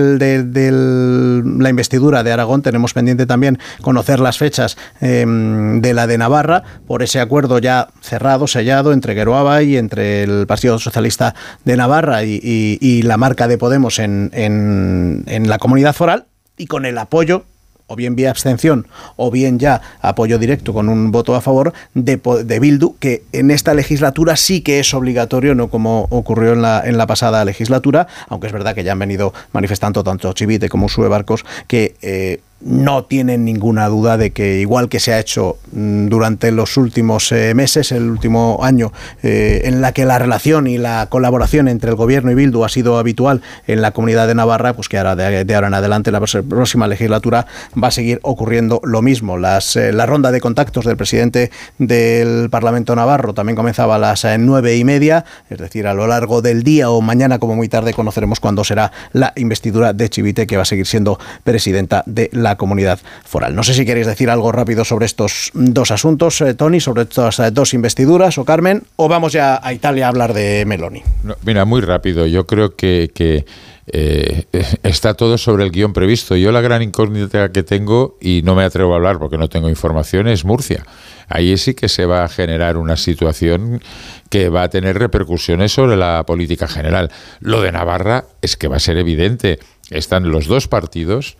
la 1.58 1.68
investidura 1.70 2.22
de 2.22 2.32
Aragón, 2.32 2.62
tenemos 2.62 2.92
pendiente 2.92 3.26
también 3.26 3.58
conocer 3.82 4.20
las 4.20 4.38
fechas 4.38 4.76
em, 5.00 5.80
de 5.80 5.94
la 5.94 6.06
de 6.06 6.18
Navarra 6.18 6.62
por 6.86 7.02
ese 7.02 7.20
acuerdo 7.20 7.58
ya 7.58 7.88
cerrado, 8.02 8.46
sellado 8.46 8.92
entre 8.92 9.14
Geroaba 9.14 9.62
y 9.62 9.76
entre 9.76 10.22
el 10.22 10.46
Partido 10.46 10.78
Socialista 10.78 11.34
de 11.64 11.76
Navarra 11.76 12.24
y, 12.24 13.02
la 13.08 13.16
marca 13.16 13.48
de 13.48 13.56
Podemos 13.56 14.00
en, 14.00 14.30
en 14.32 15.48
la 15.48 15.58
comunidad 15.58 15.94
foral 15.94 16.26
y 16.56 16.66
con 16.66 16.84
el 16.84 16.98
apoyo 16.98 17.44
o 17.88 17.96
bien 17.96 18.14
vía 18.14 18.30
abstención 18.30 18.86
o 19.16 19.30
bien 19.30 19.58
ya 19.58 19.80
apoyo 20.00 20.38
directo 20.38 20.72
con 20.72 20.88
un 20.88 21.10
voto 21.10 21.34
a 21.34 21.40
favor 21.40 21.72
de, 21.94 22.20
de, 22.44 22.60
Bildu, 22.60 22.96
que 23.00 23.24
en 23.32 23.50
esta 23.50 23.74
legislatura 23.74 24.36
sí 24.36 24.60
que 24.60 24.78
es 24.78 24.94
obligatorio, 24.94 25.54
no 25.54 25.68
como 25.68 26.06
ocurrió 26.10 26.52
en 26.52 26.62
la, 26.62 26.82
en 26.84 26.98
la 26.98 27.06
pasada 27.06 27.44
legislatura, 27.44 28.06
aunque 28.28 28.46
es 28.46 28.52
verdad 28.52 28.74
que 28.74 28.84
ya 28.84 28.92
han 28.92 28.98
venido 28.98 29.32
manifestando 29.52 30.04
tanto 30.04 30.32
Chivite 30.32 30.68
como 30.68 30.88
Sue 30.88 31.08
Barcos 31.08 31.44
que 31.66 31.96
eh, 32.02 32.40
no 32.60 33.04
tienen 33.04 33.44
ninguna 33.44 33.88
duda 33.88 34.16
de 34.16 34.32
que 34.32 34.60
igual 34.60 34.88
que 34.88 34.98
se 34.98 35.12
ha 35.12 35.20
hecho 35.20 35.58
mm, 35.72 36.08
durante 36.08 36.50
los 36.50 36.76
últimos 36.76 37.30
eh, 37.30 37.54
meses, 37.54 37.92
el 37.92 38.10
último 38.10 38.60
año, 38.62 38.92
eh, 39.22 39.62
en 39.64 39.80
la 39.80 39.92
que 39.92 40.04
la 40.04 40.18
relación 40.18 40.66
y 40.66 40.76
la 40.76 41.06
colaboración 41.08 41.68
entre 41.68 41.90
el 41.90 41.96
gobierno 41.96 42.32
y 42.32 42.34
Bildu 42.34 42.64
ha 42.64 42.68
sido 42.68 42.98
habitual 42.98 43.42
en 43.66 43.80
la 43.80 43.92
comunidad 43.92 44.26
de 44.26 44.34
Navarra, 44.34 44.74
pues 44.74 44.88
que 44.88 44.98
ahora 44.98 45.14
de, 45.14 45.54
ahora 45.54 45.68
en 45.68 45.74
adelante, 45.74 46.10
la 46.10 46.20
próxima 46.20 46.88
legislatura, 46.88 47.46
va 47.80 47.88
a 47.88 47.92
seguir 47.92 48.18
ocurriendo 48.22 48.80
lo 48.82 49.02
mismo. 49.02 49.38
Las, 49.38 49.76
eh, 49.76 49.92
la 49.92 50.06
ronda 50.06 50.32
de 50.32 50.40
contactos 50.40 50.84
del 50.84 50.96
presidente 50.96 51.50
del 51.78 52.50
Parlamento 52.50 52.96
Navarro 52.96 53.34
también 53.34 53.56
comenzaba 53.56 53.96
a 53.96 53.98
las 53.98 54.26
nueve 54.38 54.76
y 54.76 54.84
media, 54.84 55.24
es 55.48 55.58
decir, 55.58 55.86
a 55.86 55.94
lo 55.94 56.06
largo 56.06 56.42
del 56.42 56.64
día 56.64 56.90
o 56.90 57.00
mañana, 57.00 57.38
como 57.38 57.54
muy 57.54 57.68
tarde, 57.68 57.94
conoceremos 57.94 58.40
cuándo 58.40 58.64
será 58.64 58.90
la 59.12 59.32
investidura 59.36 59.92
de 59.92 60.08
Chivite, 60.08 60.46
que 60.46 60.56
va 60.56 60.62
a 60.62 60.66
seguir 60.66 60.86
siendo 60.86 61.18
presidenta 61.44 62.02
de 62.06 62.30
la 62.32 62.47
comunidad 62.56 63.00
foral. 63.24 63.54
No 63.54 63.62
sé 63.62 63.74
si 63.74 63.84
queréis 63.84 64.06
decir 64.06 64.30
algo 64.30 64.52
rápido 64.52 64.84
sobre 64.84 65.06
estos 65.06 65.50
dos 65.54 65.90
asuntos, 65.90 66.40
eh, 66.40 66.54
Tony, 66.54 66.80
sobre 66.80 67.02
estas 67.02 67.38
eh, 67.38 67.50
dos 67.50 67.74
investiduras, 67.74 68.38
o 68.38 68.44
Carmen, 68.44 68.82
o 68.96 69.08
vamos 69.08 69.32
ya 69.32 69.60
a 69.62 69.72
Italia 69.72 70.06
a 70.06 70.08
hablar 70.08 70.34
de 70.34 70.64
Meloni. 70.66 71.02
mira, 71.42 71.64
muy 71.64 71.80
rápido. 71.80 72.26
Yo 72.26 72.46
creo 72.46 72.74
que, 72.74 73.44
eh, 73.86 74.44
está 74.82 75.14
todo 75.14 75.38
sobre 75.38 75.64
el 75.64 75.70
guion 75.70 75.92
previsto. 75.92 76.36
Yo 76.36 76.52
la 76.52 76.60
gran 76.60 76.82
incógnita 76.82 77.50
que 77.52 77.62
tengo, 77.62 78.16
y 78.20 78.42
no 78.42 78.54
me 78.54 78.64
atrevo 78.64 78.92
a 78.92 78.96
hablar 78.96 79.18
porque 79.18 79.38
no 79.38 79.48
tengo 79.48 79.68
información, 79.68 80.28
es 80.28 80.44
Murcia. 80.44 80.84
Ahí 81.28 81.56
sí 81.58 81.74
que 81.74 81.88
se 81.88 82.06
va 82.06 82.24
a 82.24 82.28
generar 82.28 82.76
una 82.78 82.96
situación 82.96 83.82
que 84.30 84.48
va 84.48 84.62
a 84.62 84.68
tener 84.70 84.98
repercusiones 84.98 85.72
sobre 85.72 85.96
la 85.96 86.24
política 86.26 86.68
general. 86.68 87.10
Lo 87.40 87.60
de 87.60 87.72
Navarra 87.72 88.24
es 88.40 88.56
que 88.56 88.68
va 88.68 88.76
a 88.76 88.80
ser 88.80 88.96
evidente. 88.96 89.58
Están 89.90 90.30
los 90.30 90.46
dos 90.46 90.68
partidos 90.68 91.36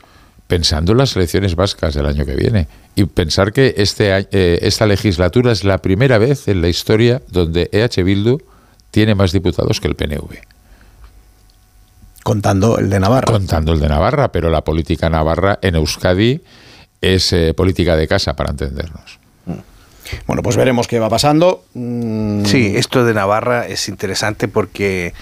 pensando 0.49 0.93
en 0.93 0.99
las 0.99 1.15
elecciones 1.15 1.55
vascas 1.55 1.95
del 1.95 2.07
año 2.07 2.25
que 2.25 2.35
viene 2.35 2.67
y 2.97 3.05
pensar 3.05 3.53
que 3.53 3.75
este, 3.77 4.27
eh, 4.33 4.59
esta 4.63 4.87
legislatura 4.87 5.53
es 5.53 5.63
la 5.63 5.79
primera 5.79 6.19
vez 6.19 6.49
en 6.49 6.63
la 6.63 6.69
historia 6.69 7.23
donde 7.29 7.69
EH 7.71 8.03
Bildu 8.03 8.39
tiene 8.91 9.15
más 9.15 9.31
diputados 9.31 9.81
que 9.81 9.87
el 9.87 9.95
PNV. 9.95 10.39
Contando 12.25 12.79
el 12.79 12.91
de 12.91 12.99
Navarra. 12.99 13.33
Contando 13.33 13.73
el 13.73 13.81
de 13.81 13.89
Navarra, 13.89 14.33
pero 14.33 14.51
la 14.51 14.63
política 14.63 15.09
navarra 15.09 15.59
en 15.63 15.77
Euskadi 15.77 16.41
es 17.01 17.33
eh, 17.33 17.55
política 17.55 17.97
de 17.97 18.09
casa, 18.09 18.35
para 18.35 18.51
entendernos. 18.51 19.19
Bueno, 20.27 20.43
pues 20.43 20.57
veremos 20.57 20.89
qué 20.89 20.99
va 20.99 21.09
pasando. 21.09 21.65
Mm. 21.75 22.45
Sí, 22.47 22.73
esto 22.75 23.05
de 23.05 23.15
Navarra 23.15 23.67
es 23.67 23.89
interesante 23.89 24.49
porque 24.49 25.13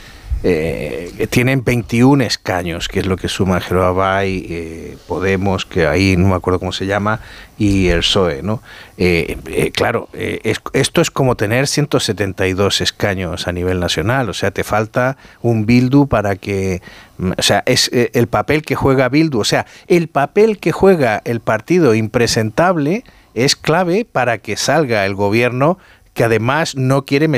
eh, 0.42 1.26
tienen 1.30 1.64
21 1.64 2.22
escaños, 2.24 2.88
que 2.88 3.00
es 3.00 3.06
lo 3.06 3.16
que 3.16 3.28
suma 3.28 3.60
Jeroa 3.60 4.24
eh, 4.24 4.96
Podemos, 5.06 5.64
que 5.64 5.86
ahí 5.86 6.16
no 6.16 6.28
me 6.28 6.34
acuerdo 6.34 6.58
cómo 6.58 6.72
se 6.72 6.86
llama, 6.86 7.20
y 7.58 7.88
el 7.88 8.00
PSOE, 8.00 8.42
¿no? 8.42 8.62
Eh, 8.98 9.38
eh, 9.46 9.70
claro, 9.72 10.08
esto 10.12 11.00
es 11.00 11.10
como 11.10 11.36
tener 11.36 11.66
172 11.66 12.80
escaños 12.80 13.48
a 13.48 13.52
nivel 13.52 13.80
nacional, 13.80 14.28
o 14.28 14.34
sea, 14.34 14.50
te 14.50 14.62
falta 14.62 15.16
un 15.42 15.66
Bildu 15.66 16.06
para 16.06 16.36
que, 16.36 16.82
o 17.18 17.42
sea, 17.42 17.62
es 17.66 17.90
el 17.92 18.26
papel 18.26 18.62
que 18.62 18.74
juega 18.74 19.08
Bildu, 19.08 19.40
o 19.40 19.44
sea, 19.44 19.66
el 19.88 20.08
papel 20.08 20.58
que 20.58 20.72
juega 20.72 21.22
el 21.24 21.40
partido 21.40 21.94
impresentable 21.94 23.04
es 23.36 23.54
clave 23.54 24.06
para 24.10 24.38
que 24.38 24.56
salga 24.56 25.04
el 25.04 25.14
gobierno 25.14 25.78
que 26.16 26.24
además 26.24 26.74
no 26.76 27.04
quiere 27.04 27.28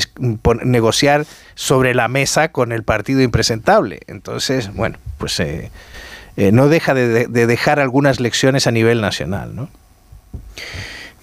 negociar 0.65 1.27
sobre 1.57 1.95
la 1.95 2.07
mesa 2.07 2.53
con 2.53 2.71
el 2.71 2.85
partido 2.85 3.21
impresentable. 3.23 4.01
Entonces, 4.07 4.73
bueno, 4.73 4.99
pues 5.19 5.39
eh, 5.41 5.73
eh, 6.37 6.53
no 6.53 6.69
deja 6.69 6.95
de, 6.95 7.27
dejar 7.27 7.81
algunas 7.81 8.21
lecciones 8.21 8.69
a 8.69 8.71
nivel 8.71 9.01
nacional, 9.01 9.57
¿no? 9.57 9.69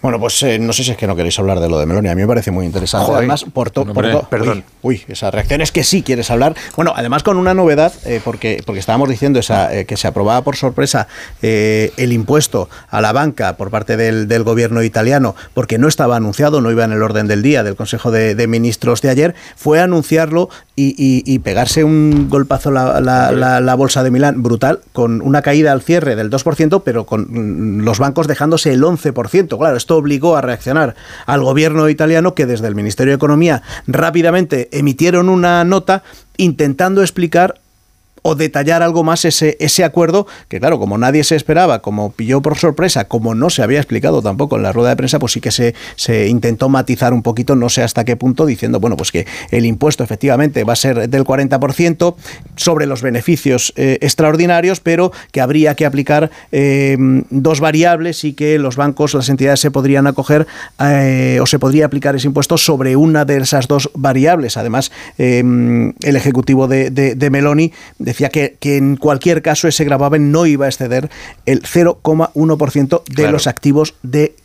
Bueno, 0.05 0.19
pues 0.19 0.43
eh, 0.43 0.59
no 0.59 0.71
sé 0.71 0.83
si 0.83 0.91
es 0.91 0.97
que 0.97 1.07
no 1.07 1.15
queréis 1.15 1.39
hablar 1.39 1.59
de 1.59 1.67
lo 1.67 1.79
de 1.79 1.87
Meloni. 1.87 2.09
A 2.09 2.13
mí 2.13 2.21
me 2.21 2.27
parece 2.27 2.51
muy 2.51 2.67
interesante. 2.67 3.11
además, 3.11 3.43
por, 3.51 3.71
todo 3.71 3.91
Perdón. 4.29 4.63
Uy, 4.83 5.01
esa 5.07 5.31
reacción 5.31 5.61
es 5.61 5.71
que 5.71 5.83
sí 5.83 6.03
quieres 6.03 6.29
hablar. 6.29 6.53
Bueno, 6.75 6.93
además 6.95 7.23
con 7.23 7.37
una 7.37 7.55
novedad, 7.55 7.91
eh, 8.05 8.21
porque, 8.23 8.61
porque 8.67 8.77
estábamos 8.79 9.09
diciendo 9.09 9.39
esa, 9.39 9.75
eh, 9.75 9.85
que 9.85 9.97
se 9.97 10.07
aprobaba 10.07 10.43
por 10.43 10.57
sorpresa 10.57 11.07
el 11.41 12.13
impuesto 12.13 12.69
a 12.91 13.01
la 13.01 13.13
banca 13.13 13.57
por 13.57 13.71
parte 13.71 13.97
del, 13.97 14.27
del, 14.27 14.43
gobierno 14.43 14.83
italiano, 14.83 15.35
porque 15.55 15.79
no 15.79 15.87
estaba 15.87 16.17
anunciado, 16.17 16.61
no 16.61 16.69
iba 16.69 16.83
en 16.83 16.91
el 16.91 17.01
orden 17.01 17.27
del 17.27 17.41
día 17.41 17.63
del 17.63 17.75
Consejo 17.75 18.11
de, 18.11 18.47
Ministros 18.47 19.01
de 19.01 19.09
ayer, 19.09 19.33
fue 19.55 19.79
anunciarlo 19.79 20.49
y, 20.75 21.39
pegarse 21.39 21.83
un 21.83 22.29
golpazo 22.29 22.69
la, 22.69 23.01
la, 23.01 23.31
la, 23.59 23.75
bolsa 23.75 24.03
de 24.03 24.11
Milán 24.11 24.43
brutal, 24.43 24.81
con 24.93 25.21
una 25.21 25.41
caída 25.41 25.71
al 25.71 25.81
cierre 25.81 26.15
del 26.15 26.29
2%, 26.29 26.83
pero 26.85 27.05
con 27.05 27.27
mm, 27.29 27.83
los 27.83 27.97
bancos 27.97 28.27
dejándose 28.27 28.71
el 28.71 28.83
11%. 28.83 29.57
Claro, 29.57 29.77
esto 29.77 29.94
obligó 29.95 30.35
a 30.35 30.41
reaccionar 30.41 30.95
al 31.25 31.43
gobierno 31.43 31.89
italiano 31.89 32.35
que 32.35 32.45
desde 32.45 32.67
el 32.67 32.75
Ministerio 32.75 33.11
de 33.11 33.17
Economía 33.17 33.61
rápidamente 33.87 34.69
emitieron 34.71 35.29
una 35.29 35.63
nota 35.63 36.03
intentando 36.37 37.01
explicar 37.01 37.61
o 38.27 38.33
detallar 38.33 38.81
algo 38.81 39.03
más 39.03 39.23
ese, 39.23 39.55
ese 39.59 39.83
acuerdo, 39.83 40.25
que 40.49 40.59
claro, 40.59 40.79
como 40.79 40.97
nadie 40.97 41.23
se 41.23 41.35
esperaba, 41.35 41.83
como 41.83 42.11
pilló 42.11 42.41
por 42.41 42.57
sorpresa, 42.57 43.07
como 43.07 43.35
no 43.35 43.51
se 43.51 43.61
había 43.61 43.77
explicado 43.77 44.23
tampoco 44.23 44.55
en 44.55 44.63
la 44.63 44.71
rueda 44.71 44.89
de 44.89 44.95
prensa, 44.95 45.19
pues 45.19 45.33
sí 45.33 45.41
que 45.41 45.51
se, 45.51 45.75
se 45.95 46.27
intentó 46.27 46.67
matizar 46.67 47.13
un 47.13 47.21
poquito, 47.21 47.55
no 47.55 47.69
sé 47.69 47.83
hasta 47.83 48.03
qué 48.03 48.15
punto, 48.15 48.47
diciendo, 48.47 48.79
bueno, 48.79 48.97
pues 48.97 49.11
que 49.11 49.27
el 49.51 49.63
impuesto 49.67 50.03
efectivamente 50.03 50.63
va 50.63 50.73
a 50.73 50.75
ser 50.75 51.07
del 51.07 51.23
40% 51.23 52.15
sobre 52.55 52.87
los 52.87 53.03
beneficios 53.03 53.71
eh, 53.75 53.99
extraordinarios, 54.01 54.79
pero 54.79 55.11
que 55.31 55.39
habría 55.39 55.75
que 55.75 55.85
aplicar 55.85 56.31
eh, 56.51 56.97
dos 57.29 57.59
variables 57.59 58.23
y 58.23 58.33
que 58.33 58.57
los 58.57 58.75
bancos, 58.75 59.13
las 59.13 59.29
entidades 59.29 59.59
se 59.59 59.69
podrían 59.69 60.07
acoger 60.07 60.47
eh, 60.79 61.37
o 61.43 61.45
se 61.45 61.59
podría 61.59 61.85
aplicar 61.85 62.15
ese 62.15 62.25
impuesto 62.25 62.57
sobre 62.57 62.95
una 62.95 63.23
de 63.23 63.37
esas 63.37 63.67
dos 63.67 63.91
variables. 63.93 64.57
Además, 64.57 64.91
el 65.17 65.93
ejecutivo 66.01 66.67
de, 66.67 66.89
de, 66.89 67.13
de 67.13 67.29
Meloni 67.29 67.71
decía 67.99 68.14
que, 68.31 68.57
en 68.77 68.97
cualquier 68.97 69.41
caso 69.41 69.67
ese 69.67 69.83
gravamen 69.83 70.31
no 70.31 70.45
iba 70.45 70.65
a 70.65 70.69
exceder 70.69 71.09
el 71.45 71.61
0,1% 71.61 73.03
de 73.03 73.31
los 73.31 73.47
activos 73.47 73.95
de 74.03 74.35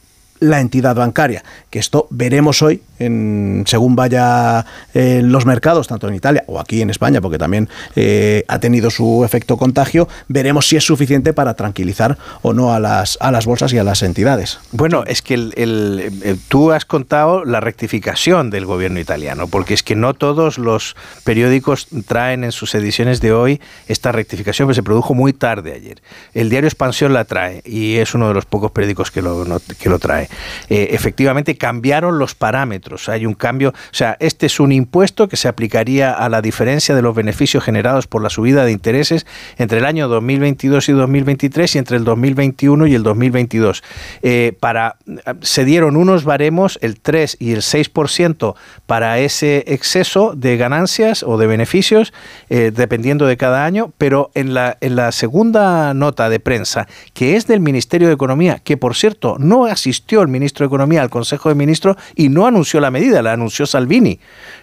la 0.40 0.60
entidad 0.60 0.96
bancaria. 0.96 1.44
Que 1.70 1.78
esto 1.78 2.06
veremos 2.10 2.62
hoy, 2.62 2.82
en, 2.98 3.64
según 3.66 3.94
vaya 3.96 4.66
eh, 4.94 5.20
los 5.22 5.46
mercados, 5.46 5.86
tanto 5.86 6.08
en 6.08 6.14
Italia 6.14 6.44
o 6.46 6.58
aquí 6.58 6.82
en 6.82 6.90
España, 6.90 7.20
porque 7.20 7.38
también 7.38 7.68
eh, 7.96 8.44
ha 8.48 8.58
tenido 8.58 8.90
su 8.90 9.24
efecto 9.24 9.56
contagio, 9.56 10.08
veremos 10.28 10.68
si 10.68 10.76
es 10.76 10.84
suficiente 10.84 11.32
para 11.32 11.54
tranquilizar 11.54 12.18
o 12.42 12.52
no 12.52 12.74
a 12.74 12.80
las, 12.80 13.16
a 13.20 13.30
las 13.30 13.46
bolsas 13.46 13.72
y 13.72 13.78
a 13.78 13.84
las 13.84 14.02
entidades. 14.02 14.58
Bueno, 14.72 15.04
es 15.06 15.22
que 15.22 15.34
el, 15.34 16.38
tú 16.48 16.72
has 16.72 16.84
contado 16.84 17.44
la 17.44 17.60
rectificación 17.60 18.50
del 18.50 18.66
gobierno 18.66 18.98
italiano, 18.98 19.46
porque 19.46 19.74
es 19.74 19.82
que 19.82 19.94
no 19.94 20.14
todos 20.14 20.58
los 20.58 20.96
periódicos 21.24 21.88
traen 22.06 22.44
en 22.44 22.52
sus 22.52 22.74
ediciones 22.74 23.20
de 23.20 23.32
hoy 23.32 23.60
esta 23.86 24.12
rectificación, 24.12 24.68
que 24.68 24.74
se 24.74 24.82
produjo 24.82 25.14
muy 25.14 25.32
tarde 25.32 25.74
ayer. 25.74 26.02
El 26.34 26.48
diario 26.48 26.68
Expansión 26.68 27.12
la 27.12 27.24
trae 27.24 27.62
y 27.64 27.96
es 27.96 28.14
uno 28.14 28.28
de 28.28 28.34
los 28.34 28.46
pocos 28.46 28.70
periódicos 28.70 29.10
que 29.10 29.22
lo, 29.22 29.60
que 29.78 29.88
lo 29.88 29.98
trae. 29.98 30.28
Eh, 30.68 30.88
efectivamente 30.92 31.56
cambiaron 31.56 32.18
los 32.18 32.34
parámetros. 32.34 33.08
Hay 33.08 33.26
un 33.26 33.34
cambio, 33.34 33.70
o 33.70 33.94
sea, 33.94 34.16
este 34.20 34.46
es 34.46 34.60
un 34.60 34.72
impuesto 34.72 35.28
que 35.28 35.36
se 35.36 35.48
aplicaría 35.48 36.12
a 36.12 36.28
la 36.28 36.42
diferencia 36.42 36.94
de 36.94 37.02
los 37.02 37.14
beneficios 37.14 37.64
generados 37.64 38.06
por 38.06 38.22
la 38.22 38.30
subida 38.30 38.64
de 38.64 38.72
intereses 38.72 39.26
entre 39.58 39.78
el 39.78 39.84
año 39.84 40.08
2022 40.08 40.88
y 40.88 40.92
2023 40.92 41.74
y 41.74 41.78
entre 41.78 41.96
el 41.96 42.04
2021 42.04 42.86
y 42.86 42.94
el 42.94 43.02
2022. 43.02 43.82
Eh, 44.22 44.56
para, 44.60 44.96
se 45.40 45.64
dieron 45.64 45.96
unos 45.96 46.24
baremos, 46.24 46.78
el 46.82 47.00
3 47.00 47.36
y 47.40 47.52
el 47.52 47.62
6% 47.62 48.54
para 48.86 49.18
ese 49.18 49.64
exceso 49.66 50.32
de 50.34 50.56
ganancias 50.56 51.22
o 51.22 51.38
de 51.38 51.46
beneficios, 51.46 52.12
eh, 52.48 52.72
dependiendo 52.74 53.26
de 53.26 53.36
cada 53.36 53.64
año, 53.64 53.92
pero 53.98 54.30
en 54.34 54.54
la, 54.54 54.76
en 54.80 54.96
la 54.96 55.12
segunda 55.12 55.94
nota 55.94 56.28
de 56.28 56.40
prensa, 56.40 56.86
que 57.14 57.36
es 57.36 57.46
del 57.46 57.60
Ministerio 57.60 58.08
de 58.08 58.14
Economía, 58.14 58.60
que 58.62 58.76
por 58.76 58.94
cierto 58.94 59.36
no 59.38 59.66
asistió 59.66 60.19
el 60.22 60.28
ministro 60.28 60.64
de 60.64 60.68
Economía 60.68 61.02
al 61.02 61.10
Consejo 61.10 61.48
de 61.48 61.54
Ministros 61.54 61.96
y 62.14 62.28
no 62.28 62.46
anunció 62.46 62.80
la 62.80 62.90
medida, 62.90 63.22
la 63.22 63.32
anunció 63.32 63.66
Salvini. 63.66 64.18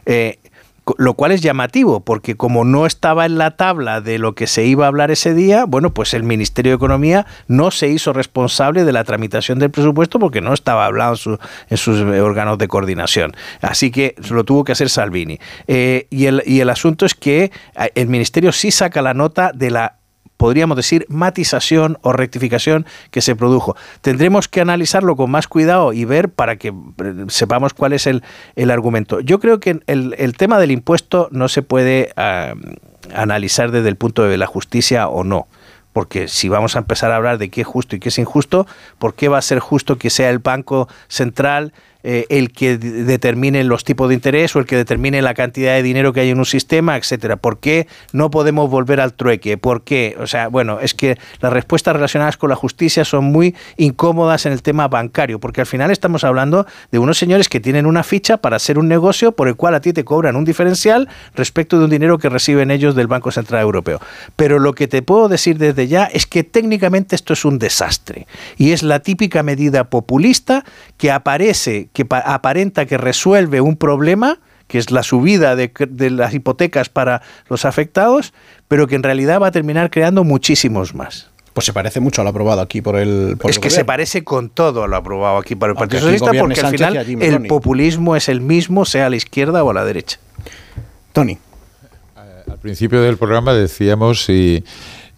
Eh, 0.05 0.39
lo 0.97 1.15
cual 1.15 1.31
es 1.31 1.41
llamativo, 1.41 1.99
porque 1.99 2.35
como 2.35 2.63
no 2.63 2.85
estaba 2.85 3.25
en 3.25 3.38
la 3.38 3.51
tabla 3.51 4.01
de 4.01 4.19
lo 4.19 4.35
que 4.35 4.47
se 4.47 4.65
iba 4.65 4.85
a 4.85 4.88
hablar 4.88 5.11
ese 5.11 5.34
día, 5.34 5.65
bueno, 5.65 5.93
pues 5.93 6.13
el 6.13 6.23
Ministerio 6.23 6.71
de 6.71 6.75
Economía 6.77 7.25
no 7.47 7.71
se 7.71 7.89
hizo 7.89 8.13
responsable 8.13 8.85
de 8.85 8.93
la 8.93 9.03
tramitación 9.03 9.59
del 9.59 9.71
presupuesto 9.71 10.19
porque 10.19 10.41
no 10.41 10.53
estaba 10.53 10.85
hablado 10.85 11.15
en, 11.69 11.77
sus 11.77 11.99
órganos 12.01 12.57
de 12.57 12.67
coordinación. 12.67 13.35
Así 13.61 13.91
que 13.91 14.15
lo 14.29 14.43
tuvo 14.43 14.63
que 14.63 14.71
hacer 14.71 14.89
Salvini. 14.89 15.39
Eh, 15.67 16.07
y, 16.09 16.25
el, 16.25 16.69
asunto 16.69 17.05
es 17.05 17.15
que 17.15 17.51
eh, 17.75 17.91
el 17.95 18.07
Ministerio 18.07 18.51
sí 18.51 18.71
saca 18.71 19.01
la 19.01 19.13
nota 19.13 19.51
de 19.53 19.71
la 19.71 19.96
podríamos 20.38 20.77
decir, 20.77 21.05
matización 21.09 21.97
o 22.01 22.14
rectificación 22.14 22.85
que 23.11 23.22
se 23.22 23.35
produjo. 23.35 23.76
Tendremos 24.01 24.47
que 24.47 24.61
analizarlo 24.61 25.15
con 25.15 25.30
más 25.31 25.47
cuidado 25.47 25.93
y 25.93 26.05
ver 26.05 26.30
para 26.30 26.55
que 26.55 26.69
eh, 26.69 27.26
sepamos 27.27 27.73
cuál 27.73 27.93
es 27.93 28.07
el, 28.07 28.23
argumento. 28.72 29.19
Yo 29.19 29.39
creo 29.39 29.59
que 29.59 29.80
el, 29.88 30.38
tema 30.38 30.59
del 30.59 30.72
impuesto 30.72 31.27
no 31.31 31.47
se 31.47 31.61
puede 31.61 32.11
ah, 32.15 32.53
analizar 33.14 33.72
desde 33.72 33.89
el 33.89 33.95
punto 33.95 34.23
de 34.23 34.38
la 34.38 34.45
justicia 34.45 35.07
o 35.07 35.23
no 35.23 35.47
porque 35.93 36.27
si 36.27 36.47
vamos 36.47 36.76
a 36.76 36.80
empezar 36.80 37.11
a 37.11 37.15
hablar 37.15 37.39
de 37.39 37.49
qué 37.49 37.61
es 37.61 37.68
justo 37.68 37.95
y 37.95 37.99
qué 37.99 38.09
es 38.09 38.19
injusto, 38.19 38.68
¿por 38.99 39.15
qué 39.15 39.30
va 39.30 39.39
a 39.39 39.41
ser 39.41 39.57
justo 39.57 39.97
que 39.97 40.11
sea 40.11 40.30
el 40.30 40.38
Banco 40.38 40.88
Central 41.07 41.73
eh, 42.09 42.25
el 42.29 42.53
que 42.53 42.77
determine 42.77 43.65
los 43.65 43.84
tipos 43.84 44.07
de 44.07 44.13
interés 44.13 44.55
o 44.55 44.59
el 44.59 44.65
que 44.65 44.77
determine 44.77 45.21
la 45.21 45.34
cantidad 45.34 45.73
de 45.73 45.84
dinero 45.84 46.13
que 46.13 46.21
hay 46.21 46.29
en 46.29 46.39
un 46.39 46.45
sistema, 46.45 46.95
etcétera. 46.95 47.35
¿Por 47.35 47.59
qué 47.59 47.85
no 48.13 48.31
podemos 48.31 48.69
volver 48.69 49.01
al 49.01 49.13
trueque? 49.13 49.57
¿Por 49.57 49.84
qué? 49.84 50.15
O 50.17 50.25
sea, 50.25 50.47
bueno, 50.47 50.79
es 50.79 50.93
que 50.93 51.17
las 51.41 51.51
respuestas 51.51 51.93
relacionadas 51.97 52.38
con 52.38 52.49
la 52.49 52.55
justicia 52.55 53.03
son 53.03 53.25
muy 53.25 53.55
incómodas 53.75 54.45
en 54.45 54.53
el 54.53 54.61
tema 54.61 54.88
bancario, 54.88 55.41
porque 55.41 55.59
al 55.59 55.67
final 55.67 55.91
estamos 55.91 56.23
hablando 56.23 56.65
de 56.93 56.97
unos 56.97 57.17
señores 57.17 57.49
que 57.49 57.59
tienen 57.59 57.85
una 57.85 58.03
ficha 58.03 58.38
para 58.38 58.55
hacer 58.55 58.79
un 58.79 58.88
negocio 58.88 59.34
por 59.34 59.49
el 59.49 59.57
cual 59.57 59.75
a 59.75 59.81
ti 59.81 59.91
te 59.91 60.05
cobran 60.05 60.38
un 60.38 60.45
diferencial 60.45 61.09
respecto 61.35 61.77
de 61.77 61.84
un 61.84 61.89
dinero 61.89 62.19
que 62.19 62.29
reciben 62.29 62.71
ellos 62.71 62.95
del 62.95 63.07
Banco 63.07 63.31
Central 63.31 63.63
Europeo. 63.63 63.99
Pero 64.38 64.59
lo 64.59 64.71
que 64.71 64.88
te 64.88 65.01
puedo 65.01 65.27
decir 65.27 65.57
desde 65.57 65.89
ya 65.89 66.05
es 66.05 66.25
que 66.25 66.45
técnicamente 66.45 67.17
esto 67.17 67.34
es 67.34 67.43
un 67.43 67.59
desastre 67.59 68.27
y 68.55 68.71
es 68.71 68.81
la 68.81 69.01
típica 69.01 69.43
medida 69.43 69.89
populista 69.89 70.63
que 70.95 71.11
aparece 71.11 71.89
que 71.97 72.05
aparenta 72.11 72.85
que 72.85 72.95
resuelve 72.95 73.59
un 73.59 73.75
problema, 73.75 74.37
que 74.67 74.77
es 74.77 74.91
la 74.91 75.01
subida 75.01 75.55
de, 75.55 75.71
las 76.11 76.31
hipotecas 76.31 76.89
para 76.89 77.23
los 77.49 77.65
afectados, 77.65 78.33
pero 78.67 78.85
que 78.85 78.93
en 78.93 79.01
realidad 79.01 79.41
va 79.41 79.47
a 79.47 79.51
terminar 79.51 79.89
creando 79.89 80.23
muchísimos 80.23 80.93
más. 80.93 81.31
Pues 81.53 81.65
se 81.65 81.73
parece 81.73 81.99
mucho 81.99 82.21
a 82.21 82.23
lo 82.23 82.29
aprobado 82.29 82.61
aquí 82.61 82.83
por 82.83 82.97
el. 82.97 83.35
es 83.45 83.57
que 83.57 83.71
se 83.71 83.83
parece 83.83 84.23
con 84.23 84.51
todo 84.51 84.83
a 84.83 84.87
lo 84.87 84.95
aprobado 84.95 85.37
aquí 85.37 85.55
por 85.55 85.71
el 85.71 85.75
Partido 85.75 86.01
Socialista, 86.01 86.31
porque 86.39 86.61
al 86.61 86.69
final 86.69 86.97
el 86.97 87.47
populismo 87.47 88.15
es 88.15 88.29
el 88.29 88.41
mismo, 88.41 88.85
sea 88.85 89.07
a 89.07 89.09
la 89.09 89.15
izquierda 89.15 89.63
o 89.63 89.71
a 89.71 89.73
la 89.73 89.83
derecha. 89.83 90.19
Tony. 91.13 91.31
Eh, 91.31 91.39
al 92.47 92.59
principio 92.59 93.01
del 93.01 93.17
programa 93.17 93.55
decíamos 93.55 94.23
si 94.23 94.63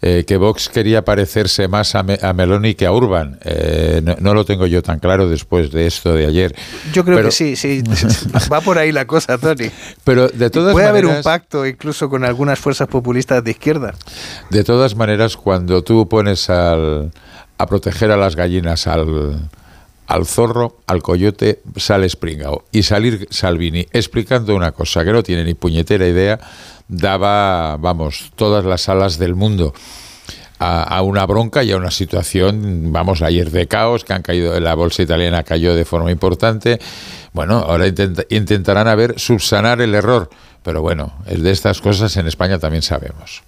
eh, 0.02 0.24
que 0.26 0.38
Vox 0.38 0.70
quería 0.70 1.04
parecerse 1.04 1.68
más 1.68 1.94
a, 1.96 2.04
Meloni 2.04 2.76
que 2.76 2.86
a 2.86 2.92
Urban. 2.92 3.38
Eh, 3.44 4.02
no, 4.20 4.34
lo 4.34 4.46
tengo 4.46 4.66
yo 4.66 4.82
tan 4.82 5.00
claro 5.00 5.28
después 5.28 5.72
de 5.72 5.88
esto 5.88 6.14
de 6.14 6.26
ayer. 6.26 6.56
Yo 6.94 7.04
creo 7.04 7.22
que 7.22 7.32
sí, 7.32 7.56
sí. 7.56 7.84
Va 8.52 8.62
por 8.62 8.78
ahí 8.78 8.92
la 8.92 9.06
cosa, 9.06 9.38
Tony. 9.38 9.70
Pero 10.04 10.30
de 10.30 10.50
todas 10.50 10.74
Puede 10.74 10.88
haber 10.88 11.06
un 11.06 11.22
pacto 11.22 11.66
incluso 11.66 12.10
con 12.10 12.24
algunas 12.24 12.60
fuerzas 12.60 12.88
populistas 12.88 13.44
de 13.44 13.52
izquierda. 13.52 13.94
De 14.50 14.64
todas 14.64 14.96
maneras, 14.96 15.36
cuando 15.36 15.84
tú 15.84 16.08
pones 16.08 16.50
al, 16.50 17.12
a 17.58 17.66
proteger 17.68 18.12
a 18.12 18.18
las 18.18 18.36
gallinas 18.38 18.88
al, 18.88 19.50
al 20.10 20.26
zorro, 20.26 20.80
al 20.88 21.04
coyote, 21.04 21.62
sale 21.76 22.10
Springao. 22.10 22.66
Y 22.72 22.82
salir 22.82 23.28
Salvini 23.30 23.86
explicando 23.92 24.56
una 24.56 24.72
cosa 24.72 25.06
que 25.06 25.14
no 25.14 25.22
tiene 25.22 25.44
ni 25.44 25.54
puñetera 25.54 26.08
idea 26.08 26.40
daba, 26.88 27.78
vamos, 27.78 28.32
todas 28.36 28.66
las 28.66 28.90
alas 28.90 29.20
del 29.20 29.36
mundo. 29.36 29.74
A, 30.62 31.02
una 31.04 31.26
bronca 31.26 31.64
y 31.64 31.72
a 31.72 31.78
una 31.78 31.92
situación, 31.92 32.92
vamos, 32.92 33.22
ayer 33.22 33.50
de 33.50 33.68
caos, 33.68 34.04
que 34.04 34.12
han 34.12 34.24
caído, 34.24 34.60
la 34.60 34.76
bolsa 34.76 35.04
italiana 35.04 35.44
cayó 35.44 35.74
de 35.74 35.86
forma 35.86 36.12
importante. 36.12 36.80
Bueno, 37.32 37.60
ahora 37.60 37.86
intentarán 37.88 38.90
a 38.90 38.96
ver 38.96 39.18
subsanar 39.18 39.80
el 39.80 39.96
error, 39.96 40.30
pero 40.62 40.82
bueno, 40.82 41.14
es 41.28 41.42
de 41.44 41.52
estas 41.52 41.80
cosas 41.80 42.18
en 42.18 42.28
España 42.28 42.60
también 42.60 42.82
sabemos. 42.82 43.44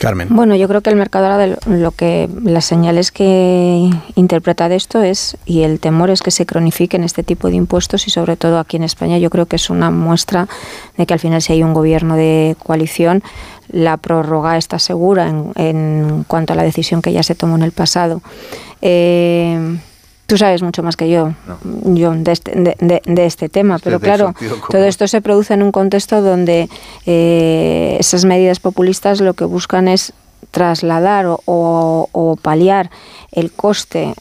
Carmen. 0.00 0.28
Bueno, 0.30 0.56
yo 0.56 0.66
creo 0.66 0.80
que 0.80 0.88
el 0.88 0.96
mercado 0.96 1.26
ahora 1.26 1.56
lo 1.66 1.90
que 1.90 2.28
las 2.42 2.64
señales 2.64 3.12
que 3.12 3.90
interpreta 4.14 4.70
de 4.70 4.76
esto 4.76 5.02
es 5.02 5.36
y 5.44 5.60
el 5.60 5.78
temor 5.78 6.08
es 6.08 6.22
que 6.22 6.30
se 6.30 6.46
cronifiquen 6.46 7.04
este 7.04 7.22
tipo 7.22 7.48
de 7.48 7.56
impuestos 7.56 8.06
y 8.06 8.10
sobre 8.10 8.36
todo 8.36 8.58
aquí 8.58 8.78
en 8.78 8.82
España 8.82 9.18
yo 9.18 9.28
creo 9.28 9.44
que 9.44 9.56
es 9.56 9.68
una 9.68 9.90
muestra 9.90 10.48
de 10.96 11.04
que 11.04 11.12
al 11.12 11.20
final 11.20 11.42
si 11.42 11.52
hay 11.52 11.62
un 11.62 11.74
gobierno 11.74 12.16
de 12.16 12.56
coalición 12.62 13.22
la 13.68 13.98
prórroga 13.98 14.56
está 14.56 14.78
segura 14.78 15.28
en, 15.28 16.24
cuanto 16.26 16.54
a 16.54 16.56
la 16.56 16.62
decisión 16.62 17.02
que 17.02 17.12
ya 17.12 17.22
se 17.22 17.34
tomó 17.34 17.56
en 17.56 17.62
el 17.62 17.72
pasado. 17.72 18.22
Eh, 18.80 19.76
Tú 20.30 20.38
sabes 20.38 20.62
mucho 20.62 20.84
más 20.84 20.96
que 20.96 21.10
yo, 21.10 21.34
yo 21.82 22.12
de, 22.14 22.30
este, 22.30 22.52
de, 22.54 23.26
este 23.26 23.48
tema, 23.48 23.80
pero 23.82 23.98
claro, 23.98 24.32
todo 24.70 24.84
esto 24.84 25.08
se 25.08 25.20
produce 25.20 25.54
en 25.54 25.62
un 25.64 25.72
contexto 25.72 26.22
donde 26.22 26.68
eh, 27.04 27.96
esas 27.98 28.24
medidas 28.24 28.60
populistas 28.60 29.20
lo 29.20 29.34
que 29.34 29.44
buscan 29.44 29.88
es 29.88 30.12
trasladar 30.52 31.26
o, 31.26 32.38
paliar 32.42 32.90
el 33.32 33.50
coste 33.50 34.14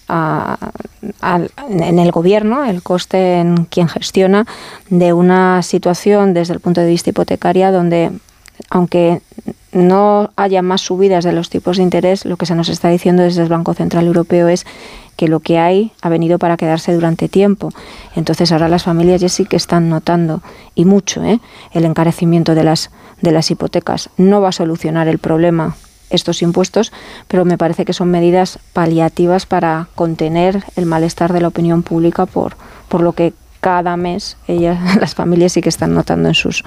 en 1.21 1.99
el 1.99 2.11
gobierno, 2.11 2.65
el 2.65 2.81
coste 2.81 3.41
en 3.41 3.65
quien 3.65 3.87
gestiona 3.87 4.47
de 4.89 5.13
una 5.13 5.61
situación 5.61 6.33
desde 6.33 6.55
el 6.55 6.59
punto 6.59 6.81
de 6.81 6.87
vista 6.87 7.11
hipotecaria 7.11 7.71
donde 7.71 8.11
aunque 8.71 9.21
no 9.71 10.31
haya 10.35 10.61
más 10.61 10.81
subidas 10.81 11.23
de 11.23 11.31
los 11.31 11.49
tipos 11.49 11.77
de 11.77 11.83
interés, 11.83 12.25
lo 12.25 12.37
que 12.37 12.45
se 12.45 12.55
nos 12.55 12.69
está 12.69 12.89
diciendo 12.89 13.23
desde 13.23 13.43
el 13.43 13.49
Banco 13.49 13.73
Central 13.73 14.07
Europeo 14.07 14.47
es 14.47 14.65
que 15.15 15.27
lo 15.27 15.41
que 15.41 15.59
hay 15.59 15.91
ha 16.01 16.09
venido 16.09 16.39
para 16.39 16.57
quedarse 16.57 16.93
durante 16.93 17.27
tiempo. 17.27 17.69
Entonces 18.15 18.51
ahora 18.51 18.69
las 18.69 18.83
familias 18.83 19.21
ya 19.21 19.29
sí 19.29 19.45
que 19.45 19.57
están 19.57 19.89
notando, 19.89 20.41
y 20.75 20.85
mucho, 20.85 21.23
¿eh? 21.23 21.39
el 21.73 21.85
encarecimiento 21.85 22.55
de 22.55 22.63
las, 22.63 22.89
de 23.21 23.31
las 23.31 23.51
hipotecas. 23.51 24.09
No 24.17 24.41
va 24.41 24.49
a 24.49 24.53
solucionar 24.53 25.07
el 25.07 25.19
problema 25.19 25.75
estos 26.09 26.41
impuestos, 26.41 26.91
pero 27.27 27.45
me 27.45 27.57
parece 27.57 27.85
que 27.85 27.93
son 27.93 28.09
medidas 28.09 28.59
paliativas 28.73 29.45
para 29.45 29.89
contener 29.93 30.63
el 30.75 30.85
malestar 30.85 31.33
de 31.33 31.41
la 31.41 31.49
opinión 31.49 31.83
pública 31.83 32.25
por, 32.25 32.55
por 32.87 33.01
lo 33.01 33.13
que 33.13 33.33
cada 33.61 33.97
mes 33.97 34.37
ellas, 34.47 34.95
las 34.99 35.15
familias 35.15 35.53
sí 35.53 35.61
que 35.61 35.69
están 35.69 35.93
notando 35.93 36.29
en 36.29 36.35
sus, 36.35 36.63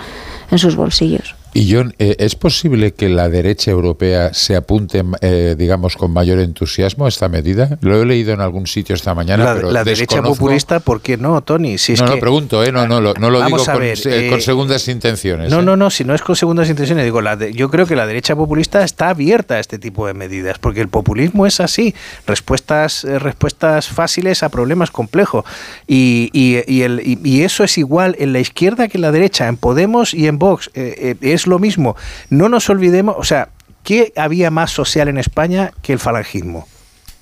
en 0.51 0.59
sus 0.59 0.77
bolsillos. 0.77 1.35
Y 1.55 1.71
John, 1.71 1.95
eh, 1.99 2.17
¿es 2.19 2.35
posible 2.35 2.93
que 2.95 3.11
la 3.11 3.29
derecha 3.29 3.71
europea 3.71 4.33
se 4.33 4.57
apunte, 4.57 5.05
eh, 5.21 5.55
digamos, 5.59 5.97
con 5.97 6.11
mayor 6.11 6.39
entusiasmo 6.39 7.05
a 7.05 7.11
esta 7.11 7.29
medida? 7.29 7.79
Lo 7.83 8.01
he 8.01 8.07
leído 8.07 8.33
en 8.33 8.41
algún 8.41 8.67
sitio 8.67 8.95
esta 8.95 9.15
mañana. 9.15 9.45
La, 9.45 9.55
pero 9.55 9.71
la 9.71 9.85
derecha 9.85 10.23
populista, 10.23 10.81
¿por 10.81 11.03
qué 11.03 11.19
no, 11.19 11.43
Tony? 11.43 11.77
Si 11.77 11.93
no, 11.95 12.07
no, 12.07 12.19
pregunto, 12.19 12.65
¿eh? 12.65 12.73
no, 12.73 12.87
no, 12.87 13.01
no, 13.01 13.31
lo 13.31 13.45
digo 13.45 13.59
con, 13.59 13.83
con, 14.31 14.41
segundas 14.41 14.89
intenciones. 14.89 15.51
No, 15.51 15.61
no, 15.61 15.77
no, 15.77 15.91
si 15.91 16.05
no 16.05 16.15
es 16.15 16.23
con 16.23 16.37
segundas 16.37 16.71
intenciones, 16.71 17.05
digo, 17.05 17.21
la 17.21 17.39
yo 17.51 17.71
creo 17.71 17.87
que 17.87 17.97
la 17.97 18.07
derecha 18.07 18.35
populista 18.35 18.83
está 18.83 19.11
abierta 19.11 19.57
a 19.57 19.61
este 19.61 19.79
tipo 19.79 20.07
de 20.07 20.15
medidas, 20.15 20.59
porque 20.59 20.81
el 20.81 20.89
populismo 20.89 21.47
es 21.47 21.61
así, 21.61 21.95
respuestas, 22.27 23.05
respuestas 23.05 23.89
fáciles 23.89 24.43
a 24.43 24.49
problemas 24.49 24.91
complejos. 24.91 25.45
Y, 25.87 26.31
y, 26.33 26.63
y, 26.67 26.83
el, 26.83 27.03
y, 27.05 27.43
eso 27.43 27.63
es 27.63 27.77
igual 27.77 28.17
en 28.19 28.33
la 28.33 28.41
izquierda 28.41 28.89
que 28.89 28.97
en 28.97 29.03
la 29.03 29.13
derecha, 29.13 29.49
en 29.49 29.59
Podemos 29.59 30.15
y 30.15 30.29
en 30.29 30.39
Vox. 30.39 30.71
es 30.75 31.42
lo 31.47 31.59
mismo. 31.59 31.97
No 32.31 32.49
nos 32.49 32.69
olvidemos, 32.71 33.17
o 33.19 33.25
sea, 33.25 33.51
¿qué 33.83 34.13
había 34.17 34.51
más 34.51 34.71
social 34.71 35.09
en 35.09 35.19
España 35.19 35.73
que 35.83 35.93
el 35.93 35.99
falangismo? 35.99 36.67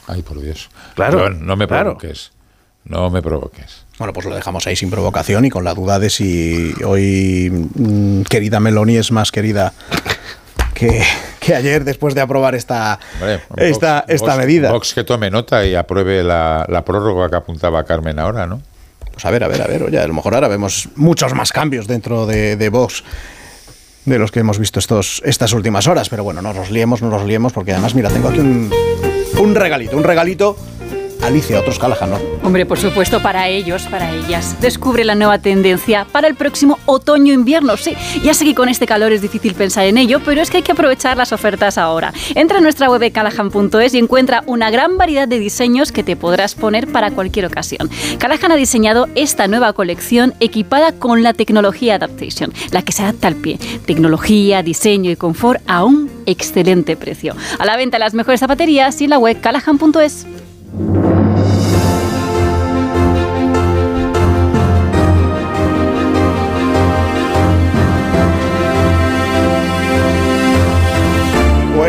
Ay, 0.07 0.23
por 0.23 0.41
Dios. 0.41 0.71
Claro. 0.95 1.31
no 1.31 1.57
me 1.57 1.67
provoques. 1.67 2.33
No 2.85 3.11
me 3.11 3.23
provoques. 3.23 3.85
Bueno, 3.99 4.13
pues 4.13 4.27
lo 4.27 4.35
dejamos 4.35 4.67
ahí 4.67 4.75
sin 4.75 4.91
provocación 4.91 5.45
y 5.45 5.51
con 5.51 5.63
la 5.63 5.75
duda 5.75 5.99
de 5.99 6.09
si 6.09 6.73
hoy 6.85 7.51
mm, 7.51 8.23
querida 8.23 8.59
Meloni 8.59 8.97
es 8.97 9.13
más 9.13 9.31
querida 9.31 9.75
que, 10.75 11.05
ayer 11.55 11.85
después 11.85 12.15
de 12.15 12.23
aprobar 12.23 12.55
esta, 12.55 12.99
esta, 13.57 14.05
esta 14.09 14.37
medida. 14.37 14.73
Vox 14.73 14.95
que 14.95 15.05
tome 15.05 15.31
nota 15.31 15.67
y 15.67 15.75
apruebe 15.75 16.23
la, 16.23 16.83
prórroga 16.87 17.29
que 17.29 17.37
apuntaba 17.37 17.85
Carmen 17.85 18.19
ahora, 18.19 18.47
¿no? 18.47 18.63
Pues 19.13 19.25
a 19.27 19.31
ver, 19.31 19.45
a 19.45 19.49
ver, 19.49 19.61
a 19.61 19.67
ver, 19.67 19.83
oye, 19.83 19.99
a 19.99 20.07
lo 20.07 20.15
mejor 20.15 20.35
ahora 20.35 20.49
vemos 20.49 20.89
muchos 20.97 21.35
más 21.35 21.53
cambios 21.53 21.87
dentro 21.87 22.25
de, 22.25 22.57
de 22.57 22.69
Vox 22.71 23.05
de 24.05 24.19
los 24.19 24.31
que 24.31 24.41
hemos 24.41 24.59
visto 24.59 24.79
estos, 24.79 25.23
estas 25.25 25.53
últimas 25.53 25.87
horas. 25.87 26.09
Pero 26.09 26.25
bueno, 26.25 26.43
no 26.43 26.53
nos 26.53 26.71
liemos, 26.71 27.03
no 27.03 27.11
nos 27.11 27.25
liemos, 27.25 27.53
porque 27.53 27.73
además, 27.73 27.95
mira, 27.95 28.11
tengo 28.11 28.29
aquí 28.29 28.39
un, 28.39 28.71
un 29.39 29.55
regalito, 29.55 29.97
un 29.97 30.05
regalito 30.05 30.57
Alicia, 31.23 31.61
otros 31.61 31.79
Callahan, 31.79 32.11
¿no? 32.11 32.19
Hombre, 32.43 32.67
por 32.67 32.79
supuesto, 32.79 33.21
para 33.21 33.49
ellos, 33.49 33.83
para 33.85 34.11
ellas. 34.13 34.57
Descubre 34.61 35.05
la 35.05 35.15
nueva 35.15 35.39
tendencia 35.39 36.07
para 36.11 36.27
el 36.27 36.35
próximo 36.35 36.79
otoño-invierno. 36.87 37.77
Sí, 37.77 37.95
ya 38.25 38.35
sé 38.35 38.45
que 38.45 38.55
con 38.55 38.69
este 38.69 38.87
calor 38.87 39.13
es 39.13 39.23
difícil 39.23 39.55
pensar 39.55 39.85
en 39.87 39.99
ello, 39.99 40.21
pero 40.25 40.41
es 40.41 40.51
que 40.51 40.59
hay 40.59 40.63
que 40.63 40.73
aprovechar 40.73 41.17
las 41.17 41.33
ofertas 41.33 41.79
ahora. 41.79 42.13
Entra 42.35 42.59
a 42.59 42.61
nuestra 42.61 42.89
web 42.89 43.13
callahan.es 43.13 43.95
y 43.95 43.99
encuentra 43.99 44.43
una 44.47 44.71
gran 44.71 44.97
variedad 44.97 45.29
de 45.29 45.39
diseños 45.39 45.93
que 45.93 46.03
te 46.03 46.17
podrás 46.17 46.55
poner 46.55 46.91
para 46.91 47.11
cualquier 47.11 47.47
ocasión. 47.47 47.91
Callahan 48.19 48.53
ha 48.53 48.57
diseñado 48.57 49.09
esta 49.15 49.47
nueva 49.47 49.73
colección 49.73 50.35
equipada 50.41 50.93
con 50.93 51.23
la 51.23 51.35
tecnología 51.35 51.97
Adaptation, 51.97 52.53
la 52.71 52.83
que 52.83 52.93
se 52.93 53.03
adapta 53.03 53.29
al 53.29 53.37
pie. 53.37 53.59
Tecnología, 53.87 54.63
diseño 54.63 55.11
y 55.11 55.17
confort 55.17 55.63
a 55.67 55.85
un 55.85 56.11
excelente 56.27 56.97
precio. 56.97 57.35
A 57.59 57.67
la 57.67 57.77
venta 57.77 57.99
las 57.99 58.15
mejores 58.15 58.41
zapaterías 58.41 59.01
y 59.01 59.05
en 59.05 59.11
la 59.11 59.19
web 59.19 59.41
callahan.es. 59.41 60.27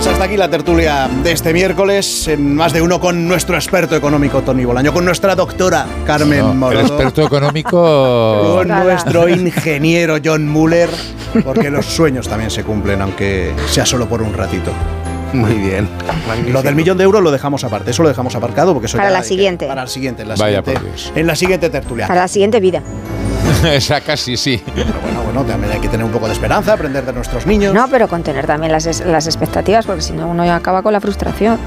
Pues 0.02 0.14
hasta 0.14 0.24
aquí 0.24 0.36
la 0.36 0.50
tertulia 0.50 1.08
de 1.24 1.32
este 1.32 1.54
miércoles, 1.54 2.28
en 2.28 2.56
más 2.56 2.74
de 2.74 2.82
uno 2.82 3.00
con 3.00 3.28
nuestro 3.28 3.56
experto 3.56 3.96
económico 3.96 4.42
Tony 4.42 4.66
Bolaño, 4.66 4.92
con 4.92 5.06
nuestra 5.06 5.36
doctora 5.36 5.86
Carmen 6.08 6.60
no, 6.60 6.72
El 6.72 6.80
experto 6.80 7.24
económico. 7.24 8.56
Con 8.58 8.68
nuestro 8.70 9.30
ingeniero 9.30 10.18
John 10.24 10.48
Muller, 10.48 10.90
porque 11.44 11.70
los 11.70 11.86
sueños 11.86 12.28
también 12.28 12.50
se 12.50 12.64
cumplen, 12.64 13.00
aunque 13.02 13.52
sea 13.68 13.86
solo 13.86 14.08
por 14.10 14.24
un 14.24 14.34
ratito. 14.34 14.72
Muy 15.34 15.54
bien. 15.54 15.88
Lo 16.50 16.62
del 16.62 16.76
millón 16.76 16.98
de 16.98 17.04
euros 17.04 17.22
lo 17.24 17.32
dejamos 17.32 17.64
aparte, 17.64 17.92
eso 17.92 18.04
lo 18.04 18.10
dejamos 18.10 18.36
aparcado 18.36 18.74
porque 18.74 18.88
eso 18.88 18.98
para 18.98 19.10
la 19.10 19.24
siguiente. 19.24 19.68
Para 19.68 19.82
la 19.84 19.88
siguiente, 19.88 20.24
en 20.24 20.30
la 20.30 20.36
Vaya 20.36 20.60
siguiente, 20.60 20.74
por 20.74 20.84
Dios. 20.84 21.14
en 21.16 21.28
la 21.28 21.36
siguiente 21.36 21.70
tertulia. 21.70 22.08
Para 22.08 22.22
la 22.22 22.28
siguiente 22.28 22.60
vida. 22.60 22.82
Esa 23.72 24.02
casi 24.02 24.38
sí. 24.38 24.62
Pero 24.76 24.94
bueno, 25.02 25.24
bueno, 25.24 25.44
también 25.44 25.74
hay 25.74 25.80
que 25.80 25.88
tener 25.88 26.06
un 26.06 26.12
poco 26.12 26.28
de 26.28 26.34
esperanza, 26.34 26.74
aprender 26.74 27.06
de 27.06 27.14
nuestros 27.14 27.46
niños. 27.46 27.74
No, 27.74 27.88
pero 27.90 28.08
contener 28.08 28.46
también 28.48 28.72
las, 28.72 29.06
las 29.06 29.26
expectativas, 29.28 29.86
porque 29.86 30.02
si 30.02 30.14
no 30.14 30.28
uno 30.28 30.46
ya 30.46 30.56
acaba 30.56 30.82
con 30.82 30.94
la 30.94 31.02
frustración. 31.02 31.58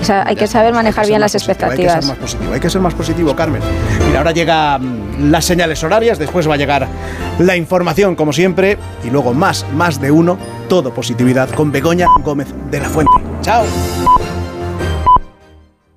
O 0.00 0.04
sea, 0.04 0.24
hay 0.26 0.36
que 0.36 0.46
saber 0.46 0.72
manejar 0.72 1.06
bien 1.06 1.20
las 1.20 1.34
expectativas. 1.34 1.94
hay 1.94 2.00
que 2.00 2.02
ser 2.02 2.08
más 2.08 2.18
positivo, 2.18 2.52
hay 2.52 2.60
que 2.60 2.70
ser 2.70 2.80
más 2.80 2.94
positivo, 2.94 3.36
Carmen. 3.36 3.62
Mira, 4.06 4.18
ahora 4.18 4.32
llega 4.32 4.78
mm, 4.78 5.30
las 5.30 5.44
señales 5.44 5.82
horarias, 5.82 6.18
después 6.18 6.48
va 6.48 6.54
a 6.54 6.56
llegar 6.56 6.86
la 7.38 7.56
información, 7.56 8.14
como 8.14 8.32
siempre, 8.32 8.78
y 9.04 9.10
luego 9.10 9.34
más, 9.34 9.66
más 9.74 10.00
de 10.00 10.10
uno, 10.10 10.38
todo 10.68 10.92
positividad 10.92 11.50
con 11.50 11.72
Begoña 11.72 12.06
Gómez 12.22 12.48
de 12.70 12.80
la 12.80 12.88
Fuente. 12.88 13.12
¡Chao! 13.42 13.64